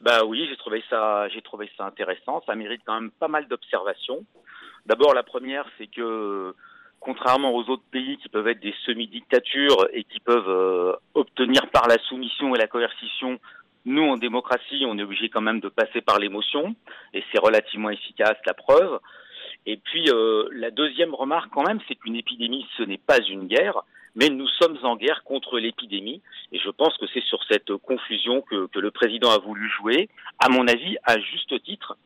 Bah 0.02 0.24
oui, 0.26 0.46
j'ai 0.50 0.58
trouvé 0.58 0.84
ça, 0.90 1.28
j'ai 1.30 1.42
trouvé 1.42 1.70
ça 1.78 1.86
intéressant. 1.86 2.44
Ça 2.46 2.56
mérite 2.56 2.82
quand 2.86 3.00
même 3.00 3.12
pas 3.12 3.28
mal 3.28 3.48
d'observations. 3.48 4.26
D'abord, 4.86 5.14
la 5.14 5.24
première, 5.24 5.66
c'est 5.78 5.88
que 5.88 6.54
contrairement 7.00 7.54
aux 7.54 7.70
autres 7.70 7.84
pays 7.92 8.18
qui 8.18 8.30
peuvent 8.30 8.48
être 8.48 8.60
des 8.60 8.74
semi-dictatures 8.86 9.88
et 9.94 10.04
qui 10.04 10.20
peuvent 10.20 10.50
euh, 10.50 10.94
obtenir 11.14 11.70
par 11.70 11.88
la 11.88 11.98
soumission 12.00 12.56
et 12.56 12.58
la 12.58 12.68
coercition 12.68 13.40
nous, 13.86 14.04
en 14.04 14.18
démocratie, 14.18 14.84
on 14.88 14.98
est 14.98 15.04
obligé 15.04 15.30
quand 15.30 15.42
même 15.42 15.60
de 15.60 15.70
passer 15.70 16.02
par 16.02 16.18
l'émotion, 16.18 16.76
et 17.14 17.24
c'est 17.32 17.40
relativement 17.40 17.92
efficace, 17.92 18.38
la 18.46 18.56
preuve. 18.56 19.00
Et 19.68 19.78
puis, 19.78 20.10
euh, 20.10 20.48
la 20.52 20.72
deuxième 20.72 21.14
remarque 21.14 21.52
quand 21.54 21.64
même, 21.64 21.80
c'est 21.88 21.96
qu'une 21.96 22.16
épidémie, 22.16 22.66
ce 22.78 22.84
n'est 22.84 22.98
pas 22.98 23.20
une 23.30 23.48
guerre, 23.48 23.84
mais 24.16 24.30
nous 24.30 24.48
sommes 24.48 24.78
en 24.84 24.96
guerre 24.96 25.24
contre 25.24 25.60
l'épidémie. 25.60 26.22
Et 26.52 26.60
je 26.60 26.70
pense 26.70 26.98
que 26.98 27.06
c'est 27.14 27.24
sur 27.24 27.44
cette 27.46 27.76
confusion 27.78 28.42
que, 28.42 28.68
que, 28.68 28.80
le 28.80 28.92
président 28.92 29.30
a 29.30 29.38
voulu 29.38 29.70
jouer, 29.70 30.10
à 30.40 30.50
mon 30.50 30.68
avis, 30.68 30.98
à 31.04 31.20
juste 31.20 31.62
titre. 31.64 31.98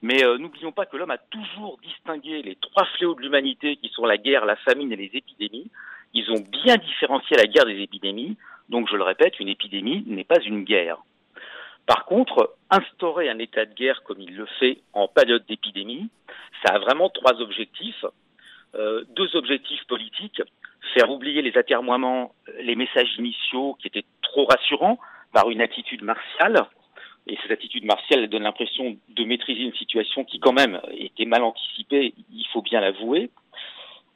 Mais 0.00 0.24
euh, 0.24 0.38
n'oublions 0.38 0.72
pas 0.72 0.86
que 0.86 0.96
l'homme 0.96 1.10
a 1.10 1.18
toujours 1.18 1.78
distingué 1.82 2.42
les 2.42 2.54
trois 2.56 2.84
fléaux 2.96 3.14
de 3.14 3.20
l'humanité 3.20 3.76
qui 3.76 3.88
sont 3.88 4.06
la 4.06 4.16
guerre, 4.16 4.46
la 4.46 4.56
famine 4.56 4.92
et 4.92 4.96
les 4.96 5.10
épidémies. 5.12 5.70
Ils 6.14 6.30
ont 6.30 6.44
bien 6.64 6.76
différencié 6.76 7.36
la 7.36 7.46
guerre 7.46 7.66
des 7.66 7.80
épidémies. 7.80 8.36
Donc, 8.68 8.88
je 8.90 8.96
le 8.96 9.02
répète, 9.02 9.40
une 9.40 9.48
épidémie 9.48 10.04
n'est 10.06 10.24
pas 10.24 10.40
une 10.40 10.62
guerre. 10.62 10.98
Par 11.86 12.04
contre, 12.04 12.54
instaurer 12.70 13.28
un 13.28 13.38
état 13.38 13.64
de 13.64 13.74
guerre 13.74 14.02
comme 14.04 14.20
il 14.20 14.36
le 14.36 14.46
fait 14.60 14.78
en 14.92 15.08
période 15.08 15.44
d'épidémie, 15.46 16.08
ça 16.64 16.74
a 16.74 16.78
vraiment 16.78 17.08
trois 17.08 17.40
objectifs. 17.40 18.04
Euh, 18.74 19.04
deux 19.16 19.34
objectifs 19.34 19.84
politiques, 19.84 20.42
faire 20.94 21.10
oublier 21.10 21.42
les 21.42 21.56
atermoiements, 21.56 22.32
les 22.60 22.76
messages 22.76 23.14
initiaux 23.18 23.76
qui 23.80 23.88
étaient 23.88 24.04
trop 24.22 24.46
rassurants 24.46 24.98
par 25.32 25.50
une 25.50 25.60
attitude 25.60 26.02
martiale. 26.02 26.66
Et 27.26 27.36
cette 27.42 27.50
attitude 27.50 27.84
martiale 27.84 28.26
donne 28.28 28.44
l'impression 28.44 28.96
de 29.08 29.24
maîtriser 29.24 29.62
une 29.62 29.74
situation 29.74 30.24
qui 30.24 30.40
quand 30.40 30.52
même 30.52 30.80
était 30.92 31.26
mal 31.26 31.42
anticipée, 31.42 32.14
il 32.32 32.46
faut 32.52 32.62
bien 32.62 32.80
l'avouer. 32.80 33.30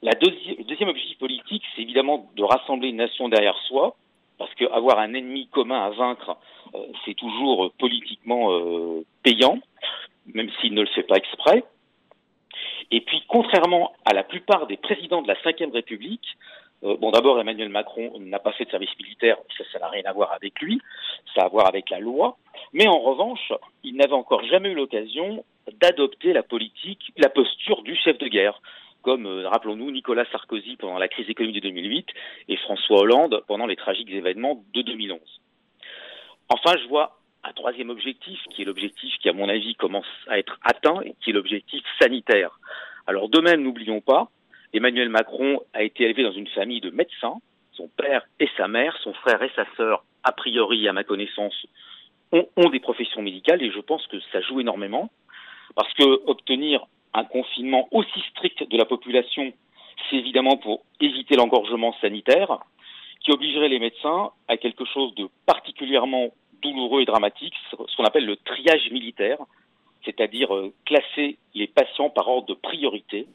La 0.01 0.11
le 0.19 0.63
deuxième 0.63 0.89
objectif 0.89 1.17
politique, 1.19 1.63
c'est 1.75 1.83
évidemment 1.83 2.29
de 2.35 2.43
rassembler 2.43 2.89
une 2.89 2.97
nation 2.97 3.29
derrière 3.29 3.57
soi, 3.67 3.95
parce 4.37 4.53
qu'avoir 4.55 4.99
un 4.99 5.13
ennemi 5.13 5.47
commun 5.47 5.79
à 5.79 5.91
vaincre, 5.91 6.37
euh, 6.73 6.79
c'est 7.05 7.13
toujours 7.13 7.71
politiquement 7.77 8.51
euh, 8.51 9.05
payant. 9.21 9.59
même 10.33 10.49
s'il 10.59 10.73
ne 10.73 10.81
le 10.81 10.87
fait 10.87 11.03
pas 11.03 11.15
exprès. 11.15 11.63
Et 12.91 13.01
puis, 13.01 13.23
contrairement 13.27 13.93
à 14.05 14.13
la 14.13 14.23
plupart 14.23 14.67
des 14.67 14.77
présidents 14.77 15.21
de 15.21 15.27
la 15.27 15.35
Ve 15.35 15.73
République, 15.73 16.37
euh, 16.83 16.97
bon, 16.97 17.11
d'abord, 17.11 17.39
Emmanuel 17.39 17.69
Macron 17.69 18.11
n'a 18.19 18.39
pas 18.39 18.51
fait 18.51 18.65
de 18.65 18.71
service 18.71 18.97
militaire, 18.99 19.37
ça, 19.71 19.79
n'a 19.79 19.87
rien 19.87 20.03
à 20.05 20.11
voir 20.11 20.33
avec 20.33 20.59
lui, 20.61 20.81
ça 21.33 21.41
a 21.41 21.45
à 21.45 21.49
voir 21.49 21.67
avec 21.67 21.89
la 21.89 21.99
loi. 21.99 22.37
Mais 22.73 22.87
en 22.87 22.99
revanche, 22.99 23.53
il 23.83 23.95
n'avait 23.95 24.13
encore 24.13 24.43
jamais 24.45 24.69
eu 24.69 24.75
l'occasion 24.75 25.45
d'adopter 25.79 26.33
la 26.33 26.43
politique, 26.43 27.13
la 27.17 27.29
posture 27.29 27.83
du 27.83 27.95
chef 27.95 28.17
de 28.17 28.27
guerre, 28.27 28.61
comme, 29.01 29.25
euh, 29.27 29.47
rappelons-nous, 29.47 29.91
Nicolas 29.91 30.25
Sarkozy 30.31 30.75
pendant 30.75 30.97
la 30.97 31.07
crise 31.07 31.29
économique 31.29 31.55
de 31.55 31.69
2008 31.69 32.07
et 32.49 32.57
François 32.57 32.99
Hollande 32.99 33.43
pendant 33.47 33.65
les 33.65 33.75
tragiques 33.75 34.09
événements 34.09 34.63
de 34.73 34.81
2011. 34.81 35.19
Enfin, 36.49 36.75
je 36.81 36.87
vois 36.87 37.17
un 37.43 37.53
troisième 37.53 37.89
objectif, 37.89 38.39
qui 38.49 38.61
est 38.61 38.65
l'objectif 38.65 39.13
qui, 39.21 39.29
à 39.29 39.33
mon 39.33 39.49
avis, 39.49 39.75
commence 39.75 40.07
à 40.27 40.39
être 40.39 40.57
atteint, 40.63 41.01
et 41.01 41.15
qui 41.21 41.31
est 41.31 41.33
l'objectif 41.33 41.83
sanitaire. 41.99 42.59
Alors, 43.05 43.29
de 43.29 43.39
même, 43.41 43.63
n'oublions 43.63 44.01
pas, 44.01 44.29
Emmanuel 44.73 45.09
Macron 45.09 45.59
a 45.73 45.83
été 45.83 46.03
élevé 46.03 46.23
dans 46.23 46.31
une 46.31 46.47
famille 46.47 46.81
de 46.81 46.89
médecins, 46.89 47.35
son 47.73 47.89
père 47.89 48.23
et 48.39 48.49
sa 48.57 48.67
mère, 48.67 48.97
son 49.03 49.13
frère 49.13 49.41
et 49.43 49.51
sa 49.55 49.65
sœur, 49.75 50.03
a 50.23 50.31
priori, 50.31 50.87
à 50.87 50.93
ma 50.93 51.03
connaissance, 51.03 51.65
ont, 52.31 52.47
ont 52.55 52.69
des 52.69 52.79
professions 52.79 53.21
médicales, 53.21 53.61
et 53.61 53.71
je 53.71 53.79
pense 53.79 54.05
que 54.07 54.19
ça 54.31 54.41
joue 54.41 54.61
énormément, 54.61 55.09
parce 55.75 55.93
que 55.93 56.03
obtenir 56.27 56.85
un 57.13 57.25
confinement 57.25 57.87
aussi 57.91 58.19
strict 58.31 58.69
de 58.69 58.77
la 58.77 58.85
population, 58.85 59.53
c'est 60.09 60.15
évidemment 60.15 60.57
pour 60.57 60.83
éviter 60.99 61.35
l'engorgement 61.35 61.93
sanitaire, 62.01 62.59
qui 63.23 63.31
obligerait 63.31 63.69
les 63.69 63.79
médecins 63.79 64.31
à 64.47 64.57
quelque 64.57 64.85
chose 64.85 65.13
de 65.15 65.27
particulièrement 65.45 66.33
douloureux 66.63 67.01
et 67.01 67.05
dramatique, 67.05 67.53
ce 67.69 67.95
qu'on 67.95 68.05
appelle 68.05 68.25
le 68.25 68.37
triage 68.37 68.89
militaire, 68.91 69.37
c'est-à-dire 70.05 70.53
euh, 70.55 70.73
classer 70.85 71.37
les 71.53 71.67
patients 71.67 72.09
par 72.09 72.27
ordre 72.27 72.47
de 72.47 72.53
priorité, 72.53 73.27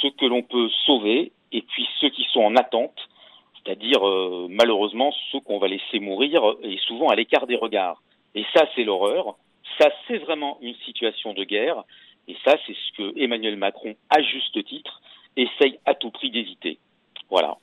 ceux 0.00 0.10
que 0.10 0.26
l'on 0.26 0.42
peut 0.42 0.68
sauver 0.84 1.32
et 1.52 1.62
puis 1.62 1.88
ceux 2.00 2.10
qui 2.10 2.24
sont 2.32 2.42
en 2.42 2.56
attente, 2.56 2.96
c'est-à-dire 3.56 4.06
euh, 4.06 4.46
malheureusement 4.50 5.12
ceux 5.32 5.40
qu'on 5.40 5.58
va 5.58 5.68
laisser 5.68 5.98
mourir 5.98 6.42
et 6.62 6.78
souvent 6.86 7.08
à 7.08 7.16
l'écart 7.16 7.46
des 7.46 7.56
regards. 7.56 8.02
Et 8.34 8.44
ça, 8.54 8.68
c'est 8.74 8.84
l'horreur. 8.84 9.36
Ça, 9.78 9.90
c'est 10.06 10.18
vraiment 10.18 10.58
une 10.60 10.74
situation 10.84 11.32
de 11.32 11.44
guerre. 11.44 11.84
Et 12.28 12.36
ça, 12.44 12.56
c'est 12.66 12.74
ce 12.74 12.92
que 12.96 13.18
Emmanuel 13.18 13.56
Macron, 13.56 13.94
à 14.10 14.20
juste 14.20 14.62
titre, 14.64 15.00
essaye 15.36 15.78
à 15.86 15.94
tout 15.94 16.10
prix 16.10 16.30
d'éviter. 16.30 16.78
Voilà. 17.30 17.56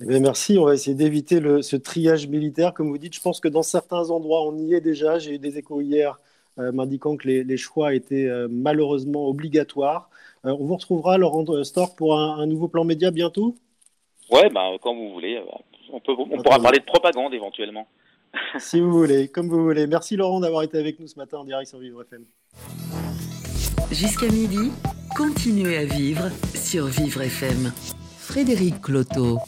Eh 0.00 0.20
merci. 0.20 0.58
On 0.58 0.64
va 0.64 0.74
essayer 0.74 0.94
d'éviter 0.94 1.40
ce 1.62 1.76
triage 1.76 2.28
militaire. 2.28 2.72
Comme 2.72 2.88
vous 2.88 2.98
dites, 2.98 3.14
je 3.14 3.20
pense 3.20 3.40
que 3.40 3.48
dans 3.48 3.62
certains 3.62 4.10
endroits, 4.10 4.42
on 4.46 4.56
y 4.56 4.74
est 4.74 4.80
déjà. 4.80 5.18
J'ai 5.18 5.34
eu 5.34 5.38
des 5.38 5.58
échos 5.58 5.80
hier 5.80 6.18
euh, 6.58 6.72
m'indiquant 6.72 7.16
que 7.16 7.28
les, 7.28 7.56
choix 7.56 7.94
étaient 7.94 8.26
euh, 8.26 8.48
malheureusement 8.50 9.26
obligatoires. 9.28 10.10
Euh, 10.44 10.56
on 10.58 10.64
vous 10.64 10.76
retrouvera, 10.76 11.18
Laurent 11.18 11.44
Stork, 11.64 11.96
pour 11.96 12.18
un, 12.18 12.46
nouveau 12.46 12.68
plan 12.68 12.84
média 12.84 13.10
bientôt? 13.10 13.56
Ouais, 14.30 14.50
bah, 14.50 14.70
quand 14.80 14.94
vous 14.94 15.10
voulez. 15.10 15.42
On, 15.92 16.00
peut, 16.00 16.12
on 16.18 16.42
pourra 16.42 16.60
parler 16.60 16.78
de 16.78 16.84
propagande 16.84 17.34
éventuellement. 17.34 17.88
si 18.58 18.80
vous 18.80 18.92
voulez, 18.92 19.28
comme 19.28 19.48
vous 19.48 19.62
voulez. 19.62 19.86
Merci 19.86 20.16
Laurent 20.16 20.40
d'avoir 20.40 20.62
été 20.62 20.78
avec 20.78 21.00
nous 21.00 21.06
ce 21.06 21.18
matin 21.18 21.38
en 21.38 21.44
direct 21.44 21.68
sur 21.68 21.78
Vivre 21.78 22.02
FM. 22.02 22.24
Jusqu'à 23.90 24.26
midi, 24.26 24.70
continuez 25.16 25.78
à 25.78 25.84
vivre 25.84 26.28
sur 26.54 26.86
Vivre 26.86 27.22
FM. 27.22 27.72
Frédéric 28.18 28.82
Cloteau. 28.82 29.38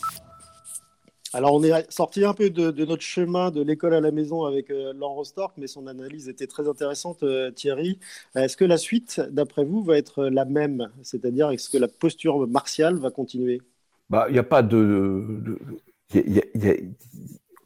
Alors, 1.32 1.54
on 1.54 1.62
est 1.62 1.90
sorti 1.90 2.24
un 2.24 2.34
peu 2.34 2.50
de, 2.50 2.84
notre 2.84 3.02
chemin 3.02 3.50
de 3.50 3.62
l'école 3.62 3.94
à 3.94 4.00
la 4.00 4.10
maison 4.10 4.44
avec 4.44 4.70
euh, 4.70 4.92
Laurent 4.92 5.22
Stork, 5.22 5.54
mais 5.58 5.68
son 5.68 5.86
analyse 5.86 6.28
était 6.28 6.48
très 6.48 6.68
intéressante, 6.68 7.22
euh, 7.22 7.52
Thierry. 7.52 8.00
Est-ce 8.34 8.56
que 8.56 8.64
la 8.64 8.76
suite, 8.76 9.20
d'après 9.30 9.64
vous, 9.64 9.82
va 9.84 9.96
être 9.96 10.24
la 10.24 10.44
même? 10.44 10.90
C'est-à-dire, 11.02 11.50
est-ce 11.50 11.70
que 11.70 11.78
la 11.78 11.86
posture 11.86 12.48
martiale 12.48 12.96
va 12.96 13.10
continuer? 13.10 13.62
Bah, 14.08 14.26
Il 14.28 14.32
n'y 14.32 14.40
a 14.40 14.44
pas 14.44 14.62
de. 14.62 15.44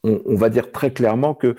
on, 0.03 0.35
va 0.35 0.51
dire 0.51 0.71
très 0.71 0.93
clairement 0.93 1.35
que 1.35 1.57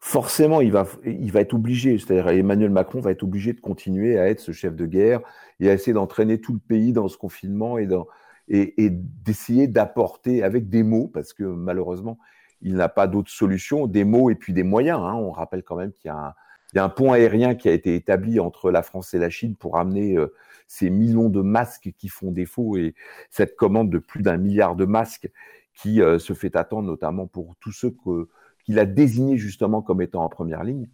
forcément, 0.00 0.60
il 0.60 0.70
va, 0.70 0.86
il 1.06 1.32
va 1.32 1.40
être 1.40 1.54
obligé, 1.54 1.98
c'est-à-dire 1.98 2.28
Emmanuel 2.28 2.70
Macron 2.70 3.00
va 3.00 3.10
être 3.10 3.22
obligé 3.22 3.54
de 3.54 3.60
continuer 3.60 4.18
à 4.18 4.28
être 4.28 4.40
ce 4.40 4.52
chef 4.52 4.76
de 4.76 4.84
guerre 4.84 5.20
et 5.60 5.70
à 5.70 5.72
essayer 5.72 5.94
d'entraîner 5.94 6.42
tout 6.42 6.52
le 6.52 6.58
pays 6.58 6.92
dans 6.92 7.08
ce 7.08 7.16
confinement 7.16 7.78
et 7.78 7.86
dans 7.86 8.06
et, 8.48 8.90
d'essayer 8.90 9.68
d'apporter 9.68 10.42
avec 10.42 10.68
des 10.68 10.82
mots, 10.82 11.08
parce 11.08 11.32
que 11.32 11.44
malheureusement, 11.44 12.18
il 12.62 12.74
n'a 12.74 12.88
pas 12.88 13.06
d'autre 13.06 13.30
solution, 13.30 13.86
des 13.86 14.04
mots 14.04 14.30
et 14.30 14.34
puis 14.34 14.52
des 14.52 14.62
moyens. 14.62 15.00
Hein. 15.00 15.14
On 15.14 15.30
rappelle 15.30 15.62
quand 15.62 15.76
même 15.76 15.92
qu'il 15.92 16.08
y, 16.08 16.78
a 16.78 16.84
un 16.84 16.88
pont 16.88 17.12
aérien 17.12 17.54
qui 17.54 17.68
a 17.68 17.72
été 17.72 17.94
établi 17.94 18.40
entre 18.40 18.70
la 18.70 18.82
France 18.82 19.14
et 19.14 19.18
la 19.18 19.30
Chine 19.30 19.54
pour 19.54 19.78
amener 19.78 20.16
euh, 20.16 20.34
ces 20.66 20.90
millions 20.90 21.28
de 21.28 21.40
masques 21.40 21.92
qui 21.96 22.08
font 22.08 22.32
défaut 22.32 22.76
et 22.76 22.94
cette 23.30 23.56
commande 23.56 23.90
de 23.90 23.98
plus 23.98 24.22
d'un 24.22 24.36
milliard 24.36 24.76
de 24.76 24.84
masques 24.84 25.30
qui 25.74 26.02
euh, 26.02 26.18
se 26.18 26.32
fait 26.32 26.56
attendre 26.56 26.88
notamment 26.88 27.26
pour 27.26 27.54
tous 27.60 27.72
ceux 27.72 27.94
qu'il 28.64 28.78
a 28.78 28.84
désignés 28.84 29.36
justement 29.36 29.82
comme 29.82 30.02
étant 30.02 30.24
en 30.24 30.28
première 30.28 30.64
ligne. 30.64 30.88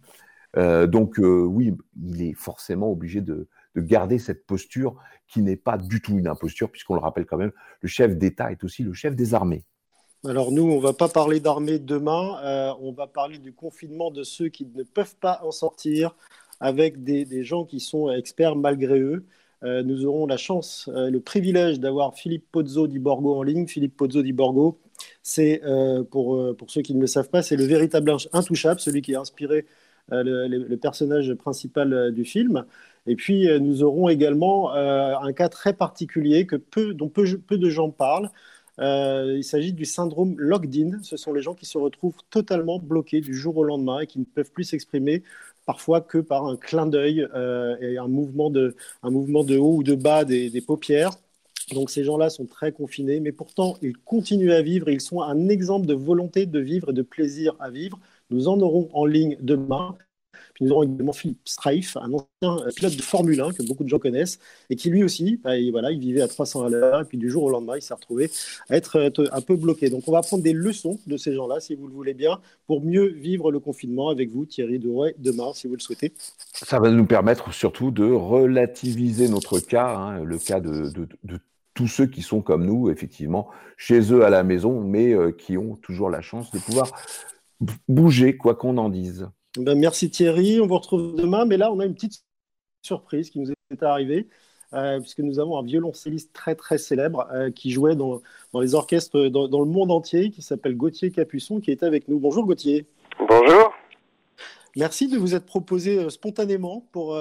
Euh, 0.57 0.87
donc 0.87 1.15
oui, 1.17 1.75
il 2.01 2.21
est 2.21 2.33
forcément 2.33 2.89
obligé 2.91 3.21
de, 3.21 3.49
de 3.75 3.81
garder 3.81 4.19
cette 4.19 4.45
posture 4.45 4.95
qui 5.27 5.41
n'est 5.41 5.55
pas 5.55 5.77
du 5.77 6.01
tout 6.01 6.17
une 6.17 6.27
imposture, 6.27 6.69
puisqu'on 6.69 6.95
le 6.95 7.01
rappelle 7.01 7.25
quand 7.25 7.37
même, 7.37 7.51
le 7.81 7.87
chef 7.87 8.17
d'État 8.17 8.51
est 8.51 8.63
aussi 8.63 8.83
le 8.83 8.93
chef 8.93 9.15
des 9.15 9.33
armées. 9.33 9.65
Alors 10.27 10.51
nous, 10.51 10.63
on 10.63 10.77
ne 10.77 10.81
va 10.81 10.93
pas 10.93 11.07
parler 11.07 11.39
d'armée 11.39 11.77
demain, 11.77 12.39
euh, 12.43 12.73
on 12.81 12.91
va 12.91 13.05
parler 13.05 13.37
du 13.37 13.53
confinement 13.53 14.09
de 14.09 14.23
ceux 14.23 14.49
qui 14.49 14.65
ne 14.65 14.83
peuvent 14.83 15.15
pas 15.17 15.39
en 15.43 15.51
sortir 15.51 16.15
avec 16.59 17.03
des, 17.03 17.43
gens 17.43 17.65
qui 17.65 17.79
sont 17.79 18.09
experts 18.09 18.55
malgré 18.55 18.99
eux. 18.99 19.25
Euh, 19.63 19.83
nous 19.83 20.05
aurons 20.05 20.25
la 20.25 20.37
chance, 20.37 20.89
euh, 20.93 21.09
le 21.09 21.19
privilège 21.19 21.79
d'avoir 21.79 22.15
Philippe 22.15 22.45
Pozzo 22.51 22.87
di 22.87 22.97
Borgo 22.97 23.35
en 23.35 23.43
ligne. 23.43 23.67
Philippe 23.67 23.97
Pozzo 23.97 24.23
di 24.23 24.33
Borgo, 24.33 24.79
c'est, 25.21 25.61
pour, 26.11 26.55
pour 26.55 26.71
ceux 26.71 26.81
qui 26.81 26.95
ne 26.95 27.01
le 27.01 27.07
savent 27.07 27.29
pas, 27.29 27.41
c'est 27.41 27.57
le 27.57 27.65
véritable 27.65 28.15
intouchable, 28.31 28.79
celui 28.79 29.01
qui 29.01 29.15
a 29.15 29.19
inspiré 29.19 29.65
le, 30.09 30.75
personnage 30.75 31.33
principal 31.33 32.11
du 32.11 32.25
film. 32.25 32.65
Et 33.07 33.15
puis, 33.15 33.47
euh, 33.49 33.59
nous 33.59 33.83
aurons 33.83 34.09
également 34.09 34.75
euh, 34.75 35.15
un 35.17 35.33
cas 35.33 35.49
très 35.49 35.73
particulier 35.73 36.45
que 36.45 36.55
peu, 36.55 36.93
dont 36.93 37.09
peu, 37.09 37.25
de 37.25 37.69
gens 37.69 37.91
parlent. 37.91 38.31
Euh, 38.79 39.35
il 39.37 39.43
s'agit 39.43 39.73
du 39.73 39.85
syndrome 39.85 40.35
locked-in. 40.37 40.99
Ce 41.03 41.17
sont 41.17 41.33
les 41.33 41.41
gens 41.41 41.53
qui 41.53 41.65
se 41.65 41.77
retrouvent 41.77 42.17
totalement 42.29 42.79
bloqués 42.79 43.21
du 43.21 43.35
jour 43.35 43.57
au 43.57 43.63
lendemain 43.63 43.99
et 43.99 44.07
qui 44.07 44.19
ne 44.19 44.25
peuvent 44.25 44.51
plus 44.51 44.65
s'exprimer 44.65 45.23
parfois 45.65 46.01
que 46.01 46.19
par 46.19 46.45
un 46.45 46.57
clin 46.57 46.85
d'œil 46.85 47.27
et 47.81 47.97
un 47.97 48.07
mouvement, 48.07 48.51
de, 48.51 48.75
un 49.01 49.09
mouvement 49.09 49.43
de 49.43 49.57
haut 49.57 49.77
ou 49.77 49.83
de 49.83 49.95
bas 49.95 50.23
des, 50.25 50.49
des 50.51 50.61
paupières. 50.61 51.11
Donc 51.73 51.89
ces 51.89 52.03
gens-là 52.03 52.29
sont 52.29 52.45
très 52.45 52.71
confinés, 52.71 53.19
mais 53.19 53.31
pourtant 53.31 53.75
ils 53.81 53.97
continuent 53.97 54.51
à 54.51 54.61
vivre. 54.61 54.89
Ils 54.89 55.01
sont 55.01 55.21
un 55.21 55.49
exemple 55.49 55.87
de 55.87 55.95
volonté 55.95 56.45
de 56.45 56.59
vivre 56.59 56.91
et 56.91 56.93
de 56.93 57.01
plaisir 57.01 57.55
à 57.59 57.71
vivre. 57.71 57.99
Nous 58.29 58.47
en 58.47 58.59
aurons 58.59 58.89
en 58.93 59.05
ligne 59.05 59.37
demain. 59.41 59.95
Puis 60.53 60.63
nous 60.63 60.71
aurons 60.71 60.83
également 60.83 61.11
Philippe 61.11 61.41
Streif, 61.45 61.97
un 61.97 62.11
ancien 62.13 62.65
pilote 62.75 62.95
de 62.95 63.01
Formule 63.01 63.41
1 63.41 63.51
que 63.51 63.63
beaucoup 63.63 63.83
de 63.83 63.89
gens 63.89 63.99
connaissent, 63.99 64.39
et 64.69 64.77
qui 64.77 64.89
lui 64.89 65.03
aussi, 65.03 65.37
bah, 65.43 65.57
il, 65.57 65.71
voilà, 65.71 65.91
il 65.91 65.99
vivait 65.99 66.21
à 66.21 66.29
300 66.29 66.65
à 66.65 66.69
l'heure, 66.69 67.01
et 67.01 67.05
puis 67.05 67.17
du 67.17 67.29
jour 67.29 67.43
au 67.43 67.49
lendemain, 67.49 67.75
il 67.75 67.81
s'est 67.81 67.93
retrouvé 67.93 68.31
à 68.69 68.77
être 68.77 69.11
un 69.31 69.41
peu 69.41 69.57
bloqué. 69.57 69.89
Donc 69.89 70.07
on 70.07 70.13
va 70.13 70.21
prendre 70.21 70.43
des 70.43 70.53
leçons 70.53 70.97
de 71.07 71.17
ces 71.17 71.33
gens-là, 71.33 71.59
si 71.59 71.75
vous 71.75 71.87
le 71.87 71.93
voulez 71.93 72.13
bien, 72.13 72.39
pour 72.67 72.81
mieux 72.81 73.07
vivre 73.07 73.51
le 73.51 73.59
confinement 73.59 74.09
avec 74.09 74.31
vous, 74.31 74.45
Thierry 74.45 74.79
Douret, 74.79 75.15
demain, 75.17 75.51
si 75.53 75.67
vous 75.67 75.75
le 75.75 75.81
souhaitez. 75.81 76.13
Ça 76.53 76.79
va 76.79 76.89
nous 76.89 77.05
permettre 77.05 77.53
surtout 77.53 77.91
de 77.91 78.05
relativiser 78.05 79.27
notre 79.27 79.59
cas, 79.59 79.95
hein, 79.95 80.23
le 80.23 80.37
cas 80.37 80.61
de, 80.61 80.89
tous 81.73 81.87
ceux 81.87 82.05
qui 82.05 82.21
sont 82.21 82.41
comme 82.41 82.65
nous, 82.65 82.89
effectivement, 82.89 83.49
chez 83.75 84.13
eux 84.13 84.23
à 84.23 84.29
la 84.29 84.43
maison, 84.43 84.79
mais 84.79 85.11
euh, 85.11 85.33
qui 85.33 85.57
ont 85.57 85.75
toujours 85.75 86.09
la 86.09 86.21
chance 86.21 86.49
de 86.51 86.59
pouvoir 86.59 86.89
bouger, 87.87 88.37
quoi 88.37 88.55
qu'on 88.55 88.77
en 88.77 88.89
dise. 88.89 89.29
Ben, 89.57 89.77
merci 89.77 90.09
Thierry, 90.09 90.59
on 90.59 90.67
vous 90.67 90.77
retrouve 90.77 91.15
demain, 91.15 91.45
mais 91.45 91.57
là 91.57 91.71
on 91.71 91.79
a 91.79 91.85
une 91.85 91.95
petite 91.95 92.23
surprise 92.81 93.29
qui 93.29 93.39
nous 93.39 93.51
est 93.71 93.83
arrivée. 93.83 94.27
Euh, 94.73 94.99
puisque 94.99 95.19
nous 95.19 95.39
avons 95.39 95.57
un 95.57 95.63
violoncelliste 95.63 96.33
très 96.33 96.55
très 96.55 96.77
célèbre 96.77 97.27
euh, 97.31 97.49
qui 97.49 97.71
jouait 97.71 97.95
dans, 97.95 98.21
les 98.59 98.75
orchestres 98.75 99.29
dans, 99.29 99.59
le 99.59 99.69
monde 99.69 99.91
entier, 99.91 100.31
qui 100.31 100.41
s'appelle 100.41 100.75
Gauthier 100.75 101.11
Capuçon, 101.11 101.61
qui 101.61 101.71
est 101.71 101.83
avec 101.83 102.07
nous. 102.09 102.19
Bonjour 102.19 102.45
Gauthier. 102.45 102.85
Bonjour. 103.19 103.71
Merci 104.75 105.07
de 105.07 105.17
vous 105.17 105.33
être 105.33 105.45
proposé 105.45 105.99
euh, 105.99 106.09
spontanément 106.09 106.81
pour 106.91 107.17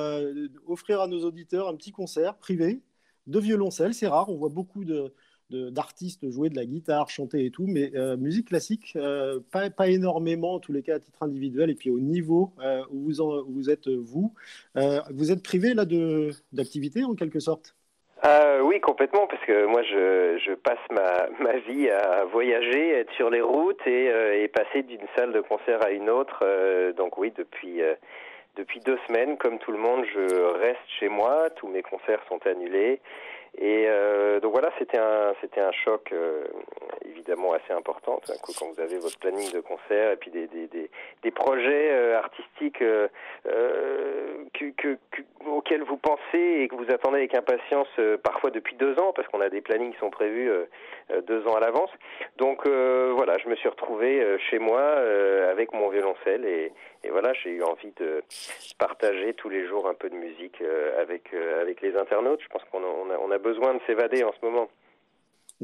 offrir 0.66 1.00
à 1.00 1.06
nos 1.06 1.24
auditeurs 1.24 1.68
un 1.68 1.76
petit 1.76 1.92
concert 1.92 2.36
privé 2.38 2.80
de 3.26 3.38
violoncelle. 3.38 3.94
C'est 3.94 4.08
rare, 4.08 4.28
on 4.30 4.36
voit 4.36 4.48
beaucoup 4.48 4.84
de, 4.84 5.14
d'artistes 5.50 6.28
jouer 6.30 6.48
de 6.48 6.56
la 6.56 6.64
guitare, 6.64 7.08
chanter 7.10 7.44
et 7.46 7.50
tout, 7.50 7.66
mais 7.66 7.90
euh, 7.94 8.16
musique 8.16 8.48
classique, 8.48 8.94
euh, 8.96 9.40
pas, 9.52 9.70
pas, 9.70 9.88
énormément, 9.88 10.54
en 10.54 10.58
tous 10.58 10.72
les 10.72 10.82
cas 10.82 10.96
à 10.96 10.98
titre 10.98 11.22
individuel, 11.22 11.70
et 11.70 11.74
puis 11.74 11.90
au 11.90 12.00
niveau 12.00 12.50
euh, 12.62 12.82
où, 12.90 13.04
vous 13.04 13.20
où, 13.20 13.44
vous 13.48 13.70
êtes 13.70 13.88
vous. 13.88 14.32
vous 14.74 15.32
êtes 15.32 15.42
privé 15.42 15.74
là 15.74 15.84
d'activité 16.52 17.04
en 17.04 17.14
quelque 17.14 17.40
sorte? 17.40 17.74
Oui, 18.62 18.80
complètement, 18.80 19.26
parce 19.26 19.44
que 19.44 19.66
moi, 19.66 19.82
je, 19.82 20.38
je 20.38 20.54
passe 20.54 20.78
ma, 20.90 21.28
ma, 21.38 21.58
vie 21.58 21.90
à 21.90 22.24
voyager, 22.24 22.92
être 22.92 23.12
sur 23.12 23.28
les 23.28 23.42
routes 23.42 23.86
et, 23.86 24.06
et 24.42 24.48
passer 24.48 24.82
d'une 24.82 25.06
salle 25.14 25.32
de 25.32 25.42
concert 25.42 25.84
à 25.84 25.90
une 25.90 26.08
autre. 26.08 26.42
donc 26.96 27.18
oui, 27.18 27.32
depuis 27.36 27.82
depuis 28.56 28.80
deux 28.80 28.98
semaines, 29.08 29.36
comme 29.36 29.58
tout 29.58 29.72
le 29.72 29.78
monde, 29.78 30.04
je 30.12 30.58
reste 30.60 30.88
chez 31.00 31.08
moi. 31.08 31.50
Tous 31.56 31.68
mes 31.68 31.82
concerts 31.82 32.22
sont 32.28 32.38
annulés. 32.46 33.00
Et 33.58 33.84
euh, 33.86 34.40
donc 34.40 34.52
voilà, 34.52 34.70
c'était 34.78 34.98
un 34.98 35.32
c'était 35.40 35.60
un 35.60 35.70
choc 35.70 36.10
euh, 36.12 36.44
évidemment 37.04 37.52
assez 37.52 37.72
important. 37.72 38.20
Quand 38.26 38.72
vous 38.72 38.80
avez 38.80 38.98
votre 38.98 39.18
planning 39.18 39.52
de 39.52 39.60
concert 39.60 40.10
et 40.10 40.16
puis 40.16 40.32
des 40.32 40.48
des 40.48 40.68
des, 41.22 41.30
projets 41.30 41.90
euh, 41.92 42.18
artistiques 42.18 42.78
que, 42.78 43.08
que, 44.54 44.96
que, 45.10 45.22
auxquels 45.46 45.82
vous 45.82 45.96
pensez 45.96 46.62
et 46.62 46.68
que 46.68 46.74
vous 46.74 46.90
attendez 46.90 47.18
avec 47.18 47.34
impatience 47.34 47.88
parfois 48.22 48.50
depuis 48.50 48.74
deux 48.76 48.98
ans, 48.98 49.12
parce 49.14 49.28
qu'on 49.28 49.40
a 49.40 49.48
des 49.48 49.60
plannings 49.60 49.92
qui 49.92 49.98
sont 49.98 50.10
prévus 50.10 50.50
deux 51.26 51.46
ans 51.46 51.54
à 51.54 51.60
l'avance. 51.60 51.90
Donc 52.36 52.66
voilà, 52.66 53.36
je 53.38 53.48
me 53.48 53.56
suis 53.56 53.68
retrouvé 53.68 54.38
chez 54.50 54.58
moi 54.58 54.80
avec 55.50 55.72
mon 55.72 55.88
violoncelle 55.88 56.44
et, 56.44 56.72
voilà, 57.10 57.34
j'ai 57.34 57.50
eu 57.50 57.62
envie 57.62 57.92
de 57.96 58.22
partager 58.78 59.34
tous 59.34 59.50
les 59.50 59.66
jours 59.66 59.86
un 59.88 59.94
peu 59.94 60.08
de 60.08 60.16
musique 60.16 60.62
avec 60.98 61.34
avec 61.34 61.80
les 61.82 61.96
internautes. 61.96 62.40
Je 62.42 62.48
pense 62.48 62.64
qu'on 62.70 62.82
a, 62.82 62.86
on 62.86 63.10
a, 63.10 63.18
on 63.18 63.30
a 63.30 63.38
besoin 63.44 63.74
de 63.74 63.80
s'évader 63.86 64.24
en 64.24 64.32
ce 64.32 64.44
moment. 64.44 64.68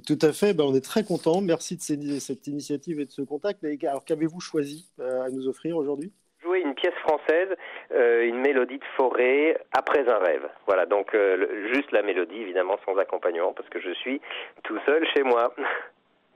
Tout 0.07 0.19
à 0.23 0.33
fait, 0.33 0.55
ben, 0.55 0.65
on 0.65 0.75
est 0.75 0.85
très 0.85 1.05
content. 1.05 1.41
Merci 1.41 1.77
de 1.77 1.83
ces, 1.83 2.21
cette 2.21 2.47
initiative 2.47 3.01
et 3.01 3.07
de 3.07 3.11
ce 3.11 3.23
contact. 3.23 3.61
Mais, 3.63 3.77
alors, 3.87 4.05
qu'avez-vous 4.05 4.41
choisi 4.41 4.89
euh, 5.01 5.23
à 5.23 5.31
nous 5.31 5.49
offrir 5.49 5.77
aujourd'hui? 5.77 6.13
Jouer 6.43 6.61
une 6.61 6.75
pièce 6.75 6.95
française, 7.03 7.49
euh, 7.93 8.25
une 8.25 8.41
mélodie 8.41 8.79
de 8.79 8.85
forêt 8.97 9.61
après 9.73 10.09
un 10.09 10.19
rêve. 10.19 10.49
Voilà, 10.67 10.87
donc 10.87 11.15
euh, 11.15 11.37
le, 11.37 11.75
juste 11.75 11.91
la 11.93 12.03
mélodie, 12.03 12.37
évidemment, 12.37 12.79
sans 12.87 12.97
accompagnement, 12.97 13.53
parce 13.53 13.69
que 13.69 13.81
je 13.81 13.93
suis 13.95 14.21
tout 14.63 14.79
seul 14.87 15.05
chez 15.15 15.23
moi. 15.23 15.55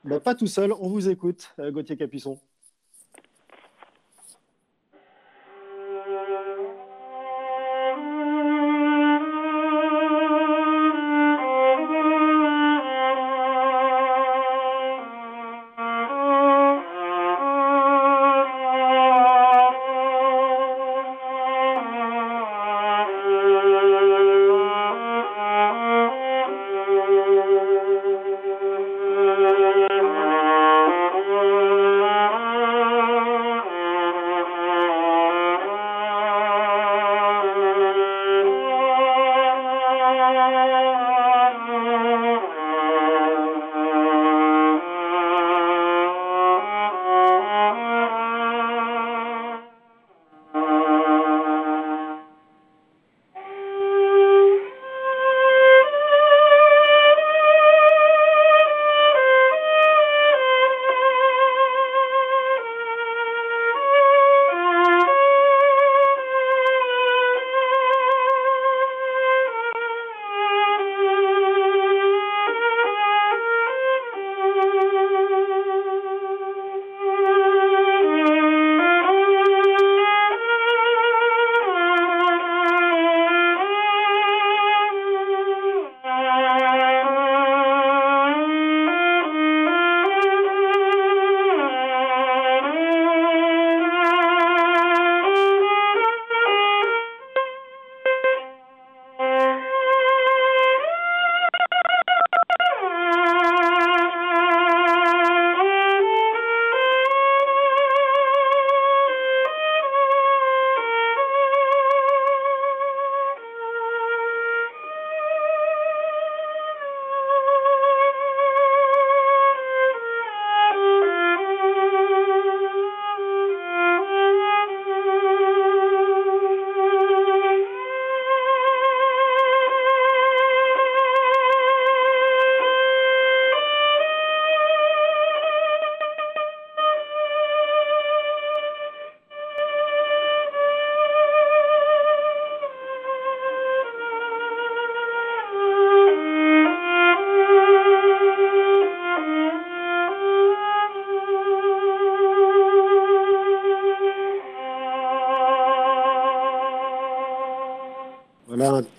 Ben, 0.02 0.20
pas 0.20 0.34
tout 0.34 0.48
seul, 0.48 0.72
on 0.72 0.88
vous 0.88 1.08
écoute, 1.08 1.54
Gauthier 1.58 1.96
Capuçon. 1.96 2.38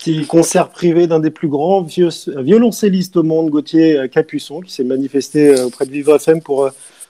Petit 0.05 0.25
concert 0.25 0.69
privé 0.69 1.07
d'un 1.07 1.19
des 1.19 1.31
plus 1.31 1.47
grands 1.47 1.81
violoncellistes 1.81 3.17
au 3.17 3.23
monde, 3.23 3.49
Gauthier 3.49 4.07
Capuçon, 4.11 4.61
qui 4.61 4.71
s'est 4.71 4.83
manifesté 4.83 5.49
euh, 5.49 5.65
auprès 5.65 5.85
de 5.85 5.91
Vivre 5.91 6.15
FM 6.15 6.41
pour 6.41 6.65
euh, 6.65 6.69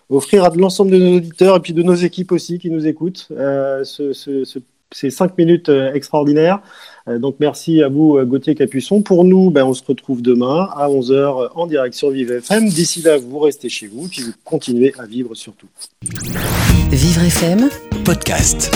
offrir 0.10 0.46
à 0.46 0.50
l'ensemble 0.56 0.92
de 0.92 0.98
nos 0.98 1.18
auditeurs 1.18 1.58
et 1.58 1.60
puis 1.60 1.74
de 1.74 1.84
nos 1.84 1.96
équipes 1.96 2.32
aussi 2.32 2.58
qui 2.58 2.70
nous 2.70 2.88
écoutent 2.88 3.28
euh, 3.32 3.84
ce, 3.84 4.14
ce, 4.14 4.46
ce, 4.46 4.60
ces 4.94 5.10
cinq 5.10 5.38
minutes 5.38 5.70
extraordinaires. 5.94 6.62
donc 7.08 7.38
merci 7.40 7.82
à 7.82 7.90
vous, 7.90 8.18
Gauthier 8.24 8.56
Capuçon. 8.56 9.02
Pour 9.02 9.26
nous, 9.26 9.50
ben, 9.50 9.66
on 9.66 9.74
se 9.74 9.84
retrouve 9.84 10.22
demain 10.22 10.70
à 10.76 10.88
11h 10.88 11.50
en 11.56 11.68
direct 11.68 11.96
sur 11.96 12.12
Vivre 12.12 12.36
FM. 12.36 12.70
D'ici 12.70 13.02
là, 13.02 13.18
vous 13.18 13.40
restez 13.40 13.68
chez 13.68 13.88
vous, 13.88 14.08
puis 14.08 14.22
vous 14.22 14.34
continuez 14.46 14.94
à 15.00 15.06
vivre 15.06 15.34
surtout. 15.36 15.68
Vivre 16.92 17.24
FM, 17.24 17.68
podcast. 18.06 18.72